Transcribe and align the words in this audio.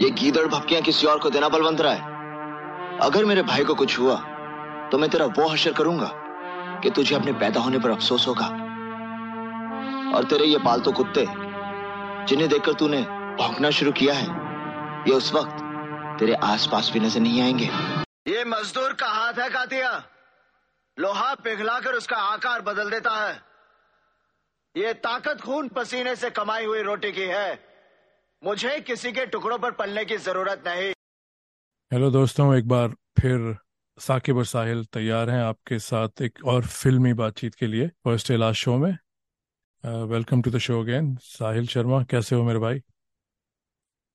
ये 0.00 0.08
गीदड़ 0.10 0.46
भपकियाँ 0.46 0.80
किसी 0.82 1.06
और 1.06 1.18
को 1.18 1.30
देना 1.30 1.48
बलवंत 1.48 1.80
राय। 1.80 1.96
अगर 3.02 3.24
मेरे 3.24 3.42
भाई 3.42 3.64
को 3.64 3.74
कुछ 3.74 3.98
हुआ 3.98 4.14
तो 4.90 4.98
मैं 4.98 5.08
तेरा 5.10 5.26
वो 5.28 5.46
हशर 5.48 5.72
करूँगा 5.72 6.10
कि 6.82 6.90
तुझे 6.90 7.14
अपने 7.14 7.32
पैदा 7.32 7.60
होने 7.60 7.78
पर 7.78 7.90
अफसोस 7.90 8.26
होगा। 8.28 8.46
और 10.12 10.24
तेरे 10.24 10.44
ये 10.44 10.58
पालतू 10.58 10.92
कुत्ते, 10.92 11.24
जिन्हें 12.28 12.48
देखकर 12.48 12.72
तूने 12.74 13.02
भौंकना 13.38 13.70
शुरू 13.70 13.92
किया 13.92 14.14
है, 14.14 14.26
ये 15.08 15.14
उस 15.14 15.32
वक्त 15.34 16.18
तेरे 16.20 16.34
आसपास 16.44 16.90
भी 16.94 17.00
नज़र 17.00 17.20
नहीं 17.20 17.42
आएँगे। 17.42 17.70
ये 18.28 18.44
मजदूर 18.46 18.92
का 18.92 19.08
हाथ 19.08 19.32
है, 19.34 19.50
कातिया। 19.50 19.92
लोहा 20.96 21.34
पिघलाकर 21.34 21.94
उसका 21.94 22.16
आकार 22.16 22.60
बदल 22.62 22.90
देता 22.90 23.20
है। 23.20 23.40
ये 24.74 24.92
ताकत 25.00 25.40
खून 25.40 25.68
पसीने 25.68 26.16
से 26.16 26.30
कमाई 26.32 26.64
हुई 26.64 26.82
रोटी 26.82 27.12
की 27.12 27.26
है। 27.28 27.67
मुझे 28.42 28.78
किसी 28.80 29.10
के 29.12 29.24
टुकड़ों 29.26 29.58
पर 29.58 29.70
पलने 29.70 30.04
की 30.04 30.16
ज़रूरत 30.16 30.62
नहीं। 30.66 30.92
हेलो 31.92 32.10
दोस्तों 32.10 32.54
एक 32.56 32.68
बार 32.68 32.94
फिर 33.20 33.56
साकिब 33.98 34.36
और 34.36 34.44
साहिल 34.44 34.84
तैयार 34.84 35.30
हैं 35.30 35.40
आपके 35.42 35.78
साथ 35.78 36.22
एक 36.22 36.44
और 36.44 36.66
फिल्मी 36.66 37.12
बातचीत 37.14 37.54
के 37.54 37.66
लिए 37.66 37.88
फ़र्स्ट 38.04 38.30
लास्ट 38.32 38.60
शो 38.60 38.76
में। 38.78 38.90
Welcome 40.10 40.42
to 40.42 40.50
the 40.50 40.58
show 40.58 40.80
again 40.82 41.14
Sahil 41.22 41.66
Sharma 41.66 42.02
कैसे 42.04 42.36
हो 42.36 42.44
मेरे 42.44 42.58
भाई? 42.58 42.80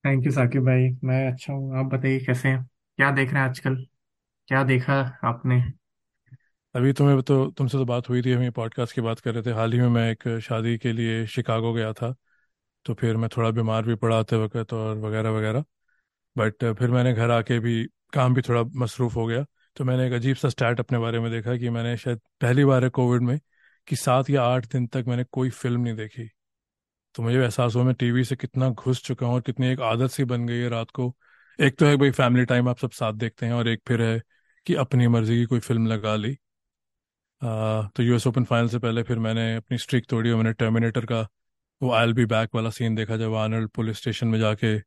थैंक 0.04 0.26
यू 0.26 0.32
साकिब 0.32 0.66
भाई। 0.66 0.90
मैं 1.04 1.32
अच्छा 1.32 1.54
हूँ। 1.54 1.78
आप 1.80 1.94
बताइए 1.94 2.20
कैसे 2.26 2.50
हैं? 2.50 2.64
क्या 2.98 3.12
देख 3.12 3.34
रहे 3.34 3.42
हैं 3.42 3.50
आजकल? 3.50 3.76
क्या 4.48 4.64
देखा 4.64 5.00
आपने? 5.26 5.62
अभी 6.76 6.94
तुम्हें 6.94 7.22
तो 7.22 7.46
तुमसे 7.52 7.78
तो 7.78 7.86
बात 7.86 8.10
हुई 8.10 8.22
थी 8.22 8.32
हम 8.32 8.44
ये 8.44 8.50
पॉडकास्ट 8.52 8.96
की 8.96 9.02
बात 9.02 9.20
कर 9.20 9.34
रहे 9.34 9.44
थे। 9.44 9.52
हाल 9.52 9.74
ही 9.74 9.80
में 9.80 9.90
मैं 9.90 10.12
एक 10.12 10.40
शादी 10.44 10.78
के 10.78 10.92
लिए 10.94 11.26
शिकागो 11.28 11.74
गया 11.74 11.94
था। 11.94 12.16
तो 12.86 12.94
फिर 12.94 13.18
मैं 13.18 13.30
थोड़ा 13.38 13.50
बीमार 13.52 13.84
भी 13.86 13.96
पड़ा 13.96 14.20
आते 14.20 14.36
वक्त 14.38 14.74
और 14.74 14.98
वगैरह 14.98 15.30
वगैरह। 15.30 15.64
बट 16.36 16.66
फिर 16.80 16.92
मैंने 16.92 17.14
घर 17.14 17.32
आके 17.32 17.60
भी 17.60 17.84
काम 18.14 18.34
भी 18.34 18.42
थोड़ा 18.42 18.64
मसरूफ़ 18.76 19.16
हो 19.16 19.26
गया। 19.28 19.46
तो 19.78 19.84
मैंने 19.86 20.08
एक 20.08 20.14
अजीब 20.14 20.36
सा 20.36 20.50
स्टैट 20.50 20.80
अपने 20.80 20.98
बारे 21.00 21.20
में 21.20 21.32
देखा 21.32 21.58
कि 21.58 21.70
मैंने 21.70 21.96
शायद 21.98 22.22
पहली 22.42 22.66
बार 22.66 22.84
है 22.84 22.90
कोविड 22.90 23.22
में 23.22 23.40
कि 23.88 23.96
सात 23.96 24.30
या 24.30 24.44
आठ 24.44 24.72
दिन 24.72 24.88
तक 24.88 25.06
मैंने 25.08 25.24
कोई 25.24 25.50
फ़िल्म 25.50 25.82
नहीं 25.82 25.96
देखी। 25.96 26.30
तो 27.16 27.24
मुझे 27.24 27.38
एहसास 27.40 27.76
हुआ 27.76 27.84
मैं 27.84 27.94
टीवी 27.96 28.24
से 28.24 28.36
कितना 28.36 28.70
घुस 28.70 29.04
चुका 29.04 29.26
हूँ 29.26 29.36
और 29.36 29.42
कितनी 29.42 29.68
एक 29.68 29.82
आदत 29.82 30.12
सी 30.12 30.24
बन 30.26 30.48
गई 30.48 30.58
है 30.58 30.70
रात 30.70 30.92
को। 30.92 31.14
एक 31.60 31.78
तो 31.78 31.86
है 31.86 31.98
भाई 31.98 32.12
फैमिली 32.12 32.46
टाइम 32.46 32.70
आप 32.70 32.78
सब 32.80 32.92
साथ 32.92 33.14
देखते 33.14 33.46
हैं 33.46 33.54
और 33.54 33.68
एक 33.68 33.82
फिर 33.88 34.02
है 34.02 34.22
कि 34.66 34.76
अपनी 34.76 35.08
मर्ज़ी 35.08 35.36
की 35.36 35.46
कोई 35.46 35.60
फ़िल्म 35.60 35.88
लगा 35.88 36.16
ली। 36.16 36.38
आ, 37.42 37.88
तो 37.88 38.04
यूएस 38.04 38.26
ओपन 38.28 38.44
फाइनल 38.44 38.68
से 38.70 38.80
पहले 38.80 39.04
फिर 39.04 39.20
मैंने 39.20 39.56
अपनी 39.56 39.78
स्ट्रिक 39.78 40.06
तोड़ी 40.06 40.30
और 40.30 40.38
मैंने 40.38 40.54
टर्मिनेटर 40.54 41.06
का 41.06 41.28
वो 41.84 41.92
आई 41.94 42.14
बी 42.14 42.26
बैक 42.28 42.50
वाला 42.56 42.70
सीन 42.72 42.96
देखा 42.96 43.18
जब 43.18 43.34
आर्नल्ड 43.36 43.70
पुलिस 43.72 43.98
स्टेशन 43.98 44.28
में 44.28 44.40
जाके 44.40 44.78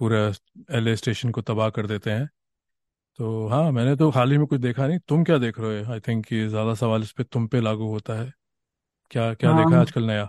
पूरा 0.00 0.18
एलए 0.72 0.94
स्टेशन 0.96 1.30
को 1.32 1.42
तबाह 1.42 1.70
कर 1.70 1.86
देते 1.86 2.10
हैं। 2.12 2.28
तो 3.18 3.46
हाँ 3.48 3.70
मैंने 3.72 3.96
तो 3.96 4.10
हाल 4.10 4.32
ही 4.32 4.38
में 4.38 4.46
कुछ 4.46 4.60
देखा 4.60 4.86
नहीं। 4.86 4.98
तुम 5.08 5.24
क्या 5.24 5.38
देख 5.38 5.60
रहे 5.60 5.82
हो? 5.84 5.92
आई 5.92 6.00
थिंक 6.08 6.32
ये 6.32 6.48
ज़्यादा 6.48 6.74
सवाल 6.76 7.02
इस 7.02 7.12
पे 7.12 7.24
तुम 7.26 7.46
पे 7.48 7.60
लागू 7.60 7.88
होता 7.88 8.20
है। 8.22 8.32
क्या 9.10 9.34
क्या 9.34 9.52
देखा 9.52 9.68
है। 9.68 9.74
um, 9.74 9.80
आजकल 9.80 10.04
नया? 10.04 10.28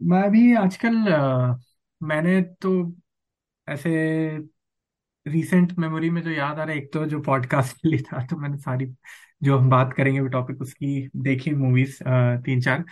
मैं 0.00 0.30
भी 0.30 0.54
आजकल 0.56 0.96
अ, 1.06 1.58
मैंने 2.00 2.40
तो 2.62 2.72
ऐसे 3.68 3.90
रीसेंट 5.26 5.72
मेमोरी 5.78 6.08
में 6.10 6.20
जो 6.22 6.30
याद 6.30 6.58
आ 6.58 6.64
रहा 6.64 6.74
है 6.74 6.78
एक 6.78 6.92
तो 6.92 7.04
जो 7.06 7.20
पॉडकास्ट 7.22 7.76
के 7.76 7.88
लिए 7.88 8.00
था 8.02 8.24
तो 8.26 8.36
मैंने 8.36 8.56
सारी 8.58 8.86
जो 9.42 9.58
हम 9.58 9.68
बात 9.70 9.92
करेंगे 9.92 10.20
वो 10.20 10.28
टॉपिक 10.28 10.60
उसकी 10.62 11.08
देखी 11.22 11.50
मूवीज़ 11.54 11.98
तीन 12.44 12.60
चार। 12.60 12.84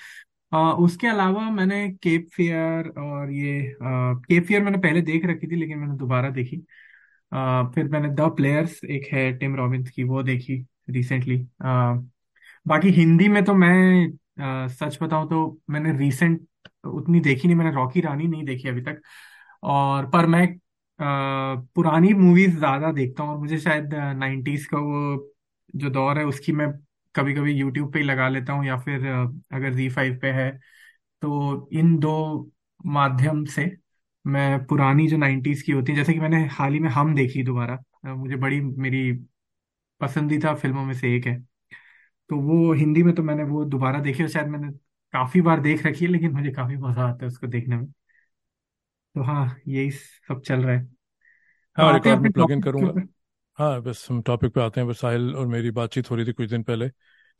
अ, 0.52 0.56
उसके 0.80 1.06
अलावा 1.06 1.48
मैंने 1.50 1.88
केप 1.96 2.28
फेयर 2.32 2.88
और 3.00 3.30
ये 3.32 3.60
केप 3.82 4.44
फेयर 4.46 4.62
मैंने 4.62 4.78
पहले 4.78 5.00
देख 5.02 5.24
रखी 5.26 5.46
थी 5.46 5.56
लेकिन 5.56 5.78
मैंने 5.78 5.96
दोबारा 5.98 6.30
देखी। 6.30 6.56
अ, 7.32 7.72
फिर 7.74 7.88
मैंने 7.88 8.08
द 8.16 8.30
प्लेयर्स 8.36 8.80
एक 8.86 9.06
है 9.12 9.32
टिम 9.38 9.56
रॉबिन्स 9.56 9.90
की 9.90 10.04
वो 10.06 10.22
देखी 10.24 10.64
रिसेंटली 10.90 11.38
बाकी 12.66 12.90
हिंदी 12.92 13.28
में 13.28 13.44
तो 13.44 13.54
मैं 13.54 14.06
अ, 14.64 14.68
सच 14.70 14.98
बताऊँ 15.02 15.28
तो 15.30 15.38
मैंने 15.70 15.92
रिसेंट 15.98 16.46
उतनी 16.86 17.20
देखी 17.20 17.48
नहीं 17.48 17.56
मैंने 17.56 17.70
रॉकी 17.72 18.00
रानी 18.00 18.26
नहीं 18.28 18.44
देखी 18.44 18.68
अभी 18.68 18.80
तक। 18.82 19.00
और 19.64 20.06
पर 20.10 20.26
मैं 20.28 20.46
अ, 20.46 21.04
पुरानी 21.74 22.12
मूवीज़ 22.14 22.56
ज़्यादा 22.58 22.92
देखता 22.92 23.22
हूँ 23.22 23.32
और 23.32 23.38
मुझे 23.38 23.58
शायद 23.60 23.94
नाइन्टीज 24.16 24.66
का 24.66 24.78
वो 24.80 25.32
जो 25.74 25.90
दौर 25.90 26.18
है 26.18 26.24
उसकी 26.26 26.52
मैं 26.52 26.66
कभी 27.16 27.34
कभी 27.34 27.52
यूट्यूब 27.52 27.92
पे 27.92 27.98
ही 27.98 28.04
लगा 28.04 28.28
लेता 28.28 28.52
हूँ 28.52 28.66
या 28.66 28.76
फिर 28.80 29.06
अगर 29.52 29.74
जी 29.74 29.88
फाइव 29.90 30.18
पे 30.22 30.30
है 30.32 30.50
तो 31.22 31.68
इन 31.74 31.98
दो 32.00 32.12
माध्यम 32.88 33.44
से 33.48 33.66
मैं 34.24 34.64
पुरानी 34.66 35.06
जो 35.08 35.16
नाइन्टीज 35.16 35.62
की 35.62 35.72
होती 35.72 35.92
है 35.92 35.98
जैसे 35.98 36.12
कि 36.12 36.20
मैंने 36.20 36.44
हाल 36.52 36.72
ही 36.72 36.80
में 36.80 36.88
हम 36.90 37.14
देखी 37.14 37.42
दोबारा 37.44 37.78
मुझे 38.06 38.36
बड़ी 38.36 38.60
मेरी 38.60 39.12
पसंदीदा 40.00 40.54
फ़िल्मों 40.56 40.84
में 40.84 40.94
से 40.94 41.14
एक 41.16 41.26
है। 41.26 41.38
तो 42.30 42.36
वो 42.42 42.72
हिंदी 42.74 43.02
में 43.02 43.14
तो 43.14 43.22
मैंने 43.22 43.44
वो 43.46 43.64
दोबारा 43.66 44.00
देखी 44.00 44.22
और 44.22 44.28
शायद 44.30 44.48
मैंने 44.48 44.70
काफ़ी 45.14 45.40
बार 45.42 45.60
देख 45.62 45.86
रखी 45.86 46.04
है 46.04 46.10
लेकिन 46.10 46.32
मुझे 46.32 46.50
काफ़ी 46.52 46.76
मज़ा 46.78 47.04
आता 47.04 47.24
है 47.24 47.28
उसको 47.28 47.46
देखने 47.48 47.76
में। 47.76 47.86
तो 49.14 49.22
हाँ 49.24 49.56
यही 49.68 49.90
सब 49.90 50.40
चल 50.42 50.62
रहा 50.62 50.74
है। 50.76 50.86
हाँ 51.78 51.92
आते 51.92 52.08
हैं 52.08 52.16
अपने 52.16 52.30
प्लग 52.30 52.50
इन 52.52 52.60
करूँगा। 52.62 52.94
हाँ 53.58 53.80
बस 53.82 54.06
हम 54.10 54.20
टॉपिक 54.22 54.52
पे 54.54 54.60
आते 54.60 54.80
हैं 54.80 54.88
बस 54.88 54.98
साहिल 55.00 55.34
और 55.36 55.46
मेरी 55.46 55.70
बातचीत 55.70 56.10
हो 56.10 56.16
रही 56.16 56.26
थी 56.26 56.32
कुछ 56.32 56.48
दिन 56.50 56.62
पहले। 56.62 56.88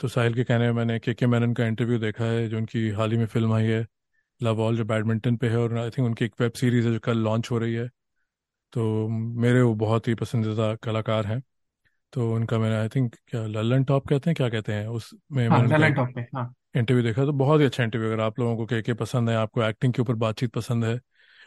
तो 0.00 0.08
साहिल 0.08 0.34
के 0.34 0.44
कहने 0.44 0.64
में 0.66 0.72
मैंने 0.72 0.98
के 0.98 1.14
के 1.14 1.26
मैनन 1.26 1.52
का 1.54 1.66
इंटरव्यू 1.66 1.98
देखा 1.98 2.24
है 2.24 2.48
जो 2.48 2.56
उनकी 2.56 2.88
हाल 2.90 3.10
ही 3.12 3.18
में 3.18 3.26
फ़िल्म 3.26 3.52
आई 3.52 3.64
है 3.64 3.86
लव 4.40 4.60
ऑल 4.60 4.76
जो 4.76 4.84
बैडमिंटन 4.84 5.36
पे 5.36 5.48
है 5.48 5.56
और 5.58 5.76
आई 5.78 5.90
थिंक 5.90 6.06
उनकी 6.06 6.24
एक 6.24 6.34
वेब 6.40 6.52
सीरीज़ 6.52 6.86
है 6.86 6.92
जो 6.92 6.98
कल 7.00 7.18
लॉन्च 7.18 7.50
हो 7.50 7.58
रही 7.58 7.74
है। 7.74 7.88
तो 8.72 9.08
मेरे 9.08 9.62
वो 9.62 9.74
बहुत 9.74 10.08
ही 10.08 10.14
पसंदीदा 10.14 10.74
कलाकार 10.76 11.26
हैं। 11.26 11.42
तो 12.12 12.32
उनका 12.34 12.58
मैंने 12.58 12.76
आई 12.76 12.88
थिंक 12.88 13.16
क्या 13.28 13.46
ललन 13.46 13.84
टॉप 13.84 14.08
कहते 14.08 14.30
हैं 14.30 14.36
क्या 14.36 14.48
कहते 14.48 14.72
हैं? 14.72 14.86
उसमें 14.88 15.48
हाँ 15.50 15.60
मैंने 15.60 15.74
उनका 15.74 15.88
टॉप 15.88 16.14
पे 16.14 16.20
हाँ। 16.36 16.54
इंटरव्यू 16.76 17.04
देखा 17.04 17.24
तो 17.24 17.32
बहुत 17.32 17.60
ही 17.60 17.66
अच्छा 17.66 17.84
इंटरव्यू 17.84 18.12
अगर 18.12 18.20
आप 18.22 18.38
लोगों 18.38 18.56
को 18.56 18.66
के 18.66 18.82
के 18.82 18.94
पसंद 18.94 19.30
है 19.30 19.36
आपको 19.36 19.62
एक्टिंग 19.62 19.92
के 19.92 20.02
ऊपर 20.02 20.14
बातचीत 20.16 20.52
पसंद 20.52 20.84
है 20.84 21.00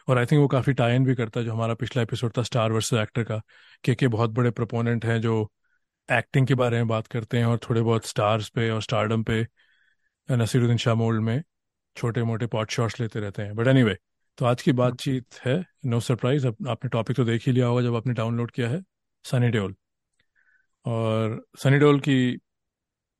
और 0.08 0.18
आई 0.18 0.26
थिंक 0.26 0.40
वो 0.40 0.48
काफ़ी 0.48 0.72
टाइन 0.72 1.04
भी 1.04 1.14
करता 1.14 1.40
है 1.40 1.46
जो 1.46 1.52
हमारा 1.52 1.74
पिछला 1.74 2.02
एपिसोड 2.02 2.32
था 2.38 2.42
स्टार 2.42 2.72
वर्सेस 2.72 3.00
एक्टर 3.00 3.24
का, 3.24 3.42
के 3.84 3.94
के 3.94 4.08
बहुत 4.08 4.30
बड़े 4.30 4.50
प्रोपोनेंट 4.50 5.04
हैं 5.04 5.20
जो 5.20 5.52
एक्टिंग 6.12 6.46
के 6.46 6.54
बारे 6.54 6.76
में 6.76 6.88
बात 6.88 7.06
करते 7.06 7.38
हैं 7.38 7.44
और 7.44 7.58
थोड़े 7.58 7.80
बहुत 7.80 8.06
स्टार्स 8.06 8.48
पे 8.48 8.70
और 8.70 8.82
स्टारडम 8.82 9.22
पे 9.22 9.46
नसीरुद्दीन 10.30 10.76
शाह 10.76 10.94
मोल्ड 10.94 11.22
में 11.22 11.42
छोटे 11.96 12.22
मोटे 12.22 12.46
पॉट 12.46 12.70
शॉट्स 12.70 13.00
लेते 13.00 13.20
रहते 13.20 13.42
हैं। 13.42 13.54
बट 13.54 13.66
एनीवे 13.66 13.96
तो 14.38 14.46
आज 14.46 14.62
की 14.62 14.72
बातचीत 14.72 15.26
है 15.46 15.64
नो 15.86 16.00
सरप्राइज़ 16.00 16.46
अब 16.46 16.56
आपने 16.68 16.88
टॉपिक 16.88 17.16
तो 17.16 17.24
देख 17.24 17.46
ही 17.46 17.52
लिया 17.52 17.66
होगा 17.66 17.82
जब 17.82 17.94
आपने 17.94 18.14
डाउनलोड 18.14 18.50
किया 18.50 18.68
है 18.68 18.82
सनी 19.24 19.48
डेओल 19.48 19.74
और 20.86 21.46
सनी 21.62 21.78
देओल 21.78 22.00
की 22.00 22.38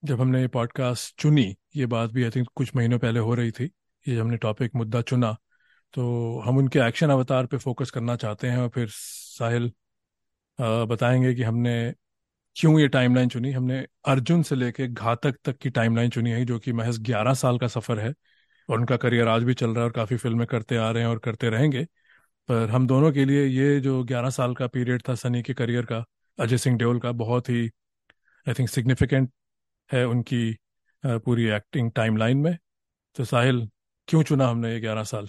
जब 0.05 0.21
हमने 0.21 0.41
ये 0.41 0.49
पॉडकास्ट 0.49 1.21
चुनी, 1.21 1.57
ये 1.77 1.87
बात 1.87 2.11
भी 2.11 2.25
आई 2.25 2.31
थिंक 2.31 2.49
कुछ 2.55 2.77
महीनों 2.77 2.99
पहले 2.99 3.21
हो 3.21 3.35
रही 3.35 3.51
थी, 3.51 3.71
ये 4.09 4.21
हमने 4.21 4.37
टॉपिक 4.37 4.71
मुद्दा 4.77 5.03
चुना 5.03 5.37
तो 5.95 6.39
हम 6.41 6.59
उनके 6.59 6.79
एक्शन 6.79 7.11
अवतार 7.11 7.47
पे 7.47 7.57
फोकस 7.59 7.91
करना 7.91 8.17
चाहते 8.17 8.49
हैं 8.49 8.59
और 8.59 8.69
फिर 8.69 8.89
साहिल 8.91 9.71
बताएँगे 10.59 11.35
कि 11.35 11.43
हमने 11.43 11.73
क्यों 12.57 12.79
ये 12.81 12.89
टाइमलाइन 12.89 13.29
चुनी। 13.29 13.53
हमने 13.53 13.79
अर्जुन 14.09 14.43
से 14.43 14.57
लेके 14.57 14.87
घातक 14.89 15.37
तक 15.45 15.57
की 15.59 15.71
टाइमलाइन 15.71 16.11
चुनी 16.11 16.31
है, 16.31 16.45
जो 16.45 16.59
कि 16.59 16.73
महज 16.73 16.99
ग्यारह 17.05 17.35
साल 17.35 17.59
का 17.59 17.69
सफ़र 17.69 17.99
है 18.01 18.13
और 18.69 18.79
उनका 18.79 18.97
करियर 18.99 19.29
आज 19.29 19.43
भी 19.45 19.55
चल 19.55 19.71
रहा 19.71 19.81
है 19.81 19.85
और 19.85 19.93
काफ़ी 19.93 20.17
फ़िल्में 20.17 20.47
करते 20.47 20.77
आ 20.77 20.91
रहे 20.91 21.03
हैं 21.03 21.11
और 21.11 21.19
करते 21.21 21.51
रहेंगे। 21.51 21.85
पर 22.49 22.71
हम 22.71 22.87
दोनों 22.87 23.13
के 23.13 23.25
लिए 23.25 23.45
ये 23.47 23.81
जो 23.81 24.03
ग्यारह 24.05 24.31
साल 24.31 24.55
का 24.55 24.67
पीरियड 24.69 25.03
था 25.09 25.15
सनी 25.17 25.43
के 25.43 25.55
करियर 25.55 25.85
का, 25.87 26.05
अजय 26.39 26.59
सिंह 26.59 26.79
देओल 26.79 27.01
का, 27.01 27.13
बहुत 27.13 27.49
ही 27.51 27.67
आई 28.47 28.55
थिंक 28.59 28.69
सिग्निफिकेंट 28.69 29.31
है 29.91 30.07
उनकी 30.09 30.57
पूरी 31.05 31.47
एक्टिंग 31.51 31.91
टाइमलाइन 31.93 32.39
में। 32.39 32.57
तो 33.17 33.25
साहिल, 33.25 33.69
क्यों 34.09 34.23
चुना 34.23 34.49
हमने 34.49 34.73
ये 34.75 34.81
ग्यारह 34.81 35.05
साल? 35.05 35.29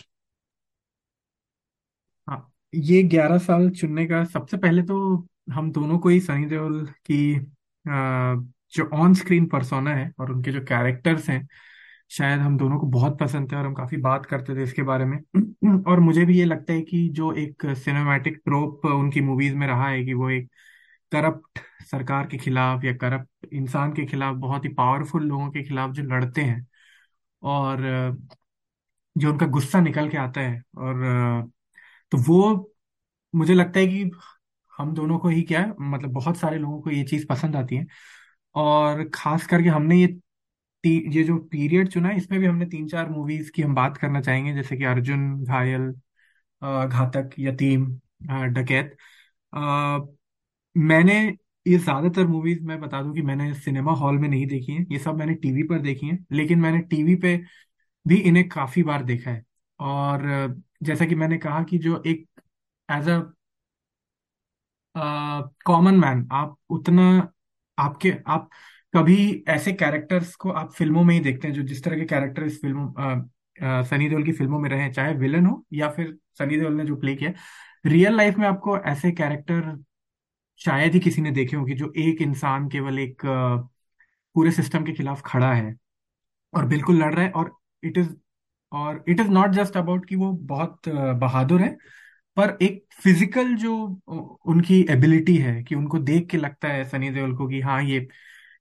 ये 2.74 3.02
ग्यारह 3.04 3.38
साल 3.38 3.70
चुनने 3.70 4.06
का 4.06 4.24
सबसे 4.26 4.58
पहले 4.58 4.82
तो 4.84 4.98
हम 5.54 5.72
दोनों 5.72 5.98
को 6.00 6.10
ही 6.10 6.20
सनी 6.20 6.46
देओल 6.46 6.86
की 7.06 7.36
आ, 7.86 8.36
जो 8.74 8.90
ऑन 8.94 9.14
स्क्रीन 9.14 9.46
पर्सोना 9.46 9.96
है 9.96 10.12
और 10.20 10.32
उनके 10.32 10.52
जो 10.52 10.62
कैरेक्टर्स 10.62 11.30
हैं 11.30 11.48
शायद 12.12 12.40
हम 12.40 12.58
दोनों 12.58 12.80
को 12.80 12.88
बहुत 12.88 13.18
पसंद 13.20 13.52
थे 13.52 13.56
और 13.56 13.66
हम 13.66 13.74
काफ़ी 13.74 13.98
बात 13.98 14.26
करते 14.26 14.56
थे 14.56 14.64
इसके 14.64 14.84
बारे 14.84 15.06
में। 15.06 15.18
और 15.88 16.00
मुझे 16.00 16.26
भी 16.26 16.38
ये 16.40 16.46
लगता 16.46 16.74
है 16.74 16.82
कि 16.82 17.08
जो 17.10 17.32
एक 17.34 17.66
सिनेमैटिक 17.78 18.38
ट्रोप 18.46 18.86
उनकी 18.86 19.22
मूवीज़ 19.22 19.56
में 19.56 19.68
रहा 19.68 19.90
है 19.90 20.04
कि 20.06 20.14
वो 20.14 20.30
एक 20.30 20.50
करप्ट 21.12 21.60
सरकार 21.86 22.28
के 22.28 22.38
खिलाफ 22.38 22.84
या 22.86 22.94
करप्ट 22.98 23.54
इंसान 23.54 23.94
के 23.94 24.06
खिलाफ 24.06 24.36
बहुत 24.38 24.66
ही 24.66 24.70
पावरफुल 24.74 25.24
लोगों 25.24 25.50
के 25.52 25.64
खिलाफ 25.64 25.92
जो 25.92 26.04
लड़ते 26.04 26.42
हैं 26.42 26.68
और 27.44 27.82
जो 29.16 29.32
उनका 29.32 29.46
गुस्सा 29.48 29.80
निकल 29.80 30.10
के 30.10 30.18
आता 30.18 30.42
है 30.42 30.62
और 30.78 31.04
तो 32.12 32.18
वो 32.24 32.42
मुझे 33.34 33.54
लगता 33.54 33.80
है 33.80 33.88
कि 33.88 34.12
हम 34.74 34.94
दोनों 34.96 35.18
को 35.20 35.30
ही 35.30 35.42
क्या 35.44 35.62
है 35.62 35.74
मतलब 35.82 36.12
बहुत 36.14 36.38
सारे 36.38 36.58
लोगों 36.58 36.82
को 36.82 36.90
ये 36.92 37.04
चीज़ 37.06 37.26
पसंद 37.28 37.56
आती 37.56 37.76
है। 37.78 37.88
और 38.56 39.04
खास 39.16 39.48
करके 39.48 39.70
हमने 39.70 39.98
ये 40.02 40.08
ये 40.84 41.24
जो 41.24 41.38
पीरियड 41.48 41.90
चुना 41.90 42.10
है 42.10 42.18
इसमें 42.18 42.40
भी 42.40 42.46
हमने 42.48 42.66
तीन 42.68 42.88
चार 42.90 43.10
मूवीज़ 43.10 43.52
की 43.52 43.62
हम 43.62 43.76
बात 43.76 43.98
करना 43.98 44.22
चाहेंगे 44.22 44.54
जैसे 44.56 44.78
कि 44.78 44.84
अर्जुन 44.86 45.44
घायल 45.46 45.92
घातक 46.62 47.32
यतीम 47.40 47.86
डकैत। 48.54 48.98
अ, 49.54 49.60
मैंने 50.76 51.14
ये 51.66 51.78
ज़्यादातर 51.78 52.28
मूवीज़ 52.28 52.62
मैं 52.64 52.80
बता 52.82 53.02
दूँ 53.04 53.14
कि 53.16 53.22
मैंने 53.24 53.54
सिनेमा 53.56 53.94
हॉल 53.96 54.18
में 54.20 54.28
नहीं 54.30 54.48
देखी 54.48 54.74
है। 54.74 54.86
ये 54.92 55.00
सब 55.00 55.16
मैंने 55.16 55.34
टीवी 55.38 55.64
पर 55.66 55.80
देखी 55.82 56.08
है 56.08 56.18
लेकिन 56.34 56.60
मैंने 56.60 56.80
टीवी 56.88 57.16
पे 57.18 57.36
भी 58.06 58.18
इन्हें 58.24 58.48
काफ़ी 58.50 58.84
बार 58.86 59.04
देखा 59.06 59.32
है। 59.32 59.44
और 59.82 60.24
जैसा 60.84 61.06
कि 61.06 61.16
मैंने 61.16 61.38
कहा 61.38 61.64
कि 61.64 61.78
जो 61.78 62.02
एक 62.08 62.28
एज 62.90 63.10
अ 63.10 63.20
कॉमन 65.66 65.96
मैन 65.96 66.28
आप 66.32 66.58
उतना, 66.70 67.32
आपके, 67.78 68.14
आप 68.28 68.50
कभी 68.94 69.44
ऐसे 69.48 69.74
कैरेक्टर्स 69.74 70.36
को 70.36 70.50
आप 70.52 70.72
फ़िल्मों 70.74 71.04
में 71.04 71.14
ही 71.16 71.20
देखते 71.20 71.48
हैं 71.48 71.56
जो 71.56 71.62
जिस 71.64 71.84
तरह 71.84 71.98
के 71.98 72.06
कैरेक्टर 72.06 72.44
इस 72.44 72.62
फ़िल्म 72.62 72.94
सनी 73.84 74.10
देओल 74.10 74.24
की 74.24 74.32
फ़िल्मों 74.32 74.60
में 74.60 74.70
रहे 74.70 74.90
चाहे 74.94 75.14
विलन 75.14 75.46
हो 75.46 75.64
या 75.74 75.90
फिर 75.90 76.18
सनी 76.40 76.58
देओल 76.58 76.74
ने 76.74 76.86
जो 76.86 76.96
प्ले 76.96 77.16
किया 77.16 77.32
रियल 77.86 78.16
लाइफ 78.18 78.38
में 78.38 78.48
आपको 78.48 78.78
ऐसे 78.80 79.12
कैरेक्टर 79.12 79.78
शायद 80.62 80.94
ही 80.94 81.00
किसी 81.00 81.22
ने 81.22 81.32
देखे 81.32 81.56
हो 81.58 81.66
कि 81.66 81.74
जो 81.74 81.92
एक 81.98 82.22
इंसान 82.22 82.68
केवल 82.70 83.00
एक 83.00 83.22
पूरे 84.36 84.52
सिस्टम 84.52 84.86
के 84.86 84.94
खिलाफ 84.94 85.22
खड़ा 85.26 85.54
है 85.54 85.76
और 86.54 86.66
बिल्कुल 86.66 86.98
लड़ 86.98 87.14
रहा 87.14 87.26
है 87.26 87.32
और 87.32 87.56
इट 87.84 87.98
इज़ 87.98 88.10
और 88.72 89.04
it 89.10 89.20
is 89.20 89.28
not 89.30 89.52
just 89.52 89.78
about 89.78 90.06
कि 90.06 90.16
वो 90.16 90.32
बहुत 90.48 90.90
बहादुर 91.18 91.62
है 91.62 91.76
पर 92.38 92.58
एक 92.64 92.86
फ़िज़िकल 93.04 93.56
जो 93.58 93.76
उनकी 94.48 94.82
एबिलिटी 94.90 95.36
है 95.38 95.62
कि 95.64 95.76
उनको 95.76 96.00
देख 96.02 96.28
के 96.30 96.38
लगता 96.38 96.68
है 96.68 96.84
सनी 96.86 97.10
देओल 97.10 97.36
को 97.38 97.48
कि 97.48 97.62
हाँ 97.62 97.82
ये 97.84 98.08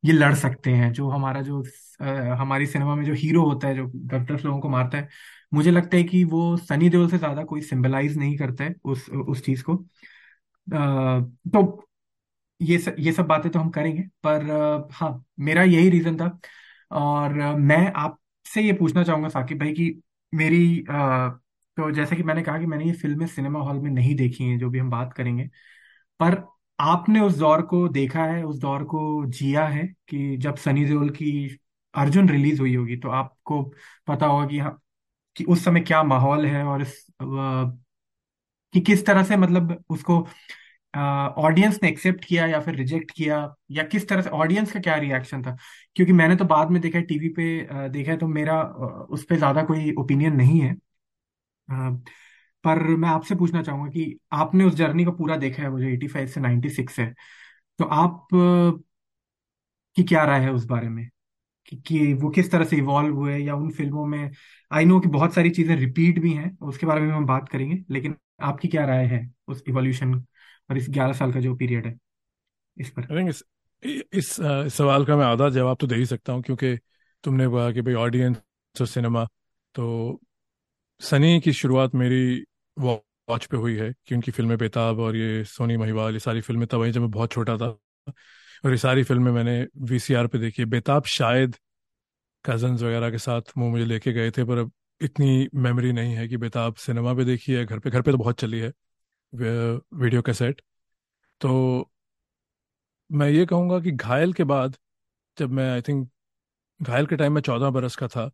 ये 0.05 0.13
लड़ 0.13 0.35
सकते 0.37 0.71
हैं। 0.73 0.93
जो 0.93 1.09
हमारा 1.11 1.43
जो 1.43 1.63
अ, 2.01 2.05
हमारी 2.35 2.67
सिनेमा 2.67 2.95
में 2.97 3.05
जो 3.07 3.15
हीरो 3.15 3.45
होता 3.45 3.69
है 3.69 3.75
जो 3.77 3.87
दस 3.97 4.27
दस 4.33 4.45
लोगों 4.45 4.61
को 4.61 4.69
मारता 4.69 4.99
है 4.99 5.09
मुझे 5.53 5.71
लगता 5.71 5.97
है 5.97 6.03
कि 6.05 6.23
वो 6.27 6.57
सनी 6.59 6.89
देओल 6.91 7.11
से 7.11 7.19
ज़्यादा 7.19 7.45
कोई 7.45 7.63
सिंबलाइज 7.63 8.17
नहीं 8.19 8.37
करता 8.39 8.65
है 8.65 8.75
उस 8.87 9.09
उस 9.11 9.45
चीज़ 9.45 9.63
को। 9.65 9.77
अ, 9.77 11.21
तो 11.49 11.87
ये 12.61 12.79
सब 12.79 12.97
ये 12.99 13.13
सब 13.13 13.27
बातें 13.27 13.51
तो 13.53 13.59
हम 13.59 13.71
करेंगे 13.71 14.03
पर 14.25 14.45
हाँ 14.93 15.11
मेरा 15.41 15.63
यही 15.65 15.91
रीजन 15.91 16.17
था 16.19 16.39
और 16.91 17.35
मैं 17.35 17.55
मैं 17.57 17.87
आपसे 18.51 18.63
ये 18.63 18.73
पूछना 18.73 19.03
चाहूँगा 19.05 19.29
साकिब 19.29 19.59
भाई 19.59 19.73
कि 19.73 19.85
मेरी 20.33 20.81
अ, 20.81 21.29
तो 21.77 21.91
जैसे 21.93 22.17
कि 22.17 22.23
मैंने 22.23 22.43
कहा 22.43 22.59
कि 22.59 22.67
मैंने 22.67 22.85
ये 22.85 22.93
फ़िल्में 22.95 23.27
सिनेमा 23.27 23.61
हॉल 23.61 23.79
में 23.79 23.91
नहीं 23.91 24.15
देखी 24.17 24.45
हैं 24.45 24.59
जो 24.59 24.71
भी 24.71 24.79
हम 24.79 24.91
बात 24.91 25.13
करेंगे 25.13 25.45
पर 26.21 26.37
आपने 26.79 27.21
उस 27.21 27.37
दौर 27.37 27.63
को 27.65 27.89
देखा 27.91 28.25
है 28.27 28.43
उस 28.45 28.59
दौर 28.59 28.85
को 28.87 29.01
जिया 29.29 29.67
है 29.69 29.87
कि 30.09 30.37
जब 30.39 30.57
सनी 30.59 30.85
देओल 30.87 31.11
की 31.13 31.33
अर्जुन 31.95 32.29
रिलीज़ 32.29 32.61
हुई 32.61 32.75
होगी 32.77 32.97
तो 32.99 33.11
आपको 33.13 33.63
पता 34.09 34.27
होगा 34.27 34.47
कि 34.47 34.59
हाँ 34.59 34.79
कि 35.37 35.45
उस 35.47 35.65
समय 35.65 35.81
क्या 35.83 36.03
माहौल 36.05 36.47
है 36.47 36.65
और 36.65 36.83
इस 36.83 36.97
अ, 37.23 37.25
कि 38.75 38.81
किस 38.81 39.05
तरह 39.07 39.25
से 39.25 39.37
मतलब 39.37 39.85
उसको 39.91 40.19
ऑडियंस 40.95 41.79
ने 41.83 41.89
एक्सेप्ट 41.89 42.25
किया 42.25 42.47
या 42.47 42.61
फिर 42.61 42.75
रिजेक्ट 42.75 43.11
किया 43.11 43.39
या 43.71 43.83
किस 43.85 44.09
तरह 44.09 44.23
से 44.23 44.31
ऑडियंस 44.33 44.73
का 44.73 44.81
क्या 44.81 44.97
रिएक्शन 44.99 45.43
था? 45.43 45.57
क्योंकि 45.97 46.13
मैंने 46.13 46.37
तो 46.37 46.45
बाद 46.47 46.71
में 46.71 46.81
देखा 46.83 46.99
है 46.99 47.05
टीवी 47.05 47.29
पे 47.37 47.89
देखा 47.91 48.11
है 48.13 48.17
तो 48.19 48.27
मेरा 48.29 48.61
उस 49.11 49.25
पर 49.25 49.37
ज़्यादा 49.37 49.63
कोई 49.65 49.93
ओपिनियन 49.97 50.37
नहीं 50.37 50.61
है। 50.61 50.75
पर 52.65 52.79
मैं 52.97 53.09
आपसे 53.09 53.35
पूछना 53.35 53.63
चाहूँगा 53.63 53.89
कि 53.91 54.19
आपने 54.35 54.65
उस 54.65 54.75
जर्नी 54.75 55.05
को 55.05 55.13
पूरा 55.13 55.37
देखा 55.39 55.63
है 55.63 55.69
वो 55.69 55.81
जो 55.81 55.87
85 55.89 56.29
से 56.29 56.41
96 56.41 56.99
है। 56.99 57.13
तो 57.79 57.85
आप 57.87 58.29
की 59.97 60.03
क्या 60.05 60.25
राय 60.25 60.41
है 60.41 60.53
उस 60.53 60.65
बारे 60.67 60.89
में? 60.89 61.09
कि, 61.69 61.77
कि 61.79 62.15
वो 62.15 62.31
किस 62.31 62.51
तरह 62.53 62.65
से 62.65 62.77
इवॉल्व 62.77 63.15
हुए 63.17 63.39
या 63.39 63.55
उन 63.57 63.71
फ़िल्मों 63.73 64.07
में 64.07 64.31
आई 64.71 64.85
नो 64.85 65.01
कि 65.01 65.09
बहुत 65.11 65.35
सारी 65.35 65.51
चीज़ें 65.51 65.77
रिपीट 65.77 66.21
भी 66.21 66.33
हैं 66.35 66.57
उसके 66.63 66.87
बारे 66.87 67.01
में 67.01 67.13
हम 67.15 67.27
बात 67.27 67.49
करेंगे 67.49 67.85
लेकिन 67.91 68.17
आपकी 68.43 68.69
क्या 68.69 68.85
राय 68.87 69.07
है 69.07 69.21
उस 69.49 69.65
इवोल्यूशन 69.69 70.15
और 70.71 70.79
इस 70.79 70.87
ग्यारह 70.91 71.13
साल 71.13 71.33
का 71.33 71.41
जो 71.41 71.55
पीरियड 71.55 71.87
है 71.87 71.97
इस 72.77 72.91
पर। 72.91 73.29
इस 73.29 73.43
इस, 74.15 74.37
सवाल 74.75 75.05
का 75.05 75.17
मैं 75.17 75.25
आधा 75.27 75.49
जवाब 75.51 75.77
तो 75.81 75.87
दे 75.87 75.95
ही 75.95 76.07
सकता 76.07 76.33
हूँ 76.33 76.43
क्योंकि 76.43 76.77
तुमने 77.25 77.47
कहा 77.47 77.71
कि 77.73 77.83
भाई 77.83 77.95
ऑडियंस 77.95 78.37
और 78.75 78.87
सिनेमा 78.87 79.25
तो 79.75 80.21
सनी 81.01 81.41
की 81.41 81.53
शुरुआत 81.53 81.95
मेरी 81.95 82.45
वॉच 82.77 83.47
पे 83.47 83.57
हुई 83.57 83.77
है 83.77 83.93
कि 84.07 84.15
उनकी 84.15 84.31
फ़िल्में 84.33 84.57
बेताब 84.59 84.99
और 85.01 85.17
ये 85.17 85.45
सोनी 85.45 85.77
महिवाल 85.77 86.13
ये 86.13 86.19
सारी 86.21 86.41
फ़िल्में 86.41 86.67
तब 86.69 86.83
आई 86.83 86.91
जब 86.93 87.01
मैं 87.01 87.11
बहुत 87.11 87.33
छोटा 87.33 87.57
था। 87.59 87.69
और 88.65 88.71
ये 88.71 88.77
सारी 88.77 89.03
फ़िल्में 89.03 89.31
मैंने 89.33 89.61
वीसीआर 89.91 90.27
पे 90.27 90.39
देखी 90.39 90.63
है। 90.63 90.67
बेताब 90.69 91.05
शायद 91.09 91.57
कजन्स 92.45 92.83
वगैरह 92.83 93.11
के 93.11 93.19
साथ 93.19 93.53
वो 93.59 93.69
मुझे 93.71 93.85
लेके 93.85 94.13
गए 94.13 94.31
थे 94.31 94.45
पर 94.45 94.59
अब 94.59 94.73
इतनी 95.01 95.49
मेमोरी 95.57 95.93
नहीं 95.93 96.15
है 96.15 96.29
कि 96.29 96.37
बेताब 96.37 96.75
सिनेमा 96.77 97.15
पे 97.15 97.25
देखी 97.25 97.53
है 97.53 97.65
घर 97.67 97.79
पे 97.79 97.91
घर 97.91 98.03
पे 98.03 98.13
तो 98.13 98.19
बहुत 98.19 98.41
चली 98.41 98.61
है। 98.61 98.73
Video 99.33 100.23
cassette. 100.23 100.61
तो 101.41 101.91
मैं 103.11 103.29
ये 103.31 103.45
कहूँगा 103.47 103.81
कि 103.81 103.91
घायल 103.93 104.33
के 104.33 104.45
बाद 104.45 104.77
जब 105.39 105.51
मैं 105.51 105.71
आई 105.73 105.83
थिंक 105.83 106.11
घायल 106.83 107.07
के 107.07 107.17
टाइम 107.17 107.33
में 107.33 107.43
चौदह 107.43 107.71
बरस 107.71 107.97
का 107.97 108.09
था 108.09 108.31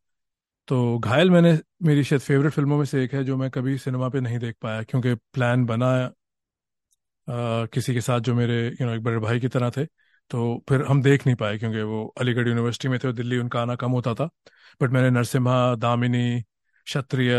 तो 0.69 0.99
घायल 0.99 1.31
मैंने 1.31 1.59
मेरी 1.83 2.05
शायद 2.05 2.23
फेवरेट 2.23 2.53
फ़िल्मों 2.53 2.79
में 2.79 2.85
से 2.85 3.05
एक 3.05 3.15
है 3.15 3.25
जो 3.25 3.37
मैं 3.37 3.51
कभी 3.51 3.79
सिनेमा 3.79 4.09
पे 4.09 4.21
नहीं 4.21 4.39
देख 4.39 4.57
पाया 4.63 4.83
क्योंकि 4.83 5.15
प्लान 5.15 5.67
बना 5.67 5.93
अ, 7.29 7.67
किसी 7.67 7.95
के 7.95 8.01
साथ 8.01 8.21
जो 8.21 8.35
मेरे 8.35 8.55
यू 8.65 8.71
you 8.71 8.81
नो 8.81 8.87
know, 8.87 8.97
एक 8.97 9.03
बड़े 9.05 9.19
भाई 9.19 9.41
की 9.41 9.49
तरह 9.49 9.71
थे 9.71 9.85
तो 10.31 10.65
फिर 10.69 10.83
हम 10.83 11.03
देख 11.03 11.27
नहीं 11.27 11.37
पाए 11.37 11.59
क्योंकि 11.59 11.83
वो 11.83 12.05
अलीगढ़ 12.21 12.49
यूनिवर्सिटी 12.49 12.89
में 12.89 12.99
थे 13.05 13.09
और 13.09 13.15
दिल्ली 13.15 13.39
उनका 13.39 13.61
आना 13.63 13.77
कम 13.77 13.91
होता 13.91 14.15
था। 14.15 14.29
बट 14.83 14.91
मैंने 14.91 15.11
नरसिम्हा 15.11 15.75
दामिनी 15.75 16.43
क्षत्रिय 16.87 17.35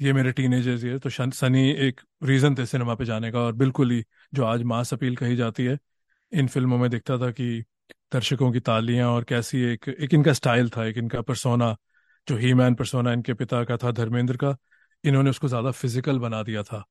ये 0.00 0.12
मेरे 0.12 0.32
टीनेजर्स 0.32 0.84
ये 0.84 0.98
तो 0.98 1.10
सनी 1.10 1.60
एक 1.80 2.00
रीज़न 2.24 2.54
थे 2.54 2.64
सिनेमा 2.66 2.94
पे 2.94 3.04
जाने 3.04 3.30
का 3.32 3.38
और 3.40 3.52
बिल्कुल 3.54 3.90
ही 3.90 4.02
जो 4.34 4.44
आज 4.44 4.62
मास 4.64 4.92
अपील 4.94 5.16
कही 5.16 5.36
जाती 5.36 5.64
है 5.64 5.78
इन 6.32 6.48
फ़िल्मों 6.48 6.78
में 6.78 6.90
दिखता 6.90 7.18
था 7.18 7.30
कि 7.32 7.62
दर्शकों 8.12 8.52
की 8.52 8.60
तालियाँ 8.60 9.10
और 9.10 9.24
कैसी 9.24 9.60
एक 9.64 9.88
एक 9.90 10.14
इनका 10.14 10.32
स्टाइल 10.32 10.70
था 10.70 10.86
एक 10.86 10.98
इनका 10.98 11.22
परसोना 11.22 11.76
जो 12.28 12.36
ही 12.36 12.54
मैन 12.54 12.74
परसोना 12.74 13.12
इनके 13.12 13.34
पिता 13.34 13.64
का 13.64 13.76
था 13.76 13.90
धर्मेंद्र 13.92 14.36
का 14.38 14.56
इन्होंने 15.04 15.30
उसको 15.30 15.48
ज़्यादा 15.48 15.70
फ़िज़िकल 15.72 16.18
बना 16.18 16.42
दिया 16.42 16.62
था। 16.62 16.84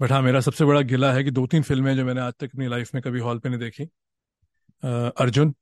बट 0.00 0.12
हाँ 0.12 0.22
मेरा 0.22 0.40
सबसे 0.40 0.64
बड़ा 0.64 0.80
गिला 0.82 1.12
है 1.12 1.24
कि 1.24 1.30
दो 1.30 1.46
तीन 1.46 1.62
फ़िल्में 1.62 1.96
जो 1.96 2.04
मैंने 2.04 2.20
आज 2.20 2.32
तक 2.40 2.46
अपनी 2.46 2.68
लाइफ 2.68 2.94
में 2.94 3.02
कभी 3.02 3.20
हॉल 3.20 3.38
पे 3.38 3.48
नहीं 3.48 3.60
देखी 3.60 3.84
अ, 4.82 4.88
अर्जुन 5.18 5.54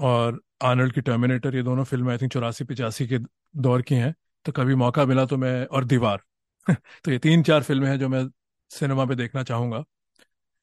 और 0.00 0.40
आनल्ड 0.62 0.92
की 0.94 1.00
टर्मिनेटर 1.00 1.56
ये 1.56 1.62
दोनों 1.62 1.84
फ़िल्में 1.84 2.12
आई 2.12 2.18
थिंक 2.18 2.32
चौरासी 2.32 2.64
पिचासी 2.64 3.06
के 3.08 3.18
दौर 3.58 3.82
की 3.82 3.94
हैं। 3.94 4.14
तो 4.46 4.52
कभी 4.52 4.74
मौका 4.74 5.04
मिला 5.06 5.24
तो 5.26 5.36
मैं 5.36 5.66
और 5.66 5.84
दीवार। 5.84 6.22
तो 7.04 7.10
ये 7.10 7.18
तीन 7.18 7.42
चार 7.42 7.62
फ़िल्में 7.62 7.88
हैं 7.88 7.98
जो 7.98 8.08
मैं 8.08 8.24
सिनेमा 8.70 9.04
पे 9.06 9.14
देखना 9.14 9.42
चाहूँगा। 9.42 9.84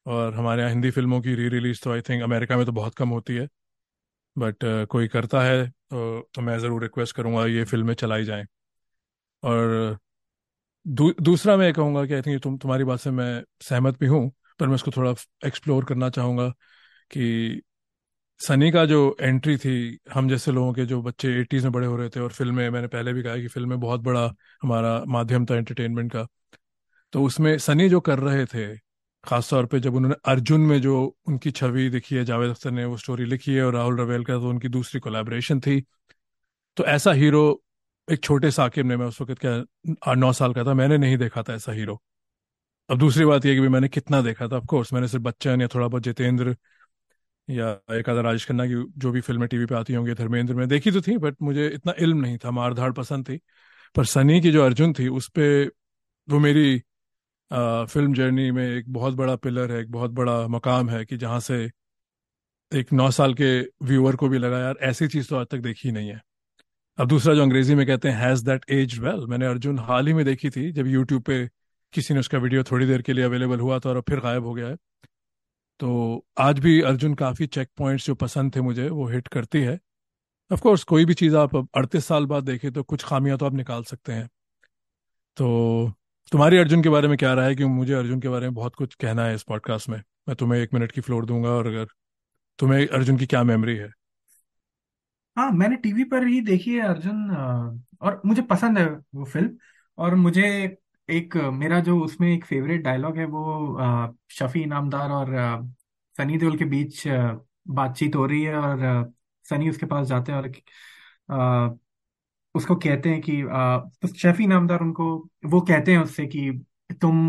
और 0.05 0.33
हमारे 0.35 0.61
यहाँ 0.61 0.71
हिंदी 0.71 0.91
फ़िल्मों 0.91 1.21
की 1.21 1.35
री 1.35 1.49
रिलीज़ 1.49 1.81
तो 1.83 1.91
आई 1.93 2.01
थिंक 2.01 2.23
अमेरिका 2.23 2.57
में 2.57 2.65
तो 2.65 2.71
बहुत 2.71 2.95
कम 2.95 3.09
होती 3.09 3.35
है। 3.35 3.47
बट 4.35 4.65
uh, 4.65 4.87
कोई 4.87 5.07
करता 5.07 5.41
है 5.43 5.67
तो, 5.67 6.21
तो 6.35 6.41
मैं 6.41 6.57
ज़रूर 6.59 6.83
रिक्वेस्ट 6.83 7.15
करूँगा 7.15 7.45
ये 7.47 7.63
फ़िल्में 7.65 7.93
चलाई 7.95 8.23
जाएँ। 8.25 8.45
और 9.43 9.97
दू, 10.85 11.13
दूसरा 11.21 11.55
मैं 11.57 11.65
ये 11.65 11.73
कहूँगा 11.73 12.05
कि 12.05 12.13
आई 12.13 12.21
थिंक 12.21 12.41
तुम 12.43 12.57
तुम्हारी 12.57 12.83
बात 12.83 12.99
से 12.99 13.11
मैं 13.11 13.43
सहमत 13.61 13.99
भी 13.99 14.07
हूँ 14.07 14.29
पर 14.59 14.67
मैं 14.67 14.75
उसको 14.75 14.91
थोड़ा 14.91 15.13
एक्सप्लोर 15.45 15.85
करना 15.85 16.09
चाहूँगा 16.09 16.49
कि 17.11 17.61
सनी 18.39 18.69
का 18.71 18.83
जो 18.85 18.97
एंट्री 19.21 19.55
थी, 19.57 19.97
हम 20.13 20.29
जैसे 20.29 20.51
लोगों 20.51 20.73
के 20.73 20.85
जो 20.85 21.01
बच्चे 21.03 21.29
एटीज़ 21.39 21.63
में 21.63 21.71
बड़े 21.71 21.87
हो 21.87 21.95
रहे 21.95 22.09
थे 22.09 22.19
और 22.19 22.31
फ़िल्में, 22.33 22.69
मैंने 22.69 22.87
पहले 22.87 23.13
भी 23.13 23.23
कहा 23.23 23.35
कि 23.37 23.47
फ़िल्में 23.47 23.79
बहुत 23.79 24.01
बड़ा 24.01 24.23
हमारा 24.63 25.03
माध्यम 25.07 25.45
था 25.45 25.55
एंटरटेनमेंट 25.55 26.11
का। 26.13 26.25
तो 27.13 27.23
उसमें 27.23 27.57
सनी 27.59 27.89
जो 27.89 27.99
कर 28.01 28.19
रहे 28.19 28.45
थे, 28.45 28.67
खासतौर 29.23 29.65
पे 29.65 29.79
जब 29.79 29.95
उन्होंने 29.95 30.15
अर्जुन 30.25 30.61
में 30.63 30.79
जो 30.81 31.03
उनकी 31.27 31.51
छवि 31.51 31.89
दिखी 31.89 32.15
है, 32.15 32.25
जावेद 32.25 32.49
अख्तर 32.51 32.71
ने 32.71 32.85
वो 32.85 32.97
स्टोरी 32.97 33.25
लिखी 33.25 33.55
है 33.55 33.63
और 33.65 33.73
राहुल 33.75 33.99
रवेल 34.01 34.23
का 34.25 34.35
तो 34.35 34.49
उनकी 34.49 34.69
दूसरी 34.69 34.99
कोलैबोरेशन 35.01 35.59
थी। 35.61 35.81
तो 36.77 36.85
ऐसा 36.87 37.11
हीरो 37.13 37.43
एक 38.07 38.23
छोटे 38.23 38.51
साकिब 38.51 38.85
ने, 38.85 38.97
मैं 38.97 39.05
उस 39.05 39.21
वक्त 39.21 39.39
क्या 39.45 40.13
नौ 40.15 40.31
साल 40.33 40.53
का 40.53 40.63
था, 40.65 40.73
मैंने 40.73 40.97
नहीं 40.97 41.17
देखा 41.17 41.43
था 41.43 41.53
ऐसा 41.55 41.71
हीरो 41.73 42.01
अब 42.89 42.97
दूसरी 42.99 43.25
बात 43.25 43.45
यह 43.45 43.53
कि 43.55 43.61
भी 43.61 43.67
मैंने 43.69 43.87
कितना 43.89 44.21
देखा 44.21 44.47
था 44.47 44.57
ऑफ़ 44.57 44.65
कोर्स 44.65 44.93
मैंने 44.93 45.07
सिर्फ़ 45.07 45.23
बच्चन 45.23 45.61
या 45.61 45.67
थोड़ा 45.67 45.87
बहुत 45.87 46.03
जितेंद्र 46.03 46.55
या 47.49 47.69
एक 47.91 48.09
आधा 48.09 48.21
राजेश 48.21 48.45
खन्ना 48.47 48.65
की 48.67 48.83
जो 48.97 49.11
भी 49.11 49.21
फ़िल्में 49.21 49.47
टीवी 49.49 49.65
पे 49.65 49.75
आती 49.75 49.93
होंगी 49.93 50.13
धर्मेंद्र 50.13 50.53
में। 50.55 50.67
देखी 50.67 50.91
तो 50.91 51.01
थी 51.01 51.17
बट 51.17 51.35
मुझे 51.41 51.67
इतना 51.67 51.93
इल्म 51.99 52.21
नहीं 52.21 52.37
था 52.37 52.51
मारधाड़ 52.51 52.91
पसंद 52.93 53.29
थी। 53.29 53.39
पर 53.95 54.05
सनी 54.05 54.41
की 54.41 54.51
जो 54.51 54.63
अर्जुन 54.65 54.93
थी 54.93 55.07
उस 55.09 55.29
पर 55.29 55.71
वो 56.27 56.39
मेरी 56.39 56.81
आ, 57.51 57.85
फ़िल्म 57.85 58.13
जर्नी 58.13 58.51
में 58.51 58.63
एक 58.67 58.85
बहुत 58.93 59.13
बड़ा 59.15 59.35
पिलर 59.35 59.71
है 59.71 59.79
एक 59.81 59.91
बहुत 59.91 60.11
बड़ा 60.11 60.47
मकाम 60.47 60.89
है 60.89 61.05
कि 61.05 61.17
जहाँ 61.17 61.39
से 61.39 61.55
एक 62.71 62.91
नौ 62.93 63.09
साल 63.11 63.33
के 63.33 63.49
व्यूअर 63.85 64.15
को 64.15 64.27
भी 64.29 64.37
लगा 64.37 64.59
यार 64.59 64.75
ऐसी 64.81 65.07
चीज़ 65.07 65.29
तो 65.29 65.35
आज 65.35 65.47
तक 65.47 65.57
देखी 65.59 65.91
नहीं 65.91 66.09
है। 66.09 66.21
अब 66.97 67.07
दूसरा 67.07 67.33
जो 67.35 67.41
अंग्रेज़ी 67.43 67.75
में 67.75 67.85
कहते 67.87 68.09
हैं 68.09 68.15
हैज़ 68.17 68.43
दैट 68.45 68.65
एज 68.71 68.97
वेल 68.99 69.25
मैंने 69.29 69.45
अर्जुन 69.45 69.79
हाल 69.79 70.07
ही 70.07 70.13
में 70.13 70.23
देखी 70.25 70.49
थी 70.49 70.71
जब 70.71 70.87
यूट्यूब 70.87 71.23
पे 71.23 71.45
किसी 71.93 72.13
ने 72.13 72.19
उसका 72.19 72.37
वीडियो 72.37 72.63
थोड़ी 72.63 72.85
देर 72.85 73.01
के 73.01 73.13
लिए 73.13 73.25
अवेलेबल 73.25 73.59
हुआ 73.59 73.79
था 73.79 73.89
और 73.89 74.01
फिर 74.09 74.19
गायब 74.19 74.45
हो 74.45 74.53
गया 74.53 74.67
है। 74.67 74.77
तो 75.79 76.25
आज 76.37 76.59
भी 76.59 76.81
अर्जुन 76.81 77.13
काफ़ी 77.13 77.47
चेक 77.47 77.69
पॉइंट्स 77.77 78.05
जो 78.05 78.15
पसंद 78.15 78.55
थे 78.55 78.61
मुझे, 78.61 78.89
वो 78.89 79.07
हिट 79.07 79.27
करती 79.27 79.61
है। 79.61 79.79
ऑफ़ 80.51 80.61
कोर्स 80.61 80.83
कोई 80.83 81.05
भी 81.05 81.13
चीज़ 81.13 81.35
आप 81.35 81.55
अड़तीस 81.55 82.05
साल 82.05 82.25
बाद 82.25 82.43
देखें 82.43 82.71
तो 82.73 82.83
कुछ 82.83 83.03
खामियाँ 83.03 83.37
तो 83.37 83.45
आप 83.45 83.53
निकाल 83.53 83.83
सकते 83.83 84.13
हैं। 84.13 84.29
तो 85.37 85.91
तुम्हारी 86.31 86.57
अर्जुन 86.57 86.83
के 86.83 86.89
बारे 86.89 87.07
में 87.07 87.17
क्या 87.17 87.33
रहा 87.33 87.45
है? 87.45 87.55
क्योंकि 87.55 87.73
मुझे 87.73 87.93
अर्जुन 87.93 88.19
के 88.19 88.29
बारे 88.29 88.47
में 88.47 88.55
बहुत 88.55 88.75
कुछ 88.75 88.95
कहना 88.95 89.25
है 89.25 89.35
इस 89.35 89.43
पॉडकास्ट 89.43 89.89
में। 89.89 89.97
मैं 90.29 90.35
तुम्हें 90.35 90.59
एक 90.61 90.73
मिनट 90.73 90.91
की 90.91 91.01
फ्लोर 91.01 91.25
दूँगा 91.25 91.49
और 91.49 91.67
अगर 91.67 91.87
तुम्हें 92.59 92.87
अर्जुन 92.87 93.17
की 93.17 93.25
क्या 93.25 93.43
मेमोरी 93.43 93.75
है? 93.75 93.89
हाँ 95.37 95.51
मैंने 95.51 95.75
टीवी 95.75 96.03
पर 96.03 96.27
ही 96.27 96.39
देखी 96.41 96.73
है 96.75 96.81
अर्जुन 96.81 97.29
और 98.01 98.21
मुझे 98.25 98.41
पसंद 98.41 98.77
है 98.77 98.85
वो 99.15 99.25
फ़िल्म 99.25 99.57
और 99.97 100.15
मुझे 100.15 100.77
एक 101.09 101.35
मेरा 101.53 101.79
जो 101.81 101.99
उसमें 102.01 102.27
एक 102.29 102.45
फेवरेट 102.45 102.81
डायलॉग 102.83 103.17
है 103.17 103.25
वो 103.27 103.43
शफी 104.31 104.61
इनामदार 104.63 105.11
और 105.11 105.33
सनी 106.17 106.37
देओल 106.37 106.57
के 106.57 106.65
बीच 106.67 107.03
बातचीत 107.71 108.15
हो 108.15 108.25
रही 108.25 108.41
है 108.43 108.55
और 108.57 108.79
सनी 109.45 109.69
उसके 109.69 109.85
पास 109.85 110.07
जाते 110.07 110.31
हैं 110.31 110.39
और 110.39 111.77
उसको 112.55 112.75
कहते 112.77 113.09
हैं 113.09 113.21
कि 113.21 113.41
अ, 113.41 113.91
तो 114.01 114.07
शफी 114.09 114.43
इनामदार 114.43 114.81
उनको 114.81 115.05
वो 115.45 115.61
कहते 115.63 115.91
हैं 115.91 115.99
उससे 115.99 116.25
कि 116.27 116.49
तुम 117.01 117.19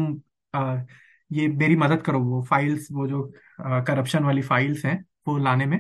अ, 0.55 0.87
ये 1.31 1.49
मेरी 1.51 1.77
मदद 1.77 2.03
करो 2.03 2.21
वो 2.23 2.43
फाइल्स 2.45 2.89
वो 2.93 3.07
जो 3.09 3.23
करप्शन 3.87 4.25
वाली 4.25 4.43
फाइल्स 4.45 4.85
हैं 4.85 5.05
वो 5.29 5.37
लाने 5.39 5.67
में। 5.67 5.79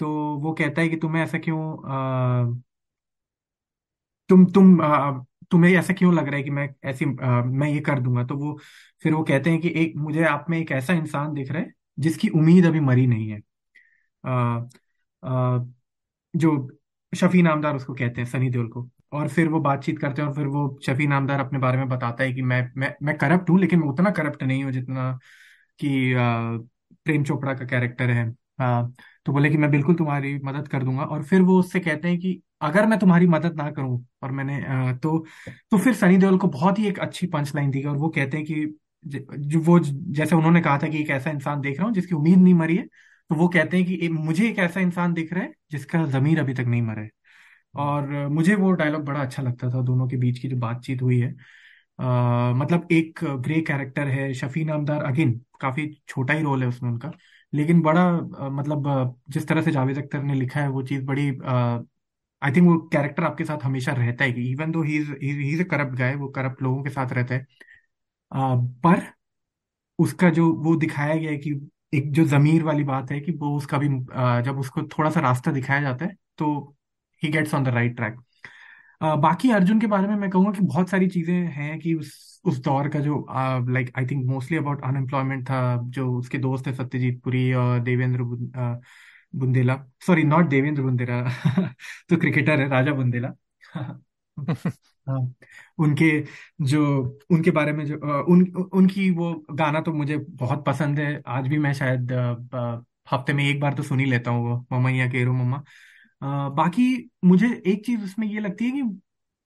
तो 0.00 0.08
वो 0.38 0.52
कहता 0.54 0.82
है 0.82 0.88
कि 0.88 0.96
तुम्हें 0.98 1.22
ऐसा 1.24 1.38
क्यों 1.40 1.60
अ, 2.54 2.62
तुम 4.30 4.44
तुम 4.52 4.78
अ, 4.80 5.24
तुम्हें 5.50 5.72
ऐसा 5.74 5.92
क्यों 5.94 6.14
लग 6.14 6.26
रहा 6.26 6.36
है 6.36 6.42
कि 6.42 6.50
मैं 6.50 6.68
ऐसी 6.86 7.04
अ, 7.04 7.42
मैं 7.44 7.68
ये 7.68 7.80
कर 7.82 8.00
दूँगा? 8.00 8.24
तो 8.24 8.36
वो 8.36 8.58
फिर 9.02 9.14
वो 9.14 9.22
कहते 9.24 9.50
हैं 9.50 9.60
कि 9.60 9.68
एक 9.76 9.96
मुझे 9.98 10.24
आप 10.26 10.46
में 10.50 10.58
एक 10.58 10.70
ऐसा 10.72 10.92
इंसान 10.94 11.34
दिख 11.34 11.50
रहा 11.52 11.62
है 11.62 11.72
जिसकी 11.98 12.28
उम्मीद 12.30 12.66
अभी 12.66 12.80
मरी 12.82 13.06
नहीं 13.06 13.28
है। 13.30 13.38
अ, 14.24 14.68
अ, 15.22 15.66
जो 16.34 16.50
शफी 17.12 17.42
नामदार 17.42 17.76
उसको 17.76 17.94
कहते 17.94 18.20
हैं 18.20 18.28
सनी 18.28 18.50
देओल 18.50 18.68
को। 18.68 18.88
और 19.12 19.28
फिर 19.28 19.48
वो 19.48 19.60
बातचीत 19.60 19.98
करते 19.98 20.22
हैं 20.22 20.28
और 20.28 20.34
फिर 20.34 20.46
वो 20.48 20.62
शफी 20.84 21.06
नामदार 21.06 21.40
अपने 21.40 21.58
बारे 21.58 21.78
में 21.78 21.88
बताता 21.88 22.24
है 22.24 22.32
कि 22.32 22.42
मैं 22.44 22.62
मैं 22.78 22.94
मैं 23.02 23.16
करप्ट 23.18 23.50
हूँ 23.50 23.58
लेकिन 23.60 23.80
मैं 23.80 23.88
उतना 23.88 24.10
करप्ट 24.12 24.42
नहीं 24.42 24.64
हूँ 24.64 24.72
जितना 24.72 25.12
कि 25.78 25.88
प्रेम 27.06 27.24
चोपड़ा 27.24 27.54
का 27.54 27.64
कैरेक्टर 27.66 28.10
है। 28.10 28.28
अ, 28.60 28.92
तो 29.26 29.32
बोले 29.32 29.50
कि 29.50 29.56
मैं 29.58 29.70
बिल्कुल 29.70 29.94
तुम्हारी 29.94 30.34
मदद 30.40 30.68
कर 30.68 30.84
दूँगा। 30.84 31.04
और 31.04 31.24
फिर 31.24 31.42
वो 31.42 31.58
उससे 31.60 31.80
कहते 31.80 32.08
हैं 32.08 32.18
कि 32.20 32.40
अगर 32.60 32.86
मैं 32.86 32.98
तुम्हारी 32.98 33.26
मदद 33.26 33.56
ना 33.56 33.70
करूँ 33.70 34.04
और 34.22 34.30
मैंने 34.32 34.60
तो 34.98 35.18
तो 35.70 35.78
फिर 35.78 35.94
सनी 35.94 36.16
देओल 36.16 36.38
को 36.38 36.48
बहुत 36.48 36.78
ही 36.78 36.86
एक 36.86 36.98
अच्छी 36.98 37.26
पंच 37.26 37.54
लाइन 37.54 37.70
दी 37.70 37.80
गई 37.82 37.88
और 37.88 37.96
वो 37.96 38.08
कहते 38.08 38.36
हैं 38.36 38.46
कि 38.46 38.64
जो 39.04 39.60
वो 39.60 39.78
जैसे 40.14 40.36
उन्होंने 40.36 40.60
कहा 40.60 40.78
था 40.78 40.88
कि 40.88 41.00
एक 41.00 41.10
ऐसा 41.10 41.30
इंसान 41.30 41.60
देख 41.60 41.78
रहा 41.78 41.86
हूँ 41.86 41.94
जिसकी 41.94 42.14
उम्मीद 42.14 42.38
नहीं 42.38 42.54
मरी 42.54 42.76
है 42.76 42.86
तो 43.30 43.34
वो 43.34 43.48
कहते 43.48 43.76
हैं 43.76 43.86
कि 43.88 44.08
मुझे 44.08 44.48
एक 44.48 44.58
ऐसा 44.58 44.80
इंसान 44.80 45.14
दिख 45.14 45.32
रहा 45.32 45.42
है 45.44 45.52
जिसका 45.70 46.04
जमीर 46.08 46.40
अभी 46.40 46.54
तक 46.54 46.64
नहीं 46.66 46.82
मरा 46.82 47.06
और 47.74 48.28
मुझे 48.28 48.54
वो 48.54 48.70
डायलॉग 48.72 49.04
बड़ा 49.04 49.20
अच्छा 49.22 49.42
लगता 49.42 49.70
था 49.70 49.82
दोनों 49.82 50.08
के 50.08 50.16
बीच 50.16 50.38
की 50.38 50.48
जो 50.48 50.56
बातचीत 50.56 51.02
हुई 51.02 51.18
है। 51.20 51.30
अ, 51.98 52.52
मतलब 52.56 52.88
एक 52.92 53.20
ग्रे 53.24 53.60
कैरेक्टर 53.62 54.08
है 54.08 54.32
शफी 54.34 54.64
नामदार 54.64 55.02
अगेन 55.04 55.32
काफ़ी 55.60 55.86
छोटा 56.08 56.34
ही 56.34 56.42
रोल 56.42 56.62
है 56.62 56.68
उसमें 56.68 56.90
उनका 56.90 57.10
लेकिन 57.52 57.82
बड़ा 57.82 58.04
अ, 58.08 58.48
मतलब 58.50 59.16
जिस 59.30 59.48
तरह 59.48 59.62
से 59.62 59.72
जावेद 59.72 59.98
अख्तर 59.98 60.22
ने 60.22 60.34
लिखा 60.34 60.60
है 60.60 60.68
वो 60.70 60.82
चीज़ 60.84 61.04
बड़ी 61.04 61.30
आई 62.44 62.52
थिंक 62.52 62.68
वो 62.68 62.78
कैरेक्टर 62.92 63.24
आपके 63.24 63.44
साथ 63.44 63.58
हमेशा 63.64 63.92
रहता 63.92 64.24
है 64.24 64.32
कि 64.32 64.50
इवन 64.52 64.70
दो 64.72 64.82
ही 64.82 65.64
करप्ट 65.64 65.94
गाय 65.98 66.14
वो 66.14 66.28
करप्ट 66.28 66.62
लोगों 66.62 66.82
के 66.84 66.90
साथ 66.90 67.12
रहता 67.12 67.34
है। 67.34 67.40
अ, 68.32 68.56
पर 68.84 69.02
उसका 69.98 70.30
जो 70.30 70.52
वो 70.54 70.76
दिखाया 70.76 71.14
गया 71.16 71.30
है 71.30 71.36
कि 71.38 71.70
एक 71.94 72.12
जो 72.12 72.24
जमीर 72.26 72.62
वाली 72.62 72.84
बात 72.84 73.10
है 73.10 73.20
कि 73.20 73.32
वो 73.32 73.56
उसका 73.56 73.78
भी 73.78 73.88
अ, 74.12 74.40
जब 74.40 74.58
उसको 74.58 74.82
थोड़ा 74.88 75.10
सा 75.10 75.20
रास्ता 75.20 75.52
दिखाया 75.52 75.80
जाता 75.82 76.04
है 76.04 76.16
तो 76.38 76.76
he 77.22 77.28
gets 77.30 77.54
on 77.54 77.64
the 77.64 77.68
right 77.68 77.96
track 77.96 78.20
बाकी 79.02 79.50
अर्जुन 79.50 79.80
के 79.80 79.86
बारे 79.86 80.06
में 80.08 80.16
मैं 80.16 80.30
कहूँगा 80.30 80.52
कि 80.52 80.60
बहुत 80.66 80.88
सारी 80.90 81.08
चीज़ें 81.08 81.34
हैं 81.34 81.78
कि 81.80 81.94
उस 81.94 82.40
उस 82.44 82.58
दौर 82.58 82.88
का 82.88 83.00
जो 83.00 83.26
like 83.70 83.92
I 83.98 84.06
think 84.06 84.26
mostly 84.26 84.58
about 84.58 84.82
unemployment 84.84 85.44
था 85.46 85.60
जो 85.84 86.12
उसके 86.18 86.38
दोस्त 86.38 86.66
है 86.66 86.74
सत्यजीत 86.74 87.22
पुरी 87.22 87.52
और 87.54 87.80
देवेंद्र 87.80 88.22
बुंदेला 89.34 89.76
सॉरी 90.06 90.22
नॉट 90.24 90.48
देवेंद्र 90.48 90.82
बुंदेला 90.82 91.22
तो 92.10 92.16
क्रिकेटर 92.16 92.60
है 92.60 92.68
राजा 92.70 92.92
बुंदेला 92.94 93.32
हाँ 95.06 95.18
उनके 95.78 96.06
जो 96.64 96.80
उनके 97.30 97.50
बारे 97.50 97.72
में 97.72 97.84
जो 97.86 97.96
उन 98.24 98.44
उनकी 98.74 99.10
वो 99.12 99.32
गाना 99.52 99.80
तो 99.80 99.92
मुझे 99.92 100.16
बहुत 100.18 100.64
पसंद 100.66 100.98
है। 100.98 101.20
आज 101.28 101.48
भी 101.48 101.58
मैं 101.58 101.72
शायद 101.74 102.12
हफ़्ते 103.08 103.32
में 103.32 103.44
एक 103.44 103.60
बार 103.60 103.74
तो 103.74 103.82
सुन 103.82 104.00
ही 104.00 104.06
लेता 104.06 104.30
हूँ 104.30 104.44
वो 104.44 104.56
ममैया 104.72 105.06
केरो 105.08 105.32
मम्मा। 105.32 105.62
बाकी 106.50 106.84
मुझे 107.24 107.46
एक 107.66 107.84
चीज़ 107.86 108.04
उसमें 108.04 108.26
ये 108.28 108.40
लगती 108.40 108.64
है 108.66 108.70
कि 108.72 108.80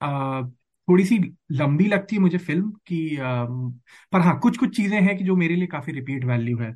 अ, 0.01 0.43
थोड़ी 0.89 1.05
सी 1.05 1.19
लंबी 1.53 1.87
लगती 1.87 2.17
है 2.17 2.23
मुझे 2.23 2.39
फ़िल्म 2.39 2.71
की 2.87 3.17
अ, 3.17 3.23
पर 4.13 4.21
हाँ 4.21 4.39
कुछ 4.41 4.57
कुछ 4.59 4.77
चीज़ें 4.77 5.01
हैं 5.01 5.17
कि 5.19 5.25
जो 5.25 5.37
मेरे 5.37 5.57
लिए 5.57 5.67
काफ़ी 5.69 5.93
रिपीट 5.93 6.25
वैल्यू 6.25 6.59
है। 6.59 6.73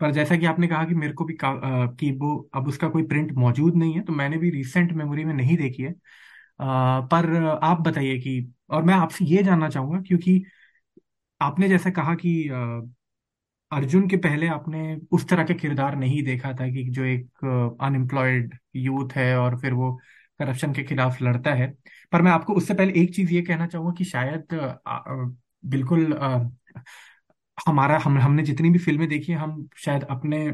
पर 0.00 0.10
जैसा 0.12 0.36
कि 0.36 0.46
आपने 0.46 0.68
कहा 0.68 0.84
कि 0.84 0.94
मेरे 0.94 1.12
को 1.12 1.24
भी 1.24 1.34
का, 1.34 1.50
वो 2.12 2.50
अब 2.54 2.68
उसका 2.68 2.88
कोई 2.88 3.02
प्रिंट 3.04 3.32
मौजूद 3.34 3.76
नहीं 3.76 3.94
है 3.94 4.00
तो 4.02 4.12
मैंने 4.12 4.36
भी 4.38 4.50
रिसेंट 4.50 4.92
मेमोरी 4.92 5.24
में 5.24 5.34
नहीं 5.34 5.56
देखी 5.56 5.82
है। 5.82 5.94
आ, 6.60 7.00
पर 7.02 7.36
आप 7.64 7.80
बताइए 7.80 8.18
कि 8.20 8.52
और 8.70 8.82
मैं 8.84 8.94
आपसे 8.94 9.24
ये 9.26 9.42
जानना 9.42 9.68
चाहूँगा 9.68 10.00
क्योंकि 10.02 10.42
आपने 11.40 11.68
जैसा 11.68 11.90
कहा 11.90 12.14
कि 12.16 12.32
अ, 12.48 12.82
अर्जुन 13.72 14.08
के 14.08 14.16
पहले 14.18 14.48
आपने 14.48 14.96
उस 15.12 15.28
तरह 15.28 15.44
का 15.44 15.54
किरदार 15.54 15.96
नहीं 15.96 16.22
देखा 16.24 16.52
था 16.52 16.68
कि 16.68 16.84
जो 16.90 17.04
एक 17.04 17.44
अनएम्प्लॉयड 17.82 18.58
यूथ 18.76 19.12
है 19.12 19.36
और 19.38 19.58
फिर 19.60 19.72
वो 19.74 19.92
करप्शन 20.40 20.72
के 20.74 20.82
खिलाफ 20.84 21.22
लड़ता 21.22 21.54
है। 21.54 21.68
पर 22.12 22.22
मैं 22.22 22.32
आपको 22.32 22.54
उससे 22.54 22.74
पहले 22.74 23.00
एक 23.02 23.14
चीज़ 23.16 23.32
ये 23.32 23.42
कहना 23.42 23.66
चाहूँगा 23.66 23.92
कि 23.98 24.04
शायद 24.06 24.54
अ, 24.54 25.32
बिल्कुल 25.64 26.12
हमारा, 27.58 27.98
हम, 27.98 28.18
हमने 28.18 28.42
जितनी 28.42 28.70
भी 28.70 28.78
फ़िल्में 28.78 29.08
देखी 29.08 29.32
हैं 29.32 29.38
हम 29.38 29.68
शायद 29.76 30.02
अपने 30.10 30.50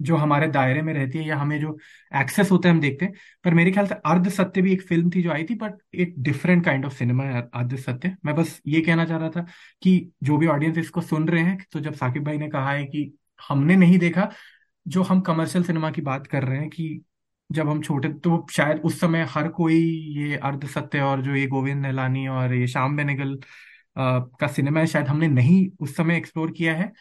जो 0.00 0.16
हमारे 0.16 0.46
दायरे 0.48 0.82
में 0.82 0.92
रहती 0.94 1.18
है 1.18 1.26
या 1.26 1.36
हमें 1.36 1.58
जो 1.60 1.76
एक्सेस 2.12 2.50
होता 2.50 2.68
है, 2.68 2.74
हम 2.74 2.80
देखते 2.80 3.04
हैं। 3.04 3.14
पर 3.44 3.54
मेरे 3.54 3.72
ख्याल 3.72 3.86
से 3.86 3.94
अर्ध 4.06 4.28
सत्य 4.28 4.62
भी 4.62 4.72
एक 4.72 4.82
फ़िल्म 4.82 5.10
थी 5.10 5.22
जो 5.22 5.30
आई 5.32 5.44
थी 5.50 5.54
बट 5.54 5.74
एक 5.94 6.14
डिफरेंट 6.18 6.64
काइंड 6.64 6.84
ऑफ़ 6.86 6.94
सिनेमा 6.94 7.24
है 7.24 7.42
अर्ध 7.54 7.76
सत्य। 7.76 8.16
मैं 8.24 8.34
बस 8.34 8.60
ये 8.66 8.80
कहना 8.80 9.04
चाह 9.04 9.18
रहा 9.18 9.30
था 9.30 9.46
कि 9.82 10.12
जो 10.22 10.36
भी 10.38 10.46
ऑडियंस 10.46 10.78
इसको 10.78 11.00
सुन 11.00 11.28
रहे 11.28 11.42
हैं 11.42 11.58
तो 11.72 11.80
जब 11.80 11.94
साकिब 11.94 12.24
भाई 12.24 12.38
ने 12.38 12.48
कहा 12.48 12.72
है 12.72 12.84
कि 12.84 13.10
हमने 13.48 13.76
नहीं 13.76 13.98
देखा, 13.98 14.28
जो 14.86 15.02
हम 15.02 15.20
कमर्शियल 15.20 15.64
सिनेमा 15.64 15.90
की 15.90 16.00
बात 16.02 16.26
कर 16.26 16.44
रहे 16.44 16.58
हैं 16.58 16.68
कि 16.70 17.00
जब 17.50 17.68
हम 17.68 17.80
छोटे 17.82 18.08
तो 18.14 18.46
शायद 18.52 18.80
उस 18.84 19.00
समय 19.00 19.26
हर 19.30 19.48
कोई 19.48 19.76
ये 20.18 20.36
अर्ध 20.36 20.66
सत्य 20.66 21.00
और 21.00 21.22
जो 21.22 21.34
ये 21.34 21.46
गोविंद 21.46 21.82
नहलानी 21.82 22.26
और 22.28 22.54
ये 22.54 22.66
श्याम 22.66 22.96
बेनेगल 22.96 23.38
का 23.96 24.46
सिनेमा 24.48 24.84
शायद 24.86 25.08
हमने 25.08 25.28
नहीं 25.28 25.66
उस 25.80 25.96
समय 25.96 26.16
एक्सप्लोर 26.16 26.50
किया 26.52 26.74
है। 26.74 26.92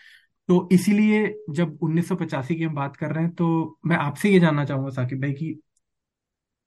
तो 0.50 0.70
इसीलिए 0.74 1.28
जब 1.52 1.78
1985 1.84 2.56
की 2.56 2.64
हम 2.64 2.76
बात 2.76 2.96
कर 2.98 3.12
रहे 3.12 3.24
हैं 3.24 3.34
तो 3.36 3.80
मैं 3.86 3.98
आपसे 3.98 4.30
ये 4.30 4.40
जानना 4.40 4.66
चाहूँगा 4.66 4.90
साकिब 4.92 5.22
भाई 5.22 5.34
कि 5.34 5.56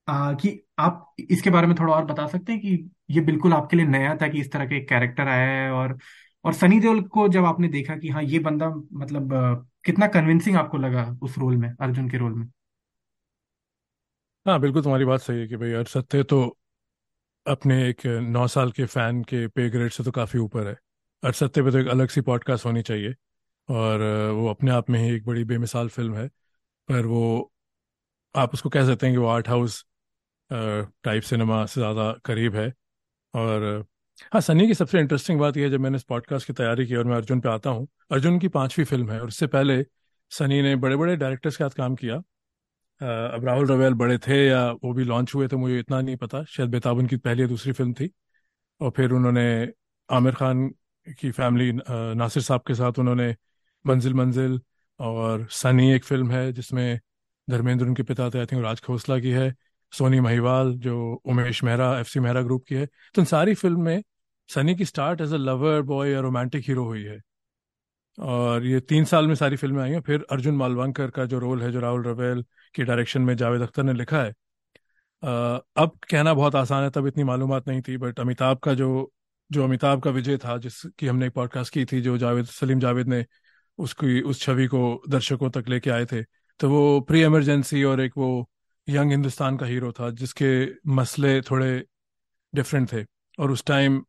आ, 0.08 0.32
कि 0.34 0.60
आप 0.78 1.14
इसके 1.30 1.50
बारे 1.50 1.66
में 1.66 1.74
थोड़ा 1.80 1.94
और 1.94 2.04
बता 2.04 2.26
सकते 2.26 2.52
हैं 2.52 2.60
कि 2.60 2.90
ये 3.10 3.20
बिल्कुल 3.20 3.52
आपके 3.52 3.76
लिए 3.76 3.86
नया 3.86 4.14
था 4.16 4.28
कि 4.28 4.40
इस 4.40 4.52
तरह 4.52 4.66
के 4.66 4.76
एक 4.76 4.88
कैरेक्टर 4.88 5.28
आया 5.28 5.46
है 5.54 5.70
और 5.72 5.98
और 6.44 6.52
सनी 6.54 6.80
देओल 6.80 7.02
को 7.08 7.28
जब 7.28 7.44
आपने 7.44 7.68
देखा 7.68 7.96
कि 7.96 8.08
हाँ 8.08 8.22
ये 8.22 8.38
बंदा 8.38 8.68
मतलब 8.94 9.32
कितना 9.84 10.06
कन्विंसिंग 10.08 10.56
आपको 10.56 10.78
लगा 10.78 11.06
उस 11.22 11.38
रोल 11.38 11.56
में 11.56 11.68
अर्जुन 11.80 12.08
के 12.10 12.18
रोल 12.18 12.32
में? 12.34 12.46
हाँ 14.46 14.58
बिल्कुल 14.60 14.82
तुम्हारी 14.82 15.04
बात 15.04 15.20
सही 15.20 15.40
है 15.40 15.46
कि 15.48 15.56
भाई 15.56 15.72
अर्ज़ 15.72 15.88
सत्य 15.88 16.22
तो 16.24 16.38
अपने 17.46 17.88
एक 17.88 18.06
नौ 18.06 18.46
साल 18.48 18.70
के 18.72 18.84
फ़ैन 18.86 19.22
के 19.24 19.46
पे 19.48 19.68
ग्रेड 19.70 19.92
से 19.92 20.04
तो 20.04 20.10
काफ़ी 20.12 20.38
ऊपर 20.40 20.66
है। 20.68 20.76
अर्ज़ 21.22 21.36
सत्य 21.36 21.62
पे 21.62 21.70
तो 21.70 21.78
एक 21.78 21.88
अलग 21.88 22.08
सी 22.08 22.20
पॉडकास्ट 22.22 22.66
होनी 22.66 22.82
चाहिए 22.82 23.14
और, 23.68 24.02
वो 24.32 24.48
अपने 24.48 24.70
आप 24.70 24.90
में 24.90 24.98
ही 25.00 25.14
एक 25.16 25.24
बड़ी 25.26 25.44
बेमिसाल 25.44 25.88
फ़िल्म 25.88 26.14
है, 26.16 26.26
पर 26.88 27.06
वो, 27.06 27.52
आप 28.34 28.54
उसको 28.54 28.68
कह 28.68 28.86
सकते 28.86 29.06
हैं 29.06 29.14
कि 29.14 29.18
वो 29.18 29.26
आर्ट 29.28 29.48
हाउस 29.48 29.84
टाइप 30.50 31.22
सिनेमा 31.22 31.64
से 31.66 31.80
ज़्यादा 31.80 32.10
करीब 32.24 32.56
है। 32.56 32.72
और 33.34 33.84
हाँ 34.32 34.40
सनी 34.40 34.66
की 34.66 34.74
सबसे 34.74 34.98
इंटरेस्टिंग 35.00 35.40
बात 35.40 35.56
यह 35.56 35.68
जब 35.68 35.80
मैंने 35.80 35.96
इस 35.96 36.02
पॉडकास्ट 36.04 36.46
की 36.46 36.52
तैयारी 36.52 36.86
की 36.86 36.96
और 36.96 37.04
मैं 37.04 37.16
अर्जुन 37.16 37.40
पे 37.40 37.48
आता 37.48 37.70
हूँ, 37.70 37.86
अर्जुन 38.10 38.38
की 38.38 38.48
पांचवी 38.50 38.84
फ़िल्म 38.84 39.10
है 39.10 39.20
और 39.20 39.28
इससे 39.28 39.46
पहले 39.48 39.84
सनी 40.32 40.60
ने 40.62 40.74
बड़े 40.76 40.96
बड़े 40.96 41.16
डायरेक्टर्स 41.16 41.56
के 41.56 41.64
साथ 41.64 41.76
काम 41.76 41.94
किया। 41.96 42.22
अब 43.00 43.44
राहुल 43.44 43.66
रवेल 43.66 43.94
बड़े 43.94 44.16
थे 44.18 44.36
या 44.46 44.70
वो 44.84 44.92
भी 44.94 45.04
लॉन्च 45.04 45.34
हुए 45.34 45.48
थे, 45.48 45.56
मुझे 45.56 45.78
इतना 45.80 46.00
नहीं 46.00 46.16
पता। 46.16 46.42
शायद 46.44 46.70
बेताब 46.70 46.98
उनकी 46.98 47.16
पहली 47.16 47.42
या 47.42 47.46
दूसरी 47.48 47.72
फ़िल्म 47.72 47.92
थी। 47.94 48.10
और 48.80 48.90
फिर 48.96 49.12
उन्होंने 49.12 49.44
आमिर 50.08 50.34
खान 50.34 50.68
की 51.20 51.30
फैमिली 51.30 51.72
नासिर 52.16 52.42
साहब 52.42 52.60
के 52.66 52.74
साथ 52.74 52.98
उन्होंने 52.98 53.34
मंजिल 53.84 54.14
मंजिल 54.14 54.60
और 55.00 55.46
सनी 55.52 55.90
एक 55.92 56.04
फ़िल्म 56.04 56.30
है 56.32 56.52
जिसमें 56.52 57.00
धर्मेंद्र 57.48 57.86
उनके 57.86 58.02
पिता 58.02 58.28
थे 58.30 58.38
आई 58.38 58.46
थिंक 58.46 58.62
राज 58.64 58.80
खोसला 58.80 59.18
की 59.20 59.30
है, 59.30 59.54
सोनी 59.92 60.20
महिवाल 60.20 60.72
जो 60.78 60.96
Umesh 61.26 61.62
Mehra 61.64 61.98
F 62.00 62.08
C 62.08 62.20
Mehra 62.20 62.42
group 62.42 62.64
की 62.68 62.74
है। 62.74 62.86
तो 62.86 63.22
इन 63.22 63.24
सारी 63.26 63.54
फ़िल्म 63.54 63.82
में 63.82 64.02
सनी 64.48 64.74
की 64.74 64.84
start 64.84 65.20
as 65.20 65.32
a 65.32 65.36
lover 65.36 65.82
boy 65.82 66.10
या 66.12 66.20
रोमांटिक 66.20 66.64
हीरो 66.68 66.84
हुई 66.84 67.02
है। 67.04 67.20
और 68.18 68.64
ये 68.66 68.80
तीन 68.80 69.04
साल 69.04 69.26
में 69.26 69.34
सारी 69.34 69.56
फ़िल्में 69.56 69.82
आई 69.82 69.90
हैं। 69.90 70.00
फिर 70.00 70.24
अर्जुन 70.32 70.56
मालवंकर 70.56 71.10
का 71.10 71.24
जो 71.26 71.38
रोल 71.38 71.62
है, 71.62 71.70
जो 71.72 71.80
राहुल 71.80 72.04
रवेल 72.04 72.44
की 72.74 72.84
डायरेक्शन 72.84 73.22
में 73.22 73.34
जावेद 73.36 73.62
अख्तर 73.62 73.82
ने 73.82 73.92
लिखा 73.94 74.22
है। 74.22 74.30
अब 75.22 75.98
कहना 76.10 76.34
बहुत 76.34 76.54
आसान 76.56 76.84
है, 76.84 76.90
तब 76.90 77.06
इतनी 77.06 77.24
मालूम 77.24 77.54
नहीं 77.58 77.82
थी 77.82 77.96
बट 77.98 78.20
अमिताभ 78.20 78.58
का 78.58 78.74
जो 78.74 79.10
जो 79.50 79.64
अमिताभ 79.64 80.00
का 80.02 80.10
विजय 80.10 80.36
था 80.38 80.56
जिसकी 80.58 81.06
हमने 81.06 81.26
एक 81.26 81.32
पॉडकास्ट 81.32 81.72
की 81.74 81.84
थी, 81.84 82.00
जो 82.00 82.16
जावेद, 82.18 82.44
सलीम 82.46 82.80
जावेद 82.80 83.08
ने 83.08 83.24
उसकी, 83.78 84.20
उस 84.22 84.40
छवि 84.40 84.66
को 84.66 85.02
दर्शकों 85.08 85.50
तक 85.50 85.68
लेके 85.68 85.90
आए 85.90 86.06
थे 86.06 86.22
तो 86.60 86.68
वो 86.70 87.00
प्री 87.00 87.20
एमरजेंसी 87.20 87.82
और 87.84 88.00
एक 88.00 88.12
वो 88.16 88.48
यंग 88.88 89.10
हिंदुस्तान 89.10 89.56
का 89.56 89.66
हीरो 89.66 89.90
था, 89.92 90.10
जिसके 90.12 90.48
मसले 90.90 91.40
थोड़े 91.42 91.84
डिफरेंट 92.52 92.92
थे, 92.92 93.04
और 93.38 93.50
उस 93.50 93.64
टाइम 93.66 94.02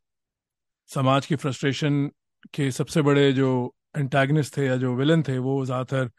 समाज 0.89 1.25
की 1.25 1.35
फ्रस्ट्रेशन 1.35 2.05
के 2.53 2.69
सबसे 2.71 3.01
बड़े 3.01 3.31
जो 3.33 3.49
एंटेगनिस्ट 3.97 4.57
थे 4.57 4.65
या 4.65 4.75
जो 4.77 4.93
विलन 4.95 5.23
थे, 5.23 5.37
वो 5.39 5.65
ज़्यादातर 5.65 6.09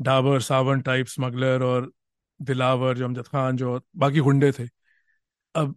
डाबर, 0.00 0.40
सावन 0.40 0.80
टाइप 0.80 1.06
स्मगलर 1.06 1.62
और 1.62 1.90
दिलावर 2.40 2.96
जो 2.98 3.04
अमजद 3.04 3.26
खान 3.26 3.56
जो, 3.56 3.80
बाकी 3.96 4.20
गुंडे 4.20 4.52
थे। 4.52 4.68
अब 5.54 5.74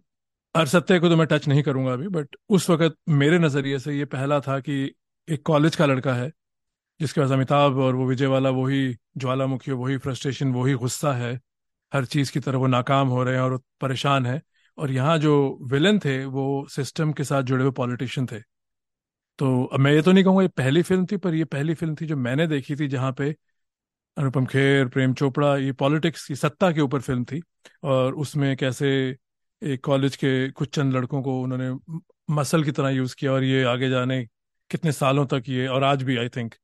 हर 0.54 0.66
सत्य 0.68 0.98
को 1.00 1.08
तो 1.08 1.16
मैं 1.16 1.26
टच 1.26 1.46
नहीं 1.48 1.62
करूँगा 1.62 1.92
अभी 1.92 2.08
बट 2.08 2.36
उस 2.48 2.68
वक्त 2.70 2.96
मेरे 3.08 3.38
नज़रिए 3.38 3.78
से 3.78 3.96
ये 3.98 4.04
पहला 4.06 4.40
था 4.40 4.58
कि 4.60 4.74
एक 5.28 5.42
कॉलेज 5.46 5.76
का 5.76 5.86
लड़का 5.86 6.14
है, 6.14 6.30
जिसके 7.00 7.20
पास 7.20 7.30
अमिताभ 7.30 7.78
और 7.78 7.94
वो 7.94 8.06
विजय 8.06 8.26
वाला 8.26 8.50
वही 8.50 8.96
ज्वालामुखी 9.16 9.72
वही 9.72 9.96
फ्रस्ट्रेशन 9.98 10.52
वही 10.52 10.74
गुस्सा 10.74 11.12
है। 11.12 11.38
हर 11.92 12.04
चीज़ 12.04 12.32
की 12.32 12.40
तरफ़ 12.40 12.56
वो 12.56 12.66
नाकाम 12.66 13.08
हो 13.08 13.22
रहे 13.24 13.34
हैं 13.34 13.42
और 13.42 13.60
परेशान 13.80 14.26
है। 14.26 14.40
और 14.78 14.90
यहाँ 14.90 15.18
जो 15.18 15.58
विलन 15.62 15.98
थे, 15.98 16.24
वो 16.24 16.66
सिस्टम 16.70 17.12
के 17.12 17.24
साथ 17.24 17.42
जुड़े 17.42 17.62
हुए 17.62 17.72
पॉलिटिशियन 17.72 18.26
थे। 18.26 18.40
तो 19.38 19.64
अब 19.64 19.80
मैं 19.80 19.92
ये 19.92 20.02
तो 20.02 20.12
नहीं 20.12 20.24
कहूँगा 20.24 20.42
ये 20.42 20.48
पहली 20.48 20.82
फ़िल्म 20.82 21.06
थी, 21.06 21.16
पर 21.16 21.34
ये 21.34 21.44
पहली 21.46 21.74
फ़िल्म 21.74 21.94
थी 21.94 22.06
जो 22.06 22.16
मैंने 22.16 22.46
देखी 22.46 22.76
थी, 22.76 22.88
जहाँ 22.88 23.12
पे 23.12 23.34
अनुपम 24.18 24.46
खेर, 24.46 24.86
प्रेम 24.88 25.12
चोपड़ा, 25.14 25.56
ये 25.56 25.72
पॉलिटिक्स 25.74 26.26
की 26.26 26.34
सत्ता 26.36 26.70
के 26.72 26.80
ऊपर 26.80 27.00
फ़िल्म 27.00 27.24
थी 27.24 27.40
और 27.84 28.14
उसमें 28.16 28.56
कैसे 28.56 28.88
एक 29.62 29.84
कॉलेज 29.84 30.16
के 30.16 30.50
कुछ 30.50 30.74
चंद 30.74 30.94
लड़कों 30.94 31.22
को 31.22 31.40
उन्होंने 31.42 32.00
मसल 32.30 32.64
की 32.64 32.72
तरह 32.72 32.88
यूज़ 32.90 33.14
किया 33.18 33.32
और 33.32 33.44
ये 33.44 33.62
आगे 33.64 33.88
जाने 33.90 34.22
कितने 34.70 34.92
सालों 34.92 35.26
तक 35.26 35.42
ये, 35.48 35.66
और 35.66 35.84
आज 35.84 36.02
भी 36.02 36.16
आई 36.16 36.28
थिंक 36.28 36.54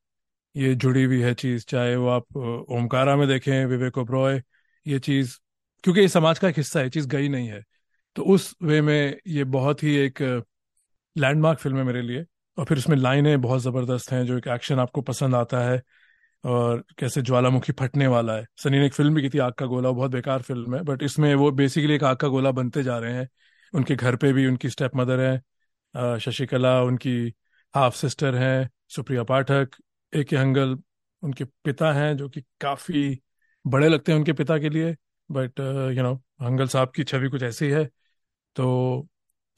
ये 0.55 0.75
जुड़ी 0.77 1.03
हुई 1.05 1.21
है 1.21 1.33
चीज़। 1.35 1.65
चाहे 1.69 1.95
वो 1.97 2.09
आप 2.09 2.37
ओमकारा 2.37 3.17
में 3.17 3.27
देखें, 3.29 3.65
विवेक 3.67 3.99
ओब्रॉय, 3.99 4.41
ये 4.87 4.99
चीज़, 5.01 5.37
क्योंकि 5.85 6.01
ये 6.01 6.09
समाज 6.09 6.39
का 6.39 6.49
एक 6.49 6.57
हिस्सा 6.57 6.81
है 6.81 6.91
चीज़ 6.91 7.09
गई 7.09 7.29
नहीं 7.29 7.49
है। 7.49 7.63
तो 8.17 8.23
उस 8.25 8.55
वे 8.63 8.81
में 8.83 9.19
ये 9.27 9.45
बहुत 9.47 9.83
ही 9.83 9.95
एक 9.97 10.23
लैंडमार्क 11.17 11.59
फ़िल्म 11.59 11.79
है 11.79 11.85
मेरे 11.85 12.03
लिए 12.03 12.25
और 12.59 12.65
फिर 12.65 12.79
उसमें 12.79 12.97
लाइनें 12.97 13.41
बहुत 13.41 13.63
ज़बरदस्त 13.63 14.13
हैं 14.13 14.25
जो 14.27 14.39
एक 14.39 14.49
एक्शन 14.49 14.79
आपको 14.81 15.03
पसंद 15.03 15.35
आता 15.35 15.61
है। 15.61 15.83
और 16.45 16.85
कैसे 16.99 17.23
ज्वालामुखी 17.23 17.73
फटने 17.73 18.07
वाला 18.07 18.37
है। 18.37 18.47
सनी 18.63 18.79
ने 18.79 18.87
एक 18.87 18.95
फ़िल्म 18.95 19.15
भी 19.15 19.23
की 19.23 19.29
थी, 19.31 19.39
आग 19.39 19.53
का 19.53 19.67
गोला 19.67 19.91
बहुत 19.91 20.11
बेकार 20.11 20.43
फ़िल्म 20.43 20.75
है 20.77 20.83
बट 20.85 21.03
इसमें 21.03 21.35
वो 21.35 21.51
बेसिकली 21.53 21.95
एक 21.95 22.05
आग 22.05 22.17
का 22.17 22.29
गोला 22.29 22.51
बनते 22.53 22.83
जा 22.83 22.99
रहे 22.99 23.13
हैं। 23.15 23.29
उनके 23.73 23.95
घर 23.97 24.17
पे 24.17 24.33
भी 24.33 24.47
उनकी 24.47 24.71
स्टेप 24.71 24.97
मदर 24.97 25.21
है 25.21 26.19
शशिकला, 26.21 26.81
उनकी 26.83 27.33
हाफ़ 27.75 27.95
सिस्टर 27.97 28.35
है, 28.37 28.69
सुप्रिया 28.89 29.23
पाठक 29.25 29.77
ए 30.13 30.23
के 30.25 30.37
हंगल, 30.37 30.77
उनके 31.23 31.45
पिता 31.65 31.93
हैं, 31.93 32.17
जो 32.17 32.29
कि 32.29 32.41
काफ़ी 32.61 33.21
बड़े 33.65 33.89
लगते 33.89 34.13
हैं 34.13 34.19
उनके 34.19 34.33
पिता 34.33 34.59
के 34.59 34.69
लिए 34.71 34.95
बट 35.31 35.61
यू 35.97 36.03
नो 36.03 36.15
हंगल 36.43 36.67
साहब 36.69 36.93
की 36.97 37.05
छवि 37.05 37.29
कुछ 37.31 37.43
ऐसी 37.43 37.69
है। 37.71 37.85
तो 38.57 39.09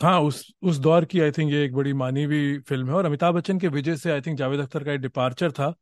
हाँ 0.00 0.20
उस 0.22 0.46
उस 0.62 0.78
दौर 0.78 1.04
की 1.04 1.20
आई 1.20 1.30
थिंक 1.32 1.52
ये 1.52 1.64
एक 1.64 1.74
बड़ी 1.74 1.92
मानी 1.94 2.24
हुई 2.24 2.58
फ़िल्म 2.68 2.88
है। 2.88 2.94
और 2.94 3.04
अमिताभ 3.06 3.34
बच्चन 3.34 3.58
के 3.60 3.68
विजय 3.68 3.96
से 3.96 4.10
आई 4.12 4.20
थिंक 4.20 4.38
जावेद 4.38 4.60
अख्तर 4.60 4.84
का 4.84 4.92
एक 4.92 5.00
डिपार्चर 5.00 5.52
था। 5.52 5.74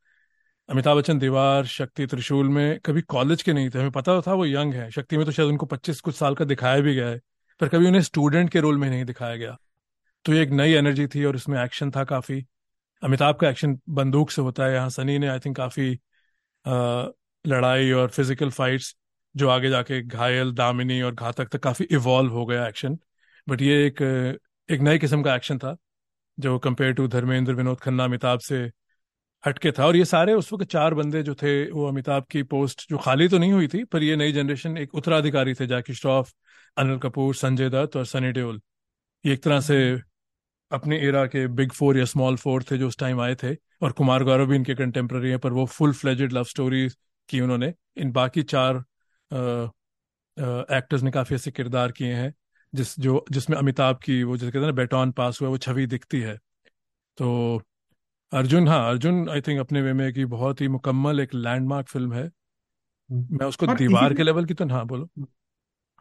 अमिताभ 0.69 0.97
बच्चन, 0.99 1.19
दीवार, 1.19 1.67
शक्ति 1.67 2.07
त्रिशूल 2.07 2.49
में 2.49 2.79
कभी 2.85 3.01
कॉलेज 3.05 3.43
के 3.43 3.53
नहीं 3.53 3.71
थे। 3.71 3.79
हमें 3.79 3.91
पता 3.91 4.21
था 4.21 4.35
वो 4.35 4.45
यंग 4.47 4.75
है। 4.75 4.91
शक्ति 4.91 5.17
में 5.17 5.25
तो 5.27 5.33
शायद 5.33 5.49
उनको 5.49 5.67
पच्चीस 5.67 6.01
कुछ 6.01 6.15
साल 6.17 6.35
का 6.35 6.45
दिखाया 6.45 6.81
भी 6.81 6.95
गया 6.95 7.09
है, 7.09 7.21
पर 7.61 7.69
कभी 7.69 7.87
उन्हें 7.87 8.01
स्टूडेंट 8.03 8.51
के 8.51 8.61
रोल 8.61 8.79
में 8.79 8.89
नहीं 8.91 9.05
दिखाया 9.05 9.37
गया। 9.37 9.57
तो 10.25 10.33
ये 10.35 10.43
एक 10.43 10.51
नई 10.51 10.73
एनर्जी 10.75 11.07
थी 11.07 11.25
और 11.25 11.37
इसमें 11.37 11.63
एक्शन 11.63 11.91
था 11.91 12.05
काफ़ी। 12.05 12.45
अमिताभ 13.03 13.37
का 13.37 13.49
एक्शन 13.49 13.79
बंदूक 13.91 14.31
से 14.31 14.43
होता 14.43 14.65
है। 14.65 14.75
यहाँ 14.75 14.91
सनी 14.91 15.19
ने 15.19 15.29
आई 15.29 15.39
थिंक 15.39 15.57
काफ़ी 15.57 15.91
लड़ाई 17.45 17.91
और 17.93 18.09
फ़िज़िकल 18.09 18.51
फाइट्स 18.51 18.95
जो 19.35 19.49
आगे 19.49 19.71
जाके 19.71 20.01
घायल, 20.03 20.53
दामिनी 20.53 21.01
और 21.03 21.15
घातक 21.15 21.49
तक 21.49 21.63
काफ़ी 21.63 21.87
इवॉल्व 21.91 22.33
हो 22.33 22.45
गया 22.47 22.67
एक्शन 22.69 22.99
बट 23.47 23.63
ये 23.63 23.87
एक 23.87 24.03
एक 24.69 24.81
नए 24.81 24.99
किस्म 24.99 25.23
का 25.23 25.35
एक्शन 25.37 25.59
था, 25.59 25.77
जो 26.39 26.59
कंपेयर 26.59 26.93
टू 26.93 27.07
धर्मेंद्र, 27.09 27.55
विनोद 27.55 27.81
खन्ना, 27.81 28.05
अमिताभ 28.05 28.39
से 28.41 28.71
हटके 29.45 29.71
था। 29.73 29.87
और 29.87 29.97
ये 29.97 30.05
सारे 30.05 30.35
उस 30.35 30.53
वक्त 30.53 30.65
चार 30.65 30.95
बंदे 30.95 31.23
जो 31.23 31.35
थे 31.35 31.71
वो 31.71 31.87
अमिताभ 31.89 32.25
की 32.31 32.43
पोस्ट 32.45 32.85
जो 32.91 32.99
खाली 32.99 33.29
तो 33.29 33.39
नहीं 33.39 33.53
हुई 33.53 33.69
थी 33.69 33.83
पर 33.85 34.03
ये 34.03 34.17
नई 34.17 34.33
जनरेशन 34.33 34.77
एक 34.79 34.95
उत्तराधिकारी 34.95 35.55
थे 35.55 35.67
जैकी 35.67 35.95
श्रॉफ 35.95 36.33
अनिल 36.77 36.99
कपूर 36.99 37.35
संजय 37.35 37.69
दत्त 37.71 37.97
और 37.97 38.05
सनी 38.07 38.33
देओल। 38.33 38.61
ये 39.25 39.33
एक 39.33 39.43
तरह 39.43 39.61
से 39.61 39.77
अपने 40.71 40.99
एरा 41.01 41.25
के 41.27 41.47
बिग 41.49 41.73
फोर 41.73 41.99
या 41.99 42.05
स्मॉल 42.05 42.37
फोर 42.37 42.63
थे 42.63 42.79
जो 42.79 42.89
उस 42.89 42.99
टाइम 42.99 43.21
आए 43.21 43.35
थे 43.35 43.55
और 43.83 43.93
कुमार 43.93 44.25
गौरव 44.25 44.47
भी 44.47 44.57
इनके 44.57 44.75
कंटेम्प्रेरी 44.75 45.31
हैं 45.31 45.39
पर 45.39 45.53
वो 45.53 45.67
फुल 45.67 45.93
फ्लेजेड 45.93 46.33
लव 46.33 46.45
स्टोरी 46.45 46.89
की 47.29 47.41
उन्होंने। 47.41 47.73
इन 47.97 48.13
बाकी 48.13 48.43
चार 48.45 48.77
एक्टर्स 50.37 51.03
ने 51.03 51.11
काफ़ी 51.11 51.35
ऐसे 51.35 51.51
किरदार 51.51 51.93
किए 51.93 52.15
हैं 52.15 52.33
जिस 52.73 52.99
जो 53.01 53.25
जिसमें 53.33 53.57
अमिताभ 53.57 53.99
की 54.05 54.23
वो 54.23 54.37
जैसे 54.37 54.51
कहते 54.51 54.59
हैं 54.59 54.67
ना 54.67 54.73
बेटॉन 54.73 55.13
पास 55.13 55.41
हुआ 55.41 55.49
वो 55.49 55.59
छवि 55.59 55.87
दिखती 55.87 56.21
है। 56.21 56.37
तो 57.19 57.63
अर्जुन 58.35 58.69
हाँ 58.69 58.89
अर्जुन 58.91 59.29
आई 59.31 59.41
थिंक 59.41 59.61
अपने 59.61 59.81
वे 59.83 59.93
में 59.93 60.13
की 60.13 60.25
बहुत 60.25 60.61
ही 60.61 60.69
मुकम्मल 60.69 61.21
एक 61.21 61.35
लैंडमार्क 61.35 61.89
फ़िल्म 61.89 62.13
है। 62.13 62.25
हम्म। 63.11 63.39
मैं 63.41 63.47
उसको 63.47 63.67
दीवार 63.67 64.15
के 64.15 64.23
लेवल 64.23 64.45
की 64.45 64.55
तो 64.55 64.67
हाँ 64.69 64.85
बोलो। 64.87 65.09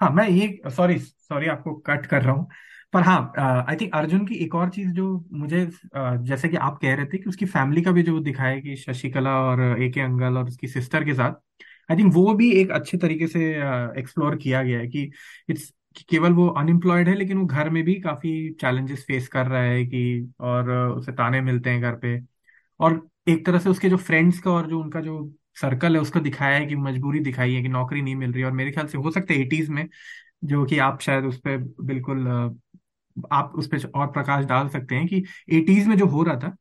हाँ 0.01 0.09
मैं 0.11 0.27
ये 0.29 0.69
सॉरी 0.69 0.97
सॉरी 0.99 1.47
आपको 1.47 1.73
कट 1.87 2.05
कर 2.05 2.21
रहा 2.21 2.33
हूँ। 2.33 2.47
पर 2.93 3.01
हाँ 3.01 3.33
आई 3.69 3.75
थिंक 3.75 3.95
अर्जुन 3.95 4.25
की 4.27 4.35
एक 4.35 4.55
और 4.55 4.69
चीज़ 4.69 4.89
जो 4.91 5.05
मुझे 5.33 5.65
जैसे 5.95 6.49
कि 6.49 6.57
आप 6.57 6.77
कह 6.81 6.95
रहे 6.95 7.05
थे 7.05 7.17
कि 7.17 7.29
उसकी 7.29 7.45
फैमिली 7.45 7.81
का 7.81 7.91
भी 7.91 8.03
जो 8.03 8.19
दिखाया 8.19 8.59
कि 8.59 8.75
शशिकला 8.75 9.31
और 9.41 9.61
ए 9.83 9.89
के 9.89 10.01
अंगल 10.01 10.37
और 10.37 10.47
उसकी 10.47 10.67
सिस्टर 10.67 11.03
के 11.03 11.13
साथ 11.13 11.33
आई 11.91 11.97
थिंक 11.97 12.13
वो 12.13 12.33
भी 12.33 12.51
एक 12.51 12.71
अच्छे 12.71 12.97
तरीके 12.97 13.27
से 13.27 13.45
एक्सप्लोर 13.99 14.35
किया 14.35 14.63
गया 14.63 14.79
है 14.79 14.87
कि 14.87 15.11
इट्स 15.49 15.73
केवल 16.09 16.33
वो 16.33 16.47
अनएम्प्लॉयड 16.49 17.09
है, 17.09 17.15
लेकिन 17.15 17.37
वो 17.37 17.45
घर 17.45 17.69
में 17.69 17.83
भी 17.83 17.95
काफ़ी 18.01 18.31
चैलेंजेस 18.61 19.03
फेस 19.07 19.27
कर 19.27 19.47
रहा 19.47 19.61
है 19.63 19.85
कि, 19.85 20.33
और 20.39 20.71
उसे 20.71 21.11
ताने 21.11 21.41
मिलते 21.41 21.69
हैं 21.69 21.81
घर 21.81 21.95
पे। 21.95 22.19
और 22.79 23.07
एक 23.27 23.45
तरह 23.45 23.59
से 23.59 23.69
उसके 23.69 23.89
जो 23.89 23.97
फ्रेंड्स 23.97 24.39
का 24.39 24.51
और 24.51 24.67
जो 24.67 24.79
उनका 24.79 25.01
जो 25.01 25.31
सर्कल 25.61 25.95
है, 25.95 26.01
उसको 26.01 26.19
दिखाया 26.19 26.57
है 26.57 26.65
कि 26.65 26.75
मजबूरी 26.75 27.19
दिखाई 27.21 27.53
है 27.53 27.61
कि 27.61 27.67
नौकरी 27.69 28.01
नहीं 28.01 28.15
मिल 28.15 28.33
रही। 28.33 28.43
और 28.43 28.51
मेरे 28.51 28.71
ख्याल 28.71 28.87
से 28.87 28.97
हो 28.97 29.11
सकता 29.11 29.33
है 29.33 29.39
एटीज 29.41 29.69
में 29.69 29.87
जो 30.45 30.65
कि 30.65 30.77
आप 30.79 31.01
शायद 31.01 31.25
उस 31.25 31.37
पर 31.39 31.57
बिल्कुल, 31.83 32.27
आप 33.31 33.53
उस 33.57 33.67
पर 33.67 33.85
और 33.95 34.07
प्रकाश 34.11 34.45
डाल 34.45 34.69
सकते 34.69 34.95
हैं 34.95 35.07
कि 35.07 35.23
एटीज 35.51 35.87
में 35.87 35.97
जो 35.97 36.05
हो 36.07 36.23
रहा 36.23 36.35
था, 36.37 36.55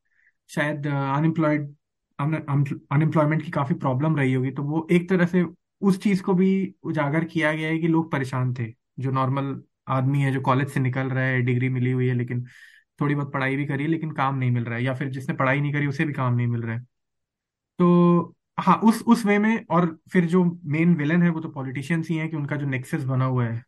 शायद 0.50 0.86
अनएम्प्लॉयड 0.88 1.74
अनएम्प्लॉयमेंट 2.18 3.42
की 3.42 3.50
काफ़ी 3.50 3.74
प्रॉब्लम 3.74 4.16
रही 4.16 4.32
होगी। 4.34 4.50
तो 4.50 4.62
वो 4.62 4.86
एक 4.92 5.08
तरह 5.08 5.26
से 5.26 5.44
उस 5.82 6.02
चीज़ 6.02 6.22
को 6.22 6.34
भी 6.34 6.50
उजागर 6.84 7.24
किया 7.24 7.52
गया 7.52 7.68
है 7.68 7.78
कि 7.78 7.88
लोग 7.88 8.10
परेशान 8.12 8.54
थे। 8.54 8.66
जो 9.02 9.10
नॉर्मल 9.12 9.54
आदमी 9.90 10.22
है, 10.22 10.32
जो 10.32 10.40
कॉलेज 10.42 10.68
से 10.70 10.80
निकल 10.80 11.10
रहा 11.10 11.24
है 11.24 11.40
डिग्री 11.42 11.68
मिली 11.70 11.90
हुई 11.92 12.08
है, 12.08 12.14
लेकिन 12.14 12.44
थोड़ी 13.00 13.14
बहुत 13.14 13.32
पढ़ाई 13.32 13.56
भी 13.56 13.66
करी 13.66 13.84
है, 13.84 13.90
लेकिन 13.90 14.12
काम 14.14 14.36
नहीं 14.36 14.50
मिल 14.50 14.64
रहा 14.64 14.76
है, 14.76 14.84
या 14.84 14.94
फिर 14.94 15.08
जिसने 15.10 15.34
पढ़ाई 15.36 15.60
नहीं 15.60 15.72
करी, 15.72 15.86
उसे 15.86 16.04
भी 16.04 16.12
काम 16.12 16.34
नहीं 16.34 16.46
मिल 16.48 16.62
रहा 16.62 16.76
है। 16.76 16.82
तो 17.78 18.34
हाँ 18.58 18.76
उस 18.84 19.02
उस 19.08 19.24
वे 19.26 19.38
में 19.38 19.64
और 19.70 19.86
फिर 20.12 20.26
जो 20.26 20.44
मेन 20.66 20.94
विलन 20.96 21.22
है, 21.22 21.30
वो 21.30 21.40
तो 21.40 21.48
पॉलिटिशियंस 21.50 22.08
ही 22.08 22.16
हैं 22.16 22.28
कि 22.30 22.36
उनका 22.36 22.56
जो 22.56 22.66
नेक्सस 22.68 23.04
बना 23.04 23.24
हुआ 23.26 23.46
है 23.46 23.62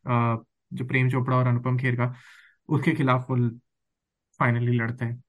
जो 0.72 0.84
प्रेम 0.86 1.10
चोपड़ा 1.10 1.36
और 1.36 1.46
अनुपम 1.46 1.78
खेर 1.78 1.96
का, 1.96 2.14
उसके 2.68 2.92
खिलाफ 2.94 3.26
वो 3.30 3.36
फाइनली 4.40 4.72
लड़ते 4.72 5.04
हैं। 5.04 5.22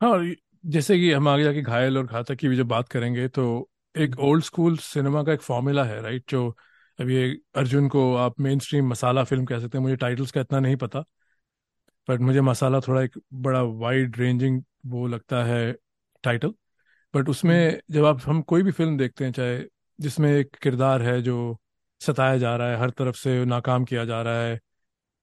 हाँ 0.00 0.18
जैसे 0.64 0.96
कि 0.98 1.10
हम 1.12 1.28
आगे 1.28 1.42
जाके 1.44 1.62
घायल 1.62 1.98
और 1.98 2.06
घातक 2.06 2.34
की 2.34 2.48
भी 2.48 2.56
जब 2.56 2.66
बात 2.68 2.88
करेंगे 2.88 3.26
तो 3.30 3.44
एक 3.94 4.18
ओल्ड 4.20 4.44
स्कूल 4.44 4.76
सिनेमा 4.78 5.22
का 5.22 5.32
एक 5.32 5.40
फॉर्मूला 5.42 5.84
है 5.84 6.00
राइट 6.02 6.24
जो 6.30 6.48
अभी 6.98 7.16
अर्जुन 7.54 7.88
को 7.88 8.14
आप 8.16 8.40
मेन 8.40 8.58
स्ट्रीम 8.58 8.88
मसाला 8.88 9.24
फ़िल्म 9.24 9.44
कह 9.46 9.58
सकते 9.60 9.78
हैं 9.78 9.82
मुझे 9.82 9.96
टाइटल्स 9.96 10.30
का 10.32 10.40
इतना 10.40 10.60
नहीं 10.60 10.76
पता 10.78 11.04
बट 12.08 12.20
मुझे 12.20 12.40
मसाला 12.40 12.80
थोड़ा 12.80 13.02
एक 13.02 13.18
बड़ा 13.42 13.62
वाइड 13.62 14.16
रेंजिंग 14.18 14.62
वो 14.86 15.06
लगता 15.06 15.42
है 15.44 15.72
टाइटल 16.24 16.54
बट 17.14 17.28
उसमें 17.28 17.56
हम्म। 17.56 17.94
जब 17.94 18.04
आप 18.04 18.20
हम 18.22 18.42
कोई 18.44 18.62
भी 18.62 18.70
फ़िल्म 18.72 18.96
देखते 18.98 19.24
हैं 19.24 19.32
चाहे 19.32 19.62
जिसमें 19.98 20.30
एक 20.30 20.56
किरदार 20.62 21.02
है 21.02 21.20
जो 21.22 21.36
सताया 22.00 22.36
जा 22.38 22.56
रहा 22.56 22.70
है 22.70 22.78
हर 22.80 22.90
तरफ़ 22.92 23.16
से 23.16 23.44
नाकाम 23.46 23.84
किया 23.84 24.04
जा 24.04 24.20
रहा 24.22 24.42
है 24.42 24.58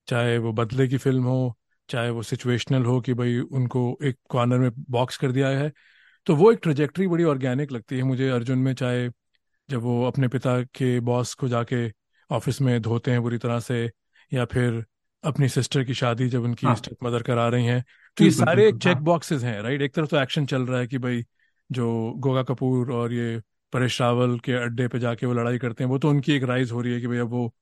चाहे 0.07 0.37
वो 0.39 0.53
बदले 0.53 0.87
की 0.87 0.97
फ़िल्म 0.99 1.23
हो 1.23 1.55
चाहे 1.89 2.09
वो 2.09 2.23
सिचुएशनल 2.23 2.85
हो 2.85 2.99
कि 3.01 3.13
भाई 3.13 3.37
उनको 3.39 3.97
एक 4.03 4.17
कॉर्नर 4.29 4.59
में 4.59 4.71
बॉक्स 4.91 5.17
कर 5.17 5.31
दिया 5.31 5.49
है 5.51 5.71
तो 6.27 6.35
वो 6.35 6.51
एक 6.51 6.59
ट्रेजेक्ट्री 6.63 7.07
बड़ी 7.07 7.23
ऑर्गेनिक 7.25 7.71
लगती 7.71 7.97
है 7.97 8.03
मुझे 8.03 8.29
अर्जुन 8.31 8.59
में 8.59 8.73
चाहे 8.75 9.09
जब 9.69 9.81
वो 9.81 10.03
अपने 10.07 10.27
पिता 10.27 10.61
के 10.61 10.99
बॉस 10.99 11.33
को 11.33 11.47
जाके 11.47 11.87
ऑफ़िस 12.29 12.61
में 12.61 12.81
धोते 12.81 13.11
हैं 13.11 13.21
बुरी 13.21 13.37
तरह 13.37 13.59
से 13.59 13.91
या 14.33 14.45
फिर 14.45 14.85
अपनी 15.23 15.49
सिस्टर 15.49 15.83
की 15.83 15.93
शादी 15.93 16.27
जब 16.29 16.43
उनकी 16.43 16.67
हाँ। 16.67 16.75
स्टेप 16.75 16.97
मदर 17.03 17.21
करा 17.21 17.47
रही 17.47 17.65
हैं 17.65 17.83
तो 18.17 18.23
ये 18.23 18.31
सारे 18.31 18.71
चेक 18.71 18.97
बॉक्सेस 18.97 19.43
हाँ। 19.43 19.51
हैं 19.51 19.61
राइट 19.61 19.81
एक 19.81 19.93
तरफ़ 19.93 20.09
तो 20.09 20.17
एक्शन 20.17 20.45
चल 20.45 20.65
रहा 20.65 20.79
है 20.79 20.87
कि 20.87 20.97
भाई 20.97 21.23
जो 21.69 22.13
गोगा 22.17 22.43
कपूर 22.43 22.91
और 22.91 23.13
ये 23.13 23.41
परेश 23.73 24.01
रावल 24.01 24.39
के 24.39 24.53
अड्डे 24.53 24.87
पे 24.87 24.99
जाके 24.99 25.25
वो 25.25 25.33
लड़ाई 25.33 25.57
करते 25.57 25.83
हैं 25.83 25.91
वो 25.91 25.97
तो 25.99 26.09
उनकी 26.09 26.33
एक 26.33 26.43
राइज 26.43 26.71
हो 26.71 26.81
रही 26.81 26.93
है 26.93 27.01
कि 27.01 27.07
भाई 27.07 27.17
अब 27.17 27.29
वो 27.29 27.53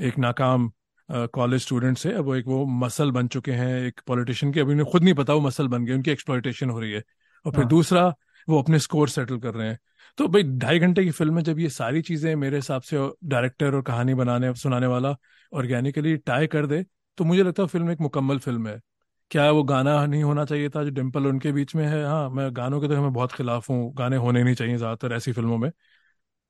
एक 0.00 0.18
नाकाम 0.18 0.70
कॉलेज 1.08 1.62
स्टूडेंट 1.62 1.98
से 1.98 2.12
अब 2.12 2.24
वो 2.24 2.34
एक 2.34 2.46
वो 2.46 2.64
मसल 2.66 3.10
बन 3.10 3.28
चुके 3.28 3.52
हैं 3.52 3.68
एक 3.82 4.00
पॉलिटिशियन 4.06 4.52
के। 4.52 4.60
अभी 4.60 4.72
उन्हें 4.72 4.86
खुद 4.92 5.02
नहीं 5.04 5.14
पता 5.14 5.34
वो 5.34 5.40
मसल 5.40 5.68
बन 5.68 5.84
गए 5.84 5.94
उनकी 5.94 6.10
एक्सप्लॉयटेशन 6.10 6.70
हो 6.70 6.80
रही 6.80 6.92
है। 6.92 7.02
और 7.46 7.52
फिर 7.52 7.60
हाँ। 7.60 7.68
दूसरा 7.68 8.06
वो 8.48 8.62
अपने 8.62 8.78
स्कोर 8.78 9.08
सेटल 9.08 9.38
कर 9.38 9.54
रहे 9.54 9.68
हैं। 9.68 9.78
तो 10.18 10.26
भाई 10.28 10.42
ढाई 10.58 10.78
घंटे 10.78 11.02
की 11.04 11.10
फ़िल्म 11.10 11.34
में 11.34 11.42
जब 11.42 11.58
ये 11.58 11.68
सारी 11.70 12.00
चीज़ें 12.02 12.34
मेरे 12.36 12.56
हिसाब 12.56 12.82
से 12.82 12.96
डायरेक्टर 13.26 13.74
और 13.74 13.82
कहानी 13.82 14.14
बनाने 14.14 14.52
सुनाने 14.56 14.86
वाला 14.86 15.14
ऑर्गेनिकली 15.52 16.16
टाई 16.18 16.46
कर 16.46 16.66
दे 16.66 16.82
तो 17.18 17.24
मुझे 17.24 17.42
लगता 17.42 17.62
है 17.62 17.68
फ़िल्म 17.68 17.90
एक 17.90 18.00
मुकम्मल 18.00 18.38
फ़िल्म 18.38 18.68
है। 18.68 18.80
क्या 19.30 19.50
वो 19.50 19.62
गाना 19.64 20.04
नहीं 20.06 20.22
होना 20.22 20.44
चाहिए 20.44 20.68
था? 20.70 20.82
जो 20.84 20.90
डिम्पल 20.90 21.26
उनके 21.26 21.52
बीच 21.52 21.74
में 21.74 21.84
है 21.86 22.04
हाँ 22.04 22.28
मैं 22.30 22.48
गानों 22.56 22.80
के 22.80 22.88
तो 22.88 23.00
मैं 23.02 23.12
बहुत 23.12 23.32
खिलाफ 23.32 23.68
हूँ 23.70 23.92
गाने 23.96 24.16
होने 24.18 24.42
नहीं 24.44 24.54
चाहिए 24.54 24.76
ज़्यादातर 24.76 25.12
ऐसी 25.14 25.32
फ़िल्मों 25.32 25.58
में। 25.58 25.70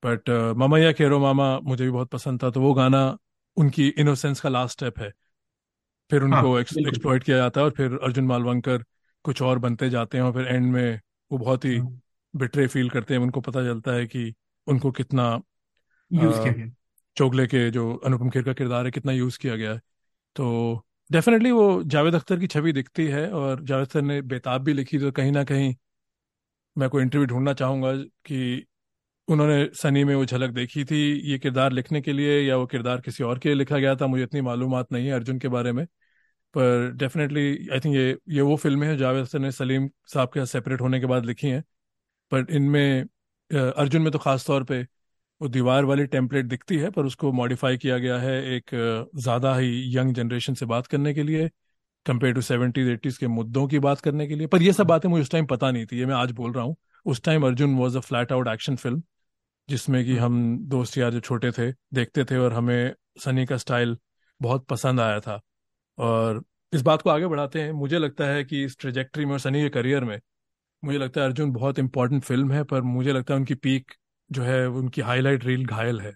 बट 0.03 0.31
मामा 0.59 0.79
या 0.79 0.93
केरो 0.95 1.19
मामा 1.21 1.59
मुझे 1.61 1.85
भी 1.85 1.91
बहुत 1.91 2.11
पसंद 2.11 2.43
था 2.43 2.51
तो 2.51 2.61
वो 2.61 2.73
गाना 2.75 3.07
उनकी 3.57 3.89
इनोसेंस 3.91 4.41
का 4.41 4.49
लास्ट 4.49 4.73
स्टेप 4.75 4.99
है। 5.01 5.13
फिर 6.11 6.23
हाँ 6.25 6.43
उनको 6.43 6.59
बिल्कुल। 6.73 7.01
एक्सप्लॉइट 7.01 7.25
किया 7.25 7.37
जाता 7.37 7.61
है 7.61 7.65
और 7.65 7.73
फिर 7.73 7.99
अर्जुन 8.03 8.27
मालवंकर 8.27 8.85
कुछ 9.25 9.43
और 9.43 9.59
बनते 9.61 9.91
जाते 9.91 10.19
हैं 10.19 10.25
और 10.25 10.33
फिर 10.33 10.47
एंड 10.49 10.73
में 10.73 11.01
वो 11.31 11.39
बहुत 11.39 11.65
ही 11.65 11.75
हाँ। 11.75 12.02
बिट्रे 12.37 12.67
फील 12.67 12.91
करते 12.91 13.15
हैं 13.15 13.21
उनको 13.21 13.41
पता 13.41 13.63
चलता 13.63 13.93
है 13.93 14.07
कि 14.07 14.35
उनको 14.67 14.91
कितना 14.93 15.43
यूज़ 16.13 16.41
किया 16.43 16.53
गया। 16.53 16.67
चोगले 17.17 17.47
के 17.47 17.71
जो 17.71 17.95
अनुपम 17.97 18.31
खेर 18.31 18.43
का 18.43 18.53
किरदार 18.53 18.85
है 18.85 18.91
कितना 18.91 19.13
यूज़ 19.13 19.39
किया 19.39 19.57
गया 19.57 19.73
है। 19.73 19.81
तो 20.37 20.87
डेफिनेटली 21.13 21.51
वो 21.51 21.83
जावेद 21.83 22.15
अख्तर 22.15 22.39
की 22.39 22.47
छवि 22.47 22.73
दिखती 22.73 23.07
है 23.07 23.31
और 23.31 23.65
जावेद 23.65 23.87
अख्तर 23.87 24.03
ने 24.03 24.23
बेताब 24.23 24.63
भी 24.63 24.73
लिखी 24.73 24.99
तो 24.99 25.13
कहीं 25.13 25.33
ना 25.33 25.45
कहीं 25.45 25.75
मैं 26.79 26.89
कोई 26.89 27.03
इंटरव्यू 27.03 27.27
ढूंढना 27.27 27.53
चाहूँगा 27.55 27.93
कि 27.97 28.67
उन्होंने 29.29 29.69
सनी 29.75 30.05
में 30.05 30.15
वो 30.15 30.25
झलक 30.25 30.51
देखी 30.51 30.85
थी 30.85 31.31
ये 31.31 31.39
किरदार 31.39 31.73
लिखने 31.73 32.01
के 32.01 32.13
लिए 32.13 32.41
या 32.41 32.57
वो 32.57 32.67
किरदार 32.67 33.01
किसी 33.01 33.25
और 33.25 33.39
के 33.39 33.49
लिए 33.49 33.59
लिखा 33.59 33.79
गया 33.79 33.95
था 33.97 34.07
मुझे 34.07 34.23
इतनी 34.23 34.41
मालूम 34.41 34.85
नहीं 34.93 35.07
है 35.07 35.13
अर्जुन 35.13 35.39
के 35.39 35.49
बारे 35.49 35.73
में। 35.73 35.87
पर 36.55 36.93
डेफिनेटली 36.93 37.69
आई 37.73 37.81
थिंक 37.81 37.97
ये 37.97 38.19
ये 38.29 38.41
वो 38.41 38.57
फ़िल्में 38.57 38.89
हैं 38.89 38.97
जावेद 38.99 39.25
अख्तर 39.25 39.39
ने 39.39 39.53
सलीम 39.53 39.89
साहब 40.07 40.29
के 40.29 40.47
सेपरेट 40.47 40.81
होने 40.81 41.01
के 41.01 41.07
बाद 41.07 41.27
लिखी 41.27 41.49
हैं। 41.49 41.65
पर 42.33 42.47
इनमें 42.51 43.05
अर्जुन 43.51 44.03
में 44.03 44.11
तो 44.13 44.19
खास 44.19 44.47
तौर 44.47 44.65
पे 44.65 44.81
वो 45.41 45.49
दीवार 45.49 45.85
वाली 45.85 46.07
टेम्पलेट 46.07 46.47
दिखती 46.47 46.77
है 46.79 46.91
पर 46.91 47.07
उसको 47.07 47.33
मॉडिफाई 47.33 47.77
किया 47.79 47.99
गया 47.99 48.19
है 48.19 48.35
एक 48.55 48.71
ज़्यादा 49.17 49.55
ही 49.57 49.97
यंग 49.97 50.15
जनरेशन 50.15 50.55
से 50.55 50.67
बात 50.67 50.87
करने 50.87 51.15
के 51.15 51.23
लिए 51.23 51.51
कंपेयर 52.07 52.35
टू 52.35 52.41
सेवेंटीज 52.43 52.89
एटीज 52.89 53.19
के 53.19 53.27
मुद्दों 53.29 53.67
की 53.69 53.79
बात 53.81 54.01
करने 54.01 54.27
के 54.29 54.37
लिए। 54.37 54.47
पर 54.49 54.63
ये 54.63 54.73
सब 54.73 54.87
बातें 54.87 55.09
मुझे 55.09 55.23
उस 55.23 55.31
टाइम 55.31 55.47
पता 55.47 55.71
नहीं 55.71 55.87
थी 55.87 55.99
ये 55.99 56.07
मैं 56.07 56.15
आज 56.15 56.33
बोल 56.33 56.53
रहा 56.53 56.65
हूँ। 56.65 56.77
उस 57.07 57.23
time 57.25 57.47
Arjun 57.47 57.77
was 57.77 57.97
a 57.99 58.01
flat 58.01 58.33
out 58.33 58.49
action 58.49 58.77
film 58.77 59.03
जिसमें 59.69 60.05
कि 60.05 60.17
हम्म, 60.17 60.25
हम 60.25 60.59
दोस्त 60.69 60.99
यार 60.99 61.13
जो 61.13 61.21
छोटे 61.21 61.51
थे 61.53 61.71
देखते 61.95 62.25
थे 62.25 62.39
और 62.39 62.53
हमें 62.53 62.95
सनी 63.25 63.47
का 63.47 63.57
स्टाइल 63.59 63.97
बहुत 64.41 64.67
पसंद 64.67 65.01
आया 65.01 65.21
था। 65.21 65.41
और 65.99 66.43
इस 66.73 66.83
बात 66.83 67.03
को 67.03 67.11
आगे 67.11 67.27
बढ़ाते 67.27 67.63
हैं 67.63 67.73
मुझे 67.75 67.99
लगता 67.99 68.27
है 68.27 68.45
कि 68.45 68.65
इस 68.65 68.77
ट्रेजेक्ट्री 68.81 69.25
में 69.27 69.33
और 69.33 69.39
सनी 69.41 69.63
के 69.63 69.69
करियर 69.71 70.05
में 70.05 70.21
मुझे 70.83 70.99
लगता 70.99 71.21
है 71.21 71.27
अर्जुन 71.27 71.53
बहुत 71.53 71.79
इंपॉर्टेंट 71.79 72.23
फ़िल्म 72.25 72.53
है 72.53 72.63
पर 72.65 72.83
मुझे 72.83 73.13
लगता 73.13 73.35
है 73.35 73.39
उनकी 73.41 73.55
पीक 73.57 73.93
जो 74.31 74.43
है 74.43 74.67
उनकी 74.69 75.01
हाईलाइट 75.03 75.45
रील 75.45 75.65
घायल 75.67 76.01
है। 76.01 76.13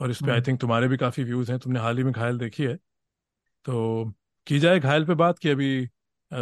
और 0.00 0.10
इस 0.10 0.20
पे 0.22 0.32
आई। 0.32 0.40
थिंक 0.42 0.60
तुम्हारे 0.60 0.88
भी 0.88 0.96
काफ़ी 0.98 1.24
व्यूज़ 1.24 1.50
हैं 1.52 1.58
तुमने 1.60 1.80
हाल 1.80 1.98
ही 1.98 2.04
में 2.04 2.12
घायल 2.14 2.38
देखी 2.38 2.64
है। 2.64 2.76
तो 3.66 4.12
की 4.46 4.58
जाए 4.58 4.80
घायल 4.80 5.06
पे 5.06 5.14
बात 5.16 5.38
कि 5.38 5.50
अभी 5.50 5.70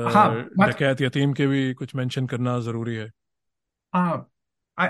हाँ 0.07 0.29
डकैत 0.61 1.01
यतीम 1.03 1.33
के 1.35 1.47
भी 1.47 1.75
कुछ 1.75 1.95
मेंशन 1.95 2.27
करना 2.27 2.59
ज़रूरी 2.61 2.97
है। 2.97 3.11
हाँ 3.93 4.31
आ, 4.79 4.87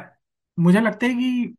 मुझे 0.58 0.80
लगता 0.80 1.06
है 1.06 1.12
कि 1.14 1.54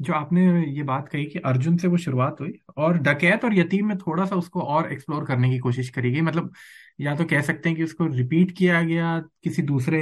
जो 0.00 0.12
आपने 0.14 0.42
ये 0.68 0.82
बात 0.82 1.08
कही 1.08 1.24
कि 1.26 1.38
अर्जुन 1.40 1.76
से 1.76 1.88
वो 1.88 1.96
शुरुआत 1.96 2.40
हुई 2.40 2.52
और 2.76 2.98
डकैत 2.98 3.44
और 3.44 3.54
यतीम 3.54 3.86
में 3.88 3.96
थोड़ा 3.98 4.24
सा 4.26 4.36
उसको 4.36 4.60
और 4.64 4.92
एक्सप्लोर 4.92 5.24
करने 5.26 5.50
की 5.50 5.58
कोशिश 5.58 5.88
करी 5.90 6.10
गई 6.10 6.20
मतलब 6.20 6.52
या 7.00 7.14
तो 7.16 7.24
कह 7.24 7.42
सकते 7.42 7.68
हैं 7.68 7.76
कि 7.78 7.84
उसको 7.84 8.06
रिपीट 8.08 8.50
किया 8.58 8.82
गया 8.82 9.18
किसी 9.44 9.62
दूसरे 9.64 10.00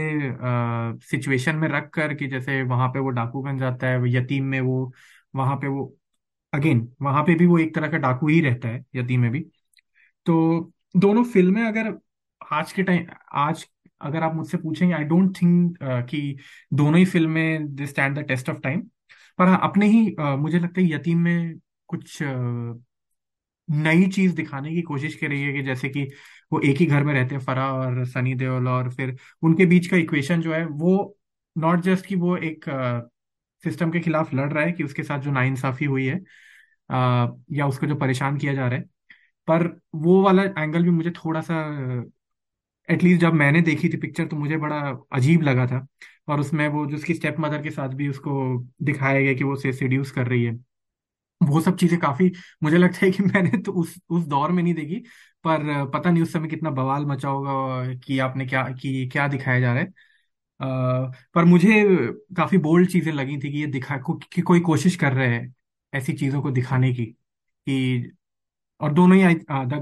सिचुएशन 1.03 1.57
में 1.57 1.69
रख 1.69 1.89
कर 1.91 2.15
कि 2.15 2.27
जैसे 2.29 2.63
वहाँ 2.65 2.89
पे 2.89 2.99
वो 2.99 3.11
डाकू 3.11 3.43
बन 3.43 3.59
जाता 3.59 3.87
है 3.87 4.11
यतीम 4.13 4.45
में 4.47 4.61
वो 4.61 4.93
वहाँ 5.35 5.57
पे 5.57 5.69
वो 5.69 5.85
अगेन 6.53 6.89
वहाँ 7.03 7.23
पे 7.25 7.35
भी 7.35 7.47
वो 7.47 7.59
एक 7.59 7.75
तरह 7.75 7.89
का 7.89 7.97
डाकू 7.99 8.29
ही 8.29 8.41
रहता 8.43 8.69
है 8.69 8.85
यतीम 8.97 9.21
में 9.21 9.31
भी। 9.31 9.41
तो 10.27 10.73
दोनों 10.97 11.25
फ़िल्में 11.25 11.63
अगर 11.65 11.93
आज 12.41 12.73
के 12.73 12.83
टाइम 12.83 13.07
आज 13.35 13.67
अगर 14.01 14.23
आप 14.23 14.35
मुझसे 14.35 14.59
पूछेंगे 14.59 14.95
आई 14.95 15.05
डोंट 15.05 15.37
थिंक 15.43 15.79
कि 16.11 16.37
दोनों 16.73 16.99
ही 16.99 17.05
फ़िल्में 17.07 17.75
they 17.75 17.87
stand 17.87 18.19
the 18.19 18.23
test 18.25 18.51
of 18.51 18.59
time 18.61 18.81
पर 19.39 19.47
हाँ 19.47 19.61
अपने 19.65 19.87
ही 19.89 20.11
अ, 20.15 20.37
मुझे 20.37 20.59
लगता 20.59 20.81
है 20.81 20.91
यतीम 20.93 21.19
में 21.21 21.59
कुछ 21.89 22.23
अ, 22.23 22.27
नई 23.69 24.07
चीज़ 24.11 24.35
दिखाने 24.35 24.75
की 24.75 24.83
कोशिश 24.83 25.15
कर 25.15 25.29
रही 25.29 25.43
है 25.43 25.53
कि 25.53 25.63
जैसे 25.63 25.89
कि 25.89 26.05
वो 26.53 26.61
एक 26.61 26.77
ही 26.77 26.87
घर 26.87 27.05
में 27.05 27.13
रहते 27.15 27.35
हैं 27.35 27.43
फरा 27.43 27.67
और 27.75 28.05
सनी 28.07 28.35
देओल 28.35 28.69
और 28.69 28.91
फिर 28.93 29.17
उनके 29.43 29.67
बीच 29.67 29.87
का 29.87 29.97
इक्वेशन 29.97 30.41
जो 30.41 30.55
है 30.55 30.65
वो 30.67 30.97
नॉट 31.57 31.81
जस्ट 31.81 32.07
कि 32.07 32.15
वो 32.17 32.37
एक 32.39 32.65
सिस्टम 33.65 33.91
के 33.91 34.01
खिलाफ 34.01 34.33
लड़ 34.35 34.53
रहा 34.53 34.65
है 34.65 34.73
कि 34.73 34.85
उसके 34.85 35.03
साथ 35.03 35.21
जो 35.21 35.31
नाइंसाफी 35.33 35.85
हुई 35.85 36.07
है 36.07 36.17
अ, 36.91 37.37
या 37.53 37.67
उसको 37.67 37.87
जो 37.87 37.95
परेशान 37.97 38.39
किया 38.39 38.55
जा 38.55 38.69
रहा 38.69 38.79
है 38.79 38.85
पर 39.49 39.67
वो 39.97 40.23
वाला 40.23 40.43
एंगल 40.59 40.85
भी 40.85 40.91
मुझे 40.91 41.11
थोड़ा 41.17 41.41
सा 41.43 41.55
एटलीस्ट 42.89 43.21
जब 43.21 43.33
मैंने 43.35 43.61
देखी 43.61 43.89
थी 43.89 43.97
पिक्चर 43.97 44.27
तो 44.27 44.37
मुझे 44.37 44.57
बड़ा 44.57 44.79
अजीब 45.13 45.43
लगा 45.43 45.67
था 45.67 45.87
और 46.29 46.41
उसमें 46.41 46.67
वो 46.69 46.85
जो 46.87 46.97
उसकी 46.97 47.15
स्टेप 47.15 47.37
मदर 47.41 47.63
के 47.63 47.71
साथ 47.71 47.89
भी 47.95 48.09
उसको 48.09 48.35
दिखाया 48.83 49.21
गया 49.21 49.35
कि 49.35 49.45
वो 49.45 49.53
उसे 49.53 49.73
सिड्यूस 49.73 50.11
कर 50.11 50.27
रही 50.27 50.45
है। 50.45 50.55
वो 51.40 51.61
सब 51.61 51.77
चीज़ें 51.77 51.98
काफ़ी 52.01 52.31
मुझे 52.62 52.79
लगता 52.79 53.05
है 53.07 53.11
कि 53.12 53.22
मैंने 53.24 53.59
तो 53.62 53.72
उस 53.72 53.94
उस 54.11 54.24
दौर 54.27 54.53
में 54.53 54.62
नहीं 54.62 54.74
देखी 54.74 54.96
पर 55.44 55.62
पता 55.90 56.11
नहीं 56.11 56.22
उस 56.22 56.33
समय 56.33 56.48
कितना 56.48 56.70
बवाल 56.72 57.05
मचा 57.07 57.29
होगा 57.29 57.94
कि 57.98 58.18
आपने 58.18 58.46
क्या 58.46 58.62
कि 58.72 59.09
क्या 59.12 59.27
दिखाया 59.29 59.61
जा 59.61 59.72
रहा 59.72 59.83
है। 59.83 59.87
अ, 60.61 61.12
पर 61.35 61.44
मुझे 61.44 61.83
काफ़ी 62.37 62.59
बोल्ड 62.61 62.90
चीज़ें 62.90 63.12
लगी 63.12 63.38
थी 63.38 63.53
कि 63.53 63.59
ये 63.61 63.66
दिखा 63.68 63.98
को, 63.98 64.14
कि 64.24 64.42
कोई 64.42 64.61
कोशिश 64.62 64.96
कर 64.96 65.12
रहे 65.12 65.29
हैं 65.29 65.55
ऐसी 65.92 66.12
चीज़ों 66.14 66.42
को 66.42 66.51
दिखाने 66.53 66.92
की 66.94 67.07
कि 67.07 68.12
और 68.81 68.92
दोनों 68.94 69.18
ही 69.18 69.35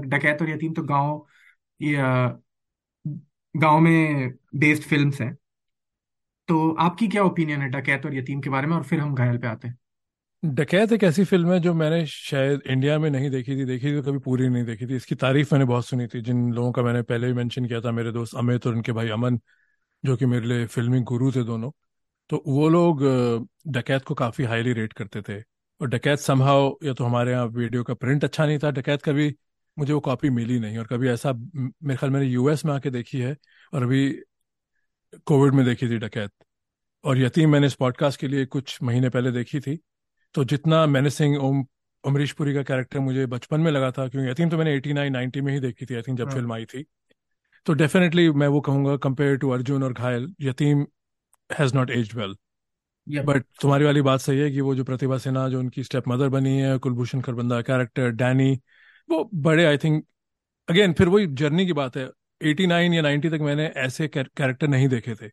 डकैत 0.07 0.41
और 0.41 0.49
यतीम 0.49 0.73
तो 0.73 0.83
गाँव 0.85 1.25
ये 1.79 1.95
गाँव 3.55 3.79
में 3.79 4.29
बेस्ड 4.55 4.83
फिल्म्स 4.83 5.21
हैं। 5.21 5.37
तो 6.49 6.69
आपकी 6.79 7.07
क्या 7.07 7.23
ओपिनियन 7.23 7.61
है 7.61 7.67
डकैत 7.69 8.05
और 8.05 8.15
यतीम 8.15 8.41
के 8.41 8.49
बारे 8.49 8.67
में 8.67 8.75
और 8.75 8.83
फिर 8.83 8.99
हम 8.99 9.13
घायल 9.15 9.37
पे 9.37 9.47
आते 9.47 9.67
हैं? 9.67 9.77
डकैत 10.43 10.91
एक 10.91 11.03
ऐसी 11.03 11.23
फ़िल्म 11.23 11.51
है 11.53 11.59
जो 11.59 11.73
मैंने 11.73 12.05
शायद 12.05 12.61
इंडिया 12.67 12.97
में 12.99 13.09
नहीं 13.09 13.29
देखी 13.29 13.55
थी 13.57 13.65
देखी 13.65 13.87
थी 13.87 14.01
तो 14.01 14.11
कभी 14.11 14.19
पूरी 14.19 14.47
नहीं 14.49 14.63
देखी 14.65 14.87
थी। 14.87 14.95
इसकी 14.95 15.15
तारीफ़ 15.15 15.53
मैंने 15.55 15.65
बहुत 15.65 15.85
सुनी 15.85 16.07
थी। 16.07 16.21
जिन 16.21 16.51
लोगों 16.53 16.71
का 16.71 16.81
मैंने 16.81 17.01
पहले 17.01 17.27
भी 17.27 17.33
मेंशन 17.33 17.65
किया 17.65 17.81
था, 17.81 17.91
मेरे 17.91 18.11
दोस्त 18.11 18.35
अमित 18.35 18.67
और 18.67 18.75
उनके 18.75 18.91
भाई 18.91 19.09
अमन, 19.09 19.39
जो 20.05 20.15
कि 20.17 20.25
मेरे 20.25 20.47
लिए 20.47 20.65
फिल्मी 20.65 20.99
गुरु 21.01 21.31
थे 21.31 21.43
दोनों। 21.43 21.71
तो 22.29 22.43
वो 22.47 22.69
लोग 22.69 23.03
डकैत 23.67 24.03
को 24.03 24.13
काफ़ी 24.13 24.45
हाईली 24.45 24.73
रेट 24.73 24.93
करते 24.93 25.21
थे। 25.21 25.41
और 25.81 25.87
डकैत 25.89 26.19
समहाउ 26.19 26.71
या 26.83 26.93
तो 26.93 27.05
हमारे 27.05 27.31
यहाँ 27.31 27.47
वीडियो 27.47 27.83
का 27.83 27.93
प्रिंट 27.93 28.23
अच्छा 28.23 28.45
नहीं 28.45 28.59
था। 28.59 28.71
डकैत 28.71 29.01
कभी 29.03 29.33
मुझे 29.77 29.93
वो 29.93 29.99
कॉपी 29.99 30.29
मिली 30.29 30.59
नहीं। 30.59 30.77
और 30.77 30.87
कभी 30.87 31.09
ऐसा 31.09 31.33
मेरे 31.33 31.95
ख्याल 31.97 32.11
मैंने 32.11 32.25
यूएस 32.27 32.65
में 32.65 32.73
आके 32.73 32.89
देखी 32.89 33.19
है 33.19 33.35
और 33.73 33.83
अभी 33.83 34.09
कोविड 35.25 35.53
में 35.53 35.65
देखी 35.65 35.89
थी 35.89 35.97
डकैत। 35.97 36.31
और 37.03 37.17
यतीम 37.17 37.51
मैंने 37.51 37.67
इस 37.67 37.73
पॉडकास्ट 37.75 38.19
के 38.19 38.27
लिए 38.27 38.45
कुछ 38.45 38.79
महीने 38.83 39.09
पहले 39.09 39.31
देखी 39.31 39.59
थी। 39.59 39.79
तो 40.33 40.43
जितना 40.43 40.85
मैंने 40.85 41.09
सिंह 41.09 41.37
ओम 41.37 41.65
अमरीश 42.05 42.31
पुरी 42.31 42.53
का 42.53 42.63
कैरेक्टर 42.63 42.99
मुझे 42.99 43.25
बचपन 43.25 43.61
में 43.61 43.71
लगा 43.71 43.91
था 43.91 44.07
क्योंकि 44.07 44.29
यतीम 44.29 44.49
तो 44.49 44.57
मैंने 44.57 44.73
एटी 44.73 44.93
नाइन 44.93 45.13
नाइनटी 45.13 45.41
में 45.41 45.53
ही 45.53 45.59
देखी 45.59 45.85
थी 45.85 45.95
आई 45.95 46.01
थिंक 46.01 46.17
जब 46.17 46.25
हाँ। 46.25 46.33
फ़िल्म 46.33 46.53
आई 46.53 46.65
थी। 46.65 46.85
तो 47.65 47.73
डेफिनेटली 47.73 48.31
मैं 48.31 48.47
वो 48.47 48.61
कहूँगा 48.61 48.97
कंपेयर 48.97 49.37
टू 49.37 49.49
अर्जुन 49.49 49.83
और 49.83 49.93
Ghayal 49.93 50.33
Yateem 50.41 50.85
has 51.59 51.75
not 51.75 51.89
age 51.89 52.15
well 52.15 52.35
but 53.07 53.43
तुम्हारी 53.61 53.85
वाली 53.85 54.01
बात 54.01 54.19
सही 54.19 54.39
है 54.39 54.51
कि 54.51 54.61
वो 54.61 54.75
जो 54.75 54.83
प्रतिभा 54.83 55.17
सिन्हा 55.17 55.49
जो 55.49 55.59
उनकी 55.59 55.83
स्टेप 55.83 56.03
मदर 56.07 56.29
बनी 56.29 56.57
है 56.57 56.77
कुलभूषण 56.77 57.21
खरबंदा 57.21 57.61
कैरेक्टर 57.61 58.09
डैनी 58.11 58.59
वो 59.09 59.29
बड़े 59.33 59.65
आई 59.65 59.77
थिंक 59.77 60.05
अगेन 60.69 60.93
फिर 60.93 61.07
वही 61.09 61.27
जर्नी 61.27 61.65
की 61.65 61.73
बात 61.73 61.97
है। 61.97 62.09
89 62.41 62.93
या 62.93 63.01
90 63.01 63.29
तक 63.29 63.39
मैंने 63.41 63.67
ऐसे 63.67 64.07
कैरेक्टर 64.07 64.67
नहीं 64.67 64.87
देखे 64.87 65.15
थे। 65.15 65.29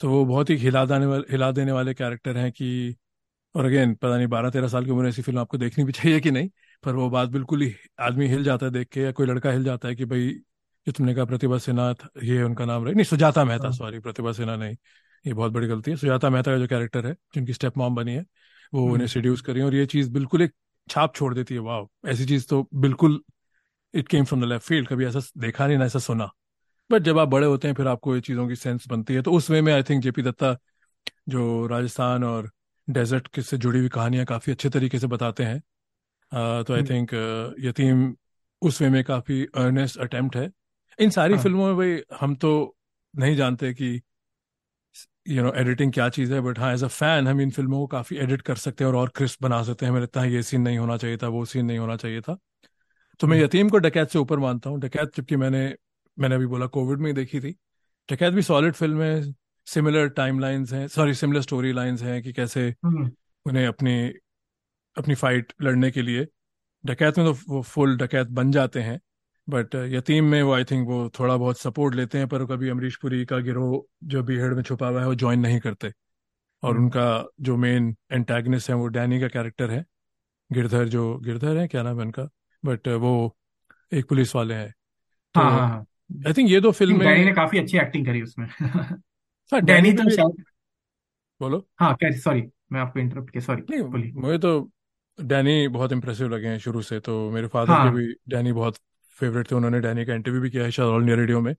तो 0.00 0.10
वो 0.10 0.24
बहुत 0.24 0.50
ही 0.50 0.56
हिला 0.56 0.84
देने 0.84 1.06
वाले 1.06 1.24
हिला 1.32 1.50
देने 1.52 1.72
वाले 1.72 1.94
कैरेक्टर 1.94 2.36
हैं 2.36 2.52
कि 2.52 2.96
और 3.58 3.64
अगेन 3.64 3.94
पता 3.94 4.16
नहीं 4.16 4.26
बारह 4.26 4.50
तेरह 4.50 4.68
साल 4.68 4.84
की 4.84 4.90
उम्र 4.90 5.08
ऐसी 5.08 5.22
फ़िल्म 5.22 5.38
आपको 5.40 5.58
देखनी 5.58 5.84
भी 5.84 5.92
चाहिए 5.92 6.20
कि 6.20 6.30
नहीं? 6.30 6.48
पर 6.84 6.94
वो 6.94 7.08
बात 7.10 7.28
बिल्कुल 7.28 7.62
ही 7.62 7.74
आदमी 8.00 8.26
हिल 8.28 8.44
जाता 8.44 8.66
है 8.66 8.72
देख 8.72 8.88
के 8.88 9.00
या 9.00 9.12
कोई 9.12 9.26
लड़का 9.26 9.50
हिल 9.50 9.64
जाता 9.64 9.88
है 9.88 9.94
कि 9.94 10.04
भाई 10.04 10.28
जो 10.86 10.92
तुमने 10.92 11.14
कहा 11.14 11.24
प्रतिभा 11.24 11.58
सिन्हा 11.58 11.94
ये 12.22 12.42
उनका 12.42 12.64
नाम 12.64 12.84
रहे 12.84 12.94
नहीं 12.94 13.04
सुजाता 13.04 13.44
मेहता 13.44 13.68
हाँ। 13.68 13.72
सॉरी 13.72 13.98
प्रतिभा 14.00 14.32
सिन्हा 14.32 14.56
नहीं। 14.56 14.76
ये 15.26 15.32
बहुत 15.34 15.52
बड़ी 15.52 15.66
गलती 15.66 15.90
है। 15.90 15.96
सुजाता 15.96 16.30
मेहता 16.30 16.52
का 16.52 16.58
जो 16.58 16.66
कैरेक्टर 16.66 17.06
है 17.06 17.16
जिनकी 17.34 17.52
स्टेप 17.52 17.78
मॉम 17.78 17.94
बनी 17.94 18.14
है 18.14 18.24
वो 18.74 18.84
उन्हें 18.84 18.98
हम्म 18.98 19.06
सीड्यूस 19.06 19.40
करी 19.40 19.60
और 19.60 19.74
ये 19.74 19.86
चीज़ 19.86 20.10
बिल्कुल 20.12 20.42
एक 20.42 20.52
छाप 20.88 21.14
छोड़ 21.16 21.34
देती 21.34 21.54
है 21.54 21.60
वाह 21.60 22.10
ऐसी 22.10 22.26
चीज़ 22.26 22.46
तो 22.48 22.68
बिल्कुल 22.74 23.20
it 23.94 24.08
came 24.08 24.24
from 24.24 24.42
the 24.42 24.44
left 24.44 24.66
field 24.66 24.88
कभी 24.88 25.06
ऐसा 25.06 25.20
देखा 25.38 25.66
नहीं 25.66 25.78
ना 25.78 25.84
ऐसा 25.84 25.98
सुना। 25.98 26.30
बट 26.90 27.02
जब 27.02 27.18
आप 27.18 27.28
बड़े 27.28 27.46
होते 27.46 27.68
हैं 27.68 27.74
फिर 27.74 27.88
आपको 27.88 28.14
ये 28.14 28.20
चीज़ों 28.20 28.48
की 28.48 28.56
सेंस 28.56 28.88
बनती 28.88 29.14
है। 29.14 29.22
तो 29.22 29.32
उस 29.32 29.50
वे 29.50 29.62
में 29.62 29.72
आई 29.72 29.82
थिंक 29.82 30.02
जेपी 30.02 30.22
दत्ता 30.22 30.56
जो 31.28 31.66
राजस्थान 31.66 32.24
और 32.24 32.50
डेजर्ट 32.88 33.40
से 33.40 33.56
जुड़ी 33.58 33.78
हुई 33.78 33.88
कहानियाँ 33.88 34.24
काफ़ी 34.26 34.52
अच्छे 34.52 34.70
तरीके 34.70 34.98
से 34.98 35.06
बताते 35.06 35.44
हैं। 35.44 35.60
तो 36.64 36.74
आई 36.74 36.82
हम्म, 36.82 36.84
थिंक 36.84 37.10
यतीम 37.60 38.14
उस 38.62 38.80
वे 38.82 38.88
में 38.90 39.02
काफ़ी 39.04 39.44
अर्नेस्ट 39.56 39.98
अटेम्प्ट 40.00 40.36
है। 40.36 40.50
इन 40.98 41.10
सारी 41.10 41.36
हाँ। 41.36 41.38
फ़िल्मों 41.38 41.66
में 41.66 41.76
भाई 41.76 42.02
हम 42.20 42.34
तो 42.36 42.52
नहीं 43.14 43.36
जानते 43.36 43.72
कि 43.74 44.00
यू 45.28 45.42
नो 45.42 45.52
एडिटिंग 45.52 45.92
क्या 45.92 46.08
चीज़ 46.08 46.32
है 46.34 46.40
बट 46.40 46.58
हाँ 46.58 46.72
एज 46.74 46.84
अ 46.84 46.86
फ़ैन 46.88 47.26
हम 47.28 47.40
इन 47.40 47.50
फ़िल्मों 47.50 47.78
को 47.80 47.86
काफ़ी 47.86 48.16
एडिट 48.16 48.42
कर 48.42 48.56
सकते 48.56 48.84
हैं 48.84 48.88
और 48.88 48.96
और 48.96 49.08
क्रिस्प 49.16 49.42
बना 49.42 49.62
सकते 49.62 49.86
हैं। 49.86 49.90
हमें 49.92 50.00
लगता 50.00 50.20
है 50.20 50.32
ये 50.32 50.42
सीन 50.42 50.60
नहीं 50.62 50.78
होना 50.78 50.96
चाहिए 50.96 51.16
था 51.16 51.28
वो 51.28 51.44
सीन 51.44 51.66
नहीं 51.66 51.78
होना 51.78 51.96
चाहिए 51.96 52.20
था। 52.20 52.36
तो 53.20 53.26
मैं 53.26 53.36
हम्म, 53.36 53.40
यतीम 53.40 53.68
को 53.68 53.78
डकैत 53.78 54.10
से 54.10 54.18
ऊपर 54.18 54.38
मानता 54.38 54.70
हूँ। 54.70 54.80
डकैत 54.80 55.16
जबकि 55.16 55.36
मैंने 55.36 55.66
मैंने 56.16 56.34
अभी 56.34 56.46
बोला 56.46 56.66
कोविड 56.68 56.98
में 57.00 57.06
ही 57.08 57.12
देखी 57.14 57.40
थी। 57.40 57.56
डकैत 58.08 58.34
भी 58.34 58.42
सॉलिड 58.42 58.74
फ़िल्म 58.74 59.02
है 59.02 59.22
सिमिलर 59.74 60.08
टाइम 60.08 60.40
लाइन्स 60.40 60.72
हैं 60.72 60.88
सॉरी 60.88 61.14
सिमिलर 61.14 61.40
स्टोरी 61.40 61.72
लाइन्स 61.72 62.02
हैं 62.02 62.22
कि 62.22 62.32
कैसे 62.32 62.74
हम्म, 62.84 63.10
उन्हें 63.46 63.66
अपनी 63.66 64.12
अपनी 64.98 65.14
फाइट 65.14 65.52
लड़ने 65.62 65.90
के 65.90 66.02
लिए। 66.02 66.26
डकैत 66.86 67.18
में 67.18 67.34
तो 67.34 67.38
वो 67.48 67.62
फुल 67.62 67.96
डकैत 67.96 68.26
बन 68.26 68.52
जाते 68.52 68.80
हैं 68.80 69.00
बट 69.48 69.74
यतीम 69.74 70.24
में 70.24 70.42
वो 70.42 70.52
आई 70.52 70.64
थिंक 70.64 70.88
वो 70.88 71.10
थोड़ा 71.20 71.36
बहुत 71.36 71.58
सपोर्ट 71.58 71.94
लेते 71.94 72.18
हैं 72.18 72.28
पर 72.28 72.44
कभी 72.44 72.68
अमरीश 72.68 72.96
पुरी 72.96 73.24
का 73.24 73.38
गिरोह 73.38 73.84
जो 74.04 74.22
बीहड़ 74.22 74.54
में 74.54 74.62
छुपा 74.62 74.88
हुआ 74.88 75.00
है 75.00 75.06
वो 75.06 75.14
ज्वाइन 75.14 75.40
नहीं 75.40 75.60
करते। 75.60 75.92
और 76.62 76.74
हम्म, 76.74 76.84
उनका 76.84 77.28
जो 77.40 77.56
मेन 77.56 77.96
एंटेगनिस्ट 78.12 78.70
है 78.70 78.76
वो 78.76 78.86
डैनी 78.86 79.20
का 79.20 79.28
कैरेक्टर 79.28 79.70
है। 79.70 79.84
गिरधर 80.52 80.88
जो 80.88 81.18
गिरधर 81.18 81.56
है 81.56 81.68
क्या 81.68 81.82
नाम 81.82 81.98
है 81.98 82.04
उनका? 82.04 82.28
बट 82.64 82.88
वो 82.88 83.36
एक 83.92 84.08
पुलिस 84.08 84.34
वाले 84.34 84.54
हैं। 84.54 84.74
हाँ 85.34 85.44
तो 85.44 85.58
हाँ 85.58 85.68
हाँ। 85.68 85.86
आई 86.26 86.32
थिंक 86.32 86.50
ये 86.50 86.60
दो 86.60 86.70
डैनी 86.70 87.24
ने 87.24 87.32
काफ़ी 87.32 87.58
अच्छी 87.58 87.78
एक्टिंग 87.78 88.06
करी 88.06 88.22
उसमें। 88.22 88.48
हाँ 89.52 89.60
डैनी 89.62 89.82
डैनी 89.82 89.92
में 89.92 89.94
तो 89.94 90.04
भी 90.04 90.10
शायद 90.10 90.44
बोलो। 91.40 91.66
हाँ 91.80 91.94
कैसे 91.96 92.18
सॉरी 92.20 92.42
मैं 92.72 92.80
आपको 92.80 93.00
इंटरप्ट 93.00 93.30
किया 93.30 93.42
सॉरी 93.42 93.62
नहीं 93.70 93.82
बोलिए 93.84 94.12
मुझे 94.14 94.38
तो 94.38 94.50
डैनी 95.18 95.66
बहुत 95.68 95.92
इंप्रेसिव 95.92 96.28
लगे 96.28 96.48
हैं 96.48 96.58
शुरू 96.58 96.82
से 96.82 96.98
तो 97.00 97.30
मेरे 97.30 97.48
फादर 97.48 97.78
के 97.78 97.88
हाँ 97.88 97.90
भी 97.90 98.06
डैनी 98.28 98.52
बहुत 98.52 98.76
फेवरेट 99.18 99.50
थे 99.50 99.54
उन्होंने 99.54 99.80
डैनी 99.80 100.04
का 100.04 100.14
इंटरव्यू 100.14 100.40
भी 100.42 100.50
किया 100.50 100.64
है 100.64 100.70
शायद 100.70 100.88
ऑल 100.88 101.00
इंडिया 101.00 101.16
रेडियो 101.16 101.40
में। 101.40 101.54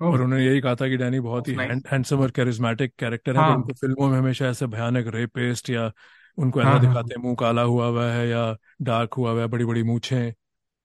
ओह। 0.00 0.10
और 0.10 0.22
उन्होंने 0.22 0.46
यही 0.46 0.60
कहा 0.60 0.74
था 0.74 0.88
कि 0.88 0.96
डैनी 0.96 1.20
बहुत 1.20 1.48
ही 1.48 1.54
नाइस 1.54 1.82
हैंडसम 1.86 2.20
और 2.20 2.30
कैरिज्मेटिक 2.30 2.94
कैरेक्टर 2.98 3.36
है 3.36 3.44
पर 3.44 3.50
हाँ। 3.50 3.54
उनको 3.54 3.74
फ़िल्मों 3.74 4.08
में 4.10 4.18
हमेशा 4.18 4.48
ऐसे 4.48 4.66
भयानक 4.68 5.06
रेपिस्ट 5.14 5.70
या 5.70 5.92
उनको 6.38 6.62
ऐसा 6.62 6.66
हाँ 6.66 6.78
हाँ 6.80 6.94
दिखाते 6.96 7.14
हैं 7.16 7.22
मुँह 7.22 7.36
काला 7.40 7.62
हुआ 7.64 7.86
हुआ 7.88 8.10
है 8.12 8.28
या 8.28 8.56
डार्क 8.82 9.14
हुआ 9.14 9.30
हुआ 9.32 9.40
है 9.42 9.48
बड़ी 9.48 9.64
बड़ी 9.64 9.82
मूछें 9.84 10.32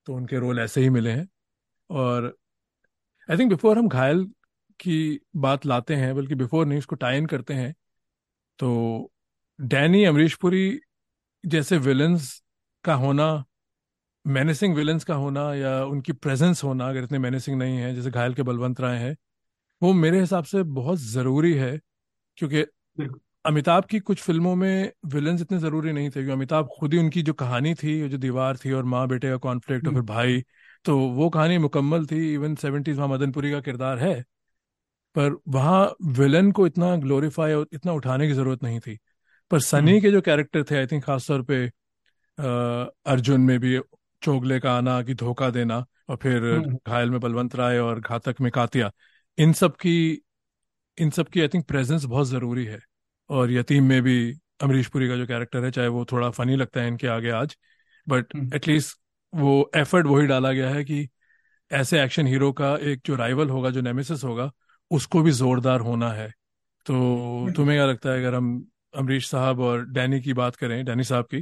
तो 0.07 0.15
उनके 0.15 0.39
रोल 0.39 0.59
ऐसे 0.59 0.81
ही 0.81 0.89
मिले 0.91 1.11
हैं। 1.11 1.27
और 1.89 2.35
आई 3.29 3.37
थिंक 3.37 3.49
बिफोर 3.49 3.77
हम 3.77 3.87
घायल 3.89 4.25
की 4.83 4.97
बात 5.39 5.65
लाते 5.65 5.95
हैं 5.95 6.13
बल्कि 6.15 6.35
बिफोर 6.37 6.65
नहीं 6.65 6.79
उसको 6.79 6.95
टाइन 6.97 7.25
करते 7.27 7.53
हैं 7.55 7.73
तो 8.59 9.11
डैनी 9.59 10.03
अमरीश 10.05 10.35
पुरी 10.37 10.65
जैसे 11.43 11.77
विलन्स 11.79 12.31
का 12.83 12.93
होना 12.97 13.33
मेनेसिंग 14.25 14.75
विलन्स 14.75 15.03
का 15.03 15.15
होना 15.15 15.53
या 15.55 15.83
उनकी 15.85 16.13
प्रेजेंस 16.15 16.63
होना 16.63 16.87
अगर 16.89 17.03
इतने 17.03 17.19
मेनेसिंग 17.19 17.57
नहीं 17.59 17.77
है 17.77 17.93
जैसे 17.95 18.11
घायल 18.11 18.33
के 18.33 18.43
बलवंत 18.43 18.81
राय 18.81 18.97
हैं 18.97 19.15
वो 19.81 19.93
मेरे 19.95 20.19
हिसाब 20.19 20.43
से 20.45 20.63
बहुत 20.73 20.99
ज़रूरी 21.01 21.53
है 21.55 21.77
क्योंकि 22.37 22.65
अमिताभ 23.45 23.85
की 23.85 23.99
कुछ 24.01 24.21
फ़िल्मों 24.21 24.55
में 24.55 24.91
विलन्स 25.07 25.41
इतने 25.41 25.59
ज़रूरी 25.59 25.93
नहीं 25.93 26.09
थे 26.09 26.13
क्योंकि 26.13 26.31
अमिताभ 26.31 26.69
खुद 26.73 26.93
ही 26.93 26.99
उनकी 26.99 27.23
जो 27.23 27.33
कहानी 27.35 27.73
थी 27.75 27.99
जो 28.09 28.17
दीवार 28.19 28.57
थी 28.57 28.71
और 28.73 28.85
माँ 28.87 29.07
बेटे 29.07 29.29
का 29.29 29.37
कॉन्फ्लिक्ट 29.39 29.87
और 29.87 29.93
फिर 29.93 29.99
हम्म, 29.99 30.07
भाई 30.07 30.43
तो 30.85 30.99
वो 31.11 31.29
कहानी 31.31 31.57
मुकम्मल 31.59 32.05
थी 32.07 32.33
इवन 32.33 32.55
सेवेंटीज 32.57 32.97
वहाँ 32.97 33.09
मदनपुरी 33.09 33.51
का 33.51 33.61
किरदार 33.61 33.99
है 33.99 34.15
पर 35.15 35.38
वहाँ 35.49 35.86
विलन 36.13 36.52
को 36.52 36.67
इतना 36.67 36.95
ग्लोरीफाई 36.97 37.54
और 37.54 37.67
इतना 37.73 37.93
उठाने 37.93 38.28
की 38.28 38.34
ज़रूरत 38.34 38.63
नहीं 38.63 38.80
थी। 38.80 38.97
पर 39.52 39.60
हम्म, 39.73 39.88
सनी 39.88 39.99
के 40.02 40.12
जो 40.12 40.21
कैरेक्टर 40.21 40.63
थे 40.71 40.78
आई 40.78 40.88
थिंक 40.88 41.04
खासतौर 41.06 41.41
पे 41.43 41.65
अ, 42.38 42.43
अर्जुन 43.08 43.41
में 43.41 43.60
भी 43.60 43.80
चोगले 44.21 44.60
का 44.60 44.73
आना 44.73 45.02
कि 45.04 45.13
धोखा 45.15 45.49
देना 45.49 45.86
और 46.10 46.15
फिर 46.17 46.43
हम्म, 46.52 46.78
घायल 46.88 47.10
में 47.10 47.19
बलवंत 47.19 47.56
राय 47.56 47.80
और 47.80 47.99
घातक 48.02 48.41
में 48.41 48.52
कातिया 48.52 48.91
इन 49.38 49.54
सब 49.54 49.76
की 49.78 49.93
इन 50.97 51.10
सब 51.10 51.28
की 51.28 51.41
आई 51.41 51.47
थिंक 51.47 51.65
प्रेजेंस 51.67 52.04
बहुत 52.06 52.28
ज़रूरी 52.28 52.65
है। 52.65 52.80
और 53.30 53.52
यतीम 53.52 53.84
में 53.84 54.02
भी 54.02 54.15
अमरीश 54.63 54.88
पुरी 54.88 55.08
का 55.08 55.15
जो 55.17 55.26
कैरेक्टर 55.28 55.63
है 55.65 55.71
चाहे 55.71 55.88
वो 55.88 56.04
थोड़ा 56.06 56.30
फनी 56.32 56.56
लगता 56.56 56.82
है 56.82 56.88
इनके 56.88 57.08
आगे 57.08 57.30
आज 57.34 57.58
बट 58.08 58.34
हम्म, 58.36 58.54
एटलीस्ट 58.54 58.99
वो 59.34 59.71
एफर्ट 59.78 60.08
वही 60.08 60.28
डाला 60.28 60.52
गया 60.54 60.69
है 60.69 60.84
कि 60.84 61.08
ऐसे 61.71 62.02
एक्शन 62.04 62.28
हीरो 62.28 62.52
का 62.54 62.76
एक 62.84 63.02
जो 63.06 63.15
राइवल 63.15 63.49
होगा 63.49 63.69
जो 63.69 63.82
नेमेसिस 63.82 64.23
होगा 64.23 64.52
उसको 64.93 65.21
भी 65.21 65.32
जोरदार 65.34 65.79
होना 65.82 66.12
है। 66.13 66.29
तो 66.86 67.51
तुम्हें 67.51 67.77
क्या 67.77 67.86
लगता 67.88 68.12
है 68.12 68.19
अगर 68.19 68.36
हम 68.36 68.49
अमरीश 68.95 69.29
साहब 69.29 69.60
और 69.62 69.86
डैनी 69.89 70.21
की 70.21 70.34
बात 70.36 70.56
करें 70.58 70.84
डैनी 70.86 71.03
साहब 71.06 71.25
की 71.27 71.41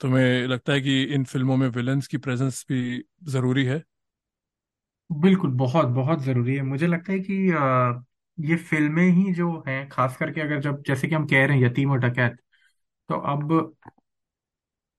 तुम्हें 0.00 0.46
लगता 0.48 0.72
है 0.72 0.80
कि 0.82 1.02
इन 1.06 1.24
फ़िल्मों 1.26 1.56
में 1.56 1.68
विलन्स 1.70 2.06
की 2.08 2.18
प्रेजेंस 2.20 2.64
भी 2.70 2.82
ज़रूरी 3.28 3.64
है? 3.66 3.84
बिल्कुल 5.10 5.50
बहुत 5.56 5.86
बहुत 5.90 6.20
ज़रूरी 6.22 6.54
है। 6.56 6.62
मुझे 6.64 6.86
लगता 6.86 7.12
है 7.12 7.18
कि 7.20 7.34
ये 8.38 8.56
फ़िल्में 8.58 9.02
ही 9.10 9.32
जो 9.34 9.50
हैं 9.68 9.88
खास 9.88 10.16
करके 10.16 10.40
अगर 10.40 10.60
जब 10.60 10.82
जैसे 10.86 11.08
कि 11.08 11.14
हम 11.14 11.26
कह 11.26 11.46
रहे 11.46 11.56
हैं 11.58 11.64
यतीम 11.64 11.90
और 11.90 11.98
डकैत 11.98 12.36
तो 13.10 13.14
अब 13.28 13.52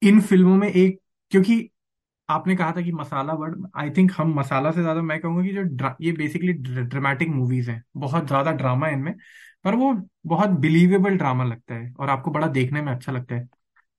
इन 0.01 0.19
फ़िल्मों 0.21 0.55
में 0.55 0.67
एक 0.67 0.99
क्योंकि 1.31 1.59
आपने 2.29 2.55
कहा 2.55 2.71
था 2.71 2.81
कि 2.81 2.91
मसाला 2.93 3.33
वर्ड 3.33 3.65
आई 3.77 3.89
थिंक 3.91 4.11
हम 4.17 4.33
मसाला 4.33 4.71
से 4.71 4.81
ज़्यादा 4.81 5.01
मैं 5.01 5.19
कहूँगा 5.19 5.43
कि 5.43 5.53
जो 5.53 5.61
ड्रा, 5.63 5.95
ये 6.01 6.11
बेसिकली 6.13 6.53
ड्रामेटिक 6.53 7.29
मूवीज़ 7.29 7.69
हैं। 7.71 7.83
बहुत 7.97 8.27
ज़्यादा 8.27 8.51
ड्रामा 8.53 8.87
है 8.87 8.93
इनमें 8.93 9.13
पर 9.65 9.75
वो 9.75 9.93
बहुत 10.27 10.49
बिलीवेबल 10.59 11.17
ड्रामा 11.17 11.43
लगता 11.43 11.75
है 11.75 11.91
और 11.99 12.09
आपको 12.09 12.31
बड़ा 12.31 12.47
देखने 12.49 12.81
में 12.81 12.91
अच्छा 12.93 13.11
लगता 13.11 13.35
है। 13.35 13.47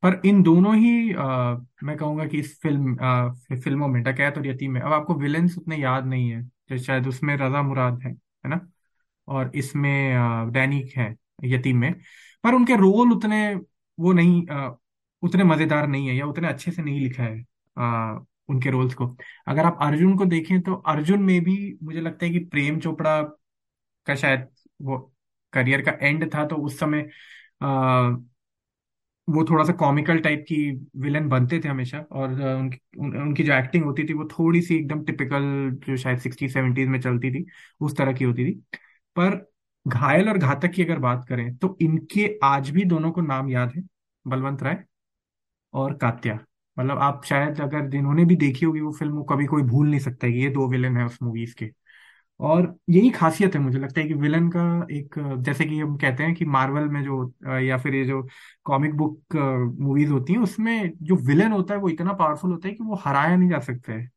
पर 0.02 0.20
इन 0.26 0.42
दोनों 0.42 0.74
ही 0.76 1.12
आ, 1.14 1.54
मैं 1.82 1.96
कहूँगा 1.96 2.26
कि 2.26 2.38
इस 2.40 2.58
फ़िल्म 2.62 2.98
आ, 3.00 3.28
फ़िल्मों 3.56 3.88
में 3.88 4.02
डकैत 4.02 4.38
और 4.38 4.46
यतीम 4.46 4.72
में 4.72 4.80
अब 4.80 4.92
आपको 4.92 5.14
विलेन्स 5.16 5.58
उतने 5.58 5.76
याद 5.76 6.06
नहीं 6.06 6.30
है 6.30 6.78
शायद 6.78 7.06
उसमें 7.08 7.36
रजा 7.36 7.62
मुराद 7.62 8.00
है 8.02 8.10
है 8.12 8.48
ना? 8.50 8.60
और 9.28 9.50
इसमें 9.56 10.14
आ, 10.14 10.44
डैनी 10.46 10.82
है 10.96 11.14
यतीम 11.46 11.78
में 11.78 11.92
पर 12.44 12.54
उनके 12.54 12.76
रोल 12.76 13.12
उतने 13.12 13.54
वो 13.98 14.12
नहीं 14.12 14.46
आ, 14.48 14.70
उतने 15.22 15.44
मज़ेदार 15.44 15.86
नहीं 15.88 16.08
है 16.08 16.14
या 16.16 16.26
उतने 16.26 16.48
अच्छे 16.48 16.70
से 16.72 16.82
नहीं 16.82 17.00
लिखा 17.00 17.22
है। 17.22 17.44
आ, 17.76 18.18
उनके 18.48 18.70
रोल्स 18.70 18.94
को। 18.94 19.06
अगर 19.48 19.64
आप 19.64 19.78
अर्जुन 19.82 20.16
को 20.18 20.24
देखें 20.26 20.60
तो 20.62 20.74
अर्जुन 20.74 21.22
में 21.22 21.40
भी 21.44 21.56
मुझे 21.82 22.00
लगता 22.00 22.26
है 22.26 22.32
कि 22.32 22.38
प्रेम 22.46 22.80
चोपड़ा 22.80 23.20
का 24.06 24.14
शायद 24.16 24.48
वो 24.82 24.98
करियर 25.52 25.82
का 25.82 25.92
एंड 26.02 26.34
था 26.34 26.44
तो 26.46 26.56
उस 26.56 26.78
समय 26.80 27.08
वो 29.28 29.44
थोड़ा 29.44 29.64
सा 29.64 29.72
कॉमिकल 29.72 30.18
टाइप 30.18 30.44
की 30.48 30.56
विलन 30.96 31.28
बनते 31.28 31.58
थे 31.64 31.68
हमेशा 31.68 31.98
और 32.00 32.30
उनकी 32.32 32.78
उन, 32.98 33.16
उनकी 33.18 33.42
जो 33.44 33.52
एक्टिंग 33.54 33.84
होती 33.84 34.04
थी 34.04 34.14
वो 34.14 34.24
थोड़ी 34.28 34.62
सी 34.62 34.76
एकदम 34.76 35.04
टिपिकल 35.04 35.42
जो 35.86 35.96
शायद 35.96 36.18
सिक्सटी 36.18 36.48
सेवेंटीज 36.48 36.88
में 36.88 37.00
चलती 37.00 37.30
थी 37.32 37.44
उस 37.80 37.96
तरह 37.96 38.12
की 38.12 38.24
होती 38.24 38.46
थी। 38.46 38.54
पर 39.16 39.36
घायल 39.86 40.28
और 40.28 40.38
घातक 40.38 40.70
की 40.70 40.84
अगर 40.84 40.98
बात 40.98 41.26
करें 41.28 41.56
तो 41.56 41.76
इनके 41.82 42.28
आज 42.44 42.70
भी 42.70 42.84
दोनों 42.86 43.12
को 43.12 43.20
नाम 43.20 43.50
याद 43.50 43.72
है 43.76 43.82
बलवंत 44.26 44.62
राय 44.62 44.84
और 45.74 45.96
कात्या। 45.96 46.38
मतलब 46.80 46.98
आप 47.00 47.24
शायद 47.24 47.60
अगर 47.60 47.88
जिन्होंने 47.90 48.24
भी 48.24 48.36
देखी 48.36 48.66
होगी 48.66 48.80
वो 48.80 48.92
फ़िल्म, 48.94 49.12
वो 49.14 49.22
कभी 49.24 49.46
कोई 49.46 49.62
भूल 49.64 49.88
नहीं 49.90 50.00
सकता 50.00 50.26
है 50.26 50.32
कि 50.32 50.38
ये 50.40 50.50
दो 50.50 50.68
विलन 50.68 50.96
है 50.96 51.04
उस 51.06 51.18
मूवीज़ 51.22 51.54
के। 51.56 51.70
और 52.40 52.74
यही 52.90 53.10
खासियत 53.10 53.54
है 53.54 53.60
मुझे 53.60 53.78
लगता 53.78 54.00
है 54.00 54.06
कि 54.08 54.14
विलन 54.16 54.48
का 54.50 54.62
एक, 54.92 55.14
जैसे 55.40 55.64
कि 55.64 55.78
हम 55.80 55.96
कहते 55.98 56.22
हैं 56.22 56.34
कि 56.34 56.44
मार्वल 56.46 56.88
में 56.90 57.02
जो 57.04 57.58
या 57.60 57.78
फिर 57.78 57.94
ये 57.94 58.04
जो 58.06 58.22
कॉमिक 58.64 58.94
बुक 58.96 59.36
मूवीज़ 59.80 60.10
होती 60.10 60.32
हैं, 60.32 60.40
उसमें 60.40 60.92
जो 61.02 61.16
विलन 61.28 61.52
होता 61.52 61.74
है 61.74 61.80
वो 61.80 61.88
इतना 61.88 62.12
पावरफुल 62.14 62.52
होता 62.52 62.68
है 62.68 62.74
कि 62.74 62.84
वो 62.84 62.96
हराया 63.04 63.36
नहीं 63.36 63.50
जा 63.50 63.58
सकता 63.60 63.92
है। 63.92 64.08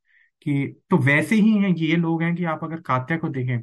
कि 0.46 0.68
तो 0.90 0.98
वैसे 1.00 1.36
ही 1.36 1.54
हैं 1.58 1.70
ये 1.72 1.96
लोग 1.96 2.22
हैं 2.24 2.36
कि 2.36 2.44
आप 2.46 2.64
अगर 2.64 2.82
कात्या 2.84 3.18
को 3.18 3.30
देखें, 3.30 3.60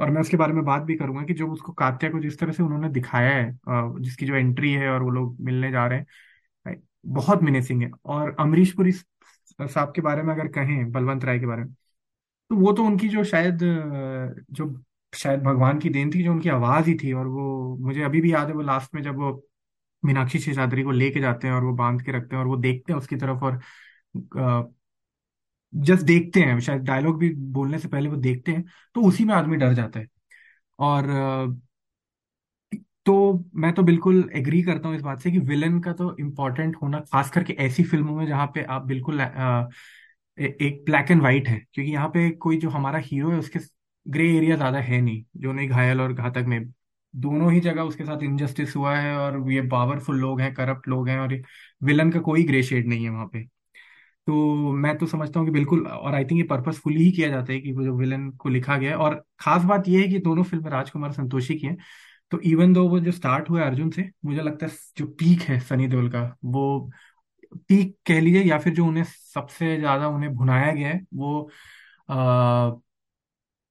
और 0.00 0.10
मैं 0.10 0.20
उसके 0.20 0.36
बारे 0.36 0.52
में 0.52 0.64
बात 0.64 0.82
भी 0.82 0.94
करूँगा 0.96 1.22
कि 1.24 1.34
जो 1.34 1.48
उसको 1.48 1.72
कात्या 1.72 2.10
को 2.10 2.20
जिस 2.20 2.38
तरह 2.38 2.52
से 2.52 2.62
उन्होंने 2.62 2.88
दिखाया 2.90 3.34
है 3.36 4.00
जिसकी 4.02 4.26
जो 4.26 4.34
एंट्री 4.36 4.72
है 4.72 4.88
और 4.90 5.02
वो 5.02 5.10
लोग 5.10 5.36
मिलने 5.40 5.70
जा 5.72 5.86
रहे 5.86 5.98
हैं 5.98 6.06
बहुत 7.06 7.42
मिनेसिंग 7.42 7.82
है। 7.82 7.90
और 8.06 8.36
अमरीश 8.40 8.72
पुरी 8.74 8.92
साहब 8.92 9.92
के 9.96 10.00
बारे 10.02 10.22
में 10.22 10.34
अगर 10.34 10.48
कहें, 10.50 10.90
बलवंत 10.92 11.24
राय 11.24 11.38
के 11.38 11.46
बारे 11.46 11.64
में 11.64 11.72
तो 12.50 12.56
वो 12.56 12.72
तो 12.72 12.84
उनकी 12.84 13.08
जो 13.08 13.24
शायद 13.24 13.58
जो 14.52 14.74
शायद 15.12 15.40
भगवान 15.42 15.78
की 15.78 15.88
देन 15.90 16.10
थी, 16.10 16.22
जो 16.24 16.32
उनकी 16.32 16.48
आवाज़ 16.48 16.86
ही 16.86 16.94
थी, 16.96 17.12
और 17.12 17.26
वो, 17.26 17.76
मुझे 17.80 18.02
अभी 18.02 18.20
भी 18.20 18.32
याद 18.32 18.48
है 18.48 18.54
वो 18.54 18.62
लास्ट 18.62 18.94
में 18.94 19.02
जब 19.02 19.16
वो 19.18 19.32
मीनाक्षी 20.02 20.38
शेषाद्री 20.40 20.82
को 20.82 20.90
लेके 20.92 21.20
जाते 21.20 21.48
हैं 21.48 21.54
और 21.54 21.64
वो 21.64 21.72
बाँध 21.74 22.02
के 22.02 22.12
रखते 22.12 22.36
हैं 22.36 22.42
और 22.42 22.48
वो 22.48 22.56
देखते 22.58 22.92
हैं 22.92 23.00
उसकी 23.00 23.16
तरफ़ 23.16 23.44
और 23.44 23.60
जस्ट 25.72 26.02
देखते 26.04 26.40
हैं, 26.40 26.58
शायद 26.60 26.82
डायलॉग 26.82 27.18
भी 27.18 27.32
बोलने 27.52 27.78
से 27.78 27.88
पहले 27.88 28.08
वो 28.08 28.16
देखते 28.18 28.52
हैं 28.52 28.64
तो 28.94 29.02
उसी 29.02 29.24
में 29.24 29.34
आदमी 29.34 29.56
डर 29.56 29.72
जाता 29.74 30.00
है। 30.00 30.06
और 30.78 31.06
तो 33.06 33.14
मैं 33.56 33.72
तो 33.74 33.82
बिल्कुल 33.82 34.28
एग्री 34.34 34.62
करता 34.62 34.88
हूँ 34.88 34.96
इस 34.96 35.02
बात 35.02 35.20
से 35.20 35.30
कि 35.30 35.38
विलन 35.40 35.78
का 35.80 35.92
तो 35.92 36.14
इम्पोर्टेंट 36.20 36.76
होना 36.82 37.00
खास 37.02 37.30
करके 37.30 37.52
ऐसी 37.60 37.84
फ़िल्मों 37.84 38.14
में 38.16 38.26
जहाँ 38.26 38.46
पे 38.54 38.62
आप 38.66 38.82
बिल्कुल 38.84 39.20
अ, 39.20 39.68
ए- 40.38 40.56
एक 40.62 40.82
ब्लैक 40.86 41.10
एंड 41.10 41.22
वाइट 41.22 41.48
है। 41.48 41.58
क्योंकि 41.74 41.90
यहाँ 41.92 42.08
पे 42.08 42.28
कोई 42.38 42.56
जो 42.58 42.70
हमारा 42.70 42.98
हीरो 43.00 43.30
है 43.30 43.38
उसके 43.38 43.58
ग्रे 44.06 44.28
एरिया 44.36 44.56
ज़्यादा 44.56 44.78
है 44.80 45.00
नहीं 45.00 45.24
जो 45.36 45.52
नहीं 45.52 45.68
घायल 45.68 46.00
और 46.00 46.12
घातक 46.14 46.44
में। 46.48 46.60
दोनों 47.14 47.52
ही 47.52 47.60
जगह 47.60 47.82
उसके 47.82 48.04
साथ 48.04 48.22
इनजस्टिस 48.22 48.74
हुआ 48.76 48.96
है 48.98 49.14
और 49.18 49.52
ये 49.52 49.60
पावरफुल 49.68 50.18
लोग 50.18 50.40
हैं 50.40 50.52
करप्ट 50.54 50.88
लोग 50.88 51.08
हैं 51.08 51.18
और 51.18 51.34
विलन 51.82 52.10
का 52.10 52.20
कोई 52.22 52.44
ग्रे 52.44 52.62
शेड 52.62 52.88
नहीं 52.88 53.04
है 53.04 53.10
वहाँ 53.10 53.26
पे। 53.28 53.44
तो 54.26 54.72
मैं 54.74 54.96
तो 54.98 55.06
समझता 55.06 55.40
हूँ 55.40 55.46
कि 55.48 55.52
बिल्कुल 55.52 55.86
और 55.88 56.14
आई 56.14 56.24
थिंक 56.24 56.38
ये 56.38 56.42
पर्पसफुली 56.48 57.02
ही 57.02 57.10
किया 57.12 57.28
जाता 57.28 57.52
है 57.52 57.60
कि 57.60 57.72
वो 57.72 57.84
जो 57.84 57.94
विलन 57.96 58.30
को 58.36 58.48
लिखा 58.48 58.76
गया 58.78 58.90
है। 58.90 58.96
और 58.98 59.14
खास 59.40 59.62
बात 59.64 59.88
ये 59.88 60.02
है 60.02 60.08
कि 60.08 60.18
दोनों 60.20 60.44
फ़िल्में 60.44 60.70
राजकुमार 60.70 61.12
संतोषी 61.12 61.54
की 61.54 61.66
हैं। 61.66 61.76
तो 62.32 62.40
इवन 62.44 62.72
दो 62.72 62.88
वो 62.88 63.00
जो 63.00 63.12
स्टार्ट 63.12 63.50
हुआ 63.50 63.64
अर्जुन 63.66 63.90
से 63.90 64.10
मुझे 64.24 64.42
लगता 64.42 64.66
है 64.66 64.72
जो 64.96 65.06
पीक 65.14 65.42
है 65.42 65.58
सनी 65.62 65.86
देओल 65.88 66.08
का 66.10 66.22
वो 66.46 66.64
पीक 67.68 67.96
कह 68.06 68.20
लीजिए 68.20 68.42
या 68.42 68.58
फिर 68.58 68.74
जो 68.74 68.86
उन्हें 68.86 69.04
सबसे 69.04 69.76
ज़्यादा 69.78 70.08
उन्हें 70.08 70.34
भुनाया 70.34 70.72
गया 70.72 70.88
है 70.88 71.00
वो 71.14 71.50
आ, 72.08 72.70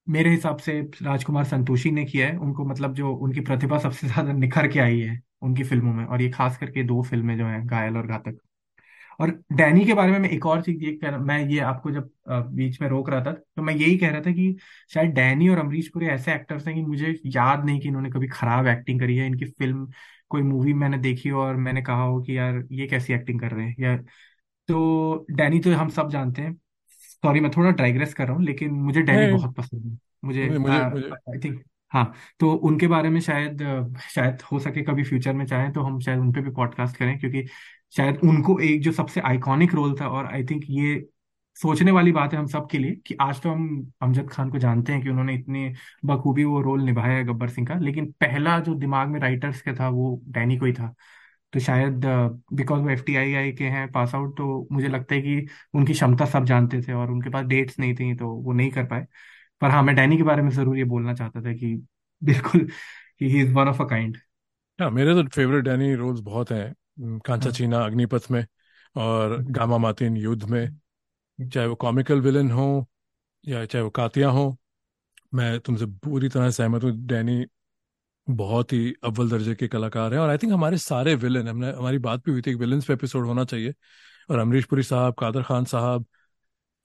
मेरे 0.07 0.29
हिसाब 0.29 0.57
से 0.59 0.79
राजकुमार 1.01 1.43
संतोषी 1.45 1.91
ने 1.91 2.03
किया 2.05 2.27
है। 2.27 2.37
उनको 2.37 2.65
मतलब 2.65 2.93
जो 2.93 3.13
उनकी 3.17 3.41
प्रतिभा 3.41 3.77
सबसे 3.79 4.07
ज़्यादा 4.07 4.33
निखर 4.33 4.67
के 4.67 4.79
आई 4.79 4.99
है 4.99 5.21
उनकी 5.41 5.63
फ़िल्मों 5.63 5.93
में 5.93 6.05
और 6.05 6.21
ये 6.21 6.29
खास 6.31 6.57
करके 6.57 6.83
दो 6.83 7.01
फ़िल्में 7.03 7.37
जो 7.37 7.45
हैं 7.47 7.65
घायल 7.67 7.97
और 7.97 8.07
घातक। 8.07 8.37
और 9.23 9.43
डैनी 9.53 9.85
के 9.85 9.93
बारे 9.93 10.11
में 10.11 10.19
मैं 10.19 10.29
एक 10.29 10.45
और 10.45 10.61
चीज़ 10.61 10.77
ये 10.77 10.93
कह 10.93 11.17
मैं 11.17 11.45
ये 11.45 11.59
आपको 11.59 11.91
जब 11.91 12.09
बीच 12.29 12.81
में 12.81 12.89
रोक 12.89 13.09
रहा 13.09 13.23
था 13.23 13.31
तो 13.31 13.61
मैं 13.61 13.75
यही 13.75 13.97
कह 13.97 14.09
रहा 14.09 14.21
था 14.21 14.31
कि 14.31 14.57
शायद 14.93 15.11
डैनी 15.11 15.49
और 15.49 15.57
अमरीश 15.57 15.87
पुरी 15.87 16.05
ऐसे 16.05 16.33
एक्टर्स 16.33 16.67
हैं 16.67 16.75
कि 16.75 16.81
मुझे 16.81 17.19
याद 17.25 17.65
नहीं 17.65 17.79
कि 17.79 17.87
इन्होंने 17.87 18.09
कभी 18.09 18.27
खराब 18.27 18.67
एक्टिंग 18.67 18.99
करी 18.99 19.17
है 19.17 19.27
इनकी 19.27 19.45
फ़िल्म 19.45 19.87
कोई 20.29 20.41
मूवी 20.41 20.73
मैंने 20.73 20.97
देखी 20.97 21.29
हो 21.29 21.41
और 21.41 21.55
मैंने 21.55 21.81
कहा 21.81 22.03
हो 22.03 22.21
कि 22.21 22.37
यार 22.37 22.63
ये 22.71 22.87
कैसी 22.87 23.13
एक्टिंग 23.13 23.39
कर 23.39 23.51
रहे 23.51 23.67
हैं 23.67 23.75
या 23.79 23.97
तो 24.67 25.25
डैनी 25.31 25.59
तो 25.59 25.73
हम 25.73 25.89
सब 25.89 26.09
जानते 26.09 26.41
हैं। 26.41 26.53
सॉरी 27.23 27.39
मैं 27.39 27.51
थोड़ा 27.51 27.71
डाइग्रेस 27.71 28.13
कर 28.13 28.27
रहा 28.27 28.35
हूँ 28.35 28.43
लेकिन 28.43 28.71
मुझे 28.71 29.01
डैनी 29.01 29.27
बहुत 29.27 29.55
पसंद 29.55 29.85
है। 29.85 29.97
मुझे 30.25 30.43
आई 31.29 31.39
थिंक 31.39 31.63
हाँ 31.91 32.13
तो 32.39 32.51
उनके 32.51 32.87
बारे 32.87 33.09
में 33.09 33.21
शायद 33.21 33.57
शायद 34.09 34.41
हो 34.41 34.59
सके 34.59 34.81
कभी 34.81 35.03
फ्यूचर 35.03 35.33
में 35.33 35.45
चाहें 35.45 35.71
तो 35.71 35.81
हम 35.81 35.99
शायद 35.99 36.19
उन 36.19 36.31
पे 36.31 36.41
भी 36.41 36.51
पॉडकास्ट 36.51 36.97
करें 36.97 37.19
क्योंकि 37.19 37.45
शायद 37.93 38.19
उनको 38.25 38.59
एक 38.61 38.81
जो 38.81 38.91
सबसे 38.91 39.21
आइकॉनिक 39.23 39.73
रोल 39.73 39.95
था 40.01 40.07
और 40.09 40.25
आई 40.27 40.43
थिंक 40.45 40.63
ये 40.69 40.99
सोचने 41.57 41.91
वाली 41.91 42.11
बात 42.11 42.33
है 42.33 42.39
हम 42.39 42.47
सब 42.47 42.67
के 42.69 42.77
लिए 42.77 42.95
कि 43.07 43.15
आज 43.21 43.41
तो 43.41 43.49
हम 43.49 43.91
अमजद 44.01 44.29
खान 44.29 44.49
को 44.51 44.57
जानते 44.59 44.93
हैं 44.93 45.01
कि 45.01 45.09
उन्होंने 45.09 45.33
इतने 45.35 45.73
बखूबी 46.05 46.43
वो 46.45 46.61
रोल 46.61 46.83
निभाया 46.83 47.15
है 47.17 47.23
गब्बर 47.25 47.49
सिंह 47.49 47.67
का, 47.67 47.75
लेकिन 47.75 48.11
पहला 48.21 48.59
जो 48.61 48.75
दिमाग 48.75 49.09
में 49.09 49.19
राइटर्स 49.19 49.61
का 49.61 49.73
था 49.75 49.89
वो 49.89 50.19
डैनी 50.29 50.57
को 50.57 50.65
ही 50.65 50.73
था। 50.73 50.93
तो 51.53 51.59
शायद 51.59 52.05
बिकॉज़ 52.53 52.81
वो 52.81 52.89
एफ़ 52.89 53.03
टी 53.03 53.15
आई 53.15 53.33
आई 53.35 53.51
के 53.53 53.63
हैं 53.69 53.91
पास 53.91 54.15
आउट 54.15 54.37
तो 54.37 54.67
मुझे 54.71 54.87
लगता 54.87 55.15
है 55.15 55.21
कि 55.21 55.47
उनकी 55.75 55.93
क्षमता 55.93 56.25
सब 56.27 56.45
जानते 56.45 56.81
थे 56.83 56.93
और 56.93 57.11
उनके 57.11 57.29
पास 57.29 57.45
डेट्स 57.47 57.79
नहीं 57.79 57.95
थी 57.95 58.13
तो 58.17 58.29
वो 58.37 58.53
नहीं 58.53 58.71
कर 58.71 58.85
पाए। 58.87 59.05
पर 59.61 59.69
हाँ 59.69 59.83
मैं 59.83 59.95
डैनी 59.95 60.17
के 60.17 60.23
बारे 60.23 60.41
में 60.41 60.49
ज़रूर 60.51 60.77
ये 60.77 60.83
बोलना 60.85 61.13
चाहता 61.15 61.41
था 61.41 61.53
कि 61.55 61.75
बिल्कुल 62.21 62.67
ही 63.21 63.41
is 63.41 63.53
one 63.53 63.67
of 63.69 63.81
a 63.81 63.85
kind 63.87 64.17
हाँ 64.79 64.89
मेरे 64.91 65.13
तो 65.15 65.23
फेवरेट 65.29 65.63
डैनी 65.63 65.93
रोल्स 65.95 66.19
बहुत 66.21 66.51
हैं। 66.51 66.73
हम्म, 66.97 67.19
कांचा 67.19 67.45
हाँ। 67.45 67.51
चीना 67.51 67.83
अग्निपथ 67.85 68.29
में 68.31 68.45
और 68.95 69.37
गामा 69.51 69.77
मातिन 69.79 70.17
युद्ध 70.17 70.43
में। 70.45 70.67
चाहे 71.39 71.67
वो 71.67 71.75
कॉमिकल 71.77 72.21
विलन 72.21 72.51
हो 72.51 72.65
या 73.45 73.65
चाहे 73.65 73.83
वो 73.83 73.89
कातिया 73.91 74.29
हो 74.31 74.55
मैं 75.33 75.59
तुमसे 75.61 75.85
पूरी 76.03 76.29
तरह 76.29 76.49
सहमत 76.51 76.83
हूँ 76.83 76.91
डैनी 77.07 77.45
बहुत 78.27 78.73
ही 78.73 78.93
अव्वल 79.03 79.29
दर्जे 79.29 79.55
के 79.55 79.67
कलाकार 79.67 80.13
हैं 80.13 80.19
और 80.21 80.29
आई 80.29 80.37
थिंक 80.37 80.53
हमारे 80.53 80.77
सारे 80.79 81.15
विलन 81.17 81.47
हमने 81.47 81.71
हमारी 81.73 81.97
बात 81.99 82.25
भी 82.25 82.31
हुई 82.31 82.41
थी 82.41 82.51
एक 82.51 82.57
विलन्स 82.57 82.85
पे 82.85 82.93
एपिसोड 82.93 83.25
होना 83.25 83.45
चाहिए 83.45 83.73
और 84.29 84.39
अमरीश 84.39 84.65
पुरी 84.65 84.83
साहब 84.83 85.13
कादर 85.15 85.43
खान 85.43 85.65
साहब 85.65 86.05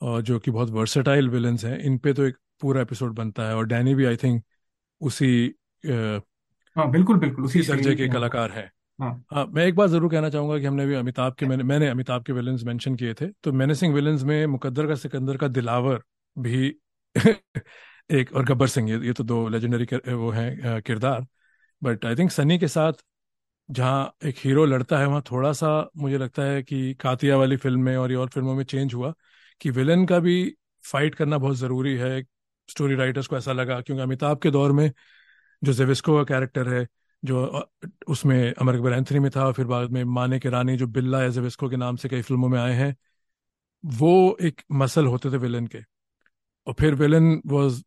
और 0.00 0.22
जो 0.22 0.38
कि 0.38 0.50
बहुत 0.50 0.70
वर्सेटाइल 0.70 1.28
विलन्स 1.30 1.64
हैं 1.64 1.78
इन 1.80 1.98
पे 1.98 2.12
तो 2.14 2.24
एक 2.24 2.36
पूरा 2.62 2.82
एपिसोड 2.82 3.14
बनता 3.14 3.48
है 3.48 3.56
और 3.56 3.66
डैनी 3.66 3.94
भी 3.94 4.04
आई 4.04 4.16
थिंक 4.16 4.44
उसी 5.00 5.48
अ, 5.84 6.20
हाँ 6.76 6.90
बिल्कुल 6.90 7.18
बिल्कुल 7.18 7.44
उसी 7.44 7.62
दर्जे 7.62 7.94
के 7.94 8.08
कलाकार 8.08 8.50
हैं। 8.52 8.70
हाँ। 8.98 9.10
हाँ 9.32 9.44
मैं 9.48 9.64
एक 9.64 9.74
बात 9.74 9.88
ज़रूर 9.90 10.10
कहना 10.10 10.28
चाहूँगा 10.30 10.58
कि 10.58 10.64
हमने 10.66 10.84
भी 10.86 10.94
अमिताभ 10.94 11.34
के 11.34 11.46
मैंने 11.46 11.62
मैंने 11.64 11.88
अमिताभ 11.88 12.22
के 12.24 12.32
विलन्स 12.32 12.62
मेंशन 12.64 12.94
किए 12.96 13.14
थे 13.14 13.26
तो 13.44 13.52
मेनेसिंग 13.52 13.94
विलन्स 13.94 14.22
में 14.24 14.46
मुकद्दर 14.48 14.86
का 14.86 14.94
सिकंदर 14.96 15.36
का 15.36 15.48
दिलावर 15.48 16.02
भी 16.36 16.68
एक 18.10 18.32
और 18.34 18.44
गब्बर 18.44 18.66
सिंह 18.68 18.90
ये, 18.90 18.98
ये 18.98 19.12
तो 19.12 19.24
दो 19.24 19.48
लेजेंडरी 19.48 19.86
वो 20.12 20.30
हैं 20.30 20.80
किरदार 20.82 21.26
बट 21.82 22.04
आई 22.04 22.16
थिंक 22.16 22.30
सनी 22.32 22.58
के 22.58 22.68
साथ 22.68 22.92
जहाँ 23.68 24.14
एक 24.24 24.36
हीरो 24.38 24.64
लड़ता 24.66 24.98
है 24.98 25.06
वहाँ 25.06 25.22
थोड़ा 25.30 25.52
सा 25.54 25.68
मुझे 25.96 26.18
लगता 26.18 26.42
है 26.44 26.62
कि 26.62 26.94
कातिया 26.96 27.36
वाली 27.36 27.56
फ़िल्म 27.58 27.80
में 27.82 27.96
और 27.96 28.10
ये 28.10 28.16
और 28.16 28.28
फ़िल्मों 28.28 28.54
में 28.54 28.64
चेंज 28.64 28.94
हुआ 28.94 29.12
कि 29.60 29.70
विलन 29.70 30.06
का 30.06 30.18
भी 30.20 30.36
फाइट 30.84 31.14
करना 31.14 31.38
बहुत 31.38 31.56
ज़रूरी 31.56 31.96
है 31.96 32.22
स्टोरी 32.68 32.94
राइटर्स 32.94 33.26
को 33.26 33.36
ऐसा 33.38 33.52
लगा 33.52 33.80
क्योंकि 33.80 34.02
अमिताभ 34.02 34.38
के 34.40 34.50
दौर 34.50 34.72
में 34.72 34.90
जो 35.62 35.72
जेविस्को 35.72 36.16
का 36.16 36.24
कैरेक्टर 36.26 36.68
है 36.68 36.86
जो 37.24 37.68
उसमें 38.08 38.54
अमर 38.54 38.74
अकबर 38.74 38.92
एंथनी 38.92 39.18
में 39.18 39.30
था 39.36 39.46
और 39.46 39.52
फिर 39.52 39.66
बाद 39.66 39.90
में 39.90 40.04
माने 40.04 40.38
के 40.40 40.50
रानी 40.50 40.76
जो 40.76 40.86
बिल्ला 40.86 41.22
या 41.22 41.28
जेविस्को 41.28 41.68
के 41.68 41.76
नाम 41.76 41.96
से 41.96 42.08
कई 42.08 42.22
फ़िल्मों 42.22 42.48
में 42.48 42.58
आए 42.60 42.74
हैं, 42.74 42.96
वो 43.84 44.36
एक 44.42 44.62
मसल 44.72 45.06
होते 45.06 45.30
थे 45.32 45.36
विलन 45.36 45.66
के। 45.66 45.78
और 46.66 46.74
फिर 46.80 46.94
विलन 46.94 47.42
वाज 47.46 47.82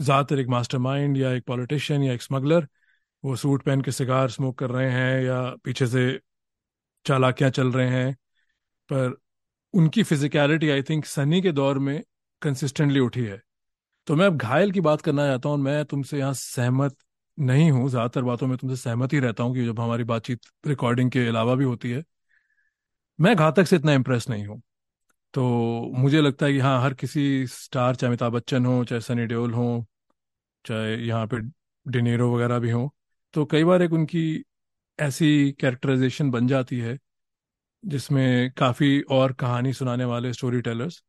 ज़्यादातर 0.00 0.38
एक 0.40 0.48
मास्टरमाइंड 0.48 1.16
या 1.16 1.32
एक 1.32 1.44
पॉलिटिशियन 1.44 2.02
या 2.02 2.12
एक 2.12 2.22
स्मगलर, 2.22 2.68
वो 3.24 3.36
सूट 3.36 3.62
पहन 3.62 3.80
के 3.82 3.92
सिगार 3.92 4.30
स्मोक 4.30 4.58
कर 4.58 4.70
रहे 4.70 4.90
हैं 4.90 5.22
या 5.24 5.42
पीछे 5.64 5.86
से 5.86 6.20
चालाकियाँ 7.06 7.50
चल 7.50 7.72
रहे 7.72 7.88
हैं, 7.88 8.14
पर 8.88 9.16
उनकी 9.74 10.02
फिजिकलिटी 10.02 10.70
आई 10.70 10.82
थिंक 10.82 11.04
सनी 11.06 11.42
के 11.42 11.52
दौर 11.52 11.78
में 11.78 12.02
कंसिस्टेंटली 12.42 13.00
उठी 13.00 13.24
है। 13.24 13.42
तो 14.06 14.16
मैं 14.16 14.26
अब 14.26 14.36
घायल 14.36 14.72
की 14.72 14.80
बात 14.80 15.00
करना 15.00 15.26
चाहता 15.26 15.48
हूँ 15.48 15.58
मैं 15.58 15.84
तुमसे 15.84 16.18
यहाँ 16.18 16.34
सहमत 16.34 16.96
नहीं 17.38 17.70
हूँ, 17.70 17.88
ज़्यादातर 17.90 18.22
बातों 18.22 18.46
में 18.46 18.56
तुमसे 18.58 18.76
सहमत 18.76 19.12
ही 19.12 19.18
रहता 19.20 19.42
हूँ 19.42 19.54
कि 19.54 19.64
जब 19.66 19.80
हमारी 19.80 20.04
बातचीत 20.04 20.40
रिकॉर्डिंग 20.66 21.10
के 21.10 21.26
अलावा 21.28 21.54
भी 21.54 21.64
होती 21.64 21.90
है, 21.90 22.02
मैं 23.18 23.34
घातक 23.36 23.66
से 23.66 23.76
इतना 23.76 23.92
इम्प्रेस 23.92 24.28
नहीं 24.28 24.46
हूँ। 24.46 24.60
तो 25.34 25.42
मुझे 25.94 26.20
लगता 26.20 26.46
है 26.46 26.52
कि 26.52 26.58
हाँ 26.60 26.80
हर 26.82 26.94
किसी 26.94 27.46
स्टार 27.48 27.96
चाहे 27.96 28.08
अमिताभ 28.08 28.32
बच्चन 28.32 28.66
हो, 28.66 28.84
चाहे 28.84 29.00
सनी 29.00 29.26
देओल 29.26 29.54
हो, 29.54 29.86
चाहे 30.64 30.96
यहाँ 30.98 31.26
पे 31.26 31.38
डिनीरो 31.86 32.34
वगैरह 32.34 32.58
भी 32.58 32.70
हो 32.70 32.90
तो 33.34 33.44
कई 33.46 33.64
बार 33.64 33.82
एक 33.82 33.92
उनकी 33.92 34.22
ऐसी 34.98 35.52
कैरेक्टराइजेशन 35.52 36.30
बन 36.30 36.46
जाती 36.48 36.78
है, 36.80 36.98
जिसमें 37.84 38.50
काफ़ी 38.58 39.00
और 39.12 39.32
कहानी 39.34 39.72
सुनाने 39.72 40.04
वाले 40.06 40.32
स्टोरी 40.32 40.60
टेलर्स 40.62 41.02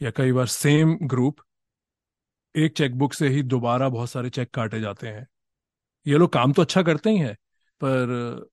या 0.00 0.10
कई 0.16 0.32
बार 0.32 0.46
सेम 0.48 0.98
ग्रुप 1.04 1.40
एक 2.54 2.76
चेकबुक 2.76 3.14
से 3.14 3.28
ही 3.28 3.42
दोबारा 3.44 3.88
बहुत 3.88 4.10
सारे 4.10 4.30
चेक 4.30 4.50
काटे 4.54 4.80
जाते 4.80 5.08
हैं। 5.08 5.26
ये 6.06 6.18
लोग 6.18 6.32
काम 6.32 6.52
तो 6.52 6.62
अच्छा 6.62 6.82
करते 6.82 7.10
ही 7.10 7.18
हैं, 7.18 7.34
पर, 7.80 8.48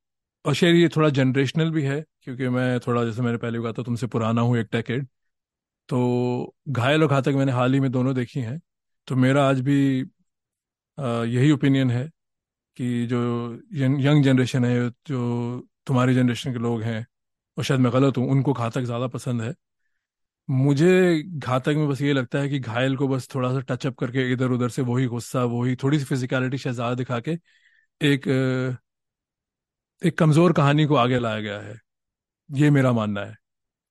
और 0.46 0.54
शायद 0.56 0.76
ये 0.76 0.90
थोड़ा 0.96 1.10
जनरेशनल 1.12 1.72
भी 1.72 1.84
है, 1.84 2.04
क्योंकि 2.22 2.50
मैं 2.50 2.80
थोड़ा, 2.80 3.04
जैसे 3.06 3.22
मैंने 3.22 3.38
पहले 3.38 3.60
कहा 3.62 3.72
था, 3.72 3.84
तुमसे 3.84 4.08
पुराना 4.08 4.42
हूँ 4.42 4.58
एक 4.58 4.68
डेकेड 4.74 5.08
तो 5.90 6.54
घायल 6.70 7.04
और 7.04 7.10
घातक 7.10 7.34
मैंने 7.34 7.52
हाल 7.52 7.74
ही 7.74 7.80
में 7.80 7.92
दोनों 7.92 8.14
देखी 8.16 8.40
हैं 8.42 8.60
तो 9.08 9.16
मेरा 9.18 9.48
आज 9.50 9.60
भी 9.62 9.78
यही 10.98 11.52
ओपिनियन 11.52 11.92
है 11.92 12.06
कि 12.78 13.06
जो 13.08 13.20
यंग 13.76 14.24
जनरेशन 14.24 14.66
है, 14.66 14.90
जो 15.08 15.68
तुम्हारी 15.88 16.16
जनरेशन 16.16 16.54
के 16.54 16.60
लोग 16.60 16.82
हैं, 16.84 17.06
और 17.58 17.64
शायद 17.64 17.82
मैं 17.82 17.92
गलत 17.94 18.18
हूँ, 18.18 18.30
उनको 18.32 18.54
घातक 18.54 18.82
ज़्यादा 18.84 19.08
पसंद 19.10 19.42
है 19.42 19.54
मुझे 20.50 20.88
घातक 21.38 21.74
में 21.78 21.88
बस 21.90 22.02
ये 22.02 22.14
लगता 22.14 22.40
है 22.40 22.50
कि 22.50 22.60
घायल 22.60 22.96
को 22.98 23.08
बस 23.08 23.28
थोड़ा 23.36 23.52
सा 23.54 23.60
टचअप 23.70 23.96
करके 23.98 24.32
इधर 24.34 24.52
उधर 24.52 24.70
से 24.70 24.82
वही 24.84 25.06
गुस्सा, 25.08 25.44
वही 25.46 25.76
थोड़ी 25.76 26.00
सी 26.00 26.06
फिजिकलिटी 26.06 26.58
शायद 26.58 26.76
ज़्यादा 26.76 26.96
दिखा 26.96 27.20
के 27.22 27.38
एक 28.02 28.28
एक 30.02 30.18
कमज़ोर 30.20 30.54
कहानी 30.54 30.86
को 30.86 30.96
आगे 30.96 31.20
लाया 31.20 31.40
गया 31.42 31.60
है। 31.62 31.76
ये 32.50 32.70
मेरा 32.72 32.92
मानना 32.94 33.22
है। 33.22 33.36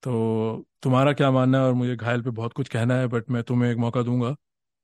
तो 0.02 0.66
तुम्हारा 0.82 1.12
क्या 1.14 1.30
मानना 1.30 1.58
है? 1.58 1.64
और 1.64 1.74
मुझे 1.74 1.96
घायल 1.96 2.22
पे 2.22 2.30
बहुत 2.32 2.52
कुछ 2.54 2.68
कहना 2.68 2.96
है 2.96 3.06
बट 3.08 3.30
मैं 3.30 3.42
तुम्हें 3.44 3.70
एक 3.72 3.78
मौका 3.78 4.02
दूँगा 4.02 4.32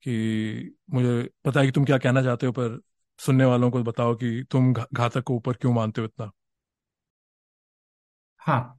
कि 0.03 0.77
मुझे 0.93 1.23
पता 1.45 1.61
है 1.61 1.67
कि 1.67 1.73
तुम 1.73 1.85
क्या 1.85 1.99
कहना 1.99 2.23
चाहते 2.23 2.47
हो, 2.47 2.53
पर 2.53 2.81
सुनने 3.19 3.45
वालों 3.45 3.71
को 3.71 3.83
बताओ 3.85 4.15
कि 4.17 4.43
तुम 4.51 4.73
घातक 4.75 5.23
को 5.23 5.37
ऊपर 5.37 5.55
क्यों 5.55 5.75
मानते 5.75 6.01
हो 6.01 6.07
इतना? 6.07 6.31
हाँ। 8.41 8.79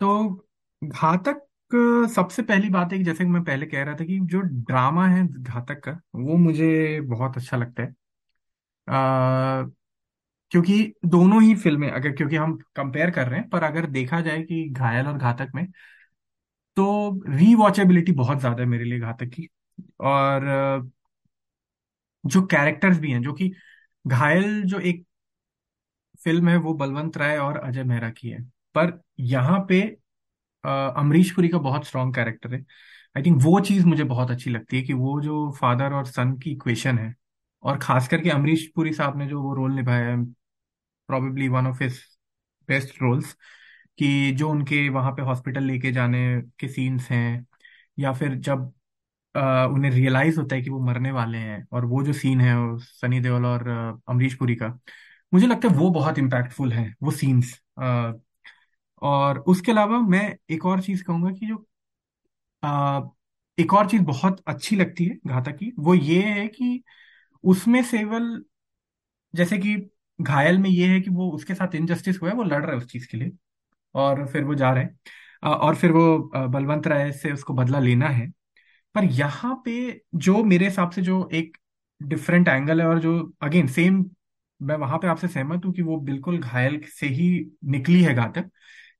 तो 0.00 0.08
घातक 0.82 1.45
सबसे 1.70 2.42
पहली 2.42 2.68
बात 2.70 2.92
है 2.92 2.98
कि 2.98 3.04
जैसे 3.04 3.24
कि 3.24 3.30
मैं 3.30 3.42
पहले 3.44 3.66
कह 3.66 3.82
रहा 3.84 3.94
था 3.94 4.04
कि 4.04 4.18
जो 4.24 4.40
ड्रामा 4.66 5.06
है 5.08 5.26
घातक 5.42 5.80
का 5.80 5.92
वो 6.16 6.36
मुझे 6.38 7.00
बहुत 7.02 7.36
अच्छा 7.36 7.56
लगता 7.56 7.82
है। 7.82 7.88
अ, 8.88 9.70
क्योंकि 10.52 10.82
दोनों 11.06 11.42
ही 11.42 11.54
फ़िल्में 11.56 11.90
अगर 11.90 12.12
क्योंकि 12.12 12.36
हम 12.36 12.56
कंपेयर 12.76 13.10
कर 13.10 13.28
रहे 13.28 13.40
हैं 13.40 13.48
पर 13.50 13.62
अगर 13.64 13.86
देखा 13.90 14.20
जाए 14.22 14.42
कि 14.44 14.64
घायल 14.70 15.06
और 15.06 15.18
घातक 15.18 15.52
में 15.54 15.66
तो 16.76 16.84
रीवॉचेबिलिटी 17.30 18.12
बहुत 18.14 18.38
ज़्यादा 18.40 18.62
है 18.62 18.68
मेरे 18.68 18.84
लिए 18.84 18.98
घातक 19.00 19.28
की। 19.28 19.48
और 20.02 20.44
जो 22.24 22.42
कैरेक्टर्स 22.46 22.98
भी 22.98 23.10
हैं 23.12 23.22
जो 23.22 23.32
कि 23.32 23.50
घायल 24.04 24.62
जो 24.64 24.78
एक 24.82 25.04
फ़िल्म 26.20 26.48
है 26.48 26.56
वो 26.58 26.72
बलवंत 26.74 27.16
राय 27.16 27.38
और 27.38 27.56
अजय 27.58 27.84
मेहरा 27.84 28.10
की 28.10 28.28
है। 28.30 28.42
पर 28.74 28.98
यहाँ 29.22 29.64
पे 29.68 29.80
अमरीश 30.66 31.30
पुरी 31.32 31.48
का 31.48 31.58
बहुत 31.60 31.86
स्ट्रॉन्ग 31.86 32.14
कैरेक्टर 32.14 32.54
है। 32.54 32.60
आई 33.16 33.22
थिंक 33.22 33.42
वो 33.42 33.58
चीज़ 33.60 33.86
मुझे 33.86 34.04
बहुत 34.04 34.30
अच्छी 34.30 34.50
लगती 34.50 34.76
है 34.76 34.82
कि 34.82 34.92
वो 34.94 35.20
जो 35.22 35.50
फादर 35.60 35.92
और 35.92 36.06
सन 36.06 36.32
की 36.38 36.50
इक्वेशन 36.52 36.98
है 36.98 37.14
और 37.64 37.78
खास 37.78 38.08
करके 38.08 38.30
अमरीश 38.30 38.66
पुरी 38.76 38.92
साहब 38.94 39.18
ने 39.18 39.26
जो 39.26 39.42
वो 39.42 39.54
रोल 39.54 39.72
निभाया 39.72 40.08
है 40.08 40.16
probably 41.08 41.48
one 41.48 41.66
of 41.66 41.82
his 41.82 42.00
best 42.68 43.02
roles 43.02 43.32
कि 43.98 44.32
जो 44.32 44.48
उनके 44.50 44.88
वहाँ 44.90 45.12
पे 45.12 45.22
हॉस्पिटल 45.22 45.64
लेके 45.64 45.92
जाने 45.92 46.20
के 46.60 46.68
सीन्स 46.68 47.10
हैं 47.10 47.46
या 47.98 48.12
फिर 48.14 48.34
जब 48.40 48.72
अ, 49.34 49.40
उन्हें 49.66 49.90
रियलाइज़ 49.92 50.38
होता 50.40 50.56
है 50.56 50.62
कि 50.62 50.70
वो 50.70 50.80
मरने 50.82 51.10
वाले 51.12 51.38
हैं 51.38 51.66
और 51.72 51.84
वो 51.86 52.02
जो 52.04 52.12
सीन 52.14 52.40
है 52.40 52.54
सनी 52.80 53.20
देओल 53.20 53.46
और 53.46 53.68
अमरीश 54.08 54.34
पुरी 54.36 54.56
का 54.56 54.68
मुझे 55.32 55.46
लगता 55.46 55.68
है 55.68 55.74
वो 55.76 55.90
बहुत 55.92 56.18
इम्पैक्टफुल 56.18 56.72
है 56.72 56.94
वो 57.02 57.10
सीन्स 57.12 57.54
और 59.02 59.38
उसके 59.48 59.72
अलावा 59.72 60.00
मैं 60.02 60.28
एक 60.50 60.66
और 60.66 60.82
चीज़ 60.82 61.04
कहूँगा 61.04 61.30
कि 61.32 61.46
जो 61.46 61.66
अ, 62.62 63.10
एक 63.58 63.72
और 63.74 63.88
चीज़ 63.90 64.02
बहुत 64.04 64.42
अच्छी 64.48 64.76
लगती 64.76 65.04
है 65.04 65.16
घातक 65.28 65.56
की 65.56 65.72
वो 65.78 65.94
ये 65.94 66.22
है 66.24 66.46
कि 66.48 66.82
उसमें 67.44 67.82
सेवल 67.84 68.44
जैसे 69.34 69.58
कि 69.58 69.74
घायल 70.18 70.58
में 70.58 70.68
ये 70.70 70.86
है 70.88 71.00
कि 71.00 71.10
वो 71.10 71.30
उसके 71.30 71.54
साथ 71.54 71.74
इनजस्टिस 71.74 72.20
हुआ 72.22 72.30
है 72.30 72.36
वो 72.36 72.42
लड़ 72.42 72.62
रहा 72.62 72.70
है 72.72 72.78
उस 72.78 72.86
चीज़ 72.86 73.08
के 73.10 73.16
लिए 73.16 73.32
और 73.94 74.26
फिर 74.28 74.44
वो 74.44 74.54
जा 74.54 74.72
रहे 74.72 74.84
हैं। 74.84 75.50
और 75.50 75.76
फिर 75.76 75.92
वो 75.92 76.18
बलवंत 76.48 76.86
राय 76.86 77.12
से 77.12 77.32
उसको 77.32 77.54
बदला 77.54 77.78
लेना 77.80 78.08
है। 78.10 78.28
पर 78.94 79.04
यहाँ 79.06 79.54
पे 79.64 79.74
जो 80.16 80.42
मेरे 80.44 80.66
हिसाब 80.66 80.90
से 80.90 81.02
जो 81.02 81.28
एक 81.34 81.56
डिफरेंट 82.00 82.48
एंगल 82.48 82.80
है 82.80 82.86
और 82.88 83.00
जो 83.00 83.18
अगेन 83.42 83.68
सेम 83.68 84.04
मैं 84.60 84.76
वहाँ 84.76 84.98
पे 84.98 85.08
आपसे 85.08 85.28
सहमत 85.28 85.64
हूँ 85.64 85.72
कि 85.74 85.82
वो 85.82 85.98
बिल्कुल 86.02 86.38
घायल 86.40 86.80
से 86.90 87.06
ही 87.08 87.28
निकली 87.66 88.02
है 88.02 88.14
घातक। 88.14 88.50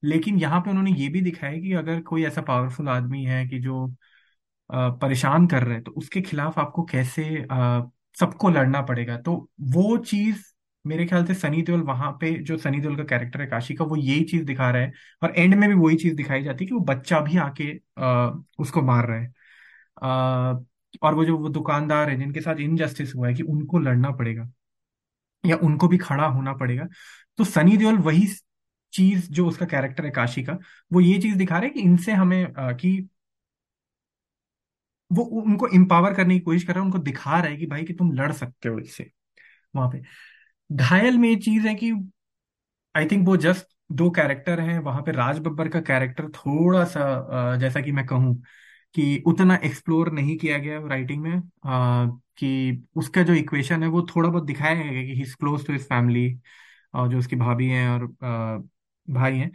लेकिन 0.06 0.38
यहाँ 0.38 0.60
पे 0.60 0.70
उन्होंने 0.70 0.92
ये 0.92 1.08
भी 1.08 1.20
दिखाया 1.20 1.60
कि 1.60 1.72
अगर 1.74 2.00
कोई 2.02 2.24
ऐसा 2.24 2.42
पावरफुल 2.42 2.88
आदमी 2.88 3.24
है 3.24 3.46
कि 3.48 3.58
जो 3.60 3.86
परेशान 4.70 5.46
कर 5.46 5.62
रहे 5.62 5.74
हैं 5.74 5.82
तो 5.84 5.92
उसके 5.92 6.20
खिलाफ 6.22 6.58
आपको 6.58 6.82
कैसे 6.84 7.24
सबको 8.16 8.48
लड़ना 8.50 8.80
पड़ेगा? 8.82 9.16
तो 9.18 9.50
वो 9.62 9.96
चीज़ 9.98 10.42
मेरे 10.84 11.06
ख्याल 11.06 11.24
से 11.26 11.34
सनी 11.34 11.62
देओल 11.62 11.80
वहाँ 11.82 12.10
पे, 12.20 12.32
जो 12.34 12.56
सनी 12.58 12.80
देओल 12.80 12.96
का 12.96 13.04
कैरेक्टर 13.06 13.40
है 13.40 13.46
काशी 13.46 13.74
का 13.74 13.84
वो 13.84 13.96
यही 13.96 14.24
चीज़ 14.24 14.44
दिखा 14.44 14.70
रहा 14.70 14.82
है 14.82 14.92
और 15.22 15.32
एंड 15.36 15.54
में 15.54 15.68
भी 15.68 15.74
वही 15.76 15.96
चीज़ 15.96 16.14
दिखाई 16.16 16.42
जाती 16.42 16.64
है 16.64 16.68
कि 16.68 16.74
वो 16.74 16.80
बच्चा 16.86 17.20
भी 17.20 17.36
आके 17.38 17.72
उसको 18.58 18.82
मार 18.82 19.06
रहा 19.08 19.18
है। 19.18 19.32
और 21.02 21.14
वो 21.14 21.24
जो 21.24 21.36
वो 21.38 21.48
दुकानदार 21.48 22.10
है 22.10 22.16
जिनके 22.18 22.40
साथ 22.40 22.60
इनजस्टिस 22.60 23.14
हुआ 23.14 23.28
है 23.28 23.34
कि 23.34 23.42
उनको 23.44 23.78
लड़ना 23.78 24.10
पड़ेगा 24.12 24.50
या 25.44 25.56
उनको 25.62 25.88
भी 25.88 25.98
खड़ा 25.98 26.26
होना 26.26 26.52
पड़ेगा। 26.54 26.86
तो 27.38 27.44
सनी 27.44 27.76
देओल 27.76 27.98
वही 28.00 28.26
चीज़ 28.92 29.30
जो 29.32 29.46
उसका 29.48 29.66
कैरेक्टर 29.66 30.04
है 30.04 30.10
काशी 30.12 30.42
का 30.44 30.58
वो 30.90 31.00
ये 31.00 31.18
चीज़ 31.20 31.36
दिखा 31.38 31.58
रहे 31.58 31.68
है 31.68 31.74
कि 31.74 31.80
इनसे 31.80 32.12
हमें 32.14 32.44
अ, 32.46 32.72
कि 32.74 32.98
वो 35.10 35.22
उनको 35.40 35.66
एम्पावर 35.74 36.14
करने 36.14 36.34
की 36.34 36.40
कोशिश 36.40 36.64
कर 36.64 36.72
रहा 36.74 36.80
है 36.80 36.86
उनको 36.86 36.98
दिखा 37.00 37.38
रहा 37.40 37.50
है 37.50 37.56
कि 37.56 37.66
भाई 37.66 37.84
कि 37.84 37.92
तुम 37.94 38.12
लड़ 38.12 38.32
सकते 38.32 38.68
हो 38.68 38.78
इससे 38.78 39.10
वहाँ 39.74 39.90
पे। 39.90 40.02
घायल 40.70 41.18
में 41.18 41.28
ये 41.28 41.36
चीज़ 41.40 41.66
है 41.68 41.74
कि 41.76 41.92
आई 42.94 43.06
थिंक 43.06 43.26
वो 43.26 43.36
जस्ट 43.36 43.66
दो 43.92 44.08
कैरेक्टर 44.10 44.60
हैं 44.60 44.78
वहाँ 44.80 45.02
पे 45.02 45.12
राज 45.12 45.38
बब्बर 45.38 45.68
का 45.68 45.80
कैरेक्टर 45.82 46.28
थोड़ा 46.30 46.84
सा 46.86 47.56
जैसा 47.56 47.80
कि 47.80 47.92
मैं 47.92 48.06
कहूँ 48.06 48.34
कि 48.94 49.22
उतना 49.26 49.56
एक्सप्लोर 49.64 50.10
नहीं 50.12 50.36
किया 50.38 50.58
गया 50.58 50.78
राइटिंग 50.86 51.22
में 51.22 51.32
अ, 51.36 52.20
कि 52.38 52.84
उसका 52.96 53.22
जो 53.22 53.34
इक्वेशन 53.34 53.82
है 53.82 53.88
वो 53.90 54.02
थोड़ा 54.08 54.28
बहुत 54.30 54.44
दिखाया 54.44 54.74
गया 54.76 55.02
कि 55.04 55.14
he 55.14 55.22
is 55.22 55.36
close 55.36 55.66
to 55.66 55.72
his 55.72 55.84
family 55.84 56.28
और 56.94 57.08
जो 57.08 57.18
उसकी 57.18 57.36
भाभी 57.36 57.68
हैं 57.68 57.88
और 57.90 58.06
भाई 59.08 59.36
हैं। 59.38 59.50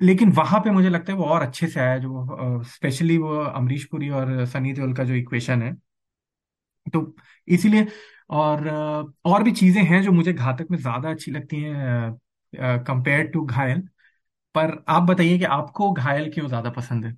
लेकिन 0.00 0.32
वहाँ 0.32 0.60
पे 0.60 0.70
मुझे 0.70 0.88
लगता 0.88 1.12
है 1.12 1.18
वो 1.18 1.24
और 1.26 1.42
अच्छे 1.42 1.66
से 1.68 1.80
आया 1.80 1.96
जो 1.98 2.62
स्पेशली 2.66 3.16
वो 3.18 3.36
अमरीश 3.40 3.84
पुरी 3.90 4.08
और 4.10 4.44
सनी 4.46 4.72
देओल 4.72 4.94
का 4.94 5.04
जो 5.04 5.14
इक्वेशन 5.14 5.62
है। 5.62 5.74
तो 6.86 7.14
इसीलिए 7.48 7.86
और 8.32 8.68
और 9.26 9.42
भी 9.42 9.52
चीज़ें 9.52 9.82
हैं 9.84 10.02
जो 10.02 10.12
मुझे 10.12 10.32
घातक 10.32 10.66
में 10.70 10.78
ज़्यादा 10.78 11.10
अच्छी 11.10 11.30
लगती 11.30 11.60
हैं 11.62 12.12
कंपेयर 12.84 13.26
टू 13.28 13.44
घायल। 13.46 13.80
पर 14.54 14.84
आप 14.90 15.02
बताइए 15.04 15.38
कि 15.38 15.44
आपको 15.46 15.92
घायल 15.94 16.30
क्यों 16.32 16.48
ज़्यादा 16.48 16.70
पसंद 16.72 17.04
है? 17.04 17.16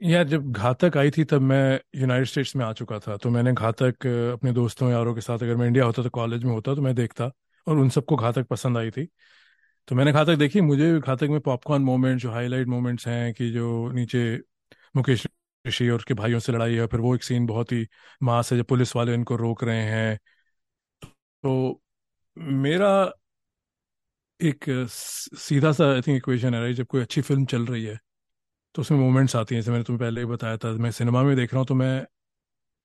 यार, 0.00 0.24
जब 0.24 0.50
घातक 0.52 0.96
आई 0.96 1.10
थी 1.10 1.24
तब 1.24 1.40
मैं 1.42 1.80
यूनाइटेड 1.96 2.26
स्टेट्स 2.26 2.54
में 2.56 2.64
आ 2.64 2.72
चुका 2.72 2.98
था। 2.98 3.16
तो 3.16 3.30
मैंने 3.30 3.52
घातक 3.54 4.06
अपने 4.34 4.52
दोस्तों 4.52 4.90
यारों 4.90 5.14
के 5.14 5.20
साथ, 5.20 5.38
अगर 5.38 5.56
मैं 5.56 5.66
इंडिया 5.66 5.84
होता 5.84 6.02
तो 6.02 6.10
कॉलेज 6.10 6.44
में 6.44 6.52
होता 6.52 6.74
तो 6.74 6.82
मैं 6.82 6.94
देखता। 6.94 7.30
और 7.70 7.78
उन 7.78 7.88
सबको 7.90 8.16
घातक 8.16 8.46
पसंद 8.48 8.78
आई 8.78 8.90
थी। 8.90 9.06
तो 9.88 9.96
मैंने 9.96 10.12
घातक 10.12 10.36
देखी। 10.36 10.60
मुझे 10.62 10.98
घातक 11.00 11.28
में 11.30 11.40
पॉपकॉर्न 11.40 11.82
मोमेंट 11.82 12.20
जो 12.20 12.30
हाईलाइट 12.32 12.68
मोमेंट्स 12.68 13.06
हैं 13.08 13.32
कि 13.34 13.50
जो 13.52 13.90
नीचे 13.92 14.24
मुकेश 14.96 15.26
ऋषि 15.64 15.88
और 15.90 15.96
उसके 15.96 16.14
भाइयों 16.14 16.38
से 16.40 16.52
लड़ाई 16.52 16.74
है, 16.74 16.86
फिर 16.86 17.00
वो 17.00 17.14
एक 17.14 17.24
सीन 17.24 17.46
बहुत 17.46 17.72
ही 17.72 17.86
मास 18.22 18.52
है 18.52 18.58
जब 18.58 18.64
पुलिस 18.66 18.96
वाले 18.96 19.14
इनको 19.14 19.36
रोक 19.36 19.64
रहे 19.64 19.82
हैं। 19.84 20.18
तो 21.44 21.80
मेरा 22.36 22.90
एक 24.40 24.64
सीधा 24.90 25.70
सा 25.72 25.84
आई 25.92 26.00
थिंक 26.00 26.16
इक्वेशन 26.16 26.54
है? 26.54 26.72
जब 26.74 26.86
कोई 26.86 27.00
अच्छी 27.02 27.20
फ़िल्म 27.20 27.44
चल 27.44 27.66
रही 27.66 27.84
है 27.84 27.98
तो 28.74 28.82
उसमें 28.82 28.98
मोमेंट्स 28.98 29.36
आती 29.36 29.54
हैं। 29.54 29.62
जैसे 29.62 29.70
मैंने 29.70 29.84
तुम्हें 29.84 30.00
पहले 30.00 30.20
ही 30.20 30.26
बताया 30.26 30.56
था, 30.56 30.72
मैं 30.72 30.90
सिनेमा 30.92 31.22
में 31.22 31.34
देख 31.36 31.52
रहा 31.54 31.60
हूँ 31.60 31.66
तो 31.66 31.74
मैं 31.74 32.06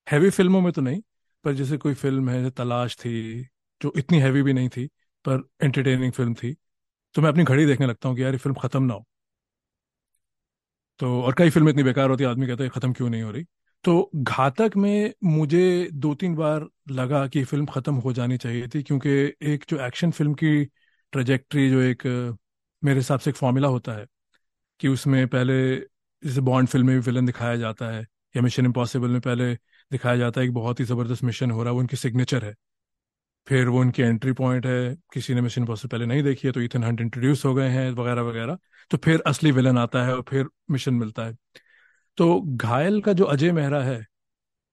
हैवी 0.07 0.29
फ़िल्मों 0.29 0.61
में 0.61 0.71
तो 0.73 0.81
नहीं, 0.81 1.01
पर 1.45 1.53
जैसे 1.53 1.77
कोई 1.77 1.93
फ़िल्म 1.95 2.29
है, 2.29 2.39
जैसे 2.39 2.51
तलाश 2.53 2.95
थी 2.97 3.47
जो 3.81 3.93
इतनी 3.97 4.19
हैवी 4.19 4.41
भी 4.43 4.53
नहीं 4.53 4.69
थी, 4.69 4.85
पर 5.25 5.47
एंटरटेनिंग 5.63 6.11
फ़िल्म 6.13 6.33
थी 6.35 6.55
तो 7.15 7.21
मैं 7.21 7.29
अपनी 7.29 7.43
घड़ी 7.43 7.65
देखने 7.65 7.87
लगता 7.87 8.09
हूँ 8.09 8.17
कि 8.17 8.23
यार 8.23 8.33
ये 8.33 8.37
फ़िल्म 8.39 8.55
खत्म 8.61 8.83
ना 8.83 8.93
हो। 8.93 9.05
तो 10.99 11.21
और 11.23 11.33
कई 11.37 11.49
फ़िल्में 11.49 11.71
इतनी 11.71 11.83
बेकार 11.83 12.09
होती 12.09 12.23
आदमी 12.23 12.47
कहता 12.47 12.63
है 12.63 12.69
खत्म 12.69 12.93
क्यों 12.93 13.09
नहीं 13.09 13.21
हो 13.21 13.31
रही? 13.31 13.43
तो 13.85 14.11
घातक 14.15 14.71
में 14.77 15.13
मुझे 15.23 15.89
दो 15.93 16.13
तीन 16.15 16.35
बार 16.35 16.65
लगा 16.91 17.25
कि 17.27 17.43
फ़िल्म 17.43 17.65
खत्म 17.65 17.95
हो 17.95 18.13
जानी 18.13 18.37
चाहिए 18.37 18.67
थी, 18.67 18.81
क्योंकि 18.83 19.09
एक 19.43 19.65
जो 19.69 19.79
एक्शन 19.85 20.11
फ़िल्म 20.11 20.33
की 20.33 20.63
ट्रेजेक्ट्री 21.13 21.69
जो 21.69 21.81
एक, 21.81 22.03
मेरे 22.83 22.99
हिसाब 22.99 23.19
से 23.19 23.29
एक 23.29 23.35
फॉर्मूला 23.35 23.67
होता 23.67 23.93
है 23.93 24.05
कि 24.79 24.87
उसमें 24.87 25.27
पहले 25.29 25.55
जैसे 26.23 26.41
बॉन्ड 26.43 26.69
फ़िल्म 26.69 26.87
में 26.87 26.95
भी 26.95 27.01
विलन 27.05 27.25
दिखाया 27.25 27.55
जाता 27.57 27.91
है, 27.91 28.01
या 28.35 28.41
मिशन 28.41 28.65
इम्पॉसिबल 28.65 29.09
में 29.09 29.21
पहले 29.21 29.53
दिखाया 29.91 30.17
जाता 30.17 30.41
है, 30.41 30.47
एक 30.47 30.53
बहुत 30.53 30.79
ही 30.79 30.85
ज़बरदस्त 30.85 31.23
मिशन 31.23 31.51
हो 31.51 31.63
रहा 31.63 31.69
है, 31.71 31.73
वो 31.73 31.79
उनकी 31.81 31.97
सिग्नेचर 31.97 32.45
है। 32.45 32.53
फिर 33.47 33.69
वो 33.69 33.79
उनकी 33.79 34.01
एंट्री 34.01 34.31
पॉइंट 34.31 34.65
है। 34.65 34.95
किसी 35.13 35.33
ने 35.33 35.41
मिशन 35.41 35.61
इम्पॉसिबल 35.61 35.91
पहले 35.91 36.05
नहीं 36.05 36.23
देखी 36.23 36.47
है 36.47 36.51
तो 36.51 36.61
इथन 36.61 36.83
हंट 36.83 37.01
इंट्रोड्यूस 37.01 37.45
हो 37.45 37.53
गए 37.55 37.69
हैं, 37.69 37.89
वगैरह 37.91 38.21
वगैरह। 38.21 38.57
तो 38.91 38.97
फिर 38.97 39.21
असली 39.27 39.51
विलन 39.51 39.77
आता 39.77 40.03
है 40.05 40.15
और 40.15 40.23
फिर 40.29 40.47
मिशन 40.71 40.93
मिलता 40.93 41.25
है। 41.25 41.35
तो 42.17 42.41
घायल 42.41 43.01
का 43.01 43.13
जो 43.13 43.25
अजय 43.25 43.51
मेहरा 43.51 43.81
है, 43.83 44.05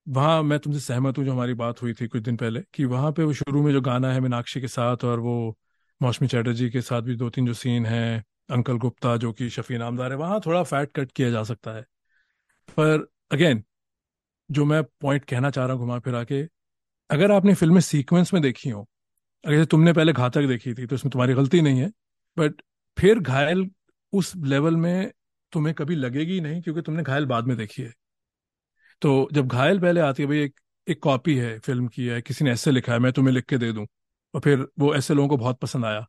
वहाँ 0.07 0.43
मैं 0.43 0.59
तुमसे 0.59 0.81
सहमत 0.81 1.19
हूँ 1.19 1.25
जो 1.25 1.33
हमारी 1.33 1.55
बात 1.55 1.83
हुई 1.83 1.93
थी 1.95 2.07
कुछ 2.07 2.23
दिन 2.23 2.37
पहले, 2.37 2.61
कि 2.75 2.85
वहाँ 2.85 3.13
पे 3.13 3.23
वो 3.25 3.33
शुरू 3.33 3.63
में 3.63 3.73
जो 3.73 3.81
गाना 3.81 4.13
है 4.13 4.21
मीनाक्षी 4.21 4.61
के 4.61 4.69
साथ 4.69 5.05
और 5.05 5.21
वो 5.21 5.57
मौसमी 6.01 6.29
चैटर्जी 6.29 6.69
के 6.71 6.81
साथ 6.81 7.03
भी 7.03 7.17
दो 7.17 7.31
तीन 7.31 7.47
जो 7.47 7.55
सीन 7.55 7.87
हैं, 7.87 8.25
अंकल 8.51 8.79
गुप्ता 8.79 9.17
जो 9.17 9.33
कि 9.33 9.49
शफी 9.51 9.79
नामदार 9.79 10.13
है, 10.13 10.17
वहाँ 10.19 10.41
थोड़ा 10.47 10.63
फैट 10.63 10.93
कट 10.97 11.13
किया 11.13 11.31
जा 11.31 11.43
सकता 11.43 11.77
है। 11.77 11.83
पर 12.69 13.07
अगेन 13.33 13.63
जो 14.51 14.65
मैं 14.65 14.83
पॉइंट 15.01 15.25
कहना 15.25 15.51
चाह 15.51 15.65
रहा 15.67 15.75
हूँ 15.75 15.83
घुमा 15.83 15.99
फिरा 15.99 16.25
के 16.25 16.43
अगर 17.13 17.33
आपने 17.33 17.55
फ़िल्में 17.55 17.81
सीक्वेंस 17.81 18.35
में 18.35 18.43
देखी 18.43 18.71
हो, 18.71 18.89
अगर 19.45 19.65
तुमने 19.65 19.93
पहले 19.93 20.13
घातक 20.13 20.43
देखी 20.43 20.75
थी 20.75 20.87
तो 20.87 20.95
इसमें 20.95 21.11
तुम्हारी 21.13 21.35
गलती 21.35 21.61
नहीं 21.61 21.81
है 21.81 21.89
बट 22.39 22.63
फिर 22.99 23.19
घायल 23.19 23.71
उस 24.13 24.33
लेवल 24.37 24.77
में 24.77 25.13
तुम्हें 25.53 25.75
कभी 25.75 25.97
लगेगी 25.97 26.41
नहीं 26.41 26.63
क्योंकि 26.63 26.83
तुमने 26.83 27.03
घायल 27.03 27.27
बाद 27.27 27.47
में 27.47 27.57
देखी 27.57 27.83
है। 27.83 27.93
तो 29.03 29.29
जब 29.33 29.49
घायल 29.49 29.81
पहले 29.81 30.01
आती 30.01 30.23
है, 30.23 30.27
भाई, 30.29 30.39
एक 30.39 30.61
एक 30.89 31.03
कॉपी 31.03 31.37
है 31.37 31.59
फ़िल्म 31.59 31.89
की, 31.89 32.07
है, 32.07 32.23
किसी 32.23 32.45
ने 32.45 32.53
ऐसे 32.53 32.71
लिखा 32.71 32.93
है, 32.93 32.99
मैं 32.99 33.13
तुम्हें 33.13 33.35
लिख 33.35 33.45
के 33.45 33.59
दे 33.59 33.73
दूँ। 33.73 33.87
और 34.35 34.41
फिर 34.41 34.67
वो 34.79 34.95
ऐसे 34.95 35.15
लोगों 35.15 35.29
को 35.29 35.37
बहुत 35.37 35.59
पसंद 35.59 35.85
आया। 35.85 36.07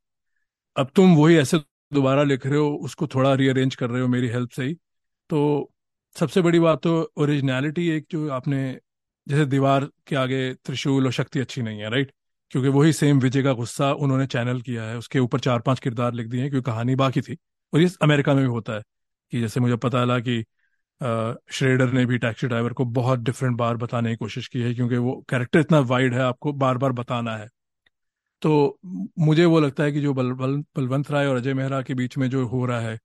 अब 0.77 0.91
तुम 0.95 1.15
वही 1.15 1.37
ऐसे 1.37 1.57
दोबारा 1.93 2.23
लिख 2.23 2.45
रहे 2.45 2.59
हो, 2.59 2.69
उसको 2.75 3.07
थोड़ा 3.07 3.33
रीअरेंज 3.33 3.75
कर 3.75 3.89
रहे 3.89 4.01
हो 4.01 4.07
मेरी 4.07 4.27
हेल्प 4.27 4.49
से 4.49 4.63
ही। 4.63 4.73
तो 5.29 5.71
सबसे 6.19 6.41
बड़ी 6.41 6.59
बात 6.59 6.81
तो 6.83 7.13
ओरिजिनलिटी 7.17 7.89
एक 7.89 8.07
जो 8.11 8.29
आपने 8.29 8.79
जैसे 9.27 9.45
दीवार 9.45 9.85
के 10.07 10.15
आगे 10.15 10.53
त्रिशूल 10.55 11.05
और 11.05 11.11
शक्ति 11.11 11.39
अच्छी 11.39 11.61
नहीं 11.61 11.79
है 11.81 11.89
राइट 11.89 12.11
क्योंकि 12.51 12.69
वही 12.69 12.93
सेम 12.93 13.19
विजय 13.19 13.43
का 13.43 13.53
गुस्सा 13.53 13.91
उन्होंने 13.95 14.25
चैनल 14.27 14.61
किया 14.61 14.83
है 14.83 14.97
उसके 14.97 15.19
ऊपर 15.19 15.39
चार 15.39 15.59
पाँच 15.59 15.79
किरदार 15.79 16.13
लिख 16.13 16.27
दिए 16.27 16.41
हैं 16.41 16.49
क्योंकि 16.49 16.65
कहानी 16.65 16.95
बाकी 16.95 17.21
थी। 17.21 17.37
और 17.73 17.81
ये 17.81 17.89
अमेरिका 18.01 18.33
में 18.33 18.43
भी 18.43 18.49
होता 18.49 18.73
है 18.73 18.81
कि 19.33 19.39
जैसे 19.41 19.59
मुझे 19.59 19.75
पता 19.77 20.03
चला 20.03 20.19
कि 20.19 20.43
श्रेडर 21.51 21.91
ने 21.91 22.05
भी 22.05 22.17
टैक्सी 22.17 22.47
ड्राइवर 22.47 22.73
को 22.73 22.85
बहुत 22.87 23.19
डिफरेंट 23.19 23.57
बार 23.57 23.77
बताने 23.77 24.09
की 24.09 24.15
कोशिश 24.15 24.47
की 24.47 24.61
है 24.61 24.73
क्योंकि 24.73 24.97
वो 24.97 25.13
कैरेक्टर 25.29 25.59
इतना 25.59 25.79
वाइड 25.85 26.13
है 26.13 26.21
आपको 26.21 26.53
बार 26.53 26.77
बार 26.77 26.91
बताना 26.91 27.35
है। 27.37 27.47
तो 28.41 28.79
मुझे 29.19 29.45
वो 29.45 29.59
लगता 29.59 29.83
है 29.83 29.91
कि 29.91 30.01
जो 30.01 30.13
बल, 30.13 30.31
बल, 30.33 30.57
बलवंत 30.77 31.11
राय 31.11 31.27
और 31.27 31.37
अजय 31.37 31.53
मेहरा 31.53 31.81
के 31.81 31.93
बीच 31.93 32.17
में 32.17 32.29
जो 32.29 32.45
हो 32.47 32.65
रहा 32.65 32.79
है 32.81 32.99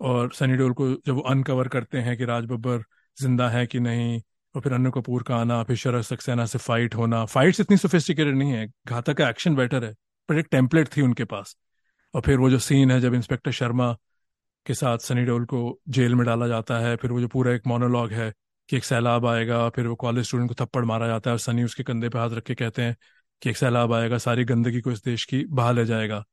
और 0.00 0.32
सनी 0.34 0.56
डोल 0.56 0.72
को 0.74 0.88
जब 1.06 1.14
वो 1.14 1.20
अनकवर 1.30 1.68
करते 1.68 2.00
हैं 2.00 2.16
कि 2.18 2.24
राज 2.24 2.44
बब्बर 2.44 2.82
ज़िंदा 3.18 3.48
है 3.50 3.66
कि 3.66 3.80
नहीं 3.80 4.20
और 4.56 4.62
फिर 4.62 4.72
अनु 4.72 4.90
कपूर 4.90 5.22
का 5.22 5.36
आना, 5.36 5.62
फिर 5.62 5.76
शरद 5.76 6.02
सक्सेना 6.02 6.46
से 6.46 6.58
फाइट 6.58 6.94
होना। 6.94 7.24
फाइट्स 7.24 7.60
इतनी 7.60 7.76
सोफिस्टिकेटेड 7.76 8.36
नहीं 8.36 8.52
है, 8.52 8.72
घातक 8.86 9.16
का 9.16 9.28
एक्शन 9.28 9.54
बेटर 9.54 9.84
है, 9.84 9.94
पर 10.28 10.38
एक 10.38 10.46
टेम्पलेट 10.50 10.88
थी 10.96 11.02
उनके 11.02 11.24
पास। 11.24 11.56
और 12.14 12.20
फिर 12.20 12.38
वो 12.38 12.50
जो 12.50 12.58
सीन 12.58 12.90
है 12.90 13.00
जब 13.00 13.14
इंस्पेक्टर 13.14 13.50
शर्मा 13.50 13.96
के 14.66 14.74
साथ 14.74 14.98
सनी 14.98 15.24
देओल 15.24 15.44
को 15.44 15.80
जेल 15.88 16.14
में 16.14 16.26
डाला 16.26 16.48
जाता 16.48 16.78
है, 16.78 16.96
फिर 16.96 17.12
वो 17.12 17.20
जो 17.20 17.28
पूरा 17.28 17.52
एक 17.52 17.62
मोनोलॉग 17.66 18.12
है 18.12 18.34
कि 18.68 18.76
एक 18.76 18.84
सैलाब 18.84 19.26
आएगा, 19.26 19.68
फिर 19.68 19.86
वो 19.86 19.94
कॉलेज 19.94 20.26
स्टूडेंट 20.26 20.48
को 20.50 20.64
थप्पड़ 20.64 20.84
मारा 20.84 21.06
जाता 21.06 21.30
है 21.30 21.32
और 21.32 21.38
सनी 21.38 21.64
उसके 21.64 21.82
कंधे 21.82 22.08
पे 22.08 22.18
हाथ 22.18 22.30
रख 22.30 22.42
के 22.42 22.54
कहते 22.54 22.82
हैं 22.82 22.96
कि 23.42 23.50
एक 23.50 23.56
सैलाब 23.56 23.92
आएगा, 23.92 24.18
सारी 24.18 24.44
गंदगी 24.44 24.80
को 24.80 24.92
इस 24.92 25.04
देश 25.04 25.24
की 25.24 25.44
बहा 25.44 25.70
ले 25.72 25.84
जाएगा। 25.84 26.24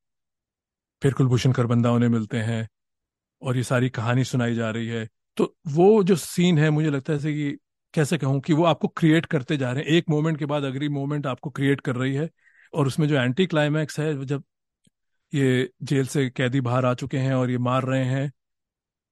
फिर 1.03 1.13
कुलभूषण 1.13 1.51
करबंदा 1.51 1.91
उन्हें 1.91 2.09
मिलते 2.09 2.37
हैं 2.37 2.69
और 3.41 3.57
ये 3.57 3.63
सारी 3.63 3.89
कहानी 3.89 4.23
सुनाई 4.23 4.55
जा 4.55 4.69
रही 4.69 4.87
है। 4.87 5.09
तो 5.37 5.55
वो 5.67 6.03
जो 6.03 6.15
सीन 6.15 6.57
है, 6.57 6.69
मुझे 6.69 6.89
लगता 6.89 7.13
है 7.13 7.19
कि 7.19 7.59
कैसे 7.93 8.17
कहूँ 8.17 8.39
कि 8.41 8.53
वो 8.53 8.63
आपको 8.65 8.87
क्रिएट 8.89 9.25
करते 9.25 9.57
जा 9.57 9.71
रहे 9.71 9.83
हैं। 9.83 9.89
एक 9.89 10.09
मोमेंट 10.09 10.37
के 10.39 10.45
बाद 10.45 10.63
अगली 10.63 10.89
मोमेंट 10.89 11.27
आपको 11.27 11.49
क्रिएट 11.49 11.81
कर 11.81 11.95
रही 11.95 12.13
है 12.15 12.29
और 12.73 12.87
उसमें 12.87 13.07
जो 13.07 13.15
एंटी 13.15 13.45
क्लाइमैक्स 13.47 13.99
है, 13.99 14.25
जब 14.25 14.43
ये 15.33 15.69
जेल 15.83 16.07
से 16.07 16.29
कैदी 16.29 16.61
बाहर 16.61 16.85
आ 16.85 16.93
चुके 16.95 17.17
हैं 17.17 17.33
और 17.33 17.51
ये 17.51 17.57
मार 17.59 17.83
रहे 17.85 18.03
हैं 18.05 18.31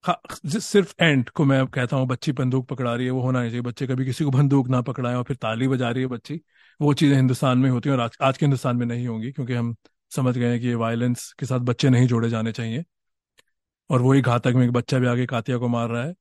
हाँ 0.03 0.19
सिर्फ़ 0.51 0.93
एंड 1.01 1.29
को 1.29 1.45
मैं 1.45 1.65
कहता 1.67 1.95
हूँ, 1.97 2.07
बच्ची 2.07 2.31
बंदूक 2.31 2.67
पकड़ा 2.67 2.93
रही 2.95 3.05
है, 3.05 3.11
वो 3.11 3.21
होना 3.21 3.39
नहीं 3.39 3.49
चाहिए। 3.49 3.61
बच्चे 3.61 3.87
कभी 3.87 4.05
किसी 4.05 4.23
को 4.23 4.31
बंदूक 4.31 4.67
ना 4.69 4.81
पकड़ाएँ 4.81 5.15
और 5.15 5.23
फिर 5.23 5.37
ताली 5.37 5.67
बजा 5.67 5.89
रही 5.89 6.03
है 6.03 6.07
बच्ची। 6.09 6.39
वो 6.79 6.93
चीज़ें 6.93 7.15
हिंदुस्तान 7.15 7.57
में 7.57 7.69
होती 7.69 7.89
हैं 7.89 7.95
और 7.97 8.03
आज 8.03 8.17
आज 8.21 8.37
के 8.37 8.45
हिंदुस्तान 8.45 8.77
में 8.77 8.85
नहीं 8.85 9.07
होंगी, 9.07 9.31
क्योंकि 9.31 9.53
हम 9.53 9.75
समझ 10.11 10.37
गए 10.37 10.49
हैं 10.51 10.59
कि 10.59 10.67
ये 10.67 10.75
वायलेंस 10.75 11.31
के 11.39 11.45
साथ 11.45 11.59
बच्चे 11.61 11.89
नहीं 11.89 12.07
जोड़े 12.07 12.29
जाने 12.29 12.51
चाहिए। 12.51 12.83
और 13.89 14.01
वही 14.01 14.21
घातक 14.21 14.53
में 14.55 14.63
एक 14.65 14.71
बच्चा 14.71 14.99
भी 14.99 15.07
आगे 15.07 15.25
कातिया 15.25 15.57
को 15.57 15.67
मार 15.67 15.89
रहा 15.89 16.03
है। 16.03 16.13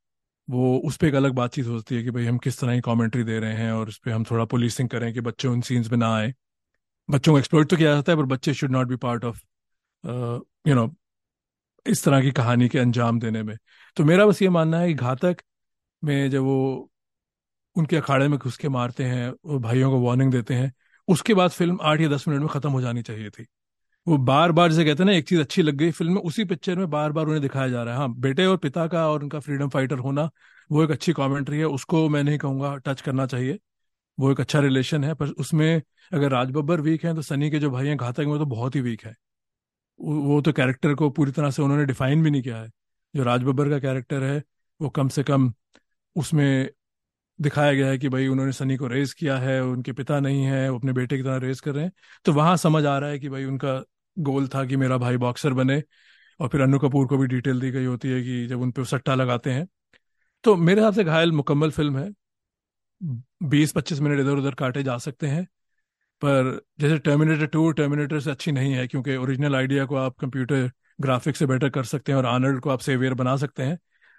वो 0.51 0.77
उस 0.87 0.97
पर 0.97 1.07
एक 1.07 1.15
अलग 1.15 1.33
बातचीत 1.35 1.67
होती 1.67 1.97
है 1.97 2.03
कि 2.05 2.11
भाई 2.11 2.25
हम 2.27 2.39
किस 2.39 2.59
तरह 2.61 2.75
की 2.75 2.81
कॉमेंट्री 2.81 3.25
दे 3.25 3.39
रहे 3.41 3.55
हैं 3.55 3.73
और 3.73 3.89
उस 3.89 3.99
पर 3.99 4.11
हम 4.11 4.25
थोड़ा 4.31 4.45
पुलिसिंग 4.47 4.89
करें 4.89 5.13
कि 5.15 5.21
बच्चे 5.21 5.49
उन 5.49 5.61
सीन्स 5.61 5.91
में 5.93 5.99
ना 5.99 6.15
आए। 6.17 6.33
बच्चों 7.09 7.33
को 7.33 7.39
एक्सप्लोर 7.39 7.65
तो 7.65 7.77
किया 7.77 7.95
जाता 7.95 8.13
है 8.13 8.19
पर 8.19 8.25
बच्चे 8.27 8.55
should 8.55 8.71
not 8.71 8.89
be 8.89 8.97
part 8.97 9.25
of 9.25 9.41
you 10.69 10.75
know 10.75 10.95
इस 11.87 12.05
तरह 12.05 12.23
की 12.23 12.31
कहानी 12.33 12.69
के 12.69 12.79
अंजाम 12.79 13.21
देने 13.21 13.43
में। 13.43 13.57
तो 13.97 14.05
मेरा 14.05 14.27
बस 14.27 14.43
ये 14.43 14.49
मानना 14.49 14.79
है 14.79 14.89
कि 14.89 14.95
घातक 14.95 15.43
में 16.03 16.31
जब 16.31 16.43
वो 16.43 16.91
उनके 17.77 17.97
अखाड़े 17.97 18.29
में 18.29 18.39
घुस 18.39 18.57
के 18.57 18.69
मारते 18.69 19.05
हैं 19.05 19.61
भाइयों 19.61 19.91
को 19.91 20.01
वार्निंग 20.01 20.33
देते 20.33 20.55
हैं, 20.55 20.73
उसके 21.09 21.35
बाद 21.35 21.51
फ़िल्म 21.51 21.79
आठ 21.83 22.01
या 22.01 22.09
दस 22.09 22.29
मिनट 22.29 22.41
में 22.41 22.49
खत्म 22.49 22.71
हो 22.71 22.81
जानी 22.81 23.03
चाहिए 23.03 23.31
थी। 23.31 23.47
वो 24.07 24.17
बार 24.19 24.53
बार 24.53 24.71
जैसे 24.71 24.85
कहते 24.85 25.03
हैं 25.03 25.07
ना, 25.07 25.13
एक 25.13 25.29
चीज़ 25.29 25.41
अच्छी 25.41 25.63
लग 25.63 25.75
गई 25.75 25.91
फ़िल्म 25.91 26.13
में, 26.15 26.21
उसी 26.23 26.45
पिक्चर 26.45 26.79
में 26.79 26.89
बार 26.91 27.13
बार 27.13 27.27
उन्हें 27.27 27.41
दिखाया 27.43 27.69
जा 27.69 27.83
रहा 27.83 27.95
है। 27.95 28.01
हाँ 28.01 28.13
बेटे 28.17 28.47
और 28.47 28.57
पिता 28.57 28.87
का 28.87 29.07
और 29.11 29.23
उनका 29.23 29.41
फ्रीडम 29.41 29.69
फाइटर 29.69 29.99
होना, 29.99 30.29
वो 30.71 30.83
एक 30.85 30.91
अच्छी 30.91 31.13
कॉमेंट्री 31.13 31.59
है, 31.59 31.65
उसको 31.67 32.09
मैं 32.09 32.23
नहीं 32.25 32.39
कहूँगा 32.39 32.75
टच 32.77 33.01
करना 33.01 33.27
चाहिए। 33.27 33.59
वो 34.19 34.33
एक 34.33 34.41
अच्छा 34.41 34.61
रिलेशन 34.61 35.05
है, 35.05 35.15
पर 35.15 35.29
उसमें 35.31 35.83
अगर 36.13 36.31
राज 36.31 36.51
बब्बर 36.51 36.81
वीक 36.81 37.05
है 37.05 37.15
तो 37.15 37.23
सनी 37.23 37.51
के 37.51 37.59
जो 37.59 37.71
भाई 37.71 37.87
हैं, 37.89 37.97
घातक 37.97 38.21
में 38.21 38.39
तो 38.39 38.47
बहुत 38.47 38.75
ही 38.77 38.81
वीक 38.81 39.05
है। 39.07 39.15
वो 40.01 40.41
तो 40.41 40.53
कैरेक्टर 40.53 40.95
को 40.95 41.09
पूरी 41.11 41.33
तरह 41.33 41.51
से 41.51 41.63
उन्होंने 41.63 41.85
डिफाइन 41.87 42.23
भी 42.23 42.31
नहीं 42.31 42.43
किया 42.43 42.63
है। 42.63 42.71
जो 43.15 43.23
राज 43.25 43.43
बब्बर 43.45 43.69
का 43.71 43.79
कैरेक्टर 43.79 44.23
है, 44.25 44.43
वो 44.81 44.89
कम 44.91 45.09
से 45.09 45.23
कम 45.23 45.53
उसमें 46.17 46.71
दिखाया 47.41 47.73
गया 47.73 47.87
है 47.87 47.99
कि 47.99 48.09
भाई 48.09 48.27
उन्होंने 48.27 48.53
सनी 48.53 48.77
को 48.77 48.87
रेस 48.87 49.15
किया 49.15 49.37
है, 49.39 49.63
उनके 49.63 49.93
पिता 49.93 50.21
नहीं 50.21 50.45
है, 50.45 50.69
वो 50.71 50.79
अपने 50.79 50.93
बेटे 50.93 51.17
की 51.17 51.23
तरह 51.23 51.37
रेस 51.37 51.61
कर 51.61 51.75
रहे 51.75 51.85
हैं। 51.85 51.93
तो 52.25 52.33
वहाँ 52.33 52.57
समझ 52.57 52.85
आ 52.87 52.99
रहा 52.99 53.11
है 53.11 53.19
कि 53.19 53.29
भाई 53.29 53.45
उनका 53.45 53.81
गोल 54.17 54.49
था 54.49 54.65
कि 54.65 54.77
मेरा 54.77 54.97
भाई 54.99 55.17
बॉक्सर 55.17 55.53
बने 55.53 55.83
और 56.41 56.49
फिर 56.49 56.61
अनु 56.61 56.79
कपूर 56.79 57.07
को 57.07 57.17
भी 57.19 57.27
डिटेल 57.27 57.61
दी 57.61 57.71
गई 57.71 57.85
होती 57.85 58.09
है 58.09 58.23
कि 58.23 58.47
जब 58.47 58.61
उन 58.61 58.71
पर 58.71 58.85
सट्टा 58.85 59.15
लगाते 59.15 59.51
हैं। 59.51 59.67
तो 60.45 60.57
मेरे 60.57 60.81
हिसाब 60.81 60.95
से 60.95 61.05
घायल 61.05 61.33
मुकम्मल 61.33 61.71
फ़िल्म 61.71 61.99
है। 61.99 62.11
बीस 63.43 63.73
पच्चीस 63.73 64.01
मिनट 64.01 64.21
इधर 64.21 64.31
उधर 64.31 64.55
काटे 64.55 64.83
जा 64.83 64.97
सकते 64.99 65.27
हैं, 65.27 65.45
पर 66.23 66.61
जैसे 66.81 66.99
टर्मिनेटर 66.99 67.47
टू 67.47 67.71
टर्मिनेटर 67.73 68.21
से 68.21 68.31
अच्छी 68.31 68.53
नहीं 68.53 68.73
है, 68.73 68.87
क्योंकि 68.87 69.17
ओरिजिनल 69.17 69.57
आइडिया 69.57 69.85
को 69.85 69.97
आप 69.97 70.17
कंप्यूटर 70.17 70.71
ग्राफिक्स 71.01 71.39
से 71.39 71.47
बेटर 71.47 71.71
कर 71.71 71.85
सकते 71.85 72.13
हैं 72.13 72.17
और 72.19 72.27
आनर्ड 72.27 72.61
को 72.61 72.71
आप 72.71 72.81
सेवियर 72.81 73.15
बना 73.15 73.37
सकते 73.37 73.63
हैं। 73.63 73.79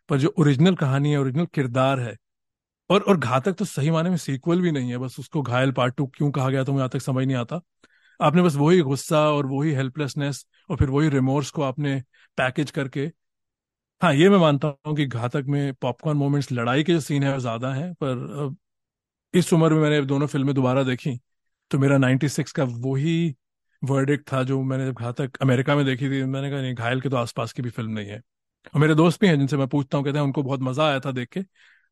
पर 0.10 0.18
जो 0.18 0.34
ओरिजिनल 0.40 0.76
कहानी 0.76 1.12
है 1.12 1.20
ओरिजिनल 1.20 1.46
किरदार 1.46 2.00
है 2.00 2.16
और 2.92 3.02
और 3.04 3.18
घातक 3.20 3.54
तो 3.54 3.66
सही 3.66 3.92
माने 3.92 4.10
में 4.10 4.18
सीक्वल 4.18 4.62
भी 4.62 4.72
नहीं 4.72 4.90
है, 4.92 4.98
बस 4.98 5.20
उसको 5.20 5.42
घायल 5.42 5.72
पार्ट 5.72 5.96
टू 5.96 6.06
क्यों 6.10 6.32
कहा 6.32 6.50
गया 6.50 6.64
तो 6.64 6.74
मुझे 6.74 6.84
आज 6.84 6.90
तक 6.92 7.02
समझ 7.02 7.26
नहीं 7.26 7.36
आता। 7.38 7.62
आपने 8.20 8.42
बस 8.42 8.56
वही 8.56 8.82
गुस्सा 8.84 9.20
और 9.32 9.46
वही 9.48 9.72
हेल्पलेसनेस 9.74 10.46
और 10.70 10.78
फिर 10.78 10.90
वही 10.90 11.10
रिमोर्स 11.10 11.50
को 11.52 11.62
आपने 11.64 12.02
पैकेज 12.38 12.72
करके 12.72 13.12
हाँ 14.02 14.14
ये 14.16 14.30
मैं 14.30 14.38
मानता 14.40 14.68
हूँ 14.88 14.96
कि 14.98 15.06
घातक 15.08 15.46
में 15.50 15.74
पॉपकॉर्न 15.76 16.18
मोमेंट्स 16.18 16.52
लड़ाई 16.52 16.84
के 16.84 16.94
जो 16.94 17.00
सीन 17.02 17.24
है 17.24 17.38
ज़्यादा 17.40 17.74
हैं, 17.74 17.94
पर 17.96 18.56
इस 19.34 19.52
उम्र 19.54 19.74
में 19.74 19.82
मैंने 19.82 20.02
दोनों 20.06 20.28
फ़िल्में 20.28 20.54
दोबारा 20.56 20.84
देखी 20.84 21.20
तो 21.72 21.80
मेरा 21.80 21.98
96 21.98 22.52
का 22.52 22.64
वही 22.66 23.36
वर्डिक्ट 23.82 24.32
था 24.32 24.44
जो 24.44 24.62
मैंने 24.64 24.86
जब 24.88 24.94
घातक 24.96 25.38
अमेरिका 25.42 25.76
में 25.76 25.86
देखी 25.86 26.10
थी, 26.10 26.24
मैंने 26.26 26.50
कहा 26.52 26.62
नहीं, 26.62 26.74
घायल 26.76 27.02
के 27.02 27.10
तो 27.10 27.18
आसपास 27.18 27.54
की 27.54 27.62
भी 27.62 27.70
फ़िल्म 27.72 27.92
नहीं 27.92 28.08
है। 28.08 28.18
और 28.74 28.82
मेरे 28.82 28.96
दोस्त 28.96 29.22
भी 29.22 29.28
हैं 29.28 29.38
जिनसे 29.38 29.58
मैं 29.58 29.68
पूछता 29.70 29.98
हूँ, 29.98 30.06
कहते 30.06 30.18
हैं 30.20 30.26
उनको 30.26 30.44
बहुत 30.44 30.62
मज़ा 30.62 30.88
आया 30.88 31.00
था 31.02 31.12
देख 31.14 31.30
के, 31.30 31.42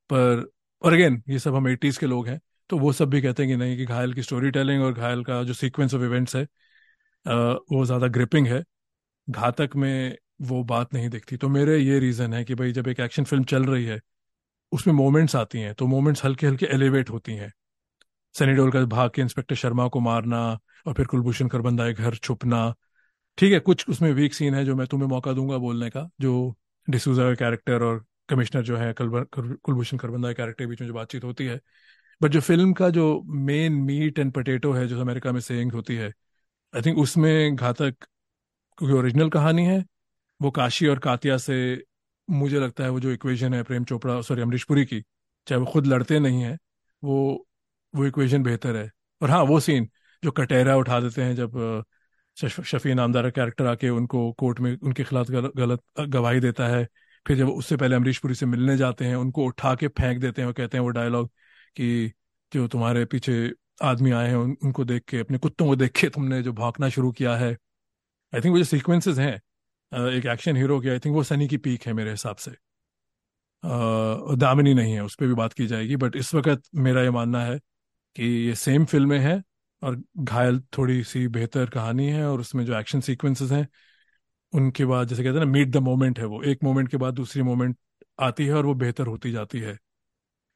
पर 0.09 0.49
और 0.81 0.93
अगेन 0.93 1.21
ये 1.29 1.39
सब 1.39 1.55
हम 1.55 1.67
एटीज 1.67 1.97
के 1.97 2.05
लोग 2.05 2.27
हैं 2.27 2.39
तो 2.69 2.77
वो 2.79 2.91
सब 2.93 3.09
भी 3.09 3.21
कहते 3.21 3.43
हैं 3.43 3.51
कि 3.51 3.57
नहीं, 3.57 3.77
कि 3.77 3.85
घायल 3.85 4.13
की 4.13 4.23
स्टोरी 4.23 4.51
टेलिंग 4.51 4.83
और 4.83 4.93
घायल 4.93 5.23
का 5.23 5.41
जो 5.43 5.53
सीक्वेंस 5.55 5.93
ऑफ़ 5.93 6.01
इवेंट्स 6.03 6.35
है 6.35 6.43
वो 7.25 7.85
ज़्यादा 7.85 8.07
ग्रिपिंग 8.09 8.47
है। 8.47 8.63
घातक 9.27 9.75
में 9.75 10.17
वो 10.41 10.63
बात 10.63 10.93
नहीं 10.93 11.09
दिखती। 11.09 11.37
तो 11.37 11.47
मेरे 11.49 11.77
ये 11.77 11.99
रीज़न 11.99 12.33
है 12.33 12.43
कि 12.43 12.55
भाई 12.55 12.71
जब 12.71 12.87
एक 12.87 12.99
एक्शन 12.99 13.23
फ़िल्म 13.23 13.43
चल 13.43 13.65
रही 13.65 13.85
है, 13.85 13.99
उसमें 14.71 14.93
मोमेंट्स 14.95 15.35
आती 15.35 15.59
हैं 15.59 15.73
तो 15.73 15.87
मोमेंट्स 15.87 16.23
हल्के 16.25 16.47
हल्के 16.47 16.65
एलिवेट 16.67 17.09
होती 17.09 17.35
हैं। 17.35 17.51
सनी 18.35 18.53
देओल 18.55 18.71
का 18.71 18.83
भाग 18.87 19.11
के 19.15 19.21
इंस्पेक्टर 19.21 19.55
शर्मा 19.55 19.87
को 19.87 19.99
मारना 20.01 20.41
और 20.85 20.93
फिर 20.93 21.05
कुलभूषण 21.07 21.47
करबंदा 21.47 21.89
घर 21.91 22.15
छुपना। 22.17 22.73
ठीक 23.37 23.53
है, 23.53 23.59
कुछ 23.59 23.89
उसमें 23.89 24.11
वीक 24.13 24.33
सीन 24.33 24.55
है 24.55 24.63
जो 24.65 24.75
मैं 24.75 24.87
तुम्हें 24.87 25.07
मौका 25.09 25.33
दूँगा 25.33 25.57
बोलने 25.57 25.89
का, 25.89 26.09
जो 26.21 26.55
डिसूजा 26.87 27.23
का 27.23 27.33
कैरेक्टर 27.35 27.83
और 27.83 28.05
कमिश्नर 28.29 28.61
जो 28.63 28.77
है 28.77 28.93
कुलभूषण 28.99 29.97
करबंदा 29.97 30.31
कैरेक्टर 30.33 30.65
बीच 30.67 30.81
में 30.81 30.87
जो 30.87 30.93
बातचीत 30.93 31.23
होती 31.23 31.45
है। 31.45 31.59
बट 32.21 32.31
जो 32.31 32.39
फ़िल्म 32.41 32.73
का 32.73 32.89
जो 32.91 33.21
मेन 33.27 33.73
मीट 33.83 34.19
एंड 34.19 34.31
पटेटो 34.33 34.71
है, 34.73 34.87
जो 34.87 35.01
अमेरिका 35.01 35.31
में 35.31 35.39
सेइंग 35.41 35.71
होती 35.73 35.95
है 35.95 36.13
आई 36.73 36.81
थिंक 36.83 36.97
उसमें 36.99 37.55
घातक 37.55 37.95
क्योंकि 38.77 38.93
ओरिजिनल 38.95 39.29
कहानी 39.29 39.65
है, 39.65 39.83
वो 40.39 40.51
काशी 40.51 40.87
और 40.87 40.99
कातिया 40.99 41.37
से 41.39 41.55
मुझे 42.27 42.59
लगता 42.59 42.83
है 42.83 42.89
वो 42.89 42.99
जो 42.99 43.11
इक्वेशन 43.11 43.53
है 43.53 43.63
प्रेम 43.63 43.83
चोपड़ा 43.85 44.21
सॉरी 44.21 44.41
अमरीश 44.41 44.63
पुरी 44.65 44.85
की, 44.85 45.01
चाहे 45.47 45.59
वो 45.61 45.65
खुद 45.71 45.87
लड़ते 45.87 46.19
नहीं 46.19 46.41
हैं, 46.43 46.57
वो 47.03 47.45
वो 47.93 48.05
इक्वेशन 48.05 48.43
बेहतर 48.43 48.75
है। 48.75 48.89
और 49.21 49.29
हाँ 49.31 49.41
वो 49.43 49.59
सीन 49.59 49.89
जो 50.23 50.31
कटेरा 50.31 50.75
उठा 50.77 50.99
देते 50.99 51.23
हैं 51.23 51.35
जब 51.35 51.83
शफी 52.37 52.93
नामदार 52.93 53.29
कैरेक्टर 53.31 53.65
आके 53.67 53.89
उनको 53.89 54.31
कोर्ट 54.33 54.59
में 54.59 54.75
उनके 54.77 55.03
खिलाफ 55.03 55.29
गलत, 55.31 55.81
गवाही 55.99 56.39
देता 56.39 56.67
है 56.67 56.87
फिर 57.29 57.37
जब 57.37 57.49
उससे 57.49 57.77
पहले 57.77 57.95
अमरीश 57.95 58.17
पुरी 58.17 58.35
से 58.35 58.45
मिलने 58.45 58.77
जाते 58.77 59.05
हैं 59.05 59.15
उनको 59.15 59.43
उठा 59.45 59.75
के 59.75 59.87
फेंक 59.87 60.19
देते 60.21 60.41
हैं 60.41 60.47
और 60.47 60.53
कहते 60.53 60.77
हैं 60.77 60.83
वो 60.83 60.89
डायलॉग 60.89 61.27
कि 61.75 62.11
जो 62.51 62.67
तुम्हारे 62.67 63.05
पीछे 63.05 63.51
आदमी 63.83 64.11
आए 64.11 64.27
हैं 64.29 64.35
उन, 64.35 64.55
उनको 64.63 64.85
देख 64.85 65.03
के 65.07 65.19
अपने 65.19 65.37
कुत्तों 65.37 65.67
को 65.67 65.75
देख 65.75 65.91
के 65.91 66.09
तुमने 66.09 66.41
जो 66.43 66.53
भागना 66.53 66.89
शुरू 66.89 67.11
किया 67.11 67.35
है। 67.37 67.51
आई 68.33 68.41
थिंक 68.41 68.51
वो 68.53 68.57
जो 68.57 68.63
सीक्वेंसेस 68.63 69.17
हैं 69.17 69.35
एक 70.09 70.25
एक्शन 70.25 70.57
हीरो 70.57 70.79
की 70.81 70.89
आई 70.89 70.99
थिंक 70.99 71.15
वो 71.15 71.23
सनी 71.23 71.47
की 71.47 71.57
पीक 71.57 71.87
है 71.87 71.93
मेरे 71.93 72.11
हिसाब 72.11 72.35
से। 72.35 72.51
दामिनी 74.35 74.73
नहीं 74.73 74.93
है 74.93 75.03
उस 75.03 75.15
पर 75.15 75.27
भी 75.27 75.33
बात 75.33 75.53
की 75.53 75.67
जाएगी 75.67 75.95
बट 75.95 76.15
इस 76.15 76.33
वक्त 76.35 76.63
मेरा 76.75 77.03
ये 77.03 77.11
मानना 77.11 77.43
है 77.45 77.59
कि 78.15 78.25
ये 78.25 78.55
सेम 78.55 78.85
फ़िल्में 78.85 79.19
हैं 79.19 79.43
और 79.83 80.01
घायल 80.17 80.59
थोड़ी 80.77 81.03
सी 81.03 81.27
बेहतर 81.27 81.69
कहानी 81.69 82.07
है 82.07 82.25
और 82.27 82.39
उसमें 82.39 82.65
जो 82.65 82.79
एक्शन 82.79 83.01
सीक्वेंसेस 83.01 83.51
हैं 83.51 83.67
उनके 84.53 84.85
बाद 84.85 85.07
जैसे 85.07 85.23
कहते 85.23 85.37
हैं 85.37 85.45
ना 85.45 85.51
मीट 85.51 85.69
द 85.69 85.77
मोमेंट 85.83 86.19
है 86.19 86.25
वो। 86.25 86.41
एक 86.43 86.63
मोमेंट 86.63 86.89
के 86.89 86.97
बाद 86.97 87.13
दूसरी 87.13 87.43
मोमेंट 87.43 87.77
आती 88.21 88.45
है 88.45 88.53
और 88.53 88.65
वो 88.65 88.73
बेहतर 88.75 89.07
होती 89.07 89.31
जाती 89.31 89.59
है। 89.59 89.77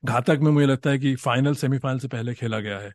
घातक 0.04 0.40
में 0.44 0.52
मुझे 0.52 0.68
लगता 0.68 0.90
है 0.90 1.00
कि 1.00 1.16
फाइनल 1.18 1.56
सेमीफाइनल 1.58 2.00
से 2.00 2.10
पहले 2.10 2.34
खेला 2.36 2.60
गया 2.62 2.80
है। 2.80 2.94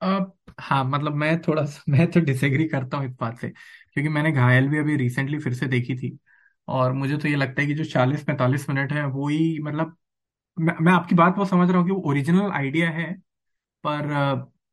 अब 0.00 0.32
हाँ 0.60 0.82
मतलब 0.84 1.14
मैं 1.14 1.40
थोड़ा 1.42 1.62
मैं 1.88 2.06
तो 2.10 2.20
डिसएग्री 2.20 2.64
करता 2.68 2.96
हूँ 2.96 3.06
इस 3.06 3.12
बात 3.20 3.38
से 3.40 3.48
क्योंकि 3.48 4.08
मैंने 4.08 4.32
घायल 4.32 4.68
भी 4.68 4.78
अभी 4.78 4.96
रिसेंटली 4.96 5.38
फिर 5.38 5.54
से 5.54 5.66
देखी 5.68 5.94
थी। 5.96 6.18
और 6.68 6.92
मुझे 6.92 7.16
तो 7.18 7.28
ये 7.28 7.36
लगता 7.36 7.60
है 7.62 7.66
कि 7.68 7.74
जो 7.74 7.84
चालीस 7.84 8.24
पैंतालीस 8.24 8.68
मिनट 8.68 8.92
है 8.92 9.04
वो 9.06 9.28
ही 9.28 9.58
मतलब 9.60 9.96
मैं, 10.56 10.74
मैं 10.80 10.92
आपकी 10.92 11.14
बात 11.16 11.38
वो 11.38 11.44
समझ 11.46 11.68
रहा 11.70 11.78
हूँ 11.78 11.86
कि 11.86 11.92
वो 11.92 12.02
ओरिजिनल 12.10 12.50
आइडिया 12.52 12.90
है 12.92 13.12
पर 13.84 14.12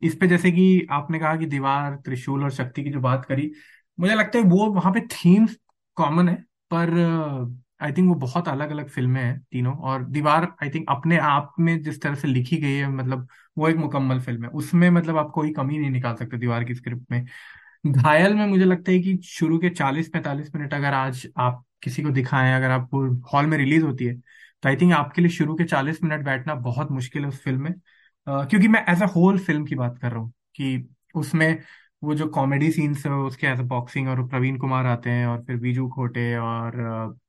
इस 0.01 0.15
पे 0.15 0.27
जैसे 0.27 0.51
कि 0.51 0.87
आपने 0.91 1.19
कहा 1.19 1.35
कि 1.35 1.45
दीवार 1.45 1.95
त्रिशूल 1.95 2.43
और 2.43 2.51
शक्ति 2.51 2.83
की 2.83 2.89
जो 2.89 2.99
बात 2.99 3.25
करी 3.25 3.51
मुझे 3.97 4.15
लगता 4.15 4.37
है 4.39 4.43
वो 4.45 4.65
वहाँ 4.73 4.91
पे 4.93 5.01
थीम्स 5.07 5.55
कॉमन 5.97 6.29
है 6.29 6.35
पर 6.73 6.89
आई 7.81 7.91
थिंक 7.91 8.07
वो 8.09 8.15
बहुत 8.15 8.47
अलग 8.47 8.69
अलग 8.71 8.89
फ़िल्में 8.89 9.21
हैं 9.23 9.39
तीनों 9.51 9.73
और 9.79 10.03
दीवार 10.05 10.47
आई 10.63 10.69
थिंक 10.69 10.85
अपने 10.89 11.17
आप 11.17 11.53
में 11.59 11.81
जिस 11.83 12.01
तरह 12.01 12.15
से 12.15 12.27
लिखी 12.27 12.57
गई 12.57 12.73
है 12.73 12.89
मतलब 12.89 13.27
वो 13.57 13.67
एक 13.69 13.75
मुकम्मल 13.77 14.19
फ़िल्म 14.21 14.43
है। 14.43 14.49
उसमें 14.51 14.89
मतलब 14.89 15.17
आप 15.17 15.31
कोई 15.35 15.51
कमी 15.53 15.77
नहीं 15.77 15.89
निकाल 15.89 16.15
सकते 16.15 16.37
दीवार 16.37 16.63
की 16.63 16.75
स्क्रिप्ट 16.75 17.11
में। 17.11 17.25
घायल 17.85 18.35
में 18.35 18.45
मुझे 18.47 18.65
लगता 18.65 18.91
है 18.91 18.99
कि 18.99 19.17
शुरू 19.25 19.57
के 19.59 19.69
चालीस 19.69 20.09
पैंतालीस 20.09 20.55
मिनट 20.55 20.73
अगर 20.73 20.93
आज 20.93 21.27
आप 21.37 21.63
किसी 21.83 22.03
को 22.03 22.09
दिखाएँ 22.11 22.53
अगर 22.55 22.71
आपको 22.71 23.05
हॉल 23.33 23.45
में 23.45 23.57
रिलीज़ 23.57 23.83
होती 23.85 24.05
है 24.05 24.15
तो 24.63 24.69
आई 24.69 24.75
थिंक 24.75 24.93
आपके 24.93 25.21
लिए 25.21 25.31
शुरू 25.31 25.55
के 25.55 25.63
चालीस 25.65 26.03
मिनट 26.03 26.25
बैठना 26.25 26.55
बहुत 26.57 26.91
मुश्किल 26.91 27.21
है 27.23 27.27
उस 27.29 27.43
फ़िल्म 27.43 27.61
में। 27.63 27.71
uh, 27.71 27.79
क्योंकि 28.49 28.67
मैं 28.67 28.85
एज 28.89 29.01
अ 29.03 29.05
होल 29.07 29.39
फ़िल्म 29.39 29.65
की 29.65 29.75
बात 29.75 29.97
कर 29.97 30.11
रहा 30.11 30.19
हूँ 30.19 30.31
कि 30.55 30.89
उसमें 31.15 31.57
वो 32.01 32.15
जो 32.15 32.27
कॉमेडी 32.29 32.71
सीन्स 32.71 33.05
है 33.05 33.11
उसके 33.13 33.47
एज 33.47 33.59
अ 33.59 33.63
बॉक्सिंग 33.65 34.07
और 34.09 34.25
प्रवीण 34.27 34.57
कुमार 34.57 34.85
आते 34.85 35.09
हैं 35.09 35.25
और 35.27 35.43
फिर 35.45 35.57
बीजू 35.57 35.87
खोटे 35.89 36.35
और 36.37 36.77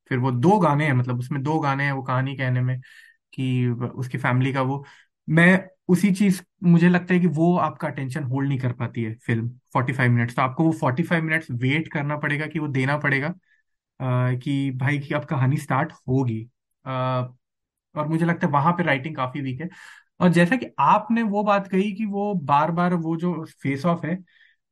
फिर 0.08 0.18
वो 0.18 0.30
दो 0.32 0.58
गाने 0.58 0.86
हैं 0.86 0.92
मतलब 0.92 1.18
उसमें 1.18 1.42
दो 1.42 1.58
गाने 1.60 1.84
हैं 1.84 1.92
वो 1.92 2.02
कहानी 2.02 2.34
कहने 2.36 2.60
में 2.60 2.80
कि 3.32 3.68
उसकी 3.70 4.18
फैमिली 4.18 4.52
का 4.52 4.62
वो। 4.62 4.84
मैं 5.28 5.48
उसी 5.88 6.12
चीज़ 6.14 6.42
मुझे 6.64 6.88
लगता 6.88 7.14
है 7.14 7.20
कि 7.20 7.26
वो 7.28 7.56
आपका 7.58 7.88
अटेंशन 7.88 8.24
होल्ड 8.24 8.48
नहीं 8.48 8.58
कर 8.58 8.72
पाती 8.74 9.02
है 9.02 9.14
फ़िल्म 9.18 9.48
फोर्टी 9.72 9.92
फाइव 9.92 10.12
मिनट्स 10.12 10.36
तो 10.36 10.42
आपको 10.42 10.64
वो 10.64 10.72
फोर्टी 10.74 11.02
फाइव 11.04 11.24
मिनट्स 11.24 11.50
वेट 11.52 11.88
करना 11.92 12.16
पड़ेगा 12.18 12.46
कि 12.46 12.58
वो 12.58 12.68
देना 12.70 12.96
पड़ेगा 12.98 13.28
अ, 13.28 13.34
कि 14.36 14.70
भाई 14.76 14.98
की 15.00 15.14
अब 15.14 15.24
कहानी 15.26 15.56
स्टार्ट 15.58 15.92
होगी। 16.08 16.48
और 17.94 18.08
मुझे 18.08 18.24
लगता 18.26 18.46
है 18.46 18.52
वहाँ 18.52 18.72
पे 18.72 18.82
राइटिंग 18.82 19.16
काफ़ी 19.16 19.40
वीक 19.40 19.60
है। 19.60 19.68
और 20.20 20.28
जैसा 20.30 20.56
कि 20.56 20.66
आपने 20.80 21.22
वो 21.24 21.42
बात 21.44 21.68
कही 21.68 21.92
कि 21.94 22.06
वो 22.06 22.32
बार 22.44 22.70
बार 22.72 22.94
वो 22.96 23.16
जो 23.16 23.44
फेस 23.62 23.84
ऑफ़ 23.86 24.06
है 24.06 24.14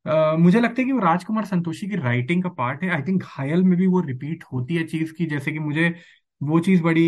अ, 0.07 0.37
मुझे 0.39 0.61
लगता 0.61 0.81
है 0.83 0.87
कि 0.87 0.93
वो 0.93 1.01
राजकुमार 1.01 1.45
संतोषी 1.47 1.89
की 1.89 1.97
राइटिंग 1.99 2.43
का 2.43 2.49
पार्ट 2.53 2.83
है। 2.85 2.91
आई 2.91 3.03
थिंक 3.03 3.23
घायल 3.25 3.63
में 3.65 3.77
भी 3.79 3.87
वो 3.89 4.01
रिपीट 4.03 4.45
होती 4.53 4.77
है 4.77 4.85
चीज़ 4.87 5.13
की 5.15 5.27
जैसे 5.27 5.53
कि 5.53 5.59
मुझे 5.61 5.89
वो 6.41 6.61
चीज़ 6.63 6.83
बड़ी 6.83 7.05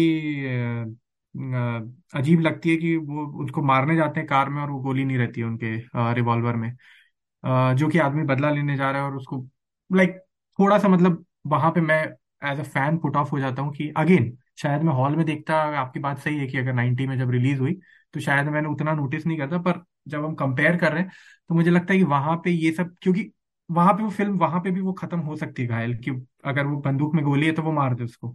अ, 1.35 2.19
अजीब 2.19 2.41
लगती 2.41 2.71
है 2.71 2.77
कि 2.77 2.97
वो 2.99 3.27
उसको 3.45 3.63
मारने 3.65 3.97
जाते 3.97 4.21
हैं 4.21 4.29
कार 4.29 4.49
में 4.49 4.61
और 4.63 4.71
वो 4.71 4.79
गोली 4.81 5.05
नहीं 5.05 5.19
रहती 5.19 5.41
है 5.41 5.47
उनके 5.47 5.77
रिवॉल्वर 6.15 6.57
में। 6.57 6.71
जो 7.75 7.89
कि 7.89 7.99
आदमी 7.99 8.23
बदला 8.25 8.51
लेने 8.51 8.77
जा 8.77 8.91
रहा 8.91 9.03
है 9.03 9.09
और 9.11 9.17
उसको 9.17 9.37
लाइक 9.91 10.11
like, 10.11 10.21
थोड़ा 10.59 10.79
सा 10.79 10.89
मतलब 10.89 11.25
वहाँ 11.47 11.71
पे 11.73 11.81
मैं 11.81 12.03
as 12.45 12.61
a 12.61 12.63
fan 12.65 12.99
put 12.99 13.17
off 13.17 13.31
हो 13.31 13.39
जाता 13.41 13.63
हूँ 13.63 13.73
कि 13.75 13.89
अगेन 13.97 14.37
शायद 14.59 14.83
मैं 14.83 14.93
हॉल 14.93 15.17
में 15.17 15.25
देखता 15.27 15.57
आपकी 15.79 16.01
बात 16.01 16.19
सही 16.19 16.39
है 16.39 16.47
कि 16.47 16.59
अगर 16.59 16.73
90 16.75 17.07
में 17.07 17.17
जब 17.19 17.31
रिलीज़ 17.31 17.61
हुई 17.61 17.75
तो 18.15 18.21
शायद 18.21 18.49
मैंने 18.49 18.69
उतना 18.69 18.95
नोटिस 18.95 19.27
नहीं 19.27 19.39
करता, 19.39 19.59
पर 19.59 19.83
जब 20.09 20.25
हम 20.25 20.35
कंपेयर 20.35 20.77
कर 20.77 20.93
रहे 20.93 21.03
हैं 21.03 21.11
तो 21.51 21.55
मुझे 21.55 21.71
लगता 21.71 21.93
है 21.93 21.99
कि 21.99 22.05
वहाँ 22.07 22.37
पे 22.45 22.51
ये 22.51 22.73
सब, 22.73 22.95
क्योंकि 23.03 23.31
वहाँ 23.71 23.93
पे 23.95 24.03
वो 24.03 24.11
फ़िल्म 24.11 24.39
वहाँ 24.39 24.61
पे 24.61 24.71
भी 24.71 24.81
वो 24.81 24.93
खत्म 24.93 25.19
हो 25.21 25.37
सकती 25.37 25.63
है 25.63 25.69
घायल, 25.69 25.95
कि 25.97 26.11
अगर 26.45 26.67
वो 26.67 26.77
बंदूक 26.81 27.15
में 27.15 27.25
गोली 27.25 27.47
है 27.47 27.53
तो 27.53 27.63
वो 27.63 27.73
मार 27.73 27.95
दे 27.95 28.05
उसको। 28.05 28.29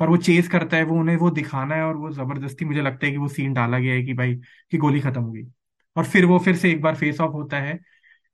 पर 0.00 0.08
वो 0.08 0.16
चेस 0.18 0.48
करता 0.48 0.76
है, 0.76 0.82
वो 0.84 0.98
उन्हें 1.00 1.16
वो 1.16 1.30
दिखाना 1.30 1.74
है 1.74 1.82
और 1.84 1.96
वो 1.96 2.10
ज़बरदस्ती 2.12 2.64
मुझे 2.64 2.82
लगता 2.82 3.06
है 3.06 3.12
कि 3.12 3.18
वो 3.18 3.28
सीन 3.28 3.52
डाला 3.54 3.78
गया 3.78 3.94
है 3.94 4.02
कि 4.02 4.14
भाई, 4.14 4.34
कि 4.72 4.78
गोली 4.78 5.00
खत्म 5.00 5.22
हो 5.22 5.32
गई। 5.32 5.44
और 5.96 6.04
फिर 6.06 6.24
वो 6.26 6.38
फिर 6.38 6.56
से 6.56 6.70
एक 6.70 6.80
बार 6.82 6.96
फेस 6.96 7.20
ऑफ़ 7.20 7.32
होता 7.32 7.58
है। 7.58 7.78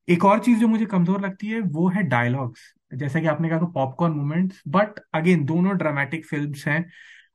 एक 0.09 0.25
और 0.25 0.39
चीज़ 0.41 0.59
जो 0.61 0.69
मुझे 0.69 0.87
कमज़ोर 0.87 1.21
लगती 1.21 1.47
है, 1.49 1.61
वो 1.61 1.89
है 1.89 2.03
डायलॉग्स 2.05 2.61
जैसा 2.95 3.21
कि 3.21 3.27
आपने 3.27 3.49
कहा 3.49 3.59
तो 3.59 3.67
पॉपकॉर्न 3.69 4.13
मोमेंट्स 4.15 4.63
बट 4.69 5.01
अगेन 5.15 5.45
दोनों 5.45 5.77
ड्रामेटिक 5.79 6.27
फिल्म्स 6.27 6.67
हैं। 6.69 6.85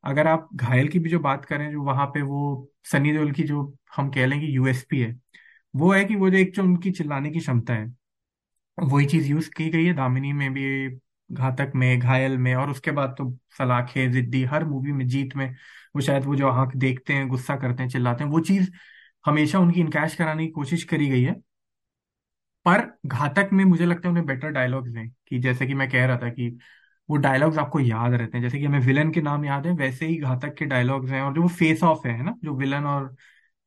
अगर 0.03 0.27
आप 0.27 0.49
घायल 0.55 0.87
की 0.87 0.99
भी 0.99 1.09
जो 1.09 1.19
बात 1.19 1.45
करें, 1.45 1.71
जो 1.71 1.81
वहाँ 1.83 2.05
पे 2.05 2.21
वो 2.21 2.69
सनी 2.91 3.11
देओल 3.11 3.31
की 3.31 3.43
जो 3.43 3.61
हम 3.97 4.09
कह 4.09 4.25
लें 4.25 4.39
कि 4.41 4.55
यूएसपी 4.57 4.99
है, 5.01 5.15
वो 5.73 5.91
है 5.93 6.03
कि 6.05 6.15
वो 6.15 6.29
जो 6.29 6.37
एक 6.37 6.53
जो 6.53 6.63
उनकी 6.63 6.91
चिल्लाने 6.91 7.31
की 7.31 7.39
क्षमता 7.39 7.73
है, 7.73 7.93
वही 8.77 9.05
चीज़ 9.05 9.27
यूज़ 9.27 9.49
की 9.49 9.69
गई 9.69 9.85
है। 9.85 9.93
दामिनी 9.93 10.33
में 10.33 10.53
भी, 10.53 10.89
घातक 11.29 11.71
में, 11.75 11.99
घायल 11.99 12.37
में, 12.37 12.53
और 12.55 12.69
उसके 12.69 12.91
बाद 12.91 13.15
तो 13.17 13.29
सलाखे 13.57 14.07
जिद्दी, 14.09 14.43
हर 14.43 14.65
मूवी 14.65 14.91
में, 14.91 15.07
जीत 15.07 15.35
में 15.35 15.49
वो 15.95 16.01
शायद 16.01 16.25
वो 16.25 16.35
जो 16.35 16.47
आँख 16.47 16.75
देखते 16.77 17.13
हैं, 17.13 17.27
गुस्सा 17.27 17.55
करते 17.55 17.83
हैं, 17.83 17.89
चिल्लाते 17.89 18.23
हैं, 18.23 18.31
वो 18.31 18.39
चीज़ 18.39 18.71
हमेशा 19.25 19.59
उनकी 19.59 19.79
इनकैश 19.79 20.15
कराने 20.15 20.45
की 20.45 20.51
कोशिश 20.51 20.83
करी 20.83 21.09
गई 21.09 21.23
है। 21.23 21.35
पर 22.65 22.81
घातक 23.05 23.49
में 23.53 23.63
मुझे 23.65 23.85
लगता 23.85 24.07
है 24.07 24.11
उन्हें 24.11 24.25
बेटर 24.25 24.49
डायलॉग्स 24.49 24.95
हैं, 24.95 25.09
कि 25.27 25.39
जैसे 25.39 25.67
कि 25.67 25.73
मैं 25.73 25.89
कह 25.89 26.05
रहा 26.05 26.17
था 26.17 26.29
कि 26.29 26.57
वो 27.11 27.17
डायलॉग्स 27.19 27.57
आपको 27.59 27.79
याद 27.81 28.13
रहते 28.13 28.37
हैं। 28.37 28.43
जैसे 28.43 28.59
कि 28.59 28.65
हमें 28.65 28.79
विलन 28.81 29.11
के 29.11 29.21
नाम 29.21 29.45
याद 29.45 29.67
है, 29.67 29.73
वैसे 29.75 30.05
ही 30.07 30.17
घातक 30.19 30.53
के 30.55 30.65
डायलॉग्स 30.67 31.11
हैं 31.11 31.21
और 31.21 31.33
जो 31.35 31.41
वो 31.41 31.47
फेस 31.51 31.83
ऑफ़ 31.85 32.07
है 32.07 32.21
ना? 32.23 32.35
जो 32.43 32.55
विलन 32.57 32.85
और 32.87 33.15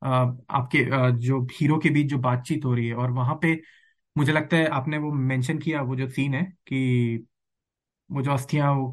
आपके 0.02 0.84
जो 1.20 1.40
हीरो 1.52 1.78
के 1.80 1.90
बीच 1.90 2.06
जो 2.08 2.18
बातचीत 2.20 2.64
हो 2.64 2.74
रही 2.74 2.86
है 2.88 2.94
और 2.96 3.10
वहाँ 3.12 3.38
पे 3.42 3.54
मुझे 4.16 4.32
लगता 4.32 4.56
है 4.56 4.66
आपने 4.72 4.98
वो 4.98 5.12
मेंशन 5.12 5.58
किया, 5.58 5.82
वो 5.82 5.96
जो 5.96 6.08
सीन 6.10 6.34
है 6.34 6.42
कि 6.68 7.26
वो 8.10 8.22
जो 8.22 8.32
अस्थियाँ 8.32 8.72
वो 8.74 8.90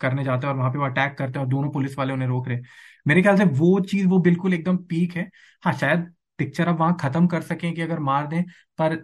करने 0.00 0.24
जाते 0.24 0.46
हैं 0.46 0.52
और 0.52 0.58
वहाँ 0.58 0.70
पे 0.72 0.78
वो 0.78 0.84
अटैक 0.84 1.16
करते 1.18 1.38
हैं 1.38 1.44
और 1.44 1.50
दोनों 1.50 1.70
पुलिस 1.70 1.96
वाले 1.98 2.12
उन्हें 2.12 2.28
रोक 2.28 2.48
रहे 2.48 2.58
मेरे 3.06 3.22
ख्याल 3.22 3.36
से 3.38 3.44
वो 3.54 3.78
चीज़ 3.82 4.06
वो 4.08 4.18
बिल्कुल 4.20 4.54
एकदम 4.54 4.76
पीक 4.86 5.14
है। 5.16 5.30
हाँ 5.62 5.72
शायद 5.74 6.12
पिक्चर 6.38 6.68
अब 6.68 6.78
वहाँ 6.80 6.96
खत्म 7.00 7.26
कर 7.28 7.42
सकें 7.42 7.72
कि 7.74 7.80
अगर 7.82 7.98
मार 8.00 8.26
दें, 8.28 8.42
पर 8.78 8.96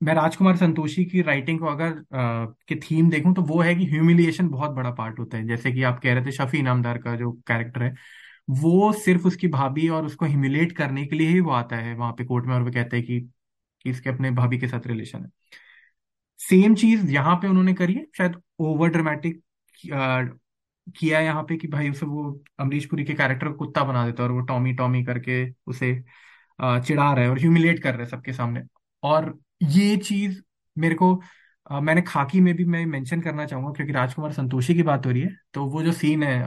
मैं 0.00 0.14
राजकुमार 0.14 0.56
संतोषी 0.56 1.04
की 1.04 1.22
राइटिंग 1.22 1.58
को 1.60 1.66
अगर 1.66 1.88
अ, 1.88 2.54
के 2.68 2.74
थीम 2.80 3.10
देखूँ 3.10 3.34
तो 3.34 3.42
वो 3.44 3.60
है 3.62 3.74
कि 3.74 3.84
ह्यूमिलिएशन 3.86 4.48
बहुत 4.48 4.70
बड़ा 4.70 4.90
पार्ट 4.92 5.18
होता 5.18 5.36
है। 5.36 5.46
जैसे 5.46 5.72
कि 5.72 5.82
आप 5.82 6.00
कह 6.02 6.14
रहे 6.14 6.24
थे 6.26 6.32
शफी 6.32 6.58
इनामदार 6.58 6.98
का 6.98 7.14
जो 7.16 7.32
कैरेक्टर 7.48 7.82
है 7.82 7.94
वो 8.56 8.92
सिर्फ़ 8.96 9.26
उसकी 9.26 9.48
भाभी 9.48 9.88
और 9.90 10.06
उसको 10.06 10.26
ह्यूमिलेट 10.26 10.72
करने 10.74 11.06
के 11.06 11.16
लिए 11.16 11.28
ही 11.28 11.40
वो 11.40 11.50
आता 11.54 11.76
है 11.78 11.94
वहाँ 11.96 12.12
पे 12.12 12.24
कोर्ट 12.24 12.46
में 12.46 12.54
और 12.54 12.62
वो 12.62 12.70
कहता 12.70 12.96
है 12.96 13.02
कि, 13.02 13.20
कि 13.84 13.90
इसके 13.90 14.10
अपने 14.10 14.30
भाभी 14.32 14.58
के 14.58 14.68
साथ 14.68 14.86
रिलेशन 14.86 15.24
है। 15.24 15.30
सेम 16.40 16.74
चीज़ 16.74 17.10
यहाँ 17.10 17.34
पे 17.36 17.48
उन्होंने 17.48 17.72
करी 17.74 17.94
है 17.94 18.04
शायद 18.18 18.40
ओवर 18.60 18.88
ड्रामेटिक 18.90 19.42
किया 20.96 21.20
यहाँ 21.20 21.42
पे 21.44 21.56
कि 21.56 21.68
भाई 21.68 21.90
उसे 21.90 22.06
वो 22.06 22.22
अमरीश 22.60 22.86
पुरी 22.86 23.04
के 23.04 23.14
कैरेक्टर 23.14 23.48
को 23.48 23.54
कुत्ता 23.56 23.84
बना 23.84 24.04
देता 24.06 24.22
है 24.22 24.28
और 24.28 24.34
वो 24.34 24.40
टॉमी 24.42 24.72
टॉमी 24.74 25.02
करके 25.04 25.44
उसे 25.66 25.92
चिढ़ा 26.58 27.12
रहा 27.14 27.24
है 27.24 27.30
और 27.30 27.38
ह्यूमिलेट 27.38 27.82
कर 27.82 27.92
रहा 27.92 28.02
है 28.02 28.08
सबके 28.10 28.32
सामने। 28.32 28.62
और 29.02 29.38
ये 29.60 29.96
चीज़ 29.98 30.40
मेरे 30.76 30.94
को 30.94 31.14
अ, 31.66 31.80
मैंने 31.80 32.02
खाकी 32.02 32.40
में 32.40 32.54
भी 32.56 32.64
मैं 32.64 32.84
मेंशन 32.86 33.20
करना 33.22 33.44
चाहूँगा 33.46 33.70
क्योंकि 33.72 33.92
राजकुमार 33.92 34.32
संतोषी 34.32 34.74
की 34.74 34.82
बात 34.82 35.06
हो 35.06 35.10
रही 35.10 35.20
है। 35.22 35.28
तो 35.54 35.64
वो 35.66 35.82
जो 35.82 35.92
सीन 35.92 36.22
है 36.22 36.40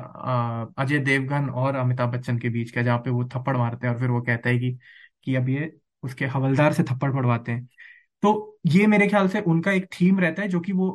अजय 0.77 0.99
देवगन 1.01 1.49
और 1.51 1.75
अमिताभ 1.75 2.11
बच्चन 2.13 2.37
के 2.39 2.49
बीच 2.49 2.71
का 2.71 2.81
जहाँ 2.81 2.97
पे 2.99 3.09
वो 3.09 3.23
थप्पड़ 3.27 3.55
मारते 3.57 3.87
हैं 3.87 3.93
और 3.93 3.99
फिर 3.99 4.09
वो 4.09 4.21
कहता 4.21 4.49
है 4.49 4.57
कि 4.59 4.71
कि 5.23 5.35
अब 5.35 5.49
ये 5.49 5.71
उसके 6.03 6.25
हवलदार 6.27 6.73
से 6.73 6.83
थप्पड़ 6.83 7.11
पड़वाते 7.13 7.51
हैं। 7.51 7.67
तो 8.23 8.59
ये 8.67 8.87
मेरे 8.87 9.07
ख्याल 9.07 9.27
से 9.29 9.41
उनका 9.43 9.71
एक 9.71 9.87
थीम 9.93 10.19
रहता 10.19 10.41
है 10.41 10.47
जो 10.49 10.59
कि 10.61 10.71
वो 10.73 10.89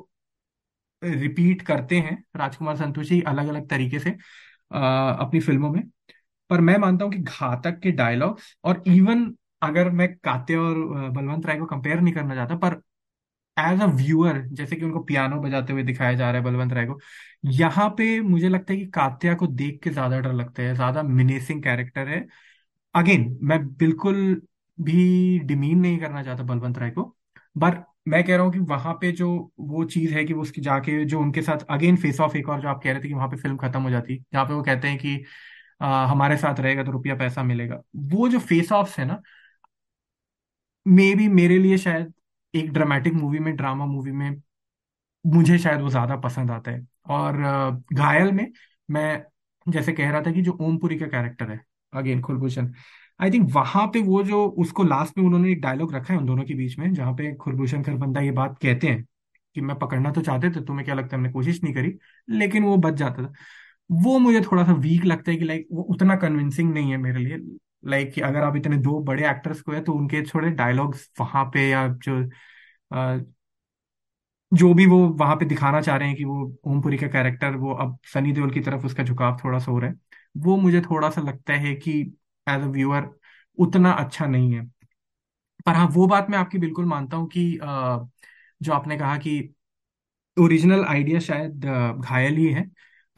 रिपीट 1.03 1.63
करते 1.63 1.97
हैं 1.99 2.23
राजकुमार 2.37 2.77
संतोषी 2.77 3.21
अलग 3.25 3.49
अलग 3.49 3.69
तरीके 3.69 3.99
से 4.01 4.11
अ, 4.71 4.79
अपनी 5.21 5.41
फ़िल्मों 5.41 5.71
में। 5.71 5.83
पर 6.51 6.61
मैं 6.63 6.77
मानता 6.79 7.05
हूँ 7.05 7.13
कि 7.13 7.19
घातक 7.21 7.79
के 7.81 7.91
डायलॉग्स 7.93 8.57
और 8.65 8.83
इवन 8.89 9.25
अगर 9.63 9.91
मैं 9.93 10.09
कात्य 10.19 10.57
और 10.57 10.77
बलवंत 11.11 11.47
राय 11.47 11.59
को 11.59 11.67
कंपेयर 11.67 12.01
नहीं 12.01 12.15
करना 12.15 12.35
चाहता 12.35 12.57
पर 12.59 12.81
एज 13.57 13.81
अ 13.83 13.87
व्यूअर 13.95 14.41
जैसे 14.53 14.77
कि 14.77 14.85
उनको 14.85 15.01
पियानो 15.05 15.41
बजाते 15.43 15.73
हुए 15.73 15.83
दिखाया 15.85 16.13
जा 16.15 16.31
रहा 16.31 16.41
है 16.41 16.45
बलवंत 16.45 16.73
राय 16.73 16.87
को 16.87 16.99
यहाँ 17.53 17.89
पे 17.99 18.21
मुझे 18.23 18.49
लगता 18.49 18.73
है 18.73 18.79
कि 18.79 18.87
कात्या 18.91 19.35
को 19.37 19.47
देख 19.49 19.81
के 19.85 19.91
ज़्यादा 19.91 20.21
डर 20.21 20.33
लगता 20.35 20.63
है 20.63 20.75
ज़्यादा 20.75 21.03
मिनेसिंग 21.05 21.63
कैरेक्टर 21.63 22.09
है। 22.09 22.27
अगेन 22.95 23.39
मैं 23.43 23.59
बिल्कुल 23.77 24.17
भी 24.79 25.39
डिमीन 25.41 25.79
नहीं 25.81 25.99
करना 25.99 26.23
चाहता 26.23 26.43
बलवंत 26.45 26.79
राय 26.79 26.91
को 26.93 27.03
पर 27.57 27.83
मैं 28.09 28.23
कह 28.25 28.37
रहा 28.37 28.45
हूँ 28.45 28.53
कि 28.53 28.59
वहाँ 28.61 28.95
पे 29.01 29.11
जो 29.13 29.29
वो 29.63 29.85
चीज़ 29.87 30.15
है 30.15 30.25
कि 30.25 30.33
वो 30.35 30.43
उसकी 30.43 30.61
जाके 30.63 31.05
जो 31.07 31.21
उनके 31.21 31.43
साथ 31.43 31.65
अगेन 31.71 31.97
फेस 31.99 32.21
ऑफ़ 32.21 32.37
एक 32.37 32.49
और 32.49 32.61
जो 32.63 32.69
आप 32.69 32.81
कह 32.85 32.93
रहे 32.93 33.01
थे 33.03 33.09
कि 33.09 33.15
वहाँ 33.15 33.29
पे 33.29 33.37
फ़िल्म 33.39 33.57
खत्म 33.59 33.83
हो 33.83 33.91
जाती 33.91 34.17
जहाँ 34.33 34.45
पे 34.47 34.55
वो 34.55 34.63
कहते 34.65 34.89
हैं 34.89 34.99
कि 34.99 35.25
आ, 35.83 36.07
हमारे 36.07 36.37
साथ 36.39 36.61
रहेगा 36.61 36.85
तो 36.85 36.93
रुपया 36.93 37.15
पैसा 37.17 37.43
मिलेगा। 37.45 37.81
वो 38.09 38.29
जो 38.29 38.39
फेस 38.41 38.73
ऑफ़ 38.73 39.01
है 39.01 39.07
ना 39.07 39.21
मे 40.87 41.15
बी 41.15 41.29
मेरे 41.31 41.59
लिए 41.59 41.79
शायद 41.79 42.13
एक 42.55 42.73
ड्रामेटिक 42.73 43.15
मूवी 43.15 43.39
में 43.39 43.55
ड्रामा 43.57 43.87
मूवी 43.87 44.13
में 44.13 44.31
मुझे 45.25 45.59
शायद 45.59 45.81
वो 45.81 45.91
ज़्यादा 45.91 46.17
पसंद 46.19 46.51
आता 46.51 46.71
है। 46.71 46.87
और 47.09 47.37
घायल 47.95 48.33
में 48.33 48.47
मैं 48.89 49.23
जैसे 49.67 49.93
कह 49.93 50.11
रहा 50.11 50.21
था 50.23 50.33
कि 50.33 50.43
जो 50.43 50.57
ओमपुरी 50.63 50.99
का 50.99 51.07
कैरेक्टर 51.07 51.51
है 51.51 51.61
अगेन 51.93 52.21
कुलभूषण 52.23 52.73
आई 53.21 53.31
थिंक 53.31 53.51
वहाँ 53.55 53.87
पे 53.95 54.01
वो 54.03 54.23
जो 54.25 54.45
उसको 54.59 54.85
लास्ट 54.85 55.19
में 55.19 55.25
उन्होंने 55.25 55.51
एक 55.53 55.61
डायलॉग 55.61 55.95
रखा 55.95 56.13
है 56.15 56.19
उन 56.21 56.27
दोनों 56.27 56.45
के 56.45 56.55
बीच 56.55 56.79
में, 56.79 56.93
जहाँ 56.95 57.13
पे 57.15 57.33
कुलभूषण 57.37 57.83
खरबंदा 57.83 58.21
ये 58.21 58.31
बात 58.33 58.59
कहते 58.63 58.87
हैं 58.87 59.05
कि 59.57 59.61
मैं 59.61 59.77
पकड़ना 59.79 60.13
तो 60.13 60.21
चाहते 60.23 60.51
थे 60.51 60.65
तुम्हें 60.65 60.85
क्या 60.85 60.95
लगता 60.95 61.17
है 61.17 61.19
हमने 61.19 61.33
कोशिश 61.33 61.63
नहीं 61.65 61.75
करी, 61.75 61.93
लेकिन 62.29 62.65
वो 62.65 62.77
बच 62.79 62.95
जाता 62.95 63.23
था। 63.25 63.33
वो 63.91 64.19
मुझे 64.19 64.41
थोड़ा 64.43 64.65
सा 64.65 64.73
वीक 64.75 65.05
लगता 65.05 65.31
है 65.31 65.37
कि 65.37 65.45
लाइक 65.45 65.67
वो 65.73 65.83
उतना 65.85 66.17
कन्विंसिंग 66.19 66.73
नहीं 66.75 66.91
है 66.91 66.97
मेरे 66.99 67.19
लिए। 67.21 67.39
लाइक 67.83 68.13
कि 68.15 68.21
अगर 68.21 68.43
आप 68.43 68.57
इतने 68.57 68.77
दो 68.79 68.99
बड़े 69.03 69.29
एक्टर्स 69.31 69.61
को 69.63 69.73
है 69.73 69.83
तो 69.85 69.93
उनके 69.95 70.23
थोड़े 70.27 70.51
डायलॉग्स 70.53 71.11
वहाँ 71.21 71.45
पे 71.55 71.69
या 71.71 71.87
जो 71.99 72.23
आ, 72.93 73.19
जो 74.53 74.73
भी 74.75 74.85
वो 74.87 74.99
वहाँ 75.11 75.37
पे 75.37 75.45
दिखाना 75.45 75.81
चाह 75.81 75.97
रहे 75.97 76.09
हैं 76.09 76.17
कि 76.17 76.25
वो 76.25 76.37
ओमपुरी 76.67 76.97
का 76.99 77.07
कैरेक्टर 77.09 77.57
वो 77.57 77.73
अब 77.77 77.99
सनी 78.15 78.33
देओल 78.33 78.51
की 78.53 78.61
तरफ़ 78.61 78.85
उसका 78.87 79.03
झुकाव 79.05 79.37
थोड़ा 79.45 79.59
सा 79.59 79.71
हो 79.73 79.79
रहा 79.79 79.91
है। 79.91 79.97
वो 80.37 80.57
मुझे 80.57 80.81
थोड़ा 80.83 81.11
सा 81.11 81.21
लगता 81.21 81.53
है 81.57 81.75
कि 81.77 81.93
एज 82.47 82.63
अ 82.63 82.67
व्यूअर 82.69 83.11
उतना 83.59 83.93
अच्छा 83.95 84.27
नहीं 84.27 84.53
है। 84.55 84.63
पर 85.67 85.75
हाँ 85.75 85.87
वो 85.91 86.07
बात 86.07 86.27
मैं 86.31 86.39
आपकी 86.39 86.59
बिल्कुल 86.59 86.85
मानता 86.87 87.17
हूँ 87.17 87.29
कि 87.29 87.57
अ, 87.59 88.09
जो 88.61 88.73
आपने 88.73 88.97
कहा 88.99 89.17
कि 89.19 89.39
ओरिजिनल 90.37 90.85
आइडिया 90.87 91.21
शायद 91.21 91.65
घायल 92.01 92.37
ही 92.37 92.47
है। 92.49 92.63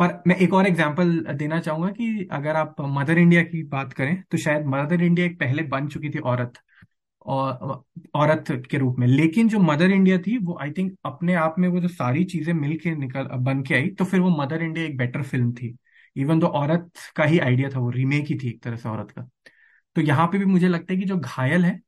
पर 0.01 0.23
मैं 0.27 0.37
एक 0.37 0.55
और 0.55 0.67
एग्जांपल 0.67 1.11
देना 1.39 1.59
चाहूँगा 1.61 1.89
कि 1.91 2.29
अगर 2.33 2.57
आप 2.57 2.77
मदर 2.91 3.19
इंडिया 3.19 3.43
की 3.43 3.63
बात 3.69 3.93
करें 3.93 4.23
तो 4.31 4.39
शायद 4.39 4.67
मदर 4.67 5.03
इंडिया 5.03 5.27
एक 5.27 5.39
पहले 5.41 5.63
बन 5.65 5.89
चुकी 5.89 6.11
थी 6.11 6.19
औरत, 6.21 6.53
और, 7.27 7.85
औरत 8.15 8.45
के 8.71 8.79
रूप 8.79 8.99
में। 8.99 9.07
लेकिन 9.07 9.49
जो 9.49 9.59
मदर 9.61 9.91
इंडिया 9.91 10.19
थी, 10.19 10.37
वो 10.39 10.59
आई 10.63 10.71
थिंक 10.71 10.95
अपने 11.05 11.35
आप 11.37 11.55
में 11.59 11.69
वो 11.69 11.81
जो 11.81 11.89
सारी 11.89 12.25
चीज़ें 12.25 12.53
मिल 12.55 12.77
के 12.79 12.95
निकल, 12.97 13.25
बन 13.25 13.63
के 13.63 13.75
आई 13.75 13.89
तो 13.91 14.05
फिर 14.05 14.21
वो 14.21 14.31
मदर 14.37 14.63
इंडिया 14.63 14.87
एक 14.87 14.97
बेटर 14.97 15.23
फ़िल्म 15.23 15.53
थी। 15.53 15.75
इवन 16.17 16.39
दो 16.39 16.47
औरत 16.47 16.91
का 17.17 17.25
ही 17.25 17.39
आइडिया 17.39 17.69
था, 17.69 17.79
वो 17.79 17.91
रीमेक 17.91 18.27
ही 18.27 18.39
थी 18.39 18.49
एक 18.49 18.63
तरह 18.63 18.77
से 18.77 18.89
औरत 18.89 19.11
का। 19.11 19.29
तो 19.97 20.01
यहाँ 20.01 20.27
पे 20.27 20.39
भी 20.39 20.45
मुझे 20.45 20.69
लगता 20.69 20.93
है 20.93 20.99
कि 21.01 21.07
जो 21.07 21.17
घायल 21.19 21.65
है, 21.65 21.81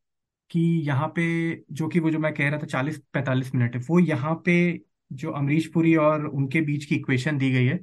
कि 0.50 0.60
यहाँ 0.86 1.08
पे 1.16 1.24
जो 1.72 1.88
कि 1.88 2.00
वो 2.00 2.10
जो 2.10 2.18
मैं 2.18 2.32
कह 2.34 2.48
रहा 2.48 2.58
था 2.58 2.66
चालीस 2.66 2.98
पैंतालीस 3.12 3.54
मिनट 3.54 3.76
है 3.76 3.80
वो 3.88 3.98
यहाँ 4.00 4.34
पे 4.44 4.54
जो 5.12 5.30
अमरीश 5.32 5.66
पुरी 5.74 5.94
और 5.96 6.26
उनके 6.26 6.60
बीच 6.60 6.84
की 6.84 6.94
इक्वेशन 6.94 7.38
दी 7.38 7.50
गई 7.50 7.66
है 7.66 7.78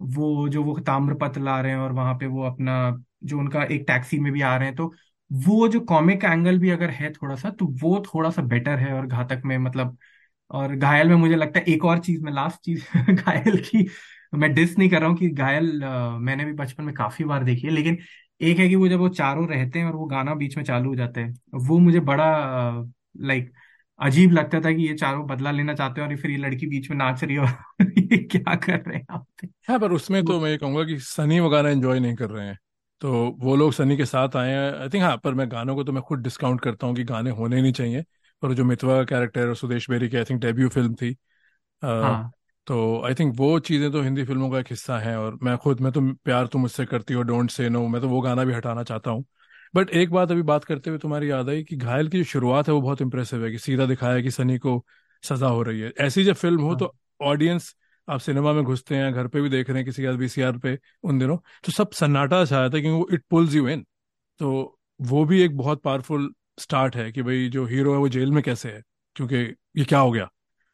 वो 0.00 0.48
जो 0.48 0.62
वो 0.64 0.78
ताम्रपत्र 0.80 1.40
ला 1.40 1.60
रहे 1.60 1.72
हैं 1.72 1.78
और 1.78 1.92
वहाँ 1.92 2.14
पे 2.14 2.26
वो 2.26 2.42
अपना 2.44 2.74
जो 3.24 3.38
उनका 3.38 3.62
एक 3.64 3.84
टैक्सी 3.86 4.18
में 4.18 4.32
भी 4.32 4.40
आ 4.42 4.56
रहे 4.56 4.68
हैं 4.68 4.76
तो 4.76 4.92
वो 5.30 5.68
जो 5.68 5.80
कॉमिक 5.82 6.24
एंगल 6.24 6.58
भी 6.58 6.70
अगर 6.70 6.90
है 6.90 7.12
थोड़ा 7.12 7.36
सा 7.36 7.50
तो 7.50 7.66
वो 7.82 8.02
थोड़ा 8.06 8.30
सा 8.30 8.42
बेटर 8.44 8.78
है 8.78 8.92
और 8.94 9.06
घातक 9.06 9.42
में 9.44 9.56
मतलब 9.58 9.96
और 10.50 10.74
घायल 10.76 11.08
में 11.08 11.16
मुझे 11.16 11.36
लगता 11.36 11.58
है 11.60 11.64
एक 11.68 11.84
और 11.84 11.98
चीज़, 12.00 12.22
में 12.22 12.32
लास्ट 12.32 12.60
चीज़ 12.60 12.84
घायल 13.14 13.58
की, 13.62 13.86
मैं 14.32 14.52
डिस 14.54 14.78
नहीं 14.78 14.88
कर 14.90 15.00
रहा 15.00 15.08
हूँ 15.08 15.16
कि 15.18 15.28
घायल 15.30 15.80
मैंने 16.20 16.44
भी 16.44 16.52
बचपन 16.54 16.84
में 16.84 16.94
काफ़ी 16.94 17.24
बार 17.24 17.44
देखी 17.44 17.66
है, 17.66 17.72
लेकिन 17.72 17.98
एक 18.40 18.58
है 18.58 18.68
कि 18.68 18.74
वो 18.76 18.88
जब 18.88 18.98
वो 18.98 19.08
चारों 19.10 19.48
रहते 19.48 19.78
हैं 19.78 19.86
और 19.86 19.96
वो 19.96 20.06
गाना 20.06 20.34
बीच 20.34 20.56
में 20.56 20.64
चालू 20.64 20.88
हो 20.90 20.96
जाता 20.96 21.20
है, 21.20 21.32
वो 21.54 21.78
मुझे 21.78 22.00
बड़ा 22.02 22.26
लाइक 23.18 23.52
अजीब 24.00 24.32
लगता 24.32 24.60
था 24.60 24.72
कि 24.72 24.86
ये 24.86 24.94
चारों 24.96 25.26
बदला 25.26 25.50
लेना 25.52 25.74
चाहते 25.74 26.00
हैं 26.00 26.08
और 26.08 26.16
फिर 26.16 26.30
ये 26.30 26.36
लड़की 26.38 26.66
बीच 26.68 26.90
में 26.90 26.96
नाच 26.98 27.24
रही 27.24 27.36
है 27.36 27.40
और 27.42 27.90
ये 27.98 28.18
क्या 28.28 28.54
कर 28.56 28.78
रहे 28.78 28.96
हैं 28.96 29.02
यहाँ 29.02 29.24
पे 29.40 29.48
हाँ 29.68 29.78
पर 29.78 29.92
उसमें 29.92 30.24
तो 30.24 30.38
मैं 30.40 30.50
ये 30.50 30.56
कहूँगा 30.58 30.84
कि 30.84 30.98
सनी 31.00 31.38
वो 31.40 31.48
गाना 31.50 31.68
एंजॉय 31.70 31.98
नहीं 32.00 32.14
कर 32.16 32.30
रहे 32.30 32.46
हैं। 32.46 32.56
तो 33.02 33.10
वो 33.40 33.54
लोग 33.56 33.72
सनी 33.72 33.96
के 33.96 34.04
साथ 34.06 34.36
आए 34.36 34.50
हैं। 34.50 34.72
आई 34.74 34.88
थिंक 34.88 35.02
हाँ 35.02 35.16
पर 35.18 35.34
मैं 35.34 35.50
गानों 35.50 35.74
को 35.74 35.84
तो 35.84 35.92
मैं 35.92 36.02
खुद 36.02 36.20
डिस्काउंट 36.22 36.60
करता 36.60 36.86
हूँ 36.86 36.94
कि 36.96 37.04
गाने 37.04 37.30
होने 37.32 37.60
नहीं 37.62 37.72
चाहिए। 37.72 38.02
पर 38.42 38.54
जो 38.54 38.64
मितवा 38.64 38.96
का 38.96 39.04
कैरेक्टर 39.06 39.48
और 39.48 39.56
सुदेश 39.56 39.88
बेरी 39.90 40.08
की 40.08 40.16
आई 40.16 40.24
थिंक 40.24 40.40
डेब्यू 40.42 40.68
फ़िल्म 40.68 40.94
थी। 40.94 41.12
अ, 41.82 41.86
हाँ। 42.00 42.30
तो 42.66 43.02
आई 43.04 43.14
थिंक 43.14 43.34
वो 43.38 43.58
चीज़ें 43.60 43.90
तो 43.92 44.02
हिंदी 44.02 44.24
फ़िल्मों 44.24 44.50
का 44.50 44.58
एक 44.58 44.66
हिस्सा 44.70 44.98
हैं 45.00 45.16
और 45.16 45.38
मैं 45.42 45.56
खुद 45.58 45.80
मैं 45.80 45.92
तो 45.92 46.00
प्यार 46.16 46.46
तुम 46.46 46.60
मुझसे 46.62 46.86
करती 46.86 47.14
हो 47.14 47.22
डोंट 47.24 47.50
से 47.50 47.68
नो 47.68 47.86
मैं 47.88 48.00
तो 48.02 48.08
वो 48.08 48.20
गाना 48.22 48.44
भी 48.44 48.52
हटाना 48.54 48.82
चाहता 48.84 49.10
हूँ। 49.10 49.24
बट 49.76 49.90
एक 49.90 50.10
बात 50.10 50.30
अभी 50.30 50.42
बात 50.42 50.64
करते 50.64 50.90
हुए 50.90 50.98
तुम्हारी 50.98 51.30
याद 51.30 51.48
आई 51.48 51.62
कि 51.64 51.76
घायल 51.76 52.08
की 52.08 52.18
जो 52.18 52.24
शुरुआत 52.24 52.68
है 52.68 52.74
वो 52.74 52.80
बहुत 52.80 53.00
इंप्रेसिव 53.02 53.44
है 53.44 53.50
कि 53.50 53.58
सीधा 53.58 53.86
दिखाया 53.86 54.20
कि 54.20 54.30
सनी 54.30 54.58
को 54.58 54.84
सजा 55.22 55.46
हो 55.46 55.62
रही 55.62 55.80
है। 55.80 55.92
ऐसी 56.00 56.24
जब 56.24 56.34
फ़िल्म 56.34 56.60
हो 56.62 56.68
हाँ। 56.68 56.78
तो 56.78 56.94
ऑडियंस 57.20 57.74
आप 58.08 58.20
सिनेमा 58.20 58.52
में 58.52 58.64
घुसते 58.64 58.96
हैं 58.96 59.12
घर 59.12 59.26
पे 59.28 59.40
भी 59.40 59.48
देख 59.48 59.68
रहे 59.68 59.78
हैं 59.78 59.84
किसी 59.84 60.02
के 60.02 60.08
वीसीआर 60.08 60.58
पे 60.58 60.78
उन 61.02 61.18
दिनों 61.18 61.36
तो 61.64 61.72
सब 61.72 61.90
सन्नाटा 61.90 62.44
छाया 62.44 62.64
था 62.64 62.68
क्योंकि 62.68 62.90
वो 62.90 63.08
इट 63.12 63.24
पुल्स 63.30 63.54
यू 63.54 63.68
इन 63.68 63.86
तो 64.38 64.78
वो 65.00 65.24
भी 65.24 65.42
एक 65.42 65.56
बहुत 65.56 65.82
पावरफुल 65.82 66.32
स्टार्ट 66.58 66.96
है 66.96 67.12
कि 67.12 67.22
भाई 67.22 67.48
जो 67.48 67.66
हीरो 67.66 67.92
है 67.92 67.98
वो 67.98 68.08
जेल 68.08 68.30
में 68.30 68.42
कैसे 68.42 68.68
है 68.72 68.82
क्योंकि 69.16 69.36
ये 69.80 69.84
क्या 69.84 69.98
हो 69.98 70.10
गया? 70.12 70.28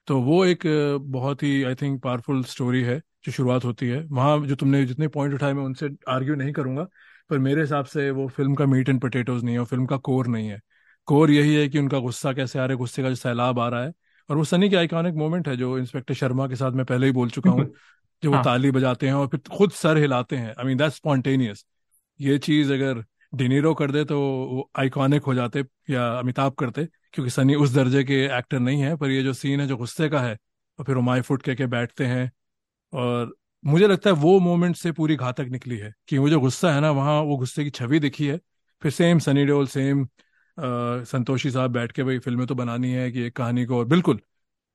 तो 0.07 0.21
वो 0.21 0.45
एक 0.45 0.63
बहुत 1.01 1.43
ही 1.43 1.63
आई 1.63 1.75
थिंक 1.75 2.03
पावरफुल 2.03 2.45
स्टोरी 2.45 2.83
है। 2.83 3.03
जो 3.25 3.33
शुरुआत 3.33 3.65
होती 3.65 3.89
है। 3.89 4.01
वहाँ 4.05 4.39
जो 4.47 4.55
तुमने 4.57 4.85
जितने 4.87 5.09
पॉइंट 5.09 5.35
उठाए 5.35 5.53
मैं 5.53 5.63
उनसे 5.65 5.89
आर्ग्यू 6.09 6.35
नहीं 6.35 6.53
करूँगा 6.53 6.87
पर 7.31 7.39
मेरे 7.39 7.61
हिसाब 7.61 7.85
से 7.87 8.11
वो 8.11 8.27
फ़िल्म 8.29 8.55
का 8.55 8.67
मीट 8.67 8.89
एंड 8.89 9.01
पोटेटोज 9.01 9.45
नहीं 9.45 9.59
है 9.59 9.65
फ़िल्म 9.65 9.87
का 9.87 9.97
कोर 9.99 10.27
नहीं 10.27 10.49
है। 10.49 10.61
कोर 11.09 11.31
यही 11.31 11.55
है 11.55 11.69
कि 11.69 11.79
उनका 11.79 11.99
गुस्सा 11.99 12.33
कैसे 12.33 12.59
आ 12.59 12.65
रहा 12.65 12.73
है 12.73 12.79
गुस्से 12.79 13.03
का 13.03 13.09
जो 13.09 13.15
सैलाब 13.15 13.59
आ 13.59 13.69
रहा 13.69 13.85
है। 13.85 13.93
और 14.29 14.37
वो 14.37 14.45
सनी 14.45 14.69
के 14.71 14.77
आइकॉनिक 14.77 15.15
मोमेंट 15.15 15.49
है 15.49 15.57
जो 15.57 15.77
इंस्पेक्टर 15.79 16.15
शर्मा 16.15 16.47
के 16.49 16.57
साथ 16.57 16.73
मैं 16.73 16.85
पहले 16.87 17.07
ही 17.07 17.13
बोल 17.13 17.31
चुका 17.31 17.51
हूँ 17.51 17.67
जो 18.23 18.31
वो 18.31 18.37
हाँ। 18.37 18.45
ताली 18.45 18.71
बजाते 18.71 19.07
हैं 19.07 19.15
और 19.15 19.27
फिर 19.29 19.41
खुद 19.57 19.71
सर 19.73 19.97
हिलाते 19.97 20.37
हैं। 20.37 20.55
आई 20.59 20.65
मीन 20.65 20.77
दैट 20.79 20.91
स्पॉन्टेनियस 20.93 21.65
ये 22.21 22.39
चीज़ 22.39 22.73
अगर 22.73 23.05
डिनीरो 23.35 23.75
कर 23.75 23.91
दे 23.91 24.05
तो 24.05 24.21
वो 24.49 24.71
आइकॉनिक 24.79 25.23
हो 25.23 25.35
जाते 25.35 25.65
या 25.91 26.07
अमिताभ 26.19 26.53
करते 26.55 26.85
क्योंकि 27.15 27.31
सनी 27.31 27.55
उस 27.55 27.73
दर्जे 27.75 28.03
के 28.05 28.25
एक्टर 28.39 28.59
नहीं 28.61 28.83
है 28.83 28.97
पर 28.97 29.11
ये 29.11 29.23
जो 29.23 29.33
सीन 29.33 29.61
है 29.61 29.67
जो 29.67 29.77
गुस्से 29.77 30.09
का 30.09 30.21
है 30.21 30.37
और 30.79 30.85
फिर 30.85 30.97
वो 30.97 31.03
माई 31.03 31.21
फुट 31.21 31.43
के 31.43 31.55
के 31.55 31.67
बैठते 31.69 32.07
हैं 32.07 32.31
और 32.93 33.35
मुझे 33.65 33.87
लगता 33.87 34.11
है 34.11 34.17
वो 34.17 34.39
मोमेंट 34.41 34.77
से 34.77 34.93
पूरी 34.93 35.17
घातक 35.17 35.47
निकली 35.51 35.77
है 35.79 35.93
कि 36.09 36.19
वो 36.19 36.29
जो 36.29 36.41
गुस्सा 36.41 36.73
है 36.75 36.81
ना, 36.81 36.91
वहाँ 36.93 37.21
वो 37.23 37.37
गुस्से 37.37 37.65
की 37.65 37.71
छवि 37.71 37.99
दिखी 38.01 38.27
है। 38.27 38.39
फिर 38.83 38.93
सेम 38.93 39.19
सनी 39.21 39.45
देओल 39.47 39.67
सेम 39.69 40.07
संतोषी 40.59 41.51
साहब 41.51 41.71
बैठ 41.73 41.93
के 41.93 42.03
भाई 42.05 42.19
फ़िल्में 42.19 42.47
तो 42.47 42.55
बनानी 42.55 42.91
है 42.93 43.11
कि 43.13 43.23
एक 43.23 43.37
कहानी 43.37 43.65
को 43.67 43.79
और 43.79 43.85
बिल्कुल 43.87 44.21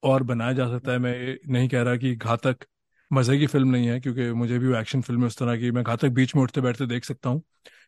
और 0.03 0.23
बनाया 0.23 0.53
जा 0.53 0.67
सकता 0.69 0.91
है। 0.91 0.97
मैं 0.99 1.37
नहीं 1.49 1.69
कह 1.69 1.81
रहा 1.83 1.95
कि 1.97 2.15
घातक 2.15 2.65
मज़े 3.11 3.37
की 3.39 3.47
फ़िल्म 3.47 3.69
नहीं 3.69 3.87
है, 3.87 3.99
क्योंकि 3.99 4.31
मुझे 4.33 4.59
भी 4.59 4.73
एक्शन 4.79 5.01
फ़िल्म 5.01 5.25
उस 5.25 5.37
तरह 5.37 5.57
की। 5.59 5.71
मैं 5.71 5.83
घातक 5.83 6.09
बीच 6.11 6.35
में 6.35 6.41
उठते 6.43 6.61
बैठते 6.61 6.85
देख 6.87 7.05
सकता 7.05 7.29
हूँ, 7.29 7.41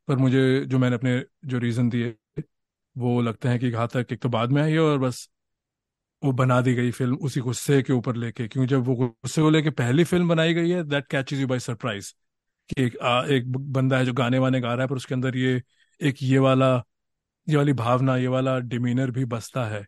पर 0.07 0.17
मुझे 0.17 0.65
जो 0.67 0.79
मैंने 0.79 0.95
अपने 0.95 1.23
जो 1.45 1.59
रीजन 1.59 1.89
दिए, 1.89 2.15
वो 2.95 3.21
लगते 3.21 3.49
हैं 3.49 3.59
कि 3.59 3.71
घातक 3.71 4.11
एक 4.13 4.21
तो 4.21 4.29
बाद 4.29 4.51
में 4.51 4.61
आई 4.61 4.71
है 4.73 4.79
और 4.79 4.97
बस 4.99 5.29
वो 6.21 6.31
बना 6.33 6.59
दी 6.61 6.73
गई 6.75 6.91
फ़िल्म 6.91 7.15
उसी 7.23 7.39
गुस्से 7.41 7.81
के 7.83 7.93
ऊपर 7.93 8.15
लेके 8.15 8.47
क्योंकि 8.47 8.67
जब 8.69 8.83
वो 8.85 8.95
गुस्से 8.95 9.41
को 9.41 9.49
लेके 9.49 9.69
पहली 9.71 10.03
फ़िल्म 10.03 10.27
बनाई 10.29 10.53
गई 10.53 10.69
है 10.69 10.83
that 10.83 11.07
catches 11.07 11.39
you 11.41 11.47
by 11.47 11.59
surprise 11.59 12.13
कि 12.69 12.83
एक 12.83 12.97
आ, 12.99 13.23
एक 13.25 13.51
बंदा 13.73 13.97
है 13.97 14.05
जो 14.05 14.13
गाने 14.13 14.39
वाने 14.39 14.61
गा 14.61 14.73
रहा 14.73 14.81
है 14.83 14.87
पर 14.87 14.95
उसके 14.95 15.15
अंदर 15.15 15.37
ये 15.37 15.61
एक 16.01 16.17
ये 16.23 16.39
वाला 16.39 16.75
ये 17.47 17.57
वाली 17.57 17.73
भावना 17.75 18.17
ये 18.17 18.27
वाला 18.27 18.57
डिमीनर 18.61 19.11
भी 19.11 19.25
बसता 19.27 19.65
है। 19.65 19.83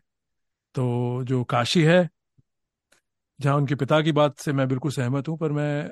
तो 0.74 1.24
जो 1.24 1.44
काशी 1.46 1.82
है 1.84 2.08
जहाँ 3.40 3.56
उनके 3.56 3.74
पिता 3.74 4.00
की 4.02 4.12
बात 4.12 4.38
से 4.38 4.52
मैं 4.52 4.68
बिल्कुल 4.68 4.90
सहमत 4.90 5.28
हूँ 5.28 5.36
पर 5.38 5.52
मैं 5.52 5.90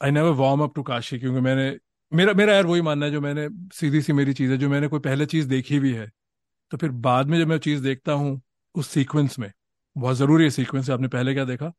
I 0.00 0.10
never 0.10 0.30
warm 0.34 0.62
up 0.62 0.74
to 0.74 0.82
Kashi 0.82 1.18
क्योंकि 1.18 1.40
मैंने 1.40 1.70
मेरा 2.12 2.32
मेरा 2.34 2.54
यार 2.54 2.66
वही 2.66 2.82
मानना 2.82 3.06
है 3.06 3.12
जो 3.12 3.20
मैंने 3.20 3.48
सीधी 3.74 4.02
सी 4.02 4.12
मेरी 4.12 4.32
चीज़ 4.34 4.50
है 4.52 4.58
जो 4.58 4.68
मैंने 4.68 4.88
कोई 4.88 5.00
पहले 5.00 5.26
चीज़ 5.26 5.48
देखी 5.48 5.78
भी 5.80 5.92
है। 5.94 6.10
तो 6.72 6.76
फिर 6.76 6.90
बाद 7.02 7.26
में 7.28 7.38
जब 7.40 7.48
मैं 7.48 7.58
चीज़ 7.58 7.82
देखता 7.82 8.12
हूँ 8.14 8.40
उस 8.74 8.88
सीक्वेंस 8.88 9.38
में 9.38 9.52
बहुत 9.98 10.16
ज़रूरी 10.16 10.44
है 10.44 10.50
सीक्वेंस 10.50 10.90
आपने 10.90 11.08
पहले 11.08 11.34
क्या 11.34 11.44
देखा? 11.44 11.72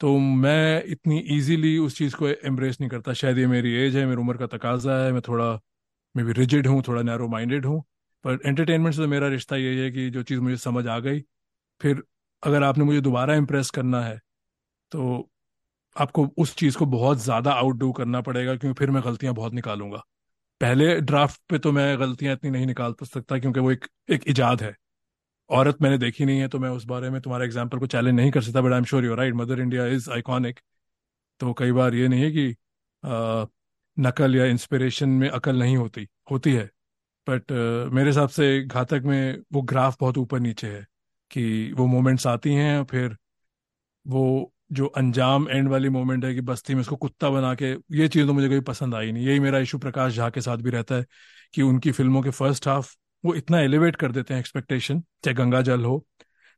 तो 0.00 0.16
मैं 0.18 0.84
इतनी 0.86 1.18
इजीली 1.32 1.76
उस 1.78 1.96
चीज़ 1.98 2.16
को 2.16 2.28
एम्ब्रेस 2.28 2.80
नहीं 2.80 2.90
करता। 2.90 3.12
शायद 3.14 3.38
ये 3.38 3.46
मेरी 3.46 3.72
एज 3.76 3.96
है, 3.96 4.04
मेरी 4.06 4.20
उम्र 4.20 4.36
का 4.38 4.46
तकाजा 4.48 4.98
है, 4.98 5.12
मैं 5.12 5.22
थोड़ा 5.28 5.52
मे 6.14 6.24
बी 6.24 6.32
रिजिड 6.32 6.66
हूँ, 6.66 6.82
थोड़ा 6.88 7.02
नैरो 7.02 7.28
माइंडेड 7.28 7.66
हूँ। 7.66 7.80
पर 8.24 8.38
एंटरटेनमेंट 8.46 8.94
से 8.94 9.06
मेरा 9.08 9.28
रिश्ता 9.28 9.56
यही 9.56 9.78
है 9.78 9.90
कि 9.90 10.08
जो 10.10 10.22
चीज़ 10.24 10.40
मुझे 10.40 10.56
समझ 10.58 10.86
आ 10.88 10.98
गई, 11.00 11.20
फिर 11.80 12.02
अगर 12.42 12.62
आपने 12.64 12.84
मुझे 12.84 13.00
दोबारा 13.02 13.34
इम्प्रेस 13.36 13.70
करना 13.72 14.00
है 14.02 14.20
तो 14.92 15.28
आपको 15.96 16.26
उस 16.38 16.54
चीज़ 16.56 16.76
को 16.78 16.86
बहुत 16.88 17.18
ज़्यादा 17.20 17.52
आउटडू 17.52 17.90
करना 17.92 18.20
पड़ेगा, 18.22 18.54
क्योंकि 18.56 18.78
फिर 18.78 18.90
मैं 18.90 19.02
गलतियाँ 19.04 19.34
बहुत 19.34 19.52
निकालूँगा। 19.54 19.98
पहले 20.60 20.94
ड्राफ्ट 21.02 21.40
पे 21.50 21.58
तो 21.58 21.72
मैं 21.72 21.98
गलतियाँ 22.00 22.34
इतनी 22.34 22.50
नहीं 22.50 22.66
निकाल 22.66 22.94
सकता, 23.04 23.38
क्योंकि 23.38 23.60
वो 23.60 23.70
एक 23.72 23.86
एक 24.10 24.24
इजाद 24.28 24.62
है। 24.62 24.74
औरत 25.50 25.82
मैंने 25.82 25.98
देखी 25.98 26.24
नहीं 26.24 26.40
है 26.40 26.48
तो 26.48 26.58
मैं 26.58 26.68
उस 26.70 26.84
बारे 26.84 27.10
में 27.10 27.20
तुम्हारा 27.20 27.44
एग्ज़ाम्पल 27.44 27.78
को 27.78 27.86
चैलेंज 27.86 28.16
नहीं 28.16 28.30
कर 28.30 28.42
सकता 28.42 28.60
but 28.60 28.72
I 28.72 28.78
am 28.78 28.84
sure 28.84 29.04
you 29.04 29.14
right 29.14 29.34
Mother 29.34 29.60
India 29.60 29.86
is 29.86 30.10
iconic 30.10 30.60
तो 31.40 31.52
कई 31.54 31.72
बार 31.72 31.94
ये 31.94 32.08
नहीं 32.08 32.22
है 32.22 32.30
कि 32.32 32.54
नकल 33.96 34.36
या 34.36 34.44
इंस्पिरेशन 34.46 35.08
में 35.10 35.28
अकल 35.28 35.58
नहीं 35.58 35.76
होती 35.76 36.06
होती 36.30 36.52
है। 36.52 36.64
बट 37.26 37.52
मेरे 37.92 38.08
हिसाब 38.08 38.28
से 38.30 38.62
घातक 38.64 39.02
में 39.06 39.38
वो 39.52 39.62
ग्राफ 39.64 39.96
बहुत 40.00 40.18
ऊपर 40.18 40.40
नीचे 40.40 40.68
है 40.68 40.86
कि 41.30 41.72
वो 41.76 41.86
मोमेंट्स 41.86 42.26
आती 42.26 42.54
हैं 42.54 42.78
और 42.78 42.84
फिर 42.84 43.16
वो 44.06 44.52
जो 44.72 44.86
अंजाम 44.98 45.48
एंड 45.50 45.68
वाली 45.68 45.88
मोमेंट 45.88 46.24
है 46.24 46.34
कि 46.34 46.40
बस्ती 46.42 46.74
में 46.74 46.80
उसको 46.80 46.96
कुत्ता 46.96 47.30
बना 47.30 47.54
के, 47.54 47.72
ये 47.92 48.08
चीज़ 48.08 48.26
तो 48.26 48.32
मुझे 48.32 48.48
कभी 48.48 48.60
पसंद 48.62 48.94
आई 48.94 49.12
नहीं। 49.12 49.26
यही 49.26 49.40
मेरा 49.40 49.58
इशू 49.58 49.78
प्रकाश 49.78 50.14
झा 50.14 50.28
के 50.30 50.40
साथ 50.40 50.58
भी 50.58 50.70
रहता 50.70 50.94
है 50.94 51.06
कि 51.54 51.62
उनकी 51.62 51.92
फ़िल्मों 51.92 52.22
के 52.22 52.30
फ़र्स्ट 52.30 52.68
हाफ़ 52.68 52.94
वो 53.24 53.34
इतना 53.34 53.60
एलिवेट 53.60 53.96
कर 53.96 54.12
देते 54.12 54.34
हैं 54.34 54.40
एक्सपेक्टेशन 54.40 55.00
चाहे 55.24 55.34
गंगा 55.34 55.60
जल 55.62 55.84
हो। 55.84 55.98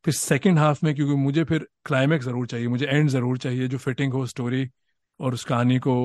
फिर 0.04 0.14
सेकेंड 0.14 0.58
हाफ़ 0.58 0.84
में 0.84 0.94
क्योंकि 0.94 1.14
मुझे 1.16 1.44
फिर 1.44 1.66
क्लाइमैक्स 1.84 2.24
ज़रूर 2.24 2.46
चाहिए, 2.46 2.68
मुझे 2.68 2.86
एंड 2.86 3.08
ज़रूर 3.10 3.38
चाहिए 3.38 3.68
जो 3.68 3.78
फिटिंग 3.78 4.12
हो 4.12 4.26
स्टोरी 4.26 4.68
और 5.20 5.34
उस 5.34 5.44
कहानी 5.44 5.78
को 5.78 5.96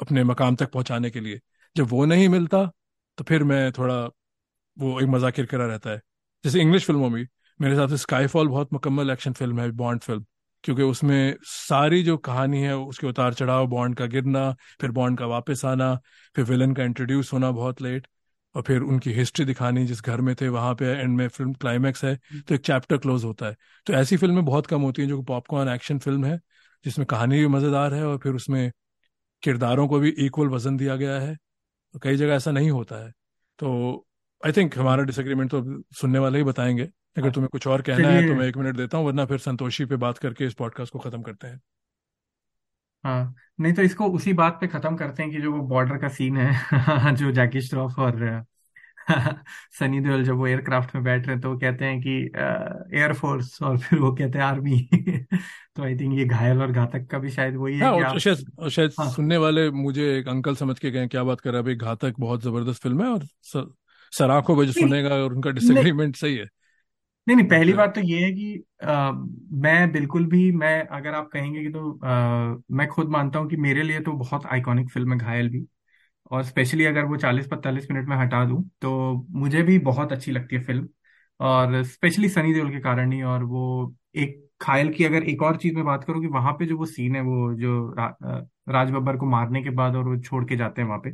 अपने 0.00 0.24
मकाम 0.24 0.56
तक 0.56 0.70
पहुँचाने 0.72 1.10
के 1.10 1.20
लिए। 1.20 1.40
जब 1.76 1.88
वो 1.88 2.04
नहीं 2.04 2.28
मिलता 2.28 2.64
तो 3.18 3.24
फिर 3.24 3.44
मैं 3.44 3.70
थोड़ा 3.72 3.94
वो 4.76 5.00
एक 5.00 5.08
मज़ा 5.08 5.30
किरकिरा 5.30 5.66
रहता 5.66 5.90
है। 5.90 6.00
जैसे 6.44 6.60
इंग्लिश 6.60 6.84
फ़िल्मों 6.86 7.08
में 7.10 7.26
मेरे 7.60 7.74
हिसाब 7.74 7.88
से 7.88 7.96
स्काईफॉल 7.96 8.48
बहुत 8.48 8.72
मुकम्मल 8.72 9.10
एक्शन 9.10 9.32
फ़िल्म 9.32 9.60
है 9.60 9.70
बॉन्ड 9.72 10.00
फ़िल्म 10.02 10.24
क्योंकि 10.64 10.82
उसमें 10.82 11.36
सारी 11.42 12.02
जो 12.02 12.16
कहानी 12.18 12.62
है, 12.62 12.76
उसके 12.76 13.06
उतार 13.06 13.34
चढ़ाव 13.34 13.66
बॉन्ड 13.66 13.96
का 13.96 14.06
गिरना, 14.06 14.50
फिर 14.80 14.90
बॉन्ड 14.90 15.18
का 15.18 15.26
वापस 15.26 15.64
आना, 15.64 15.94
फिर 16.36 16.44
विलन 16.44 16.72
का 16.74 16.84
इंट्रोड्यूस 16.84 17.32
होना 17.32 17.50
बहुत 17.50 17.82
लेट 17.82 18.06
और 18.54 18.62
फिर 18.62 18.80
उनकी 18.82 19.12
हिस्ट्री 19.12 19.44
दिखानी 19.44 19.84
जिस 19.86 20.02
घर 20.02 20.20
में 20.20 20.34
थे 20.36 20.48
वहाँ 20.48 20.74
पे 20.74 20.86
एंड 20.92 21.16
में 21.16 21.26
फ़िल्म 21.28 21.52
क्लाइमैक्स 21.54 22.04
है 22.04 22.14
तो 22.48 22.54
एक 22.54 22.60
चैप्टर 22.60 22.98
क्लोज 22.98 23.24
होता 23.24 23.46
है। 23.46 23.56
तो 23.86 23.92
ऐसी 23.92 24.16
फ़िल्में 24.16 24.44
बहुत 24.44 24.66
कम 24.66 24.82
होती 24.82 25.02
हैं 25.02 25.08
जो 25.08 25.22
पॉपकॉर्न 25.24 25.68
एक्शन 25.68 25.98
फ़िल्म 25.98 26.24
है 26.24 26.40
जिसमें 26.84 27.06
कहानी 27.06 27.38
भी 27.38 27.46
मज़ेदार 27.48 27.94
है 27.94 28.04
और 28.06 28.18
फिर 28.18 28.34
उसमें 28.34 28.70
किरदारों 29.42 29.86
को 29.88 29.98
भी 30.00 30.10
इक्वल 30.18 30.48
वज़न 30.48 30.76
दिया 30.76 30.96
गया 30.96 31.18
है। 31.20 31.34
तो 31.94 31.98
कई 31.98 32.16
जगह 32.16 32.34
ऐसा 32.34 32.50
नहीं 32.50 32.70
होता 32.70 33.04
है। 33.04 33.12
तो 33.58 34.06
आई 34.42 34.52
थिंक 34.52 34.78
हमारा 34.78 35.02
डिसएग्रीमेंट 35.02 35.50
तो 35.50 35.62
सुनने 35.94 36.18
वाले 36.18 36.38
ही 36.38 36.44
बताएँगे। 36.44 36.88
अगर 37.16 37.22
हाँ, 37.22 37.32
तुम्हें 37.32 37.48
कुछ 37.52 37.66
और 37.66 37.82
कहना 37.82 38.08
है 38.08 38.22
तो 38.22 38.34
मैं 38.34 38.46
एक 38.46 38.56
मिनट 38.56 38.76
देता 38.76 38.98
हूँ 38.98 39.06
वरना 39.06 39.24
फिर 39.26 39.38
संतोषी 39.38 39.84
पे 39.84 39.96
बात 39.98 40.18
करके 40.18 40.46
इस 40.46 40.54
पॉडकास्ट 40.54 40.92
को 40.92 40.98
खत्म 40.98 41.22
करते 41.22 41.46
हैं। 41.46 41.60
हाँ 43.04 43.34
नहीं 43.60 43.72
तो 43.72 43.82
इसको 43.82 44.06
उसी 44.10 44.32
बात 44.32 44.58
पे 44.60 44.66
खत्म 44.66 44.96
करते 44.96 45.22
हैं 45.22 45.32
कि 45.32 45.40
जो 45.40 45.52
वो 45.52 45.60
बॉर्डर 45.68 45.98
का 45.98 46.08
सीन 46.08 46.36
है 46.36 47.14
जो 47.16 47.30
जैकी 47.32 47.60
श्रॉफ 47.60 47.98
और 47.98 48.44
सनी 49.78 50.00
देओल 50.00 50.24
जब 50.24 50.36
वो 50.36 50.46
एयरक्राफ्ट 50.46 50.94
में 50.94 51.04
बैठ 51.04 51.26
रहे 51.26 51.34
हैं 51.34 51.40
तो 51.40 51.50
वो 51.52 51.58
कहते 51.58 51.84
हैं 51.84 52.00
कि 52.00 52.10
एयरफोर्स 52.98 53.62
और 53.62 53.78
फिर 53.78 53.98
वो 53.98 54.12
कहते 54.12 54.38
हैं 54.38 54.44
आर्मी 54.44 54.78
तो 55.76 55.82
आई 55.82 55.96
थिंक 55.96 56.18
ये 56.18 56.24
घायल 56.24 56.62
और 56.62 56.72
घातक 56.72 57.06
का 57.06 57.18
भी 57.18 57.30
शायद 57.30 57.56
वही 57.56 57.78
है 57.78 57.80
हाँ 57.82 57.94
कि 57.94 58.00
और 58.00 58.04
आप 58.04 58.18
शायद 58.18 58.50
और 58.58 58.70
शायद 58.70 58.92
हाँ। 59.00 59.08
सुनने 59.10 59.36
वाले 59.36 59.70
मुझे 59.70 60.18
एक 60.18 60.28
अंकल 60.28 60.54
समझ 60.54 60.78
के 60.78 60.90
गए 60.90 61.06
क्या 61.08 61.24
बात 61.24 61.40
कर 61.40 61.50
रहा 61.50 61.58
है 61.58 61.64
भाई 61.64 61.74
घातक 61.76 62.14
बहुत 62.18 62.42
ज़बरदस्त 62.42 62.82
फ़िल्म 62.82 63.02
है 63.04 63.08
और 63.08 63.26
सराखों 64.12 64.56
पे 64.56 64.66
जो 64.66 64.72
सुनेगा 64.72 65.14
और 65.14 65.34
उनका 65.34 65.50
डिसएग्रीमेंट 65.50 66.16
सही 66.16 66.36
है। 66.36 66.46
नहीं 67.30 67.36
नहीं 67.36 67.46
पहली 67.48 67.72
बात 67.72 67.94
तो 67.94 68.00
ये 68.02 68.18
है 68.20 68.30
कि 68.32 68.54
अ, 68.82 69.12
मैं 69.54 69.90
बिल्कुल 69.92 70.26
भी 70.26 70.50
मैं 70.54 70.72
अगर 70.90 71.14
आप 71.14 71.28
कहेंगे 71.32 71.62
कि 71.62 71.70
तो 71.70 71.90
अ, 71.94 72.62
मैं 72.72 72.86
खुद 72.88 73.08
मानता 73.10 73.38
हूँ 73.38 73.48
कि 73.50 73.56
मेरे 73.58 73.82
लिए 73.82 74.00
तो 74.00 74.12
बहुत 74.14 74.46
आइकॉनिक 74.46 74.90
फ़िल्म 74.90 75.12
है 75.12 75.18
घायल 75.18 75.48
भी। 75.48 75.66
और 76.30 76.44
स्पेशली 76.44 76.84
अगर 76.86 77.04
वो 77.04 77.16
चालीस 77.18 77.46
पैंतालीस 77.48 77.88
मिनट 77.90 78.08
में 78.08 78.16
हटा 78.16 78.44
दूँ 78.44 78.62
तो 78.82 78.92
मुझे 79.32 79.62
भी 79.62 79.78
बहुत 79.82 80.12
अच्छी 80.12 80.32
लगती 80.32 80.56
है 80.56 80.62
फ़िल्म 80.64 80.88
और 81.40 81.82
स्पेशली 81.84 82.28
सनी 82.28 82.54
देओल 82.54 82.70
के 82.70 82.80
कारण 82.80 83.12
ही 83.12 83.22
और 83.24 83.44
वो 83.46 83.94
एक 84.16 84.38
घायल 84.62 84.92
की 84.94 85.04
अगर 85.04 85.24
एक 85.24 85.42
और 85.42 85.56
चीज़ 85.56 85.74
में 85.74 85.84
बात 85.84 86.04
करूँ 86.04 86.20
कि 86.22 86.28
वहाँ 86.28 86.52
पे 86.54 86.66
जो 86.66 86.76
वो 86.78 86.86
सीन 86.86 87.16
है 87.16 87.22
वो 87.22 87.54
जो 87.56 87.94
रा, 87.94 88.08
राज 88.70 88.90
बब्बर 88.90 89.16
को 89.16 89.26
मारने 89.26 89.62
के 89.62 89.70
बाद 89.72 89.96
और 89.96 90.08
वो 90.08 90.18
छोड़ 90.20 90.44
के 90.46 90.56
जाते 90.56 90.82
हैं 90.82 90.88
वहाँ 90.88 91.00
पे 91.00 91.12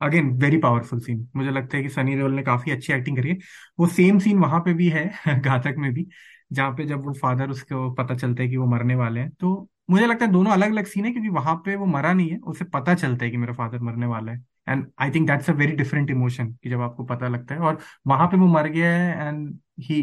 अगेन 0.00 0.30
वेरी 0.40 0.58
पावरफुल 0.58 1.00
सीन 1.00 1.28
मुझे 1.36 1.50
लगता 1.50 1.76
है 1.76 1.82
कि 1.82 1.88
सनी 1.88 2.14
देओल 2.16 2.32
ने 2.34 2.42
काफ़ी 2.42 2.72
अच्छी 2.72 2.92
एक्टिंग 2.92 3.16
करी 3.16 3.28
है। 3.30 3.36
वो 3.78 3.86
सेम 3.86 4.18
सीन 4.18 4.38
वहाँ 4.38 4.60
पे 4.60 4.74
भी 4.74 4.88
है 4.88 5.04
घातक 5.40 5.74
में 5.78 5.92
भी 5.94 6.06
जहाँ 6.52 6.70
पे 6.72 6.84
जब 6.84 7.04
वो 7.06 7.12
फादर 7.12 7.50
उसको 7.50 7.90
पता 7.94 8.14
चलता 8.14 8.42
है 8.42 8.48
कि 8.48 8.56
वो 8.56 8.66
मरने 8.66 8.94
वाले 8.94 9.20
हैं। 9.20 9.30
तो 9.30 9.68
मुझे 9.90 10.06
लगता 10.06 10.24
है 10.24 10.30
दोनों 10.32 10.52
अलग 10.52 10.70
अलग 10.70 10.86
सीन 10.86 11.04
है 11.04 11.12
क्योंकि 11.12 11.28
वहाँ 11.28 11.54
पे 11.64 11.76
वो 11.76 11.86
मरा 11.86 12.12
नहीं 12.12 12.30
है 12.30 12.38
उसे 12.38 12.64
पता 12.64 12.94
चलता 12.94 13.24
है 13.24 13.30
कि 13.30 13.36
मेरा 13.36 13.52
फादर 13.54 13.78
मरने 13.80 14.06
वाला 14.06 14.32
है। 14.32 14.44
And 14.68 14.86
I 15.00 15.10
think 15.10 15.26
that's 15.26 15.50
a 15.50 15.52
very 15.52 15.72
different 15.72 16.10
emotion 16.10 16.52
कि 16.54 16.70
जब 16.70 16.80
आपको 16.80 17.04
पता 17.04 17.28
लगता 17.28 17.54
है। 17.54 17.60
और 17.60 17.78
वहाँ 18.06 18.26
पे 18.28 18.36
वो 18.36 18.46
मर 18.46 18.68
गया 18.68 18.92
है 18.92 19.28
and 19.28 19.58
he 19.80 20.02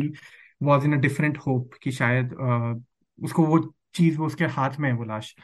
was 0.62 0.86
in 0.86 0.94
a 0.98 1.00
different 1.02 1.38
hope 1.38 1.72
कि 1.84 1.92
शायद 1.92 2.30
uh, 2.34 2.84
उसको 3.20 3.46
वो 3.46 3.60
चीज़ 3.96 4.18
वो 4.18 4.26
उसके 4.26 4.46
हाथ 4.46 4.80
में 4.80 4.90
है 4.90 4.96
वो 4.96 5.04
लाश। 5.04 5.36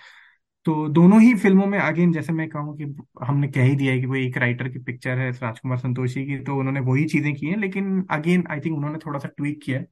तो 0.66 0.88
दोनों 0.90 1.20
ही 1.22 1.34
फ़िल्मों 1.36 1.66
में 1.68 1.78
अगेन 1.80 2.12
जैसे 2.14 2.34
मैं 2.34 2.48
कहूँ 2.50 2.76
कि 2.78 2.84
हमने 3.24 3.48
कह 3.50 3.64
ही 3.64 3.76
दिया 3.76 3.94
है 3.94 4.00
कि 4.00 4.06
वो 4.06 4.16
एक 4.16 4.38
राइटर 4.38 4.70
की 4.70 4.80
पिक्चर 4.82 5.18
है 5.20 5.30
राजकुमार 5.34 5.78
संतोषी 5.80 6.26
की 6.28 6.38
तो 6.44 6.58
उन्होंने 6.58 6.80
वही 6.82 7.06
चीज़ें 7.08 7.34
की 7.36 7.46
हैं 7.48 7.58
लेकिन 7.58 8.06
अगेन 8.12 8.44
आई 8.52 8.60
थिंक 8.60 8.78
उन्होंने 8.78 9.00
थोड़ा 9.06 9.20
सा 9.20 9.28
ट्वीक 9.30 9.60
किया 9.64 9.80
है। 9.80 9.84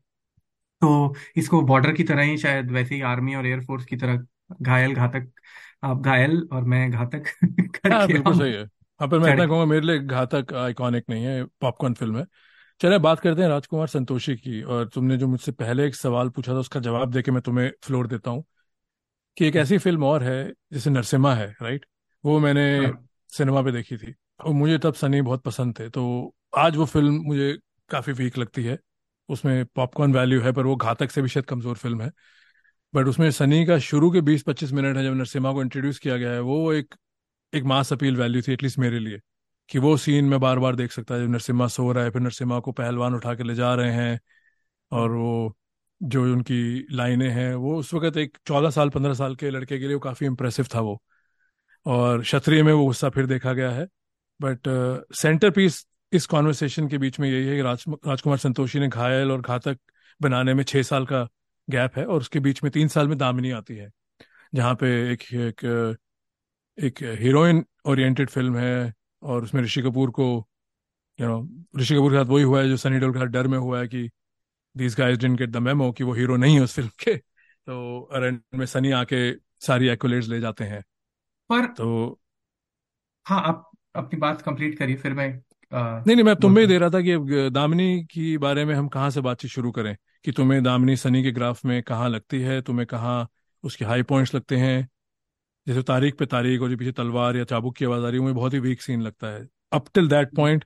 तो 0.81 1.15
इसको 1.37 1.61
बॉर्डर 1.63 1.93
की 1.93 2.03
तरह 2.05 2.23
ही 2.23 2.37
शायद 2.39 2.71
वैसे 2.71 2.95
ही 2.95 3.01
आर्मी 3.05 3.35
और 3.35 3.47
एयरफोर्स 3.47 3.85
की 3.85 3.97
तरह 3.97 4.25
घायल 4.61 4.95
घातक 4.95 5.31
आप 5.85 6.01
घायल 6.01 6.41
और 6.53 6.63
मैं 6.65 6.89
घातक 6.91 7.25
हाँ 7.85 8.07
करके 8.07 8.09
बिल्कुल 8.09 8.33
सही 8.33 8.51
है। 8.53 8.63
हाँ 8.99 9.07
पर 9.09 9.19
मैं 9.19 9.29
इतना 9.29 9.45
कहूँगा 9.45 9.65
मेरे 9.65 9.81
लिए 9.81 9.99
घातक 9.99 10.53
आइकॉनिक 10.55 11.05
नहीं 11.09 11.23
है 11.25 11.43
पॉपकॉर्न 11.61 11.93
फ़िल्म 11.93 12.17
है। 12.19 12.25
चले 12.81 12.97
बात 12.99 13.19
करते 13.19 13.41
हैं 13.41 13.49
राजकुमार 13.49 13.87
संतोषी 13.89 14.35
की 14.37 14.61
और 14.63 14.87
तुमने 14.89 15.17
जो 15.17 15.27
मुझसे 15.27 15.51
पहले 15.53 15.85
एक 15.87 15.95
सवाल 15.95 16.29
पूछा 16.29 16.53
था 16.53 16.59
उसका 16.59 16.79
जवाब 16.81 17.11
देके 17.11 17.31
मैं 17.31 17.41
तुम्हें 17.43 17.71
फ्लोर 17.83 18.07
देता 18.07 18.31
हूँ। 18.31 18.43
कि 19.39 19.45
एक 19.45 19.55
ऐसी 19.55 19.77
फ़िल्म 19.77 20.03
और 20.03 20.23
है 20.23 20.53
जैसे 20.73 20.89
नरसिम्हा 20.89 21.35
है 21.35 21.55
राइट 21.61 21.85
वो 22.25 22.39
मैंने 22.39 22.85
हाँ। 22.85 23.07
सिनेमा 23.27 23.61
पे 23.61 23.71
देखी 23.71 23.97
थी। 23.97 24.15
और 24.45 24.53
मुझे 24.53 24.77
तब 24.77 24.93
सनी 24.93 25.21
बहुत 25.21 25.43
पसंद 25.43 25.79
थे। 25.79 25.89
तो 25.89 26.35
आज 26.57 26.75
वो 26.75 26.85
फ़िल्म 26.85 27.13
मुझे 27.13 27.57
काफ़ी 27.89 28.13
वीक 28.13 28.37
लगती 28.37 28.63
है। 28.63 28.79
उसमें 29.29 29.65
पॉपकॉर्न 29.65 30.13
वैल्यू 30.13 30.41
है 30.41 30.51
पर 30.51 30.65
वो 30.65 30.75
घातक 30.75 31.11
से 31.11 31.21
भी 31.21 31.29
शायद 31.29 31.45
कमज़ोर 31.45 31.75
फ़िल्म 31.75 32.01
है। 32.01 32.11
बट 32.95 33.07
उसमें 33.07 33.31
सनी 33.31 33.65
का 33.65 33.79
शुरू 33.79 34.11
के 34.11 34.21
बीस 34.21 34.43
पच्चीस 34.43 34.71
मिनट 34.71 34.97
है 34.97 35.03
जब 35.03 35.13
नरसिम्हा 35.13 35.53
को 35.53 35.61
इंट्रोड्यूस 35.61 35.99
किया 35.99 36.17
गया 36.17 36.31
है 36.31 36.39
वो 36.39 36.73
एक 36.73 36.95
एक 37.55 37.63
मास 37.63 37.93
अपील 37.93 38.17
वैल्यू 38.17 38.41
थी 38.41 38.53
एटलीस्ट 38.53 38.79
मेरे 38.79 38.99
लिए। 38.99 39.19
कि 39.69 39.79
वो 39.79 39.97
सीन 39.97 40.25
मैं 40.25 40.39
बार 40.39 40.59
बार 40.59 40.75
देख 40.75 40.91
सकता 40.91 41.15
है 41.15 41.25
जब 41.25 41.31
नरसिम्हा 41.31 41.67
सो 41.67 41.91
रहा 41.91 42.03
है 42.03 42.09
फिर 42.09 42.21
नरसिम्हा 42.21 42.59
को 42.59 42.71
पहलवान 42.71 43.15
उठा 43.15 43.35
के 43.35 43.43
ले 43.43 43.55
जा 43.55 43.75
रहे 43.75 43.91
हैं 43.91 44.19
और 44.91 45.11
वो 45.11 45.55
जो 46.03 46.23
उनकी 46.23 46.87
लाइनें 46.91 47.29
हैं, 47.29 47.55
वो 47.55 47.77
उस 47.79 47.93
वक्त 47.93 48.17
एक 48.17 48.37
चौदह 48.47 48.69
साल, 48.69 48.89
पंद्रह 48.89 49.13
साल 49.13 49.35
के 49.35 49.49
लड़के 49.49 49.79
के 49.79 49.85
लिए 49.85 49.93
वो 49.93 49.99
काफ़ी 49.99 50.27
इम्प्रेसिव 50.27 50.67
था 50.75 50.79
वो। 50.79 51.01
और 51.85 52.21
क्षत्रिय 52.21 52.63
में 52.63 52.73
वो 52.73 52.85
गुस्सा 52.85 53.09
फिर 53.09 53.25
देखा 53.25 53.53
गया 53.53 53.71
है। 53.71 53.87
बट 54.41 54.59
सेंटर 55.13 55.49
पीस 55.51 55.85
इस 56.13 56.25
कॉन्वर्सेशन 56.25 56.87
के 56.87 56.97
बीच 56.97 57.19
में 57.19 57.29
यही 57.29 57.47
है 57.47 57.55
कि 57.55 57.61
राज, 57.61 57.83
राजकुमार 58.07 58.37
संतोषी 58.37 58.79
ने 58.79 58.87
घायल 58.87 59.31
और 59.31 59.41
घातक 59.41 59.77
बनाने 60.21 60.53
में 60.53 60.63
छः 60.63 60.83
साल 60.83 61.05
का 61.05 61.27
गैप 61.69 61.97
है 61.97 62.05
और 62.05 62.19
उसके 62.19 62.39
बीच 62.39 62.63
में 62.63 62.71
तीन 62.71 62.87
साल 62.87 63.07
में 63.07 63.17
दामिनी 63.17 63.51
आती 63.51 63.75
है। 63.75 63.89
जहाँ 64.55 64.75
पे 64.75 65.13
एक 65.13 65.23
एक 65.33 65.97
एक 66.77 66.99
हीरोइन 67.19 67.65
ओरिएंटेड 67.85 68.29
फ़िल्म 68.29 68.57
है 68.57 68.93
और 69.23 69.43
उसमें 69.43 69.61
ऋषि 69.63 69.81
कपूर 69.81 70.09
को 70.09 70.47
यू 71.19 71.27
नो 71.27 71.65
ऋषि 71.79 71.95
कपूर 71.95 72.11
के 72.11 72.17
साथ 72.17 72.25
वही 72.25 72.43
हुआ 72.43 72.61
है 72.61 72.69
जो 72.69 72.77
सनी 72.77 72.99
देओल 72.99 73.13
के 73.13 73.19
साथ 73.19 73.25
डर 73.25 73.47
में 73.47 73.57
हुआ 73.57 73.79
है 73.79 73.87
कि 73.87 74.09
these 74.77 74.95
guys 74.95 75.17
didn't 75.17 75.37
get 75.39 75.49
the 75.49 75.57
memo 75.57 75.91
कि 75.91 76.03
वो 76.03 76.13
हीरो 76.13 76.35
नहीं 76.37 76.55
है 76.55 76.61
उस 76.61 76.75
फ़िल्म 76.75 76.89
के। 76.99 77.15
तो 77.17 78.01
अरेंड 78.13 78.41
में 78.55 78.65
सनी 78.65 78.91
आके 78.91 79.31
सारी 79.65 79.87
एक्कोलेट्स 79.87 80.27
ले 80.27 80.39
जाते 80.39 80.63
हैं। 80.63 80.81
पर 81.49 81.65
तो 81.67 82.19
हाँ 83.25 83.41
आप 83.41 83.69
अपनी 83.95 84.19
बात 84.19 84.41
कंप्लीट 84.41 84.77
करिए 84.77 84.95
फिर 84.95 85.13
मैं 85.13 85.27
आ, 85.73 86.03
नहीं 86.07 86.15
नहीं 86.15 86.23
मैं 86.25 86.35
तुम्हें 86.35 86.67
दे 86.67 86.77
रहा 86.77 86.89
था 86.89 87.01
कि 87.01 87.49
दामिनी 87.49 88.03
की 88.03 88.37
बारे 88.37 88.65
में 88.65 88.73
हम 88.75 88.87
कहाँ 88.87 89.09
से 89.09 89.21
बातचीत 89.21 89.51
शुरू 89.51 89.71
करें? 89.71 89.95
कि 90.25 90.31
तुम्हें 90.31 90.63
दामिनी 90.63 90.95
सनी 90.97 91.23
के 91.23 91.31
ग्राफ 91.31 91.65
में 91.65 91.81
कहाँ 91.83 92.09
लगती 92.09 92.41
है? 92.41 92.61
तुम्हें 92.61 92.85
कहाँ 92.87 93.27
उसके 93.63 93.85
हाई 93.85 94.03
पॉइंट्स 94.03 94.35
लगते 94.35 94.57
हैं? 94.57 94.87
जैसे 95.67 95.83
तारीख 95.83 96.17
पे 96.17 96.25
तारीख 96.25 96.61
और 96.61 96.69
जो 96.69 96.77
पीछे 96.77 96.91
तलवार 96.91 97.37
या 97.37 97.43
चाबुक 97.43 97.75
की 97.77 97.85
आवाज़ 97.85 98.03
आ 98.03 98.07
रही 98.09 98.15
है 98.15 98.21
मुझे 98.21 98.35
बहुत 98.35 98.53
ही 98.53 98.59
वीक 98.59 98.81
सीन 98.81 99.01
लगता 99.01 99.27
है। 99.27 99.47
Up 99.73 99.85
till 99.93 100.07
that 100.09 100.35
point 100.35 100.65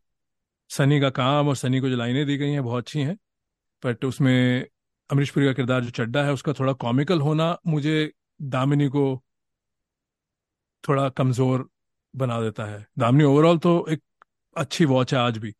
Sunny 0.69 0.99
का 1.01 1.09
काम 1.11 1.47
और 1.47 1.55
सनी 1.55 1.79
को 1.79 1.89
जो 1.89 1.97
लाइनें 1.97 2.25
दी 2.25 2.37
गई 2.37 2.51
हैं 2.51 2.63
बहुत 2.63 2.83
अच्छी 2.83 3.01
हैं। 3.01 3.17
बट 3.83 4.05
उसमें 4.05 4.65
अमरीश 5.09 5.29
पुरी 5.29 5.45
का 5.45 5.53
किरदार 5.53 5.83
जो 5.83 5.89
चड्डा 5.91 6.23
है, 6.23 6.33
उसका 6.33 6.53
थोड़ा 6.53 6.73
कॉमिकल 6.75 7.21
होना 7.21 7.57
मुझे 7.67 8.11
दामिनी 8.41 8.87
को 8.89 9.23
थोड़ा 10.83 11.07
कमज़ोर 11.09 11.67
बना 12.13 12.39
देता 12.41 12.65
है। 12.65 12.85
दामिनी 12.99 13.23
ओवरऑल 13.23 13.57
तो 13.57 13.85
एक 13.89 14.01
अच्छी 14.55 14.85
वॉच 14.85 15.13
है 15.13 15.19
आज 15.19 15.37
भी 15.37 15.51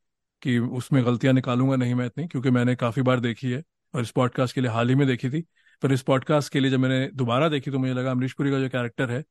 कि 0.42 0.58
उसमें 0.60 1.04
गलतियाँ 1.06 1.34
निकालूँगा, 1.34 1.76
नहीं 1.76 1.96
मैं 1.96 2.06
इतनी, 2.06 2.28
क्योंकि 2.28 2.50
मैंने 2.52 2.76
काफ़ी 2.76 3.02
बार 3.02 3.20
देखी 3.20 3.52
है 3.52 3.64
और 3.94 4.02
इस 4.02 4.12
पॉडकास्ट 4.12 4.56
के 4.56 4.62
लिए 4.62 4.72
हाल 4.72 4.90
ही 4.90 4.96
में 4.96 5.08
देखी 5.08 5.30
थी। 5.30 5.42
पर 5.82 5.92
इस 5.92 6.02
पॉडकास्ट 6.02 6.52
के 6.54 6.60
लिए 6.60 6.72
जब 6.72 6.80
मैंने 6.80 7.08
दोबारा 7.16 7.50
देखी 7.50 7.72
तो 7.72 7.80
मुझे 7.80 7.94
लगा 7.94 8.12
अमरीश 8.12 8.34
पुरी 8.34 8.52
का 8.52 8.60
जो 8.60 8.70
कैरेक्टर 8.70 9.12
है, 9.12 9.24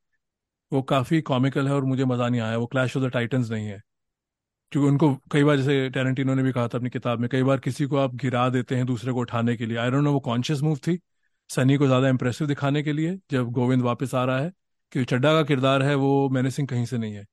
वो 0.73 0.83
काफ़ी 0.85 1.21
कॉमिकल 1.23 1.69
है 1.69 1.75
और 1.75 1.85
मुझे 1.85 2.05
मज़ा 2.05 2.29
नहीं 2.29 2.41
आया, 2.41 2.57
वो 2.57 2.67
क्लैश 2.67 2.97
ऑफ़ 2.97 3.05
द 3.05 3.11
टाइटन्स 3.11 3.51
नहीं 3.51 3.67
है। 3.67 3.81
क्योंकि 4.73 4.89
उनको 4.89 5.15
कई 5.33 5.45
बार 5.45 5.57
जैसे 5.57 5.89
टेरेंटिनो 5.91 6.35
ने 6.35 6.43
भी 6.43 6.53
कहा 6.53 6.69
था 6.69 6.79
अपनी 6.79 6.91
किताब 6.91 7.21
में 7.21 7.29
कई 7.31 7.43
बार 7.43 7.59
किसी 7.61 7.87
को 7.87 7.97
आप 7.99 8.15
गिरा 8.17 8.49
देते 8.49 8.77
हैं 8.77 8.87
दूसरे 8.87 9.13
को 9.13 9.21
उठाने 9.21 9.57
के 9.57 9.67
लिए। 9.67 9.77
आई 9.79 9.91
डोंट 9.91 10.05
नो 10.05 10.13
वो 10.13 10.21
कॉन्शियस 10.21 10.61
मूव 10.63 10.77
थी 10.87 10.99
सनी 11.51 11.77
को 11.77 11.87
ज़्यादा 11.87 12.09
इंप्रेसिव 12.09 12.47
दिखाने 12.47 12.83
के 12.83 12.93
लिए 12.93 13.19
जब 13.31 13.51
गोविंद 13.53 13.83
वापस 13.83 14.15
आ 14.15 14.25
रहा 14.25 14.39
है 14.39 14.53
कि 14.93 15.05
चड्डा 15.05 15.33
का 15.33 15.43
किरदार 15.43 15.83
है 15.83 15.95
वो 15.95 16.29
मैने 16.29 16.51
सिंह 16.51 16.69
कहीं 16.69 16.85
से 16.87 16.99
नहीं 16.99 17.15
है। 17.15 17.25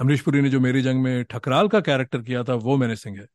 अमरीश 0.00 0.20
पुरी 0.20 0.40
ने 0.40 0.50
जो 0.50 0.60
मेरी 0.60 0.82
जंग 0.82 1.02
में 1.02 1.24
ठकराल 1.24 1.68
का 1.68 1.80
कैरेक्टर 1.80 2.22
किया 2.22 2.42
था 2.44 2.54
वो 2.54 2.76
मैने 2.76 2.96
सिंह 2.96 3.18
है 3.18 3.26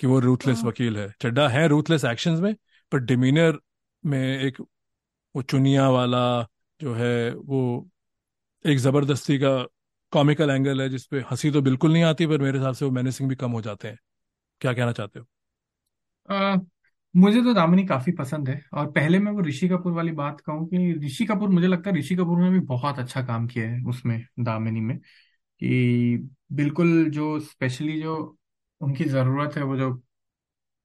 कि 0.00 0.06
वो 0.06 0.18
रूथलेस 0.20 0.62
वकील 0.64 0.96
है। 0.96 1.08
चड्डा 1.22 1.48
है 1.48 1.66
रूथलेस 1.68 2.04
एक्शंस 2.04 2.40
में 2.40 2.54
पर 2.92 2.98
डिमीनर 3.00 3.58
में 4.04 4.38
एक 4.40 4.60
वो 5.34 5.42
चुनिया 5.44 5.88
वाला 5.90 6.24
जो 6.80 6.94
है 6.94 7.34
वो 7.34 7.62
एक 8.64 8.78
ज़बरदस्ती 8.78 9.38
का 9.38 9.54
कॉमिकल 10.12 10.50
एंगल 10.50 10.80
है 10.82 10.88
जिसपे 10.88 11.20
हँसी 11.30 11.50
तो 11.50 11.62
बिल्कुल 11.62 11.92
नहीं 11.92 12.02
आती 12.04 12.26
पर 12.26 12.42
मेरे 12.42 12.58
हिसाब 12.58 12.74
से 12.74 12.84
वो 12.84 12.90
मैंने 12.90 13.12
सिंह 13.12 13.28
भी 13.30 13.36
कम 13.36 13.50
हो 13.52 13.60
जाते 13.62 13.88
हैं। 13.88 13.98
क्या 14.60 14.72
कहना 14.74 14.92
चाहते 14.92 15.20
हो? 15.20 15.26
आ, 16.28 16.56
मुझे 17.14 17.40
तो 17.42 17.52
दामिनी 17.54 17.84
काफ़ी 17.86 18.12
पसंद 18.12 18.48
है 18.48 18.60
और 18.74 18.90
पहले 18.92 19.18
मैं 19.18 19.32
वो 19.32 19.40
ऋषि 19.42 19.68
कपूर 19.68 19.92
वाली 19.92 20.12
बात 20.12 20.40
कहूँ 20.40 20.66
कि 20.68 20.92
ऋषि 21.06 21.24
कपूर 21.26 21.48
मुझे 21.48 21.66
लगता 21.66 21.90
है 21.90 21.96
ऋषि 21.96 22.16
कपूर 22.16 22.38
ने 22.40 22.50
भी 22.50 22.60
बहुत 22.66 22.98
अच्छा 22.98 23.22
काम 23.22 23.46
किया 23.46 23.68
है 23.70 23.82
उसमें 23.84 24.18
दामिनी 24.40 24.80
में 24.80 24.98
कि 25.60 26.30
बिल्कुल 26.52 27.10
जो 27.10 27.38
स्पेशली 27.42 28.00
जो 28.02 28.16
उनकी 28.80 29.04
ज़रूरत 29.06 29.56
है 29.56 29.62
वो 29.64 29.76
जो 29.76 29.92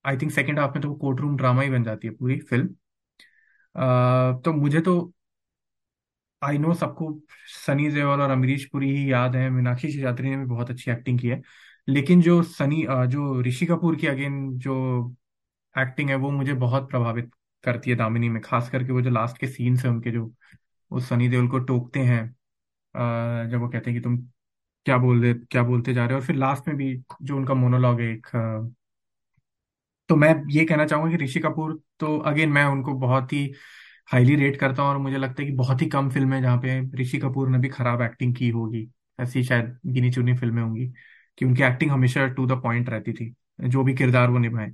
आई 0.06 0.18
थिंक 0.18 0.32
सेकेंड 0.32 0.60
हाफ़ 0.60 0.72
में 0.72 0.82
तो 0.82 0.90
वो 0.90 0.96
कोर्ट 0.96 1.20
रूम 1.22 1.36
ड्रामा 1.38 1.62
ही 1.62 1.70
बन 1.70 1.84
जाती 1.84 2.08
है 2.08 2.14
पूरी 2.14 2.40
फ़िल्म 2.42 2.76
आ, 3.76 4.34
तो 4.40 4.54
मुझे 4.54 4.82
तो 4.82 5.14
आई 6.42 6.58
नो 6.58 6.74
सबको 6.74 7.12
सनी 7.48 7.90
देओल 7.92 8.22
और 8.22 8.30
अमरीश 8.30 8.66
पुरी 8.72 8.90
ही 8.98 9.12
याद 9.12 9.36
है। 9.36 9.50
मीनाक्षी 9.50 9.92
शेषात्री 9.92 10.30
ने 10.30 10.38
भी 10.38 10.46
बहुत 10.46 10.70
अच्छी 10.70 10.92
एक्टिंग 10.92 11.20
की 11.20 11.28
है। 11.28 11.42
लेकिन 11.88 12.22
जो 12.22 12.42
सनी 12.44 12.86
जो 13.08 13.42
ऋषि 13.42 13.66
कपूर 13.66 13.96
की 13.96 14.08
अगेन 14.08 14.58
जो 14.60 14.76
एक्टिंग 15.76 16.10
है, 16.10 16.16
वो 16.16 16.32
मुझे 16.32 16.54
बहुत 16.56 16.90
प्रभावित 16.90 17.32
करती 17.64 17.90
है 17.90 17.96
दामिनी 17.98 18.30
में। 18.30 18.42
खास 18.42 18.70
करके 18.70 18.92
वो 18.94 19.02
जो 19.02 19.10
लास्ट 19.10 19.38
के 19.38 19.48
सीन्स 19.48 19.86
है, 19.86 19.92
उनके 19.92 20.12
जो 20.12 20.26
वो 20.92 21.00
सनी 21.02 21.30
देओल 21.30 21.48
को 21.50 21.60
टोकते 21.62 22.00
हैं 22.02 22.26
जब 23.50 23.60
वो 23.62 23.68
कहते 23.70 23.92
हैं 23.92 24.00
कि 24.00 24.04
तुम 24.04 24.18
क्या 24.86 24.98
बोल 24.98 25.22
रहे 25.24 25.34
क्या 25.34 25.64
बोलते 25.64 25.94
जा 25.94 26.06
रहे 26.06 26.14
हो? 26.14 26.20
और 26.20 26.26
फिर 26.26 26.36
लास्ट 26.36 26.68
में 26.68 26.78
भी 26.78 26.96
जो 27.24 27.36
उनका 27.38 27.54
मोनोलॉग 27.54 28.02
है, 28.02 28.12
एक 28.14 28.28
तो 30.10 30.16
मैं 30.16 30.34
ये 30.52 30.64
कहना 30.66 30.86
चाहूँगा 30.86 31.12
कि 31.12 31.24
ऋषि 31.24 31.40
कपूर 31.40 31.80
तो 32.00 32.18
अगेन 32.20 32.50
मैं 32.50 32.64
उनको 32.66 32.94
बहुत 33.00 33.34
ही 33.34 33.46
हाईली 34.10 34.36
रेट 34.36 34.60
करता 34.60 34.82
हूँ 34.82 34.90
और 34.92 34.98
मुझे 34.98 35.18
लगता 35.18 35.42
है 35.44 35.48
कि 35.50 35.56
बहुत 35.56 35.82
ही 35.82 35.86
कम 35.90 36.10
फ़िल्म 36.10 36.34
है 36.34 36.42
जहाँ 36.42 36.58
पे 36.58 36.80
ऋषि 37.02 37.18
कपूर 37.18 37.50
ने 37.50 37.58
भी 37.58 37.70
खराब 37.70 38.02
एक्टिंग 38.02 38.36
की 38.36 38.50
होगी। 38.50 38.88
ऐसी 39.20 39.44
शायद 39.44 39.78
गिनी 39.88 40.12
चुनी 40.12 40.34
फ़िल्में 40.38 40.62
होंगी 40.64 40.88
कि 41.38 41.46
उनकी 41.46 41.64
एक्टिंग 41.64 41.92
हमेशा 41.92 42.28
टू 42.30 42.46
द 42.48 42.62
पॉइंट 42.64 42.90
रहती 42.90 43.14
थी 43.14 43.34
जो 43.62 43.84
भी 43.84 43.94
किरदार 43.96 44.30
वो 44.30 44.38
निभाए। 44.38 44.72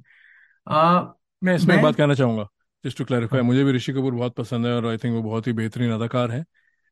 मैं 1.42 1.56
इसमें 1.56 1.76
एक 1.76 1.82
मैं 1.82 1.82
बात 1.82 1.96
कहना 1.96 2.14
चाहूँगा 2.14 2.48
जस्ट 2.84 2.98
टू 2.98 3.06
क्लैरिफाई 3.06 3.42
मुझे 3.42 3.64
भी 3.64 3.72
ऋषि 3.72 3.94
कपूर 3.94 4.14
बहुत 4.14 4.36
पसंद 4.36 4.66
है 4.66 4.74
और 4.74 4.86
आई 4.88 4.98
थिंक 4.98 5.16
वो 5.16 5.22
बहुत 5.24 5.48
ही 5.48 5.54
बेहतरीन 5.54 5.92
अदाकार 5.92 6.32
हैं 6.32 6.44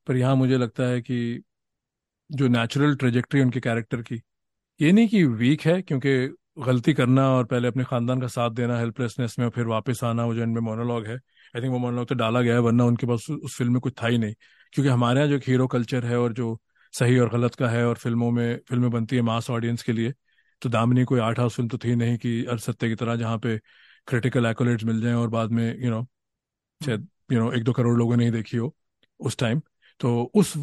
पर 0.08 0.18
यहाँ 0.18 0.36
मुझे 0.36 0.58
लगता 0.58 0.84
है 0.84 1.02
कि 1.02 1.44
जो 2.30 2.48
नेचुरल 2.48 2.96
ट्रेजेक्ट्री 2.96 3.42
उनके 3.42 3.60
कैरेक्टर 3.60 4.02
की 4.02 4.22
ये 4.80 4.92
नहीं 4.92 5.08
कि 5.10 5.24
वीक 5.36 5.62
है 5.62 5.82
क्योंकि 5.82 6.12
गलती 6.62 6.94
करना 6.94 7.28
और 7.32 7.46
पहले 7.46 7.68
अपने 7.68 7.84
खानदान 7.84 8.22
का 8.22 8.28
साथ 8.28 8.50
देना 8.52 8.78
हेल्पलेसनेस 8.80 9.36
में 9.40 9.46
और 9.46 9.52
फिर 9.52 9.66
वापस 9.68 10.04
आना, 10.04 10.26
वो 10.26 10.36
जो 10.36 10.44
इनमें 10.44 10.62
मोनोलॉग 10.62 11.06
है 11.08 11.16
आई 11.16 11.62
थिंक 11.62 11.72
वो 11.72 11.78
मोनोलॉग 11.80 12.08
तो 12.08 12.16
डाला 12.16 12.42
गया 12.42 12.54
है, 12.54 12.60
वरना 12.60 12.84
उनके 12.86 13.08
पास 13.08 13.30
उस 13.32 13.56
फ़िल्म 13.58 13.74
में 13.74 13.80
कुछ 13.82 13.94
था 14.04 14.08
ही 14.08 14.18
नहीं। 14.18 14.34
क्योंकि 14.74 14.90
हमारे 14.90 15.20
यहाँ 15.20 15.30
जो 15.30 15.38
हीरो 15.48 15.68
कल्चर 15.68 16.06
है 16.06 16.18
और 16.20 16.34
जो 16.34 16.58
सही 16.94 17.18
और 17.20 17.30
गलत 17.30 17.56
का 17.56 17.70
है 17.70 17.86
और 17.88 17.96
फ़िल्मों 17.98 18.32
में, 18.32 18.60
फ़िल्में 18.70 18.90
बनती 18.92 19.16
है 19.16 19.22
मास 19.22 19.50
ऑडियंस 19.50 19.84
के 19.84 19.94
लिए 19.94 20.14
तो 20.62 20.70
दामिनी 20.70 21.04
कोई 21.06 21.20
आर्ट 21.20 21.40
हाउस 21.40 21.56
फ़िल्म 21.56 21.70
तो 21.70 21.78
थी 21.78 21.96
नहीं 21.96 22.18
कि 22.18 22.44
अरसत्ते 22.46 22.90
की 22.90 22.96
तरह 22.96 23.16
जहाँ 23.16 23.38
पे 23.40 23.58
क्रिटिकल 24.08 24.46
एक्कोलेट्स 24.46 24.84
मिल 24.84 25.02
जाएँ 25.02 25.14
और 25.16 25.30
बाद 25.30 25.52
में 25.52 25.66
यू 25.84 25.90
नो 25.92 26.06
शायद 26.82 27.08
यू 27.32 27.40
नो 27.40 27.52
एक 27.54 27.64
दो 27.64 27.74
करोड़ 27.74 27.98
लोगों 27.98 28.18
ने 28.18 28.26
ही 28.26 28.32
देखी 28.32 28.58
हो 28.58 28.74
उस 29.20 29.38
टाइम 29.38 29.62
तो 30.00 30.32
उस 30.36 30.54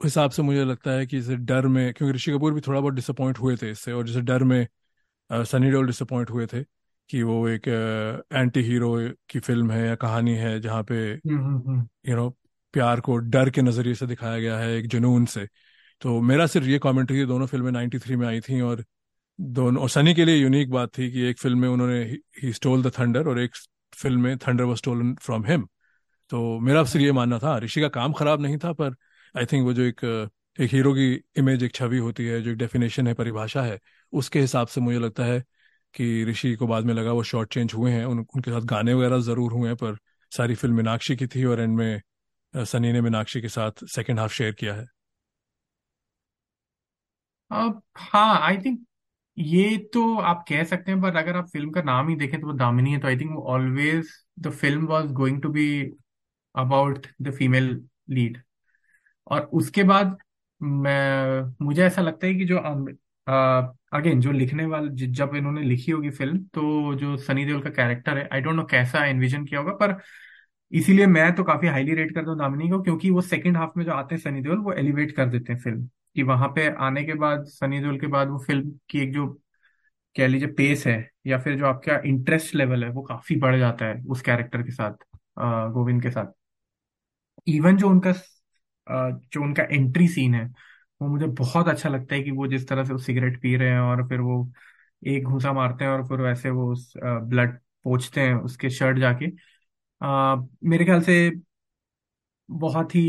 हिसाब 0.00 0.30
से 0.30 0.42
मुझे 0.42 0.64
लगता 0.64 0.90
है 0.90 1.06
कि 1.06 1.20
जैसे 1.20 1.36
डर 1.36 1.66
में, 1.66 1.92
क्योंकि 1.94 2.14
ऋषि 2.16 2.32
कपूर 2.32 2.54
भी 2.54 2.60
थोड़ा 2.60 2.80
बहुत 2.80 2.94
डिसअपॉइंट 2.94 3.38
हुए 3.38 3.56
थे 3.56 3.70
इससे 3.70 3.92
और 3.92 4.06
जैसे 4.06 4.20
डर 4.22 4.44
में 4.44 4.66
सनी 5.30 5.70
देओल 5.70 5.86
डिसअपॉइंट 5.86 6.30
हुए 6.30 6.46
थे 6.46 6.62
कि 7.10 7.22
वो 7.22 7.48
एक 7.48 7.68
एंटी 8.32 8.60
हीरो 8.62 8.96
की 9.30 9.38
फ़िल्म 9.38 9.70
है 9.70 9.86
या 9.86 9.94
कहानी 9.94 10.34
है 10.34 10.60
जहाँ 10.60 10.82
पे 10.82 10.96
हम्म 11.12 11.38
हम्म 11.38 11.62
हम्म। 11.68 11.86
यू 12.10 12.16
नो 12.16 12.28
प्यार 12.74 13.00
को 13.00 13.16
डर 13.16 13.50
के 13.50 13.62
नज़रिए 13.62 13.94
से 13.94 14.06
दिखाया 14.06 14.38
गया 14.38 14.58
है 14.58 14.72
एक 14.76 14.86
जुनून 14.86 15.26
से। 15.26 15.46
तो 16.02 16.20
मेरा 16.20 16.46
सिर्फ़ 16.46 16.66
ये 16.66 16.78
कमेंट्री 16.78 17.24
दोनों 17.26 17.46
फ़िल्में 17.46 17.70
93 17.72 18.16
में 18.16 18.26
आई 18.26 18.40
थी 18.40 18.60
और 18.60 18.84
दोनों 19.38 19.82
और 19.82 19.88
सनी 19.90 20.14
के 20.14 20.24
लिए 20.24 20.36
यूनिक 20.36 20.70
बात 20.70 20.98
थी 20.98 21.10
कि 21.12 21.22
एक 21.22 21.38
फ़िल्म 21.38 21.58
में 21.58 21.68
उन्होंने 21.68 22.02
ही 22.42 22.52
स्टोल 22.52 22.82
द 22.82 22.92
थंडर 22.98 23.28
और 23.28 23.40
एक 23.40 23.56
फ़िल्म 23.92 24.20
में 24.20 24.38
thunder 24.38 24.64
was 24.64 24.76
stolen 24.76 25.14
from 25.14 25.44
him 25.46 25.66
तो 26.30 26.58
मेरा 26.60 26.84
सिर्फ़ 26.84 27.04
ये 27.04 27.12
मानना 27.12 27.38
था 27.38 27.58
ऋषि 27.58 27.80
का 27.80 27.88
काम 27.88 28.12
खराब 28.12 28.40
नहीं 28.40 28.58
था 28.58 28.72
पर 28.72 28.94
आई 29.34 29.46
थिंक 29.46 29.64
वो 29.64 29.72
जो 29.72 29.82
एक 29.82 30.04
एक 30.60 30.70
हीरो 30.72 30.94
की 30.94 31.12
इमेज 31.38 31.62
एक 31.62 31.74
छवि 31.74 31.98
होती 31.98 32.26
है 32.26 32.40
जो 32.42 32.50
एक 32.50 32.56
डेफिनेशन 32.58 33.06
है 33.06 33.14
परिभाषा 33.14 33.62
है 33.62 33.78
उसके 34.12 34.40
हिसाब 34.40 34.66
से 34.68 34.80
मुझे 34.80 34.98
लगता 34.98 35.24
है 35.24 35.40
कि 35.94 36.24
ऋषि 36.24 36.54
को 36.56 36.66
बाद 36.66 36.84
में 36.84 36.94
लगा 36.94 37.12
वो 37.12 37.22
शॉर्ट 37.24 37.52
चेंज 37.54 37.74
हुए 37.74 37.92
हैं। 37.92 38.04
उन, 38.04 38.18
उनके 38.36 38.50
साथ 38.50 38.66
गाने 38.66 38.94
वगैरह 38.94 39.18
ज़रूर 39.22 39.52
हुए 39.52 39.68
हैं 39.68 39.76
पर 39.76 39.96
सारी 40.32 40.54
फ़िल्म 40.54 40.76
मीनाक्षी 40.76 41.16
की 41.16 41.26
थी 41.26 41.44
और 41.44 41.60
एंड 41.60 41.76
में 41.76 42.00
सनी 42.54 42.92
ने 42.92 43.00
मीनाक्षी 43.00 43.40
के 43.40 43.48
साथ 43.50 43.84
सेकंड 43.88 44.20
हाफ़ 44.20 44.32
शेयर 44.32 44.52
किया 44.54 44.74
है। 44.74 44.86
अब 47.50 47.82
हाँ 47.96 48.40
आई 48.42 48.56
थिंक 48.58 48.84
ये 49.36 49.76
तो 49.94 50.02
आप 50.22 50.44
कह 50.48 50.64
सकते 50.64 50.92
हैं 50.92 51.00
पर 51.02 51.16
अगर 51.16 51.36
आप 51.36 51.48
फ़िल्म 51.48 51.70
का 51.72 51.82
नाम 51.82 52.08
ही 52.08 52.16
देखें 52.16 52.40
तो 52.40 52.46
वो 52.46 52.52
दामिनी 52.54 52.92
है 52.92 52.98
तो 53.00 53.08
आई 53.08 53.16
थिंक 53.16 53.30
वो 53.32 53.42
always 53.54 54.10
the 54.40 54.50
film 54.52 54.86
was 54.86 55.12
going 55.12 55.42
to 55.42 55.48
be 55.50 55.66
about 56.54 57.06
the 57.22 57.32
female 57.32 57.68
lead 58.10 58.42
और 59.26 59.42
उसके 59.54 59.82
बाद 59.84 60.16
मैं 60.60 61.54
मुझे 61.62 61.84
ऐसा 61.84 62.02
लगता 62.02 62.26
है 62.26 62.34
कि 62.34 62.44
जो 62.44 62.58
अगेन 63.26 64.20
जो 64.20 64.32
लिखने 64.32 64.64
वाले 64.66 65.06
जब 65.08 65.34
इन्होंने 65.36 65.62
लिखी 65.62 65.92
होगी 65.92 66.10
फ़िल्म 66.10 66.38
तो 66.54 66.94
जो 66.94 67.16
सनी 67.18 67.44
देओल 67.44 67.62
का 67.62 67.70
कैरेक्टर 67.70 68.18
है 68.18 68.28
आई 68.32 68.40
डोंट 68.40 68.56
नो 68.56 68.64
कैसा 68.70 69.04
एनविजन 69.06 69.44
किया 69.44 69.60
होगा, 69.60 69.72
पर 69.74 70.00
इसीलिए 70.72 71.06
मैं 71.06 71.32
तो 71.34 71.44
काफ़ी 71.44 71.68
हाईली 71.68 71.94
रेट 71.94 72.14
करता 72.14 72.30
हूँ 72.30 72.38
दामिनी 72.38 72.68
को, 72.70 72.80
क्योंकि 72.82 73.10
वो 73.10 73.20
सेकंड 73.22 73.56
हाफ़ 73.56 73.72
में 73.76 73.84
जो 73.84 73.92
आते 73.92 74.14
हैं 74.14 74.22
सनी 74.22 74.40
देओल, 74.42 74.58
वो 74.58 74.72
एलिवेट 74.74 75.12
कर 75.16 75.26
देते 75.30 75.52
हैं 75.52 75.60
फ़िल्म 75.60 75.88
कि 76.16 76.22
वहाँ 76.22 76.48
पे 76.56 76.68
आने 76.76 77.02
के 77.04 77.14
बाद, 77.14 77.44
सनी 77.46 77.80
देओल 77.80 77.98
के 78.00 78.06
बाद 78.06 78.28
वो 78.30 78.38
फ़िल्म 78.46 78.70
की 78.90 79.00
एक 79.00 79.12
जो, 79.14 79.26
कह 80.16 80.26
लीजिए 80.26 80.48
पेस 80.52 80.86
है, 80.86 81.10
या 81.26 81.38
फिर 81.38 81.56
जो 81.58 81.66
आपका 81.66 82.00
इंटरेस्ट 82.06 82.54
लेवल 82.54 82.84
है, 82.84 82.90
वो 82.90 83.02
काफ़ी 83.02 83.36
बढ़ 83.36 83.58
जाता 83.58 83.86
है 83.86 84.02
उस 84.04 84.22
कैरेक्टर 84.22 84.62
के 84.62 84.70
साथ 84.72 85.04
गोविंद 85.72 86.02
के 86.02 86.10
साथ. 86.10 86.32
इवन 87.46 87.76
जो 87.76 87.88
उनका 87.88 88.12
जो 88.86 89.42
उनका 89.42 89.62
एंट्री 89.64 90.06
सीन 90.08 90.34
है 90.34 90.48
वो 91.00 91.08
मुझे 91.08 91.26
बहुत 91.34 91.68
अच्छा 91.68 91.88
लगता 91.88 92.14
है 92.14 92.22
कि 92.22 92.30
वो 92.30 92.46
जिस 92.46 92.68
तरह 92.68 92.84
से 92.84 92.92
वो 92.92 92.98
सिगरेट 93.00 93.40
पी 93.42 93.54
रहे 93.56 93.70
हैं 93.70 93.80
और 93.80 94.06
फिर 94.08 94.20
वो 94.20 94.36
एक 95.06 95.24
घूंसा 95.24 95.52
मारते 95.52 95.84
हैं 95.84 95.90
और 95.92 96.06
फिर 96.08 96.20
वैसे 96.20 96.50
वो 96.50 96.72
उस 96.72 96.92
ब्लड 96.98 97.58
पोंछते 97.84 98.20
हैं 98.20 98.34
उसके 98.36 98.70
शर्ट 98.70 98.98
जाके। 98.98 99.26
अ, 99.80 100.36
मेरे 100.64 100.84
ख्याल 100.84 101.02
से 101.02 101.18
बहुत 102.48 102.94
ही 102.94 103.02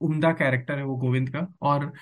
उम्दा 0.00 0.30
कैरेक्टर 0.32 0.78
है 0.78 0.84
वो 0.84 0.96
गोविंद 0.96 1.28
का। 1.30 1.46
और 1.62 1.92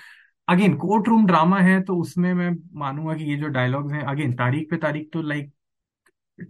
अगेन 0.47 0.75
कोर्ट 0.77 1.07
रूम 1.07 1.25
ड्रामा 1.27 1.59
है 1.61 1.81
तो 1.83 1.97
उसमें 1.97 2.33
मैं 2.33 2.51
मानूँगा 2.79 3.15
कि 3.15 3.25
ये 3.25 3.37
जो 3.37 3.47
डायलॉग्स 3.49 3.93
हैं 3.93 4.03
अगेन 4.05 4.33
तारीख 4.35 4.69
पे 4.71 4.77
तारीख 4.79 5.09
तो 5.13 5.21
like 5.23 5.53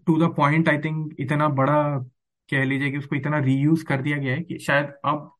to 0.07 0.17
the 0.19 0.33
point 0.35 0.69
I 0.69 0.77
think 0.77 1.15
इतना 1.19 1.47
बड़ा 1.51 1.75
कह 2.49 2.63
लीजिए 2.63 2.91
कि 2.91 2.97
उसको 2.97 3.15
इतना 3.15 3.37
रीयूज 3.39 3.83
कर 3.83 4.01
दिया 4.01 4.17
गया 4.17 4.33
है 4.35 4.41
कि 4.43 4.57
शायद 4.59 4.93
अब 5.05 5.31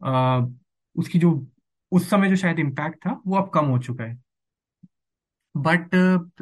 आ, 0.00 0.40
उसकी 0.96 1.18
जो 1.18 1.32
उस 1.94 2.10
समय 2.10 2.28
जो 2.30 2.36
शायद 2.36 2.58
इम्पैक्ट 2.60 2.98
था 3.06 3.20
वो 3.26 3.36
अब 3.36 3.50
कम 3.54 3.66
हो 3.66 3.78
चुका 3.80 4.04
है। 4.04 4.18
बट 5.54 5.94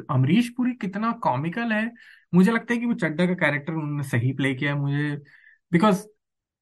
अमरीश 0.09 0.49
पुरी 0.49 0.71
कितना 0.75 1.11
कॉमिकल 1.23 1.71
है। 1.73 1.83
मुझे 2.33 2.51
लगता 2.51 2.73
है 2.73 2.79
कि 2.79 2.85
वो 2.85 2.93
चड्डा 2.95 3.25
का 3.25 3.33
कैरेक्टर 3.35 3.73
उन्होंने 3.73 4.03
सही 4.03 4.31
प्ले 4.33 4.53
किया 4.55 4.73
है। 4.73 4.79
मुझे 4.79 5.15
बिकॉज़ 5.71 6.03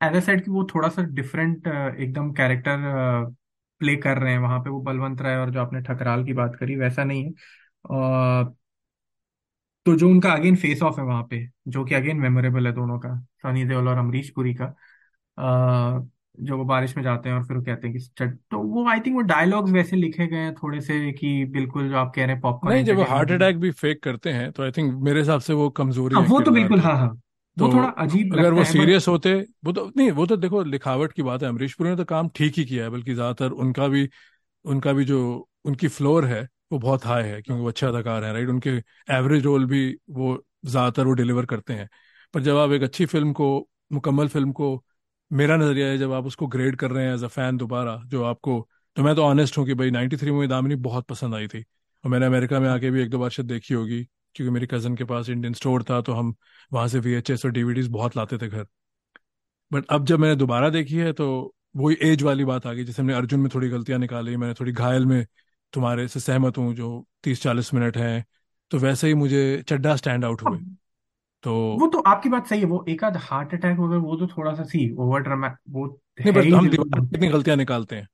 एज 0.02 0.16
ए 0.18 0.22
सेड 0.22 0.44
कि 0.46 0.52
वो 0.52 0.64
थोड़ा 0.76 0.90
सा 0.90 1.02
डिफरेंट 1.12 1.68
एकदम 1.68 2.32
कैरेक्टर 2.34 2.78
प्ले 3.82 3.96
कर 3.98 4.18
रहे 4.18 4.32
हैं। 4.34 4.40
वहाँ 4.40 4.60
पे 4.60 4.70
वो 4.70 4.82
बलवंत 4.82 5.22
राय 5.22 5.38
और 5.38 5.50
जो 5.52 5.60
आपने 5.62 5.82
ठकराल 5.84 6.24
की 6.26 6.34
बात 6.34 6.56
करी 6.56 6.76
वैसा 6.78 7.04
नहीं 7.04 7.24
है। 7.26 7.32
तो 9.86 9.96
जो 9.96 10.10
उनका 10.10 10.32
अगेन 10.34 10.56
फेस 10.56 10.82
ऑफ़ 10.84 11.00
है 11.00 11.06
वहाँ 11.06 11.24
पे 11.24 11.38
जो 11.68 11.84
कि 11.86 11.96
अगेन 11.96 12.18
मेमोरेबल 12.18 12.68
है 12.68 12.74
दोनों 12.74 13.00
का 13.00 13.16
सनी 13.38 13.64
देओल 13.66 13.88
और 13.88 13.98
अमरीश 13.98 14.30
पुरी 14.30 14.54
का 14.56 14.66
अ, 15.38 16.10
जो 16.38 16.58
वो 16.58 16.64
बारिश 16.66 16.96
में 16.98 17.04
जाते 17.04 17.30
हैं 17.30 17.36
और 17.36 17.44
फिर 17.46 17.58
वो 17.58 17.64
कहते 17.64 17.88
हैं 17.88 17.98
कि 17.98 18.04
चट 18.18 18.38
तो 18.52 18.60
वो 18.66 18.88
आई 18.90 19.00
थिंक 19.00 19.16
वो 19.16 19.22
डायलॉग्स 19.26 19.72
वैसे 19.72 19.96
लिखे 19.98 20.28
गए 20.28 20.38
हैं 20.40 20.54
थोड़े 20.56 20.82
से 20.82 21.12
कि 21.14 21.34
बिल्कुल 21.52 21.90
जो 21.90 21.98
आप 21.98 22.14
कह 22.16 22.26
रहे 22.26 22.34
हैं 22.34 22.42
पॉपकॉर्न 22.42 22.76
नहीं 22.76 22.84
जब 22.84 22.96
वो 22.98 23.04
हार्ट 23.04 23.32
अटैक 23.32 23.58
भी 23.60 23.72
फेक 23.74 24.02
करते 24.04 24.32
हैं 24.32 24.52
तो 24.52 24.64
आई 24.64 24.72
थिंक 24.72 24.94
मेरे 25.04 25.20
हिसाब 25.20 25.42
से 25.42 25.54
वो 25.56 25.70
कमज़ोरी 25.74 26.16
हाँ 26.16 26.22
वो 26.24 26.40
तो 26.42 26.52
बिल्कुल 26.52 26.80
हाँ 26.82 26.96
हाँ। 26.98 27.10
वो 27.58 27.68
तो 27.68 27.70
थोड़ा 27.70 27.88
अजीब 28.00 28.34
अगर 28.34 28.54
लगता 28.54 28.54
वो 28.54 28.64
सीरियस 28.66 29.08
होते 29.08 29.34
वो 29.66 29.72
तो 29.74 29.86
नहीं 29.98 30.12
वो 30.12 30.26
तो 30.26 30.38
देखो 30.38 30.64
लिखावट 30.66 31.14
की 31.14 31.24
बात 31.24 31.44
है 31.44 31.50
अमरीश 31.50 31.74
पुरी 31.74 31.90
ने 31.90 31.96
तो 31.96 32.06
काम 32.06 32.30
ठीक 32.36 32.58
ही 32.58 32.66
किया 32.66 32.84
है 32.84 32.90
बल्कि 32.90 33.14
ज़्यादातर 33.14 33.52
उनका 33.58 33.88
भी 33.88 34.08
उनका 34.66 34.94
भी 34.94 35.06
जो 35.06 35.20
उनकी 35.66 35.88
फ्लोर 35.90 36.26
है 36.26 36.42
वो 36.72 36.80
बहुत 36.80 37.06
हाई 37.06 37.24
है 37.24 37.42
क्योंकि 37.42 37.62
वो 37.64 37.70
अच्छे 37.70 37.86
अदाकार 37.86 38.26
हैं 38.26 38.34
राइट 38.34 38.50
उनके 38.50 38.72
एवरेज 39.10 39.44
रोल 39.46 39.66
भी 39.68 39.86
वो 40.12 40.38
ज़्यादातर 40.66 41.06
वो 41.06 41.14
डिलीवर 41.14 41.46
करते 41.46 41.74
हैं। 41.74 41.90
पर 42.34 42.42
जब 42.42 42.58
आप 42.58 42.72
एक 42.72 42.84
अच्छी 42.84 43.06
फ़िल्म 43.08 43.34
को 43.34 43.48
मुकम्मल 43.94 44.28
फ़िल्म 44.30 44.52
को 44.54 44.76
मेरा 45.32 45.56
नज़रिया 45.58 45.88
है, 45.88 45.98
जब 45.98 46.12
आप 46.14 46.26
उसको 46.26 46.48
ग्रेड 46.48 46.76
कर 46.76 46.92
रहे 46.92 47.06
हैं 47.06 47.14
एज 47.14 47.24
अ 47.24 47.28
फ़ैन 47.28 47.58
दोबारा, 47.58 47.96
जो 48.06 48.24
आपको 48.24 48.68
तो 48.98 49.04
मैं 49.04 49.16
तो 49.16 49.24
ऑनेस्ट 49.24 49.58
हूँ 49.58 49.66
कि 49.66 49.74
भाई 49.74 49.92
93 49.92 50.32
में 50.32 50.48
दामिनी 50.50 50.76
बहुत 50.78 51.06
पसंद 51.08 51.36
आई 51.36 51.48
थी। 51.48 51.60
और 52.04 52.12
मैंने 52.12 52.26
अमेरिका 52.26 52.60
में 52.60 52.68
आके 52.70 52.90
भी 52.92 53.02
एक 53.02 53.10
दो 53.10 53.20
बार 53.20 53.30
शायद 53.30 53.48
देखी 53.48 53.74
होगी, 53.74 54.04
क्योंकि 54.36 54.52
मेरी 54.52 54.68
कज़न 54.68 54.96
के 54.96 55.04
पास 55.04 55.30
इंडियन 55.30 55.54
स्टोर 55.54 55.84
था 55.84 56.02
तो 56.02 56.14
हम 56.14 56.34
वहाँ 56.72 56.88
से 56.88 57.00
वीएचएस 57.00 57.46
और 57.46 57.52
डीवीडीज 57.52 57.88
बहुत 57.90 58.18
लाते 58.18 58.38
थे 58.38 58.48
घर। 58.48 58.66
बट 59.72 59.86
अब 59.90 60.06
जब 60.06 60.20
मैंने 60.20 60.36
दोबारा 60.36 60.70
देखी 60.70 60.96
है 60.98 61.12
तो 61.14 61.28
वही 61.78 61.98
एज 62.02 62.24
वाली 62.24 62.46
बात 62.46 62.66
आ 62.68 62.74
गई, 62.74 62.84
जैसे 62.84 63.02
हमने 63.02 63.14
अर्जुन 63.14 63.40
में 63.40 63.50
थोड़ी 63.56 63.70
गलतियाँ 63.70 64.00
निकाली, 64.00 64.36
मैंने 64.38 64.54
थोड़ी 64.54 64.72
घायल 64.72 65.06
में 65.06 65.26
तुम्हारे 65.74 66.08
से 66.08 66.20
सहमत 66.20 66.58
हूँ, 66.58 66.74
जो 66.76 67.06
तीस 67.24 67.42
चालीस 67.44 67.74
मिनट 67.74 67.98
हैं 67.98 68.26
तो 68.72 68.78
वैसे 68.80 69.08
ही 69.08 69.14
मुझे 69.14 69.64
चड्डा 69.68 69.96
स्टैंड 69.96 70.26
आउट 70.26 70.42
हुए। 70.42 70.58
अब 70.58 70.78
तो 71.44 71.54
वो 71.76 71.88
तो 71.88 72.00
आपकी 72.00 72.30
बात 72.30 72.48
सही 72.48 72.60
है 72.60 72.66
वो 72.66 72.86
एक 72.90 73.04
आध 73.04 73.18
हार्ट 73.18 73.54
अटैक 73.54 73.80
वगैरह 73.80 74.02
वो 74.02 74.16
तो 74.16 74.28
थोड़ा 74.28 74.54
सा 74.54 74.64
सी 74.64 74.92
ओवर 74.96 75.22
ड्रामा 75.22 75.48
वो 75.70 75.86
नहीं 76.20 76.26
है 76.28 76.32
बट 76.34 76.44
ही 76.44 76.52
हम 76.52 76.70
दीवार 76.70 77.00
में 77.02 77.10
कितनी 77.10 77.28
गलतियाँ 77.28 77.58
निकालते 77.58 77.96
हैं। 77.96 78.08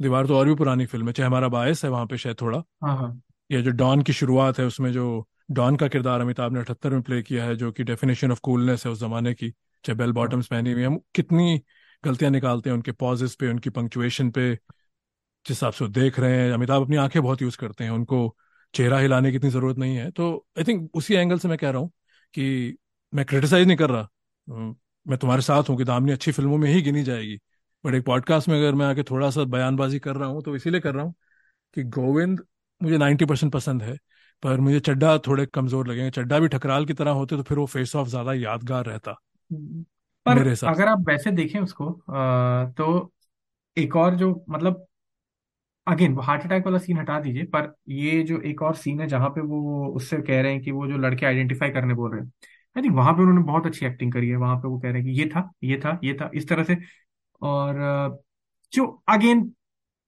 दीवार 0.00 0.26
तो 0.26 0.36
और 0.36 0.46
भी 0.46 0.54
पुरानी 0.54 0.86
फ़िल्म 0.86 1.06
है 1.06 1.12
चाहे 1.12 1.26
हमारा 1.26 1.48
बायस 1.48 1.84
है 1.84 1.90
वहाँ 1.90 2.06
पे 2.06 2.18
शायद 2.18 2.36
थोड़ा। 2.40 2.62
हाँ 2.82 2.96
हाँ। 2.96 3.20
ये 3.50 3.62
जो 3.62 3.70
डॉन 3.70 4.02
की 4.02 4.12
शुरुआत 4.12 4.58
है 4.58 4.64
उसमें 4.66 4.92
जो 4.92 5.26
डॉन 5.50 5.76
का 5.76 5.88
किरदार 5.88 6.20
अमिताभ 6.20 6.52
ने 6.52 6.60
अठहत्तर 6.60 6.90
में 6.90 7.02
प्ले 7.02 7.22
किया 7.22 7.44
है 7.44 7.56
जो 7.56 7.72
कि 7.72 7.84
डेफिनेशन 7.84 8.32
ऑफ़ 8.32 8.40
कूलनेस 8.42 8.86
है 8.86 8.92
उस 8.92 9.00
जमाने 9.00 9.34
की 9.34 9.50
चाहे 9.84 9.96
बेल 9.96 10.06
हाँ। 10.06 10.14
बॉटम्स 10.14 10.46
पहनी 10.46 10.72
हुई 10.72 10.80
है, 10.82 10.86
हम 10.88 11.00
कितनी 11.14 11.60
गलतियाँ 12.04 12.30
निकालते 12.32 12.70
हैं 12.70 12.76
उनके 12.76 12.92
पॉजेस 12.92 13.34
पे 13.34 13.50
उनकी 13.50 13.70
पंक्चुएशन 13.70 14.30
पे 14.30 14.50
जिस 15.24 15.50
हिसाब 15.50 15.72
से 15.72 15.88
देख 15.90 16.18
रहे 16.20 16.38
हैं। 16.40 16.52
अमिताभ 16.52 16.82
अपनी 16.82 16.96
आँखें 16.96 17.22
बहुत 17.22 17.42
यूज़ 17.42 17.58
करते 17.58 17.84
हैं 17.84 17.90
उनको 17.90 18.26
चेहरा 18.74 18.98
हिलाने 18.98 19.30
की 19.30 19.36
इतनी 19.36 19.50
ज़रूरत 19.50 19.78
नहीं 19.78 19.96
है। 19.96 20.10
तो 20.10 20.46
आई 20.58 20.64
थिंक 20.64 20.90
उसी 20.96 21.14
एंगल 21.14 21.38
से 21.38 21.48
मैं 21.48 21.58
कह 21.58 21.70
रहा 21.70 21.80
हूँ 21.80 21.90
कि 22.34 22.76
मैं 23.12 23.24
क्रिटिसाइज 23.26 23.66
नहीं 23.66 23.76
कर 23.76 23.90
रहा। 23.90 24.08
मैं 25.06 25.18
तुम्हारे 25.18 25.42
साथ 25.42 25.68
हूँ 25.70 25.76
कि 25.78 25.84
दामनी 25.84 26.12
अच्छी 26.12 26.32
फ़िल्मों 26.32 26.58
में 26.58 26.70
ही 26.70 26.82
गिनी 26.82 27.02
जाएगी। 27.04 27.38
बट 27.84 27.94
एक 27.94 28.04
पॉडकास्ट 28.04 28.48
में 28.48 28.56
अगर 28.58 28.74
मैं 28.74 28.86
आके 28.86 29.02
थोड़ा 29.02 29.30
सा 29.30 29.44
बयानबाजी 29.46 29.98
कर 29.98 30.16
रहा 30.16 30.28
हूँ 30.28 30.42
तो 30.42 30.54
इसीलिए 30.56 30.80
कर 30.80 30.94
रहा 30.94 31.04
हूँ 31.04 31.14
कि 31.76 31.82
गोविंद 31.92 32.40
मुझे 32.80 32.98
नाइन्टी 32.98 33.24
परसेंट 33.24 33.52
पसंद 33.52 33.82
है 33.82 33.96
पर 34.42 34.60
मुझे 34.60 34.80
चड्डा 34.80 35.16
थोड़े 35.18 35.44
कमज़ोर 35.46 35.88
लगेंगे। 35.88 36.10
चड्डा 36.12 36.38
भी 36.38 36.48
ठकराल 36.48 36.86
की 36.86 36.94
तरह 36.94 37.10
होते 37.12 37.36
तो 37.36 37.42
फिर 37.42 37.58
वो 37.58 37.66
फेस 37.66 37.94
ऑफ़ 37.96 38.08
ज़्यादा 38.08 38.32
यादगार 38.34 38.84
रहता। 38.86 39.12
पर 40.26 40.38
अगर 40.64 40.88
आप 40.88 41.04
वैसे 41.08 41.30
देखें 41.32 41.58
उसको 41.60 41.90
तो 42.78 43.12
एक 43.76 43.96
और 43.96 44.14
जो 44.16 44.44
मतलब 44.50 44.86
अगेन 45.86 46.14
वो 46.14 46.22
हार्ट 46.22 46.42
अटैक 46.44 46.64
वाला 46.66 46.78
सीन 46.78 46.98
हटा 46.98 47.18
दीजिए, 47.20 47.44
पर 47.46 47.74
ये 47.90 48.22
जो 48.24 48.40
एक 48.42 48.62
और 48.62 48.74
सीन 48.76 49.00
है 49.00 49.06
जहाँ 49.08 49.28
पे 49.30 49.40
वो 49.42 49.86
उससे 49.96 50.16
कह 50.18 50.40
रहे 50.42 50.52
हैं 50.52 50.60
कि 50.62 50.70
वो 50.72 50.86
जो 50.88 50.96
लड़के 50.98 51.26
आइडेंटिफाई 51.26 51.70
करने 51.70 51.94
बोल 51.94 52.10
रहे 52.12 52.20
हैं। 52.20 52.32
आई 52.76 52.82
थिंक 52.82 52.94
वहाँ 52.96 53.12
पे 53.14 53.22
उन्होंने 53.22 53.42
बहुत 53.44 53.66
अच्छी 53.66 53.86
एक्टिंग 53.86 54.12
करी 54.12 54.28
है, 54.28 54.36
वहाँ 54.36 54.56
पे 54.58 54.68
वो 54.68 54.78
कह 54.80 54.90
रहे 54.90 55.02
हैं 55.02 55.04
कि 55.06 55.20
ये 55.20 55.26
था 55.28 55.50
ये 55.64 55.78
था 55.84 55.98
ये 56.04 56.14
था, 56.14 56.30
इस 56.34 56.48
तरह 56.48 56.64
से। 56.64 56.76
और 57.42 58.18
जो 58.72 58.86
अगेन 59.08 59.52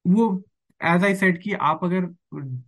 वो 0.05 0.27
एज 0.81 1.05
आई 1.05 1.15
सेड 1.17 1.43
कि 1.43 1.53
आप 1.55 1.85
अगर 1.85 2.07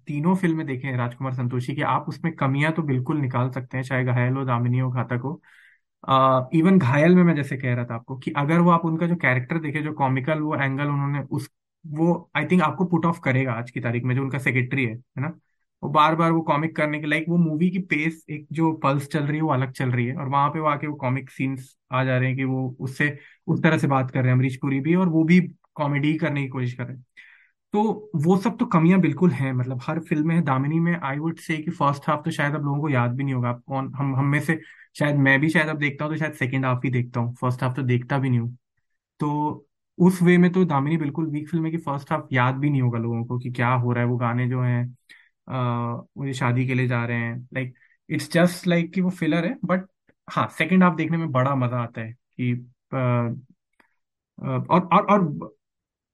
तीनों 0.07 0.35
फ़िल्में 0.37 0.67
देखें, 0.67 0.93
राजकुमार 0.97 1.35
संतोषी, 1.35 1.75
की 1.75 1.83
आप 1.85 2.07
उसमें 2.09 2.33
कमियाँ 2.37 2.73
तो 2.75 2.83
बिल्कुल 2.85 3.19
निकाल 3.21 3.51
सकते 3.53 3.77
हैं, 3.77 3.85
चाहे 3.85 4.05
घायल 4.05 4.35
हो, 4.35 4.45
दामिनी 4.45 4.79
हो, 4.79 4.91
घातक 4.93 5.21
हो। 5.25 5.41
इवन 6.55 6.79
घायल 6.79 7.15
में 7.15 7.23
मैं 7.25 7.35
जैसे 7.37 7.57
कह 7.57 7.75
रहा 7.75 7.85
था 7.85 7.95
आपको 7.95 8.17
कि 8.19 8.31
अगर 8.37 8.61
वो 8.61 8.71
आप 8.71 8.85
उनका 8.85 9.07
जो 9.07 9.17
कैरेक्टर 9.19 9.59
देखे, 9.61 9.83
जो 9.83 9.93
कॉमिकल 9.95 10.41
वो 10.41 10.55
एंगल 10.57 10.89
उन्होंने 10.89 11.21
उस 11.31 11.49
वो 11.85 12.31
आई 12.37 12.45
थिंक 12.47 12.63
आपको 12.63 12.85
पुट 12.87 13.07
ऑफ़ 13.07 13.21
करेगा 13.21 13.53
आज 13.55 13.71
की 13.71 13.81
तारीख 13.81 14.05
में, 14.05 14.15
जो 14.15 14.23
उनका 14.23 14.39
सेक्रेटरी 14.39 14.85
है 14.85 14.95
है 14.95 15.21
ना? 15.21 15.29
वो 15.83 15.89
बार 15.91 16.15
बार 16.17 16.33
वो 16.33 16.41
कॉमिक 16.43 16.75
करने 16.77 16.99
के 17.01 17.07
लाइक 17.07 17.25
वो 17.29 17.37
मूवी 17.39 17.71
की 17.71 17.79
पेस 17.87 18.25
एक 18.31 18.47
जो 18.53 18.73
पल्स 18.79 19.07
चल 19.09 19.23
रही 19.23 19.37
है, 19.37 19.43
वो 19.43 19.51
अलग 19.53 19.73
चल 19.73 19.91
रही 19.91 20.07
है। 20.07 20.17
और 20.17 20.29
वहाँ 20.29 20.49
पे 20.51 20.61
वो 20.61 20.67
आके 20.69 20.87
वो 20.87 20.95
कॉमिक 20.97 21.31
सीन्स 21.31 21.77
आ 21.93 22.03
जा 22.05 22.17
रहे 22.19 22.29
हैं 22.29 22.37
कि 22.37 22.45
वो 22.45 22.69
उससे, 22.81 23.17
उस 23.47 23.63
तरह 23.63 23.79
से 23.79 23.87
बात 23.89 24.11
कर 24.11 24.21
रहे 24.21 24.29
हैं, 24.29 24.37
अमरीश 24.39 24.57
पुरी 24.59 24.81
भी, 24.81 24.95
और 24.97 25.09
वो 25.11 25.25
भी 25.25 25.41
कॉमेडी 25.75 26.15
करने 26.17 26.43
की 26.43 26.49
कोशिश 26.49 26.75
कर 26.75 26.85
रहे 26.85 26.97
हैं। 26.97 27.05
तो 27.75 28.11
वो 28.19 28.37
सब 28.39 28.57
तो 28.59 28.67
कमियाँ 28.69 29.01
बिल्कुल 29.01 29.31
हैं 29.33 29.53
मतलब 29.55 29.81
हर 29.85 30.01
फ़िल्म 30.01 30.29
में, 30.29 30.45
दामिनी 30.45 30.81
में 30.81 30.95
आई 30.97 31.19
वुड 31.19 31.39
से 31.41 31.57
कि 31.59 31.71
फ़र्स्ट 31.73 32.09
हाफ़ 32.09 32.23
तो 32.25 32.31
शायद 32.33 32.55
अब 32.55 32.65
लोगों 32.65 32.81
को 32.81 32.89
याद 32.89 33.13
भी 33.13 33.25
नहीं 33.25 33.35
होगा। 33.35 33.49
आप 33.51 33.63
कौन, 33.67 33.93
हम 33.95 34.15
हम 34.17 34.27
में 34.27 34.41
से 34.43 34.61
शायद 34.97 35.17
मैं 35.21 35.39
भी 35.41 35.51
शायद 35.51 35.69
अब 35.69 35.79
देखता 35.79 36.05
हूँ 36.05 36.15
तो 36.15 36.19
शायद 36.19 36.35
सेकेंड 36.35 36.67
हाफ़ 36.67 36.81
ही 36.85 36.91
देखता 36.93 37.21
हूँ। 37.21 37.35
फ़र्स्ट 37.37 37.63
हाफ़ 37.63 37.75
तो 37.77 37.83
देखता 37.85 38.19
भी 38.19 38.31
नहीं 38.31 38.41
हूँ। 38.41 38.57
तो 39.21 39.68
उस 39.99 40.19
वे 40.23 40.37
में 40.39 40.51
तो 40.53 40.65
दामिनी 40.67 40.97
बिल्कुल 40.97 41.27
वीक 41.31 41.49
फ़िल्म 41.51 41.65
है 41.67 41.71
कि 41.71 41.79
फ़र्स्ट 41.81 42.13
हाफ़ 42.13 42.27
याद 42.33 42.55
भी 42.57 42.71
नहीं 42.71 42.83
होगा 42.83 42.99
लोगों 42.99 43.25
को 43.27 43.39
कि 43.39 43.51
क्या 43.53 43.69
हो 43.75 43.93
रहा 43.93 44.05
है, 44.05 44.09
वो 44.11 44.17
गाने 44.19 44.49
जो 44.49 44.63
हैं 44.63 44.85
मुझे 46.17 46.33
शादी 46.35 46.67
के 46.67 46.75
लिए 46.75 46.87
जा 46.89 47.05
रहे 47.07 47.19
हैं। 47.19 47.37
लाइक 47.55 47.75
इट्स 48.09 48.31
जस्ट 48.33 48.67
लाइक 48.67 48.93
कि 48.95 49.01
वो 49.01 49.11
फिलर 49.13 49.47
है 49.47 49.57
बट 49.65 49.87
हाँ 50.29 50.49
सेकेंड 50.59 50.83
हाफ़ 50.85 50.97
देखने 50.97 51.17
में 51.19 51.31
बड़ा 51.33 51.55
मज़ा 51.57 51.79
आता 51.79 52.01
है 52.01 52.13
कि 52.13 52.55
और 54.39 54.81
और 54.89 55.07
और 55.07 55.51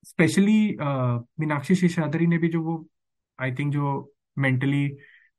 स्पेशली 0.04 0.52
मीनाक्षी 1.40 1.74
शेषाद्री 1.74 2.26
ने 2.26 2.38
भी 2.38 2.48
जो 2.48 2.62
वो 2.62 2.84
आई 3.38 3.52
थिंक 3.54 3.72
जो 3.72 3.92
मेंटली 4.38 4.86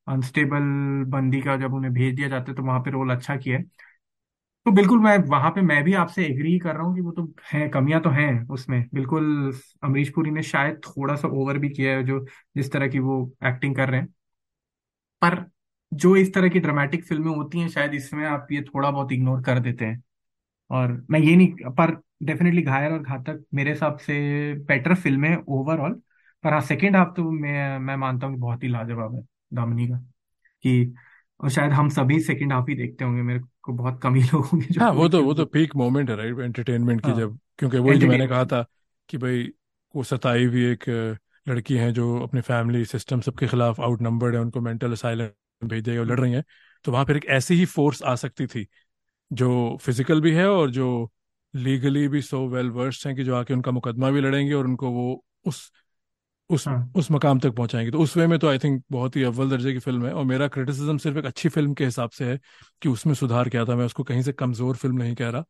अनस्टेबल 0.07 0.63
बंदी 1.09 1.41
का 1.41 1.55
जब 1.57 1.73
उन्हें 1.73 1.93
भेज 1.93 2.15
दिया 2.15 2.27
जाता 2.29 2.51
है 2.51 2.55
तो 2.57 2.63
वहाँ 2.63 2.79
पे 2.81 2.91
रोल 2.91 3.15
अच्छा 3.15 3.35
किया 3.37 3.57
है। 3.57 3.63
तो 4.65 4.71
बिल्कुल 4.71 4.99
मैं, 4.99 5.17
वहाँ 5.25 5.49
पे 5.51 5.61
मैं 5.61 5.83
भी 5.83 5.93
आपसे 5.95 6.25
एग्री 6.25 6.57
कर 6.59 6.75
रहा 6.75 6.83
हूँ 6.83 6.95
कि 6.95 7.01
वो 7.01 7.11
तो 7.13 7.23
है, 7.45 7.67
कमियाँ 7.69 8.01
तो 8.01 8.09
हैं 8.11 8.47
उसमें। 8.49 8.81
बिल्कुल, 8.93 9.53
अमरीश 9.83 10.09
पुरी 10.09 10.31
ने 10.31 10.43
शायद 10.43 10.79
थोड़ा 10.87 11.15
सा 11.15 11.27
ओवर 11.33 11.57
भी 11.59 11.69
किया 11.71 11.95
है 11.97 12.03
जो 12.05 12.19
जिस 12.55 12.71
तरह 12.71 12.87
की 12.89 12.99
वो 13.01 13.21
एक्टिंग 13.45 13.75
कर 13.75 13.89
रहे 13.89 13.99
हैं। 14.01 14.13
पर 15.21 15.43
जो 15.91 16.15
इस 16.15 16.33
तरह 16.33 16.49
की 16.49 16.59
ड्रामेटिक 16.59 17.03
फ़िल्में 17.05 17.31
होती 17.31 17.59
हैं, 17.59 17.69
शायद 17.69 17.93
इसमें 17.93 18.25
आप 18.27 18.47
ये 18.51 18.61
थोड़ा 18.65 18.91
बहुत 18.91 19.11
इग्नोर 19.11 19.41
कर 19.43 19.59
देते 19.59 19.85
हैं। 19.85 20.01
और 20.71 20.91
मैं 21.11 21.19
ये 21.21 21.35
नहीं, 21.35 21.71
पर 21.71 21.91
डेफिनेटली 22.23 22.63
घायल 22.63 22.93
और 22.93 22.99
घातक 23.01 23.45
मेरे 23.53 23.71
हिसाब 23.71 23.97
से 23.99 24.15
बेटर 24.65 24.95
फ़िल्म 24.97 25.25
है 25.25 25.37
ओवरऑल 25.49 25.93
पर 26.43 26.53
हाँ 26.53 26.61
सेकेंड 26.63 26.95
हाफ़ 26.95 27.13
तो 27.15 27.29
मैं 27.31 27.79
मैं 27.79 27.95
मानता 27.97 28.27
हूँ 28.27 28.35
कि 28.35 28.41
बहुत 28.41 28.63
ही 28.63 28.69
लाजवाब 28.69 29.15
है, 29.15 29.21
दामिनी 29.53 29.87
का, 29.89 29.97
कि 30.63 30.95
और 31.39 31.49
शायद 31.49 31.71
हम 31.71 31.89
सभी 31.89 32.19
सेकेंड 32.19 32.53
हाफ़ 32.53 32.69
ही 32.69 32.75
देखते 32.75 33.05
होंगे 33.05 33.21
मेरे 33.21 33.39
को 33.61 33.73
बहुत 33.73 33.99
कम 34.03 34.15
ही 34.15 34.21
लोग 34.23 34.45
होंगे 34.45 34.67
जो 34.67 34.81
हाँ 34.81 34.91
वो 34.91 35.07
तो 35.09 35.23
वो 35.23 35.33
तो 35.33 35.45
पीक 35.45 35.75
मोमेंट 35.75 36.09
है 36.09 36.15
राइट 36.15 36.39
एंटरटेनमेंट 36.39 37.01
की 37.01 37.09
हाँ। 37.09 37.19
जब 37.19 37.37
क्योंकि 37.59 37.77
वही 37.77 37.97
जो 37.99 38.07
मैंने 38.07 38.27
कहा 38.27 38.45
था 38.45 38.65
कि 39.09 39.17
भाई 39.17 39.43
वो 39.95 40.03
सताई 40.03 40.45
हुई 40.45 40.63
एक 40.71 40.83
लड़की 41.47 41.75
है 41.77 41.91
जो 41.91 42.17
अपने 42.19 42.41
फैमिली 42.41 42.83
सिस्टम 42.85 43.21
सबके 43.21 43.47
खिलाफ 43.47 43.79
आउट 43.79 44.01
नंबर्ड 44.01 44.35
है 44.35 44.41
उनको 44.41 44.61
मेंटल 44.61 44.91
असाइलम 44.91 45.67
भेज 45.67 45.83
दिया 45.83 45.99
और 46.01 46.07
लड़ 46.07 46.19
रही 46.19 46.33
हैं। 46.33 46.43
तो 46.85 46.91
वहाँ 46.91 47.05
पर 47.05 47.17
एक 47.17 47.25
ऐसी 47.29 47.55
ही 47.55 47.65
फोर्स 47.65 48.01
आ 48.03 48.15
सकती 48.15 48.47
थी 48.47 48.67
जो 49.31 49.77
फ़िज़िकल 49.81 50.21
भी 50.21 50.33
है 50.33 50.47
और 50.49 50.71
जो 50.71 50.87
लीगली 51.53 52.07
भी 52.07 52.21
सो 52.21 52.47
वेल 52.49 52.69
वर्स्ड 52.71 53.07
हैं 53.07 53.15
कि 53.17 53.23
जो 53.23 53.35
आके 53.35 53.53
उनका 53.53 53.71
मुकदमा 53.71 54.11
भी 54.11 54.21
लड़ेंगे 54.21 54.53
और 54.53 54.65
उनको 54.65 54.89
वो 54.91 55.23
उस 55.45 55.71
उस 56.49 56.67
हाँ। 56.67 56.91
उस 56.95 57.09
मकाम 57.11 57.39
तक 57.39 57.51
पहुंचाएँगे। 57.51 57.91
तो 57.91 57.99
उस 57.99 58.15
वे 58.17 58.25
में 58.27 58.37
तो 58.39 58.47
आई 58.47 58.57
थिंक 58.59 58.83
बहुत 58.91 59.15
ही 59.15 59.23
अव्वल 59.23 59.49
दर्जे 59.49 59.73
की 59.73 59.79
फ़िल्म 59.79 60.05
है 60.05 60.11
और 60.13 60.25
मेरा 60.25 60.47
क्रिटिसिज्म 60.47 60.97
सिर्फ़ 60.97 61.17
एक 61.17 61.25
अच्छी 61.25 61.49
फ़िल्म 61.49 61.73
के 61.73 61.85
हिसाब 61.85 62.09
से 62.11 62.25
है 62.25 62.39
कि 62.81 62.89
उसमें 62.89 63.13
सुधार 63.13 63.49
किया 63.49 63.65
था। 63.65 63.75
मैं 63.75 63.85
उसको 63.85 64.03
कहीं 64.03 64.21
से 64.21 64.33
कमज़ोर 64.33 64.75
फ़िल्म 64.75 64.97
नहीं 64.97 65.15
कह 65.15 65.29
रहा 65.29 65.43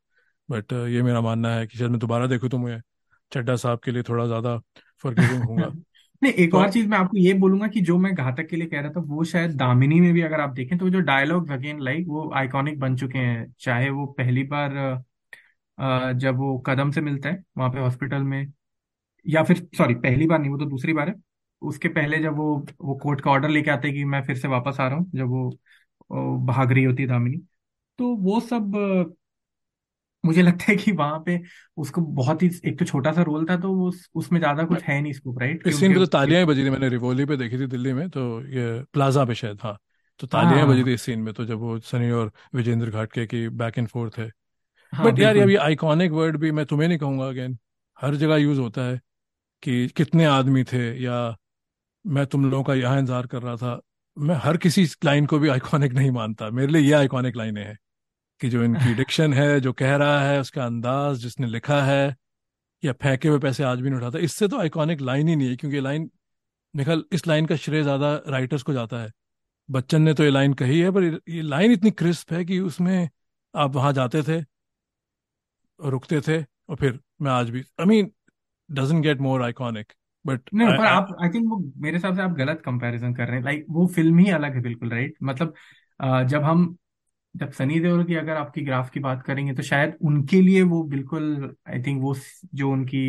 बट 0.50 0.74
ये 0.74 1.02
मेरा 1.04 1.22
मानना 1.22 1.50
है 1.52 1.68
कि 1.68 1.78
शायद 1.78 1.92
मैं 1.92 2.00
दोबारा 2.00 2.28
देखूँ 2.28 2.50
तो 2.50 2.58
मैं 2.58 2.82
चड्डा 3.32 3.56
साहब 3.58 3.80
के 3.80 3.92
लिए 3.92 4.04
थोड़ा 4.04 4.26
ज़्यादा 4.28 4.58
फॉरगिविंग 5.04 5.44
हूँगा। 5.44 5.68
नहीं 6.22 6.34
एक 6.34 6.52
तो 6.52 6.58
और 6.58 6.70
चीज़ 6.70 6.88
मैं 6.88 6.98
आपको 6.98 7.18
ये 7.18 7.34
बोलूँगा 7.36 7.68
कि 7.68 7.82
जो 7.82 7.98
मैं 7.98 8.14
घातक 8.16 8.48
के 8.48 8.56
लिए 8.56 8.68
कह 8.68 8.82
रहा 8.82 8.92
था 8.92 9.00
वो 9.08 9.24
शायद 9.26 9.56
दामिनी 9.58 10.00
में 10.02 10.14
भी 10.14 10.22
अगर 10.22 10.42
आप 10.42 10.50
देखें 10.52 10.78
तो 10.78 10.90
जो 10.90 11.00
डायलॉग्स 11.02 11.52
अगेन 11.52 11.82
लाइक 11.82 12.06
वो 12.08 12.32
आइकॉनिक 12.36 12.80
बन 12.80 12.96
चुके 12.96 13.20
हैं। 13.20 13.54
चाहे 13.60 13.90
वो 13.92 14.06
पहली 14.14 14.44
बार 14.46 14.74
जब 16.16 16.38
वो 16.38 16.58
कदम 16.68 16.92
से 16.92 17.02
मिलता 17.02 17.30
है 17.30 17.44
वहाँ 17.58 17.70
पे 17.72 17.80
हॉस्पिटल 17.80 18.24
में 18.24 18.46
या 19.26 19.44
फिर 19.44 19.58
सॉरी 19.78 19.96
पहली 19.96 20.28
बार 20.28 20.40
नहीं 20.40 20.52
वो 20.52 20.58
तो 20.58 20.66
दूसरी 20.66 20.94
बार 20.94 21.10
है। 21.10 21.16
उसके 21.62 21.88
पहले 21.90 22.20
जब 22.20 22.36
वो 22.38 22.56
वो 22.82 22.96
कोर्ट 22.96 23.22
का 23.22 23.32
ऑर्डर 23.32 23.50
लेके 23.50 23.72
आते 23.72 23.92
कि 23.92 24.04
मैं 24.06 24.22
फिर 24.24 24.38
से 24.38 24.48
वापस 24.48 24.78
आ 24.80 24.88
रहा 24.88 24.98
हूँ 24.98 25.12
जब 25.16 25.28
वो, 25.30 25.50
भाग 26.48 26.72
रही 26.72 26.84
होती 26.84 27.04
है 27.04 27.08
दामिनी। 27.10 27.38
तो 28.00 28.16
वो 28.18 28.40
सब 28.42 29.16
मुझे 30.24 30.42
लगता 30.42 30.66
है 30.70 30.76
कि 30.76 30.92
वहाँ 30.92 31.20
पे 31.20 31.40
उसको 31.78 32.02
बहुत 32.02 32.44
ही 32.44 32.50
एक 32.66 32.80
तो 32.80 32.86
छोटा 32.86 33.12
सा 33.14 33.22
रोल 33.22 33.46
था 33.46 33.58
तो 33.58 33.74
उस, 33.88 34.10
उसमें 34.16 34.40
ज़्यादा 34.40 34.64
कुछ 34.64 34.84
है 34.84 35.02
नहीं 35.02 35.14
स्कोप 35.14 35.40
राइट 35.40 35.68
इस 35.68 35.80
सीन 35.80 35.94
पे 35.94 36.00
तो 36.00 36.06
तालियाँ 36.06 36.40
ही 36.42 36.46
बजी 36.46 36.66
थी 36.66 36.70
मैंने 36.70 36.90
रिवोली 36.90 37.26
पे 37.26 37.38
देखी 37.38 37.58
थी 37.60 37.68
दिल्ली 37.68 37.94
में 37.94 38.10
तो 38.10 38.42
ये 38.50 38.84
प्लाजा 38.94 39.26
पे 39.26 39.36
शायद 39.36 39.62
हाँ 39.62 39.78
तो 40.20 40.28
तालियाँ 40.28 40.68
बजी 40.68 40.80
हाँ। 40.80 40.86
थी 40.86 40.94
इस 40.94 41.02
सीन 41.02 41.20
में 41.20 41.34
तो 41.34 41.46
जब 41.46 41.60
वो 41.60 41.80
सनी 41.80 42.10
और 42.12 42.32
विजेंद्र 42.56 42.90
घाटके 42.92 43.26
की 43.28 43.48
बैक 43.52 43.78
एंड 43.78 43.88
फोर्थ 43.88 44.18
है। 44.20 44.32
हाँ 44.94 45.06
बट 45.06 45.20
यार 45.20 45.38
ये 45.38 45.56
आइकॉनिक 45.58 46.12
वर्ड 46.12 46.38
भी 46.38 46.52
मैं 46.52 46.66
तुम्हें 46.66 46.88
नहीं 46.88 46.98
कहूँगा 47.00 47.28
अगेन 47.28 47.58
हर 48.00 48.16
जगह 48.16 48.36
यूज़ 48.36 48.60
होता 48.60 48.86
है। 48.86 49.00
कि 49.64 49.88
कितने 49.88 50.26
आदमी 50.26 50.64
थे 50.64 50.84
या 51.04 51.36
मैं 52.06 52.26
तुम 52.26 52.46
लोगों 52.46 52.64
का 52.64 52.74
यहाँ 52.74 53.00
इंतज़ार 53.00 53.28
कर 53.28 53.42
रहा 53.42 53.56
था। 53.56 53.80
मैं 54.18 54.36
हर 54.36 54.58
किसी 54.58 54.86
लाइन 55.06 55.26
को 55.26 55.40
भी 55.40 55.50
आइकॉनिक 55.50 55.94
नहीं 55.94 56.12
मानता। 56.12 56.50
मेरे 56.50 56.72
लिए 56.72 56.82
ये 56.82 56.94
आइकॉनिक 56.94 57.36
लाइनें 57.36 57.64
हैं 57.64 57.78
कि 58.42 58.50
जो 58.50 58.64
इनकी 58.64 58.94
डिक्शन 58.96 59.34
है 59.34 59.60
जो 59.62 59.74
कह 59.74 59.96
रहा 59.96 60.20
है 60.22 60.40
उसका 60.42 60.66
अंदाज 60.66 61.18
जिसने 61.18 61.48
लिखा 61.48 61.82
है 61.84 62.16
या 62.84 62.94
फेंके 62.94 63.30
हुए 63.30 63.40
पैसे 63.40 63.64
आज 63.64 63.82
भी 63.82 63.90
नहीं 63.90 64.00
उठाता। 64.00 64.20
इससे 64.20 64.48
तो 64.48 64.60
आइकॉनिक 64.60 65.02
लाइन 65.02 65.28
ही 65.28 65.36
नहीं 65.36 65.50
है 65.50 65.56
क्योंकि 65.56 65.80
लाइन 65.82 66.10
निकल 66.74 67.04
इस 67.14 67.28
लाइन 67.28 67.46
का 67.46 67.56
श्रेय 67.56 67.84
ज़्यादा 67.84 68.16
राइटर्स 68.28 68.64
को 68.64 68.74
जाता 68.74 69.02
है। 69.04 69.12
बच्चन 69.70 70.02
ने 70.02 70.14
तो 70.14 70.24
ये 70.24 70.30
लाइन 70.30 70.54
कही 70.54 70.80
है 70.80 70.92
पर 70.92 71.04
ये 71.04 71.42
लाइन 71.42 71.72
इतनी 71.72 71.92
क्रिस्प 71.92 72.34
है 72.34 72.44
कि 72.46 72.60
उसमें 72.62 73.10
आप 73.54 73.76
वहाँ 73.76 73.94
जाते 73.94 74.24
थे 74.24 74.42
रुकते 75.80 76.22
थे 76.22 76.42
और 76.44 76.76
फिर 76.76 77.00
मैं 77.22 77.32
आज 77.32 77.50
भी 77.50 77.62
I 77.80 77.86
mean 77.86 78.12
doesn't 78.70 79.04
get 79.04 79.20
more 79.22 79.44
iconic 79.44 79.94
but 80.26 80.50
नहीं 80.54 80.68
पर 80.68 80.86
आप 80.86 81.16
आई 81.24 81.30
थिंक 81.30 81.46
वो 81.50 81.58
मेरे 81.78 81.98
हिसाब 81.98 82.16
से 82.16 82.22
आप 82.22 82.32
गलत 82.32 82.62
कंपैरिजन 82.66 83.14
कर 83.14 83.28
रहे 83.28 83.38
हैं। 83.38 83.44
लाइक 83.44 83.66
वो 83.70 83.88
फ़िल्म 83.88 84.18
ही 84.20 84.30
अलग 84.32 84.54
है 84.56 84.62
बिल्कुल 84.62 84.90
राइट 84.90 85.16
मतलब 85.24 85.54
जब 86.30 86.44
हम 86.44 86.76
जब 87.36 87.52
सनी 87.52 87.80
देओल 87.80 88.04
की 88.04 88.16
अगर 88.16 88.36
आपकी 88.36 88.62
ग्राफ 88.62 88.90
की 88.90 89.00
बात 89.00 89.24
करेंगे 89.24 89.54
तो 89.54 89.64
शायद 89.64 89.98
उनके 90.02 90.42
लिए 90.42 90.62
वो 90.64 90.84
बिल्कुल 90.84 91.56
आई 91.70 91.82
थिंक 91.84 92.02
वो 92.02 92.16
जो 92.54 92.72
उनकी 92.72 93.06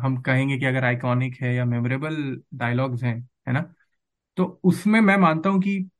हम 0.00 0.16
कहेंगे 0.22 0.58
कि 0.58 0.66
अगर 0.66 0.84
आइकॉनिक 0.84 1.36
है 1.42 1.54
या 1.54 1.64
मेमोरेबल 1.64 2.16
डायलॉग्स 2.54 3.02
हैं 3.04 3.16
है 3.48 3.52
ना? 3.54 3.72
तो 4.36 4.60
उसमें 4.64 5.00
मैं 5.00 5.16
मानता 5.16 5.50
हूँ 5.50 5.60
कि 5.62 5.90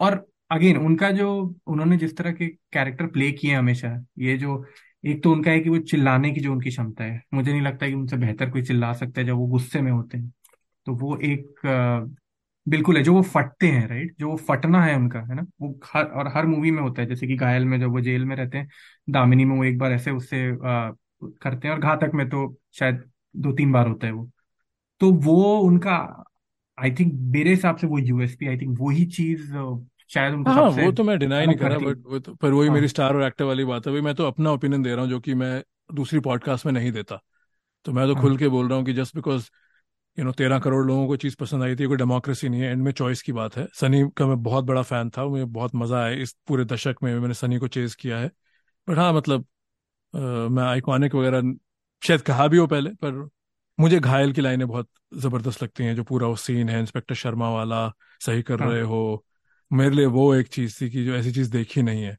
और 0.00 0.26
अगेन 0.50 0.76
उनका 0.76 1.10
जो 1.10 1.30
उन्होंने 1.66 1.96
जिस 1.96 2.16
तरह 2.16 2.32
के 2.32 2.46
कैरेक्टर 2.72 3.06
प्ले 3.06 3.30
किए 3.32 3.54
हमेशा 3.54 3.94
ये 4.18 4.36
जो 4.38 4.64
एक 5.04 5.22
तो 5.22 5.32
उनका 5.32 5.50
है 5.50 5.60
कि 5.60 5.68
वो 5.70 5.78
चिल्लाने 5.84 6.30
की 6.32 6.40
जो 6.40 6.52
उनकी 6.52 6.70
क्षमता 6.70 7.04
है 7.04 7.22
मुझे 7.34 7.50
नहीं 7.52 7.62
लगता 7.62 7.86
कि 7.88 7.94
उनसे 7.94 8.16
बेहतर 8.16 8.50
कोई 8.50 8.62
चिल्ला 8.62 8.92
सकता 8.94 9.20
है 9.20 9.26
जब 9.26 9.36
वो 9.36 9.46
गुस्से 9.48 9.80
में 9.80 9.90
होते 9.92 10.18
हैं। 10.18 10.32
तो 10.86 10.94
वो 10.96 11.16
एक 11.24 11.60
बिल्कुल 12.66 12.96
है 12.96 13.02
जो 13.02 13.12
वो 13.14 13.22
फटते 13.24 13.66
हैं 13.68 13.86
राइट? 13.88 14.14
जो 14.20 14.28
वो 14.30 14.36
फटना 14.40 14.82
है 14.84 14.94
उनका 14.96 15.20
है 15.22 15.34
ना? 15.34 15.46
वो 15.60 15.78
हर 15.86 16.04
और 16.06 16.28
हर 16.28 16.46
मूवी 16.46 16.70
में 16.70 16.82
होता 16.82 17.02
है 17.02 17.08
जैसे 17.08 17.26
कि 17.26 17.36
घायल 17.36 17.64
में 17.64 17.78
जब 17.80 17.90
वो 17.90 18.00
जेल 18.00 18.24
में 18.24 18.34
रहते 18.36 18.58
हैं 18.58 18.68
दामिनी 19.08 19.44
में 19.44 19.56
वो 19.56 19.64
एक 19.64 19.78
बार 19.78 19.92
ऐसे 19.92 20.10
उससे 20.12 20.46
अ, 20.48 20.56
करते 21.42 21.68
हैं 21.68 21.74
और 21.74 21.80
घातक 21.80 22.10
में 22.14 22.28
तो 22.28 22.46
शायद 22.74 23.04
दो 23.36 23.52
तीन 23.52 23.72
बार 23.72 23.88
होता 23.88 24.06
है 24.06 24.12
वो। 24.12 24.30
तो 25.00 25.12
वो 25.22 25.58
उनका 25.60 25.96
आई 26.78 26.90
थिंक 26.92 27.12
मेरे 27.34 27.50
हिसाब 27.50 27.76
से 27.76 27.86
वो 27.86 27.98
यूएसपी 28.00 28.46
आई 28.46 28.56
थिंक 28.58 28.78
वही 28.80 29.06
चीज़ 29.08 29.52
शायद 30.12 30.34
उनको 30.34 30.50
हाँ 30.50 30.62
वो 30.62 30.92
तो 30.92 31.04
मैं 31.04 31.18
डिनाई 31.18 31.46
नहीं 31.46 31.56
कर 31.56 31.68
रहा 31.70 31.78
बट 31.80 31.98
वो 32.06 32.18
तो, 32.18 32.34
पर 32.34 32.52
वही 32.52 32.68
हाँ। 32.68 32.74
मेरी 32.74 32.88
स्टार 32.88 33.14
और 33.16 33.22
एक्टर 33.22 33.44
वाली 33.44 33.64
बात 33.64 33.86
है। 33.86 33.92
भाई 33.92 34.00
मैं 34.00 34.14
तो 34.14 34.26
अपना 34.26 34.50
ओपिनियन 34.50 34.82
दे 34.82 34.90
रहा 34.90 35.00
हूँ 35.00 35.10
जो 35.10 35.20
कि 35.20 35.34
मैं 35.34 35.62
दूसरी 35.94 36.20
पॉडकास्ट 36.20 36.66
में 36.66 36.72
नहीं 36.72 36.92
देता। 36.92 37.20
तो 37.86 37.92
मैं 37.92 38.06
तो 38.06 38.14
हाँ। 38.14 38.22
खुल 38.22 38.36
के 38.36 38.48
बोल 38.48 38.68
रहा 38.68 38.78
हूँ 38.78 38.84
कि 38.86 38.92
जस्ट 38.92 39.14
बिकॉज़ 39.16 39.48
यू 40.18 40.24
नो 40.24 40.32
तेरह 40.32 40.58
करोड़ 40.58 40.86
लोगों 40.86 41.06
को 41.06 41.16
चीज़ 41.16 41.36
पसंद 41.36 41.62
आई 41.62 41.76
थी 41.76 41.86
कोई 41.86 41.96
डेमोक्रेसी 41.96 42.48
नहीं 42.48 42.60
है 42.62 42.70
एंड 42.70 42.82
में 42.82 42.92
चॉइस 42.92 43.22
की 43.22 43.32
बात 43.32 43.56
है। 43.56 43.66
सनी 43.74 44.02
का 44.16 44.26
मैं 44.26 44.42
बहुत 44.42 44.64
बड़ा 44.64 44.82
फ़ैन 44.82 45.10
था 45.10 45.24
मुझे 45.26 45.44
बहुत 45.46 45.74
मज़ा 45.74 46.02
आया 46.04 46.14
इस 46.22 46.36
पूरे 46.48 46.64
दशक 46.64 46.96
में 47.02 47.14
मैंने 47.20 47.34
सनी 47.34 47.58
को 47.58 47.68
चेज 47.68 47.94
किया 47.94 48.18
है। 48.18 48.30
बट 48.88 48.98
हाँ 48.98 49.12
मतलब 49.12 49.46
अ, 50.14 50.18
मैं 50.18 50.64
आइकॉनिक 50.64 51.14
वगैरह 51.14 51.54
शायद 52.02 52.22
कहा 52.22 52.46
भी 52.48 52.56
हो 52.56 52.66
पहले 52.66 52.90
पर 53.04 53.28
मुझे 53.78 54.00
घायल 54.00 54.32
की 54.32 54.40
लाइनें 54.40 54.68
बहुत 54.68 54.88
ज़बरदस्त 55.14 55.62
लगती 55.62 55.84
हैं 55.84 55.94
जो 55.96 56.04
पूरा 56.04 56.26
वो 56.28 56.36
सीन 56.36 56.68
है 56.68 56.80
इंस्पेक्टर 56.80 57.14
शर्मा 57.14 57.50
वाला 57.50 57.88
सही 58.20 58.42
कर 58.42 58.60
हाँ। 58.60 58.70
रहे 58.70 58.82
हो 58.82 59.24
मेरे 59.72 59.94
लिए 59.96 60.06
वो 60.08 60.34
एक 60.34 60.48
चीज़ 60.48 60.76
थी 60.80 60.88
कि 60.90 61.04
जो 61.04 61.14
ऐसी 61.16 61.32
चीज़ 61.32 61.50
देखी 61.52 61.82
नहीं 61.82 62.02
है। 62.04 62.16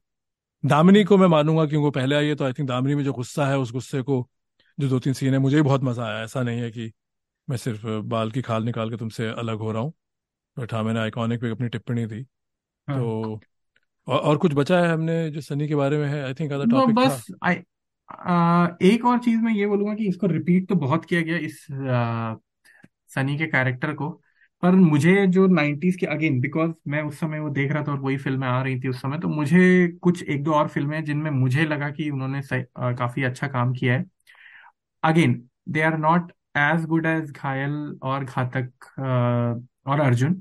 दामिनी 0.64 1.04
को 1.04 1.16
मैं 1.18 1.26
मानूँगा 1.28 1.64
क्योंकि 1.66 1.84
वो 1.84 1.90
पहले 1.92 2.16
आई 2.16 2.26
है 2.26 2.34
तो 2.34 2.44
आई 2.44 2.52
थिंक 2.52 2.68
दामिनी 2.68 2.94
में 2.94 3.04
जो 3.04 3.12
गुस्सा 3.12 3.46
है 3.46 3.58
उस 3.58 3.72
गुस्से 3.72 4.02
को 4.02 4.26
जो 4.78 4.88
दो 4.88 4.98
तीन 5.00 5.12
सीन 5.12 5.32
है 5.32 5.38
मुझे 5.38 5.56
भी 5.56 5.62
बहुत 5.62 5.82
मज़ा 5.84 6.04
आया। 6.06 6.22
ऐसा 6.24 6.42
नहीं 6.42 6.60
है 6.60 6.70
कि 6.70 6.92
मैं 7.48 7.56
सिर्फ़ 7.58 7.86
बाल 8.06 8.30
की 8.30 8.42
खाल 8.42 8.64
निकाल 8.64 8.90
के 8.90 8.96
तुमसे 8.96 9.28
अलग 9.30 9.58
हो 9.58 9.72
रहा 9.72 9.82
हूँ 9.82 9.92
बट 10.56 10.74
हाँ 10.74 10.82
मैंने 10.84 11.00
आइकॉनिक 11.00 11.40
पे 11.40 11.50
अपनी 11.50 11.68
टिप्पणी 11.68 12.06
दी। 12.06 12.22
हाँ। 12.88 12.98
तो 12.98 13.40
और, 14.08 14.18
और 14.18 14.38
कुछ 14.38 14.54
बचा 14.54 14.80
है 14.80 14.92
हमने 14.92 15.30
जो 15.30 15.40
सनी 15.40 15.68
के 15.68 15.74
बारे 15.74 15.98
में 15.98 16.08
है? 16.08 16.22
आई 16.24 16.34
थिंक 16.34 16.52
अदर 16.52 16.66
टॉपिक 16.66 16.96
था। 16.96 17.06
बस 17.06 17.26
आई 17.44 17.54
एक 18.82 19.04
और 19.06 19.18
चीज़ 19.18 19.40
मैं 19.40 19.52
ये 19.54 19.66
बोलूँगा 19.66 19.94
कि 19.94 20.08
इसको 20.08 20.26
रिपीट 20.26 20.68
तो 20.68 20.74
बहुत 20.74 21.04
किया 21.04 21.20
गया 21.22 21.38
इस 21.38 21.66
आ, 21.72 22.36
सनी 23.08 23.38
के 23.38 23.46
कैरेक्टर 23.46 23.92
को। 23.94 24.10
पर 24.64 24.74
मुझे 24.76 25.26
जो 25.28 25.46
90s 25.48 25.96
के 25.96 26.06
अगेन 26.06 26.40
बिकॉज़ 26.40 26.72
मैं 26.88 27.02
उस 27.02 27.18
समय 27.20 27.40
वो 27.40 27.50
देख 27.50 27.72
रहा 27.72 27.82
था 27.84 27.92
और 27.92 27.98
वही 28.00 28.16
फ़िल्में 28.18 28.46
आ 28.48 28.60
रही 28.62 28.80
थी 28.80 28.88
उस 28.88 29.00
समय 29.02 29.18
तो 29.18 29.28
मुझे 29.30 29.88
कुछ 30.02 30.22
एक 30.24 30.42
दो 30.44 30.54
और 30.54 30.68
फ़िल्में 30.68 30.96
हैं 30.96 31.04
जिनमें 31.04 31.30
मुझे 31.32 31.64
लगा 31.66 31.90
कि 31.92 32.10
उन्होंने 32.10 32.38
आ, 32.76 32.92
काफ़ी 32.94 33.22
अच्छा 33.24 33.48
काम 33.48 33.72
किया 33.74 33.94
है। 33.94 34.04
Again 35.02 35.34
they 35.68 35.80
are 35.82 35.96
not 35.98 36.32
as 36.56 36.84
good 36.86 37.06
as 37.06 37.30
Ghayal 37.32 37.72
और 38.04 38.24
घातक 38.24 38.84
अ, 38.98 39.90
और 39.90 40.00
अर्जुन 40.00 40.34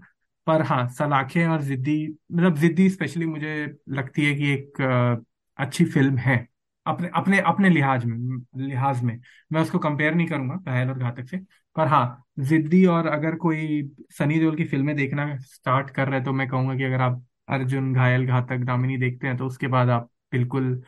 पर 0.47 0.61
हाँ 0.61 0.87
सलाखें 0.89 1.45
और 1.47 1.61
जिद्दी 1.63 1.97
मतलब 2.31 2.57
जिद्दी 2.57 2.89
स्पेशली 2.89 3.25
मुझे 3.25 3.55
लगती 3.91 4.25
है 4.25 4.33
कि 4.35 4.49
एक 4.53 4.81
अ, 4.81 5.23
अच्छी 5.59 5.85
फ़िल्म 5.85 6.17
है। 6.19 6.37
अपने 6.85 7.09
अपने 7.15 7.39
अपने 7.41 7.69
लिहाज 7.69 8.05
में 8.05 8.17
लिहाज 8.59 9.01
में। 9.03 9.19
मैं 9.51 9.61
उसको 9.61 9.79
कंपेयर 9.79 10.13
नहीं 10.15 10.27
करूँगा 10.27 10.55
घायल 10.65 10.89
और 10.89 10.97
घातक 10.99 11.29
से 11.29 11.37
पर 11.75 11.87
हाँ 11.87 12.22
जिद्दी 12.37 12.85
और 12.87 13.07
अगर 13.07 13.35
कोई 13.37 13.81
सनी 14.11 14.39
देओल 14.39 14.55
की 14.57 14.63
फ़िल्में 14.65 14.95
देखना 14.95 15.25
स्टार्ट 15.39 15.89
कर 15.89 16.07
रहे 16.07 16.15
हैं 16.15 16.23
तो 16.25 16.31
मैं 16.33 16.47
कहूँगा 16.49 16.75
कि 16.75 16.83
अगर 16.83 17.01
आप 17.01 17.23
अर्जुन, 17.49 17.93
घायल, 17.93 18.25
घातक, 18.27 18.57
दामिनी 18.65 18.97
देखते 18.97 19.27
हैं 19.27 19.37
तो 19.37 19.45
उसके 19.47 19.67
बाद 19.67 19.89
आप 19.89 20.09
बिल्कुल 20.31 20.81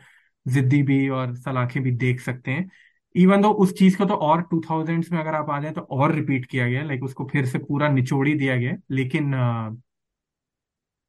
जिद्दी 0.46 0.82
भी 0.82 1.08
और 1.10 1.34
सलाखें 1.36 1.82
भी 1.82 1.90
देख 1.96 2.20
सकते 2.20 2.50
हैं। 2.50 2.70
इवन 3.14 3.42
दो 3.42 3.50
उस 3.54 3.78
चीज़ 3.78 3.96
को 3.98 4.04
तो 4.04 4.14
और 4.16 4.42
टू 4.50 4.60
थाउजेंड्स 4.70 5.10
में 5.12 5.18
अगर 5.20 5.34
आप 5.34 5.50
आ 5.50 5.60
जाए 5.60 5.72
तो 5.72 5.80
और 5.82 6.14
रिपीट 6.14 6.46
किया 6.46 6.68
गया 6.68 6.82
लाइक 6.84 7.04
उसको 7.04 7.26
फिर 7.32 7.46
से 7.46 7.58
पूरा 7.60 7.88
निचोड़ 7.88 8.26
ही 8.28 8.34
दिया 8.34 8.56
गया 8.56 8.76
लेकिन 8.90 9.34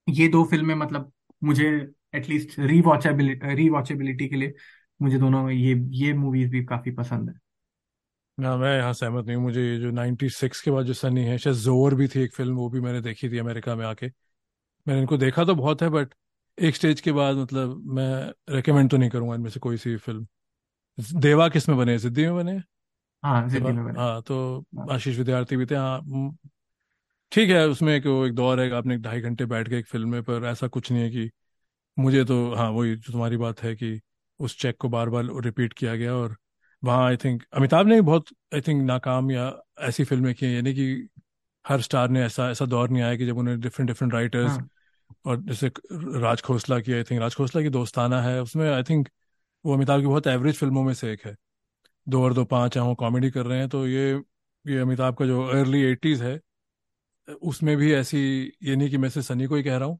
ये 0.08 0.28
दो 0.28 0.44
फ़िल्में 0.44 0.74
मतलब 0.76 1.12
मुझे 1.42 1.68
एटलीस्ट 2.16 2.60
रीवॉचेबिलिटी 2.60 3.54
रीवॉचेबिलिटी 3.56 4.28
के 4.28 4.36
लिए 4.36 4.54
मुझे 5.00 5.18
दोनों 5.18 5.50
ये 5.52 5.74
ये 5.98 6.14
मूवीज़ 6.14 6.50
भी 6.52 6.64
काफ़ी 6.66 6.92
पसंद 6.94 7.30
है। 7.30 7.36
ना 8.38 8.56
मैं 8.58 8.76
यहाँ 8.78 8.94
सहमत 8.94 9.26
नहीं 9.26 9.36
हूँ। 9.36 9.44
मुझे 9.44 9.62
ये 9.64 9.78
जो 9.80 9.92
96 9.92 10.62
के 10.62 10.72
बाद 10.72 10.86
जो 10.86 10.94
सनी 10.94 11.24
है 11.26 11.38
शायद 11.38 11.56
ज़ोर 11.56 11.96
भी 11.96 12.08
थी 12.08 12.22
एक 12.22 12.34
फ़िल्म 12.36 12.56
वो 12.56 12.70
भी 12.70 12.80
मैंने 12.82 13.02
देखी 13.02 13.30
थी 13.30 13.38
अमेरिका 13.38 13.76
में 13.76 13.86
आके। 13.86 14.08
मैंने 14.88 15.02
इनको 15.02 15.18
देखा 15.18 15.46
तो 15.46 15.56
बहुत 15.56 15.82
है 15.82 15.90
बट 15.90 16.14
एक 16.58 16.76
स्टेज 16.76 17.02
के 17.02 17.12
बाद 17.12 17.38
मतलब 17.38 17.84
मैं 17.96 18.56
रेकमेंड 18.56 18.90
तो 18.92 18.98
नहीं 18.98 19.10
करूँगा 19.10 19.36
इनमें 19.36 19.50
से 19.50 19.60
कोई 19.60 19.78
सी 19.78 19.96
फ़िल्म 19.98 20.28
देवा 21.22 21.50
किसमें 21.50 21.78
बने? 21.78 21.98
जिद्दी 22.00 22.26
में 22.26 22.36
बने 22.36 22.62
हाँ? 23.24 23.50
जिद्दी 23.50 23.72
में 23.72 23.86
बने 23.86 24.00
हाँ। 24.00 24.22
तो 24.24 24.66
हाँ। 24.78 24.88
आशीष 24.92 25.18
विद्यार्थी 25.18 25.58
भी 25.58 25.66
थे। 25.66 25.76
हाँ 25.76 26.02
ठीक 27.32 27.50
है 27.50 27.66
उसमें 27.68 27.94
एक 27.96 28.06
वो 28.06 28.26
एक 28.26 28.34
दौर 28.34 28.60
है 28.62 28.70
आपने 28.72 28.98
ढाई 28.98 29.22
घंटे 29.22 29.46
बैठ 29.46 29.70
के 29.70 29.78
एक 29.78 29.88
फ़िल्म 29.88 30.10
में 30.10 30.24
पर 30.24 30.46
ऐसा 30.46 30.68
कुछ 30.68 30.92
नहीं 30.92 31.04
है 31.04 31.10
कि 31.10 31.30
मुझे 31.98 32.24
तो 32.26 32.38
हाँ 32.56 32.70
वही 32.72 32.96
जो 32.96 33.12
तुम्हारी 33.12 33.38
बात 33.38 33.64
है 33.64 33.76
कि 33.76 34.00
उस 34.40 34.60
चेक 34.60 34.78
को 34.78 34.90
बार 34.90 35.10
बार 35.10 35.26
रिपीट 35.44 35.74
किया 35.74 35.96
गया 35.96 36.16
और 36.16 36.38
वहाँ 36.84 37.06
आई 37.08 37.18
थिंक 37.18 37.44
अमिताभ 37.54 37.88
ने 37.88 37.95
भी 37.95 38.02
बहुत 38.02 38.28
आई 38.54 38.62
थिंक 38.62 38.84
नाकाम 38.84 39.32
या 39.32 39.52
ऐसी 39.82 40.04
फ़िल्में 40.04 40.34
की 40.36 40.45
हैं 40.45 40.54
यानी 40.54 40.74
कि 40.74 41.10
हर 41.66 41.82
स्टार 41.82 42.10
ने 42.10 42.24
ऐसा 42.26 42.49
ऐसा 42.52 42.66
दौर 42.66 42.90
नहीं 42.90 43.04
आया 43.04 43.16
कि 43.18 43.26
जब 43.26 43.38
उन्हें 43.38 43.60
डिफरेंट 43.62 43.90
डिफरेंट 43.90 44.14
राइटर्स 44.14 44.52
हाँ। 44.52 44.70
और 45.26 45.41
जैसे 45.44 45.72
राज 46.22 46.41
खोसला 46.41 46.80
की 46.80 46.94
आई 46.94 47.04
थिंक 47.04 47.22
राज 47.22 47.36
खोसला 47.36 47.62
की 47.62 47.70
दोस्ताना 47.72 48.22
है 48.22 48.41
उसमें 48.41 48.70
आई 48.72 48.84
थिंक 48.84 49.10
वो 49.66 49.74
अमिताभ 49.74 50.02
की 50.02 50.08
बहुत 50.08 50.28
एवरेज 50.28 50.58
फ़िल्मों 50.58 50.84
में 50.84 50.94
से 50.95 51.12
एक 51.14 51.26
है। 51.26 51.36
दो 52.08 52.24
और 52.24 52.34
दो 52.34 52.45
पाँच 52.48 52.78
है 52.78 52.84
वो 52.84 52.95
कॉमेडी 52.95 53.32
कर 53.32 53.45
रहे 53.45 53.60
हैं 53.60 53.70
तो 53.70 53.88
ये 53.88 54.12
ये 54.66 54.80
अमिताभ 54.80 55.16
का 55.18 55.26
जो 55.26 55.44
अर्ली 55.49 55.82
एटीज़ 55.84 56.24
है 56.24 56.40
उसमें 57.44 57.76
भी 57.78 57.94
ऐसी 57.94 58.18
ये 58.64 58.76
नहीं 58.76 58.90
कि 58.90 58.98
मैं 58.98 59.10
से 59.10 59.22
सनी 59.22 59.45
को 59.48 59.56
ही 59.56 59.64
कह 59.64 59.78
रहा 59.78 59.88
हूँ 59.88 59.99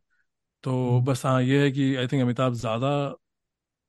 तो 0.64 0.74
हम्म, 0.84 1.02
बस 1.02 1.26
हाँ 1.26 1.42
ये 1.44 1.64
है 1.64 1.72
कि 1.72 1.96
आई 1.96 2.08
थिंक 2.08 2.24
अमिताभ 2.24 2.54
ज़्यादा 2.56 2.90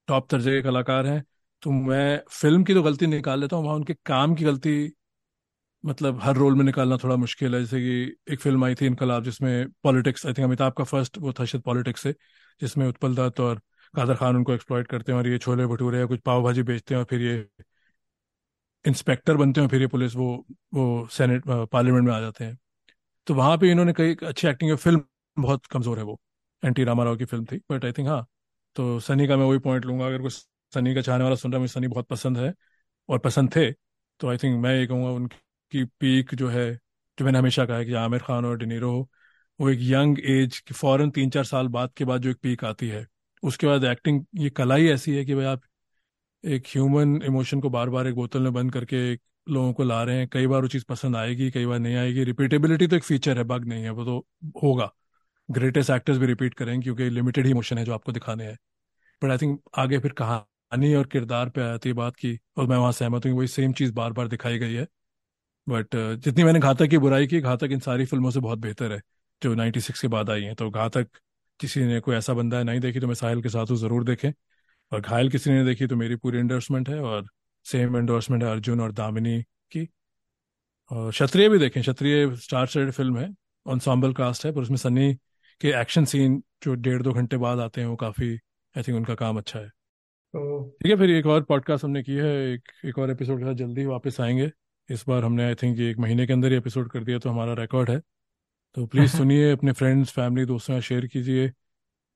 टॉप 0.09 0.29
दर्जे 0.31 0.51
के 0.53 0.63
कलाकार 0.63 1.07
हैं 1.07 1.23
तो 1.63 1.71
मैं 1.71 2.21
फ़िल्म 2.31 2.65
की 2.65 2.75
तो 2.75 2.83
गलती 2.83 3.07
निकाल 3.07 3.41
लेता 3.41 3.57
हूँ, 3.57 3.65
वहाँ 3.65 3.77
उनके 3.77 3.95
काम 4.07 4.35
की 4.35 4.45
गलती 4.45 4.73
मतलब 5.85 6.21
हर 6.23 6.37
रोल 6.37 6.55
में 6.55 6.65
निकालना 6.65 6.97
थोड़ा 7.05 7.17
मुश्किल 7.17 7.55
है। 7.55 7.61
जैसे 7.61 7.81
कि 7.81 8.33
एक 8.33 8.41
फ़िल्म 8.41 8.65
आई 8.65 8.75
थी 8.75 8.87
इनकलाब, 8.87 9.25
जिसमें 9.25 9.69
पॉलिटिक्स 9.85 10.27
आई 10.27 10.33
थिंक 10.33 10.47
अमिताभ 10.47 10.73
का 10.79 10.85
फ़र्स्ट 10.85 11.19
वो 11.21 11.33
था 11.33 11.45
शायद 11.45 11.63
पॉलिटिक्स 11.65 12.03
से, 12.03 12.15
जिसमें 12.61 12.87
उत्पल 12.89 13.15
दत्त 13.17 13.41
और 13.41 13.61
कादर 13.95 14.15
खान 14.17 14.37
उनको 14.37 14.53
एक्सप्लॉयट 14.55 14.87
करते 14.89 15.13
हैं 15.13 15.19
और 15.19 15.29
ये 15.29 15.39
छोले 15.39 15.67
भटूरे 15.67 15.99
या 15.99 16.07
कुछ 16.07 16.21
पाव 16.23 16.43
भाजी 16.45 16.63
बेचते 16.65 16.95
हैं 16.95 16.99
और 17.01 17.07
फिर 17.11 17.23
ये 17.23 17.37
इंस्पेक्टर 18.85 19.37
बनते 19.37 19.61
हैं 19.61 19.69
फिर 19.69 19.81
ये 19.81 19.87
पुलिस 19.89 20.15
वो 20.17 20.27
वो 20.75 20.85
सेनेट 21.13 21.43
पार्लियामेंट 21.73 22.07
में 22.07 22.13
आ 22.15 22.21
जाते 22.21 22.45
हैं। 22.45 22.57
तो 23.27 23.35
वहाँ 23.35 23.59
पे 23.59 23.71
इन्होंने 23.73 23.93
कई 23.95 24.17
अच्छी 24.25 24.49
एक्टिंग 24.49 24.71
है। 24.71 24.77
फ़िल्म 24.79 25.03
बहुत 25.37 25.67
कमज़ोर 25.69 25.99
है 25.99 26.05
वो। 26.05 26.19
एन 26.63 26.73
टी 26.75 26.85
रामाराव 26.85 27.17
की 27.17 27.25
फ़िल्म 27.27 27.47
थी 27.47 27.61
बट 27.73 27.85
आई 27.85 27.93
थिंक 27.93 28.09
हाँ 28.09 28.27
तो 28.77 29.01
सनी 29.01 29.27
का 29.29 29.37
मैं 29.37 29.47
वही 29.47 29.59
पॉइंट 29.61 29.85
लूँगा। 29.87 30.07
अगर 30.07 30.23
कोई 30.23 30.31
सनी 30.73 30.95
का 30.95 31.01
चाहने 31.03 31.25
वाला 31.25 31.37
सुन 31.37 31.53
रहा 31.53 31.61
मुझे 31.61 31.73
सनी 31.73 31.89
बहुत 31.89 32.07
पसंद 32.09 32.39
है 32.39 32.53
और 33.09 33.19
पसंद 33.19 33.51
थे 33.57 33.71
तो 34.21 34.29
आई 34.29 34.37
थिंक 34.37 34.61
मैं 34.63 34.75
ये 34.77 34.87
कहूँगा 34.87 35.11
उनकी 35.11 35.85
पीक 36.01 36.35
जो 36.35 36.49
है, 36.49 36.73
जो 37.19 37.25
मैंने 37.25 37.39
हमेशा 37.39 37.65
कहा 37.67 37.77
है 37.77 37.85
कि 37.85 37.93
आमिर 37.95 38.21
खान 38.21 38.45
और 38.45 38.59
डिनीरो 38.59 38.91
हो, 38.93 39.09
वो 39.61 39.71
एक 39.71 39.79
यंग 39.83 40.19
एज 40.25 40.59
की 40.59 40.75
फ़ौरन 40.75 41.11
तीन 41.11 41.31
चार 41.31 41.45
साल 41.45 41.69
बाद 41.69 41.93
के 41.97 42.05
बाद 42.05 42.23
जो 42.23 42.31
एक 42.31 42.37
पीक 42.43 42.65
आती 42.65 42.89
है। 42.89 43.07
उसके 43.43 43.67
बाद 43.67 43.85
एक्टिंग 43.85 44.25
ये 44.37 44.51
कला 44.51 44.75
ही 44.75 44.89
ऐसी 44.91 45.17
है 45.17 45.25
कि 45.25 45.35
भाई 45.35 45.45
आप 45.45 45.63
एक 46.45 46.67
ह्यूमन 46.69 47.21
इमोशन 47.23 47.61
को 47.61 47.71
बार 47.71 47.91
बार 47.91 48.07
एक 48.07 48.15
बोतल 48.15 48.43
में 48.43 48.53
बंद 48.53 48.73
करके 48.73 49.15
लोगों 49.15 49.73
को 49.73 49.85
ला 49.85 50.03
रहे 50.03 50.19
हैं। 50.19 50.29
कई 50.29 50.47
बार 50.47 50.63
वो 50.63 50.69
चीज़ 50.69 50.85
पसंद 50.89 51.17
आएगी, 51.17 51.51
कई 51.51 51.67
बार 51.67 51.79
नहीं 51.79 51.97
आएगी। 51.97 52.25
रिपीटेबिलिटी 52.25 52.87
तो 52.87 52.97
एक 52.97 53.05
फीचर 53.05 53.39
है, 53.39 53.45
बग 53.45 53.65
नहीं 53.65 53.85
है, 53.85 53.91
वो 53.91 54.05
तो 54.05 54.19
होगा। 54.65 54.91
ग्रेटेस्ट 55.49 55.91
एक्टर्स 55.91 56.19
भी 56.19 56.27
रिपीट 56.27 56.55
करेंगे 56.55 56.83
क्योंकि 56.85 57.09
लिमिटेड 57.11 57.47
ही 57.47 57.51
इमोशन 57.51 57.79
है 57.79 57.85
जो 57.85 57.95
आपको 57.95 58.13
दिखाने 58.13 58.45
हैं। 58.45 58.57
बट 59.23 59.31
आई 59.31 59.39
थिंक 59.39 59.61
आगे 59.79 59.99
फिर 59.99 60.13
कहानी 60.73 60.95
और 60.95 61.07
किरदार 61.07 61.49
पे 61.49 61.61
आती 61.65 61.89
है 61.89 61.95
बात 61.95 62.17
की, 62.17 62.39
और 62.57 62.67
मैं 62.67 62.77
वहाँ 62.77 62.93
सहमत 62.93 63.27
हूँ 63.27 63.33
वही 63.33 63.47
सेम 63.49 63.73
चीज़ 63.73 63.93
बार 63.95 64.13
बार 64.13 64.29
दिखाई 64.29 64.59
गई 64.59 64.75
है। 64.75 64.87
बट 65.67 65.97
जितनी 66.25 66.45
मैंने 66.45 66.61
घातक 66.61 66.89
की 66.89 66.99
बुराई 66.99 67.27
की, 67.27 67.41
घातक 67.41 67.69
इन 67.73 67.81
सारी 67.81 68.05
फ़िल्मों 68.07 68.31
से 68.31 68.41
बहुत 68.41 68.59
बेहतर 68.59 68.93
है, 68.93 69.01
जो 69.43 69.55
96 69.55 70.01
के 70.01 70.09
बाद 70.09 70.31
आई 70.31 70.43
हैं। 70.43 70.55
तो 70.55 70.71
घातक 70.71 71.09
किसी 71.61 71.85
ने 71.85 72.01
कोई 72.01 72.17
ऐसा 72.17 72.35
बंदा 72.35 72.59
है 72.59 72.65
नहीं 72.65 72.81
देखी 72.81 73.01
तो 73.01 73.07
मैं 73.07 73.15
साहिल 73.15 73.43
के 73.43 73.49
साथ 73.49 73.71
हूँ 73.71 73.77
ज़रूर 73.79 74.05
देखें। 74.05 74.33
और 74.93 75.01
घायल 75.01 75.31
किसी 75.31 75.51
ने 75.51 75.65
देखी 75.65 75.87
तो 75.87 75.97
मेरी 75.97 76.17
पूरी 76.17 76.39
एंडोर्समेंट 76.39 76.89
है, 76.89 77.01
और 77.01 77.27
सेम 77.67 77.97
एंडोर्समेंट 77.97 78.43
है 78.45 78.51
अर्जुन 78.51 78.81
और 78.81 78.93
दामिनी 78.93 79.41
की। 79.73 79.89
और 80.91 81.11
क्षत्रिय 81.11 81.49
भी 81.49 81.59
देखें, 81.59 81.81
क्षत्रिय 81.83 82.35
स्टार 82.37 82.67
स्टडेड 82.67 82.91
फ़िल्म 82.93 83.19
है, 83.19 83.29
ensemble 83.67 84.17
कास्ट 84.17 84.47
है, 84.47 84.53
पर 84.53 84.63
उसमें 84.63 84.77
सनी 84.79 85.13
के 85.61 85.69
एक्शन 85.81 86.05
सीन 86.05 86.43
जो 86.63 86.75
डेढ़ 86.77 87.03
दो 87.03 87.13
घंटे 87.13 87.37
बाद 87.39 87.59
आते 87.61 87.81
हैं, 87.81 87.89
वो 87.89 87.97
काफ़ी 87.97 88.33
आई 88.75 88.83
थिंक 88.83 88.97
उनका 88.97 89.15
काम 89.17 89.39
अच्छा 89.39 89.59
है। 89.59 89.71
तो 90.35 90.41
ठीक 90.83 90.91
है 90.91 90.97
फिर 90.99 91.11
एक 91.11 91.27
और 91.27 91.43
पॉडकास्ट 91.45 91.85
हमने 91.85 92.03
की 92.03 92.15
है 92.17 92.31
एक 92.53 92.69
एक 92.87 92.99
और 92.99 93.11
एपिसोड 93.11 93.39
के 93.39 93.45
साथ 93.45 93.55
जल्दी 93.57 93.85
वापस 93.87 94.21
आएँगे। 94.21 94.51
इस 94.89 95.05
बार 95.09 95.25
हमने 95.25 95.45
आई 95.45 95.55
थिंक 95.55 95.79
एक 95.81 95.99
महीने 95.99 96.27
के 96.27 96.33
अंदर 96.33 96.53
ही 96.53 96.57
एपिसोड 96.59 96.91
कर 96.91 97.05
दिया 97.05 97.19
तो 97.19 97.31
हमारा 97.31 97.53
रिकॉर्ड 97.55 97.91
है। 97.91 98.01
तो 98.77 98.87
प्लीज़ 98.87 99.11
सुनिए 99.17 99.51
अपने 99.53 99.73
फ्रेंड्स 99.73 100.13
फैमिली 100.13 100.47
दोस्तों 100.47 100.75
से 100.75 100.81
शेयर 100.89 101.07
कीजिए। 101.07 101.49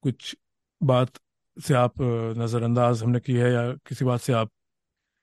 कुछ 0.05 0.37
बात 0.81 1.19
से 1.57 1.75
आप 1.75 1.95
नज़रअंदाज 2.39 3.03
हमने 3.03 3.21
की 3.21 3.35
है 3.37 3.53
या 3.53 3.71
किसी 3.89 4.05
बात 4.05 4.21
से 4.21 4.33
आप 4.33 4.51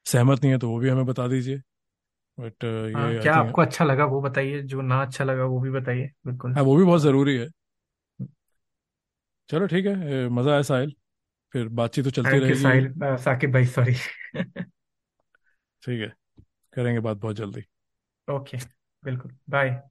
सहमत 0.06 0.42
नहीं 0.44 0.52
है 0.52 0.60
तो 0.60 0.70
वो 0.70 0.80
भी 0.80 0.90
हमें 0.90 1.06
बता 1.06 1.28
दीजिए। 1.28 1.58
बट 2.38 2.66
हाँ 2.96 3.12
ये 3.12 3.18
आई 3.18 3.22
क्या 3.22 3.36
आपको 3.36 3.62
अच्छा 3.62 3.86
लगा 3.86 4.06
वो 4.06 4.22
बताइए 4.22 4.62
जो 4.64 4.82
ना 4.82 5.02
अच्छा 5.02 5.24
लगा 5.24 5.46
वो 5.46 5.60
भी 5.62 5.72
बताइए 5.72 6.10
बिल्कुल। 6.28 6.54
हाँ 6.54 6.64
वो 6.64 6.76
भी 6.78 6.84
बहुत 6.84 7.02
ज़रूरी 7.02 7.38
है। 7.38 7.48
चलो 9.50 9.68
ठीक 9.68 9.86
है 9.86 10.28
मज़ा 10.30 10.52
आया 10.54 10.62
साहिल। 10.64 10.94
फिर 11.54 11.68
बातचीत 11.68 12.06
तो 12.06 12.12
चलती 12.12 12.30
थैंक 12.30 12.44
यू 12.44 12.56
रहेगी। 12.56 12.64
साहिल 12.64 13.18
साकिब 13.18 13.52
भाई 13.52 13.66
सॉरी 13.66 13.94
ठीक 15.84 16.02
है 16.02 16.14
करेंगे 16.74 17.00
बात 17.00 17.18
बहुत 17.18 17.36
जल्दी। 17.36 17.64
ओके 18.28 18.58
बिल्कुल 19.04 19.32
बाय 19.50 19.82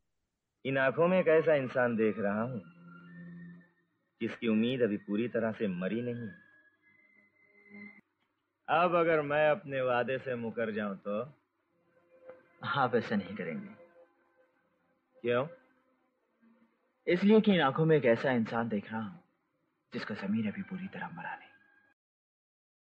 इन 0.65 0.79
आँखों 0.79 1.09
में 1.09 1.19
एक 1.21 1.29
ऐसा 1.29 1.55
इंसान 1.55 1.97
देख 1.97 2.19
रहा 2.19 2.43
हूँ 2.43 2.61
जिसकी 4.21 4.49
उम्मीद 4.49 4.83
अभी 4.83 4.97
पूरी 4.97 5.29
तरह 5.29 5.53
से 5.53 5.69
मरी 5.69 6.03
नहीं 6.03 6.29
अब 8.69 8.95
अगर 8.95 9.21
मैं 9.23 9.51
अपने 9.51 9.81
वादे 9.81 10.19
से 10.19 10.35
मुकर 10.35 10.71
जाऊँ 10.71 10.97
तो? 10.97 11.21
आप 12.65 12.95
ऐसा 12.95 13.17
नहीं 13.17 13.37
करेंगे। 13.37 13.69
क्यों? 15.25 15.47
इसलिए 17.07 17.41
कि 17.41 17.53
इन 17.53 17.61
आँखों 17.61 17.85
में 17.85 17.97
एक 17.97 18.05
ऐसा 18.05 18.33
इंसान 18.33 18.69
देख 18.69 18.93
रहा 18.93 19.01
हूँ 19.01 19.21
जिसका 19.93 20.15
ज़मीन 20.15 20.49
अभी 20.53 20.63
पूरी 20.63 20.89
तरह 20.89 21.09
मरा 21.09 21.35
नहीं। 21.35 21.48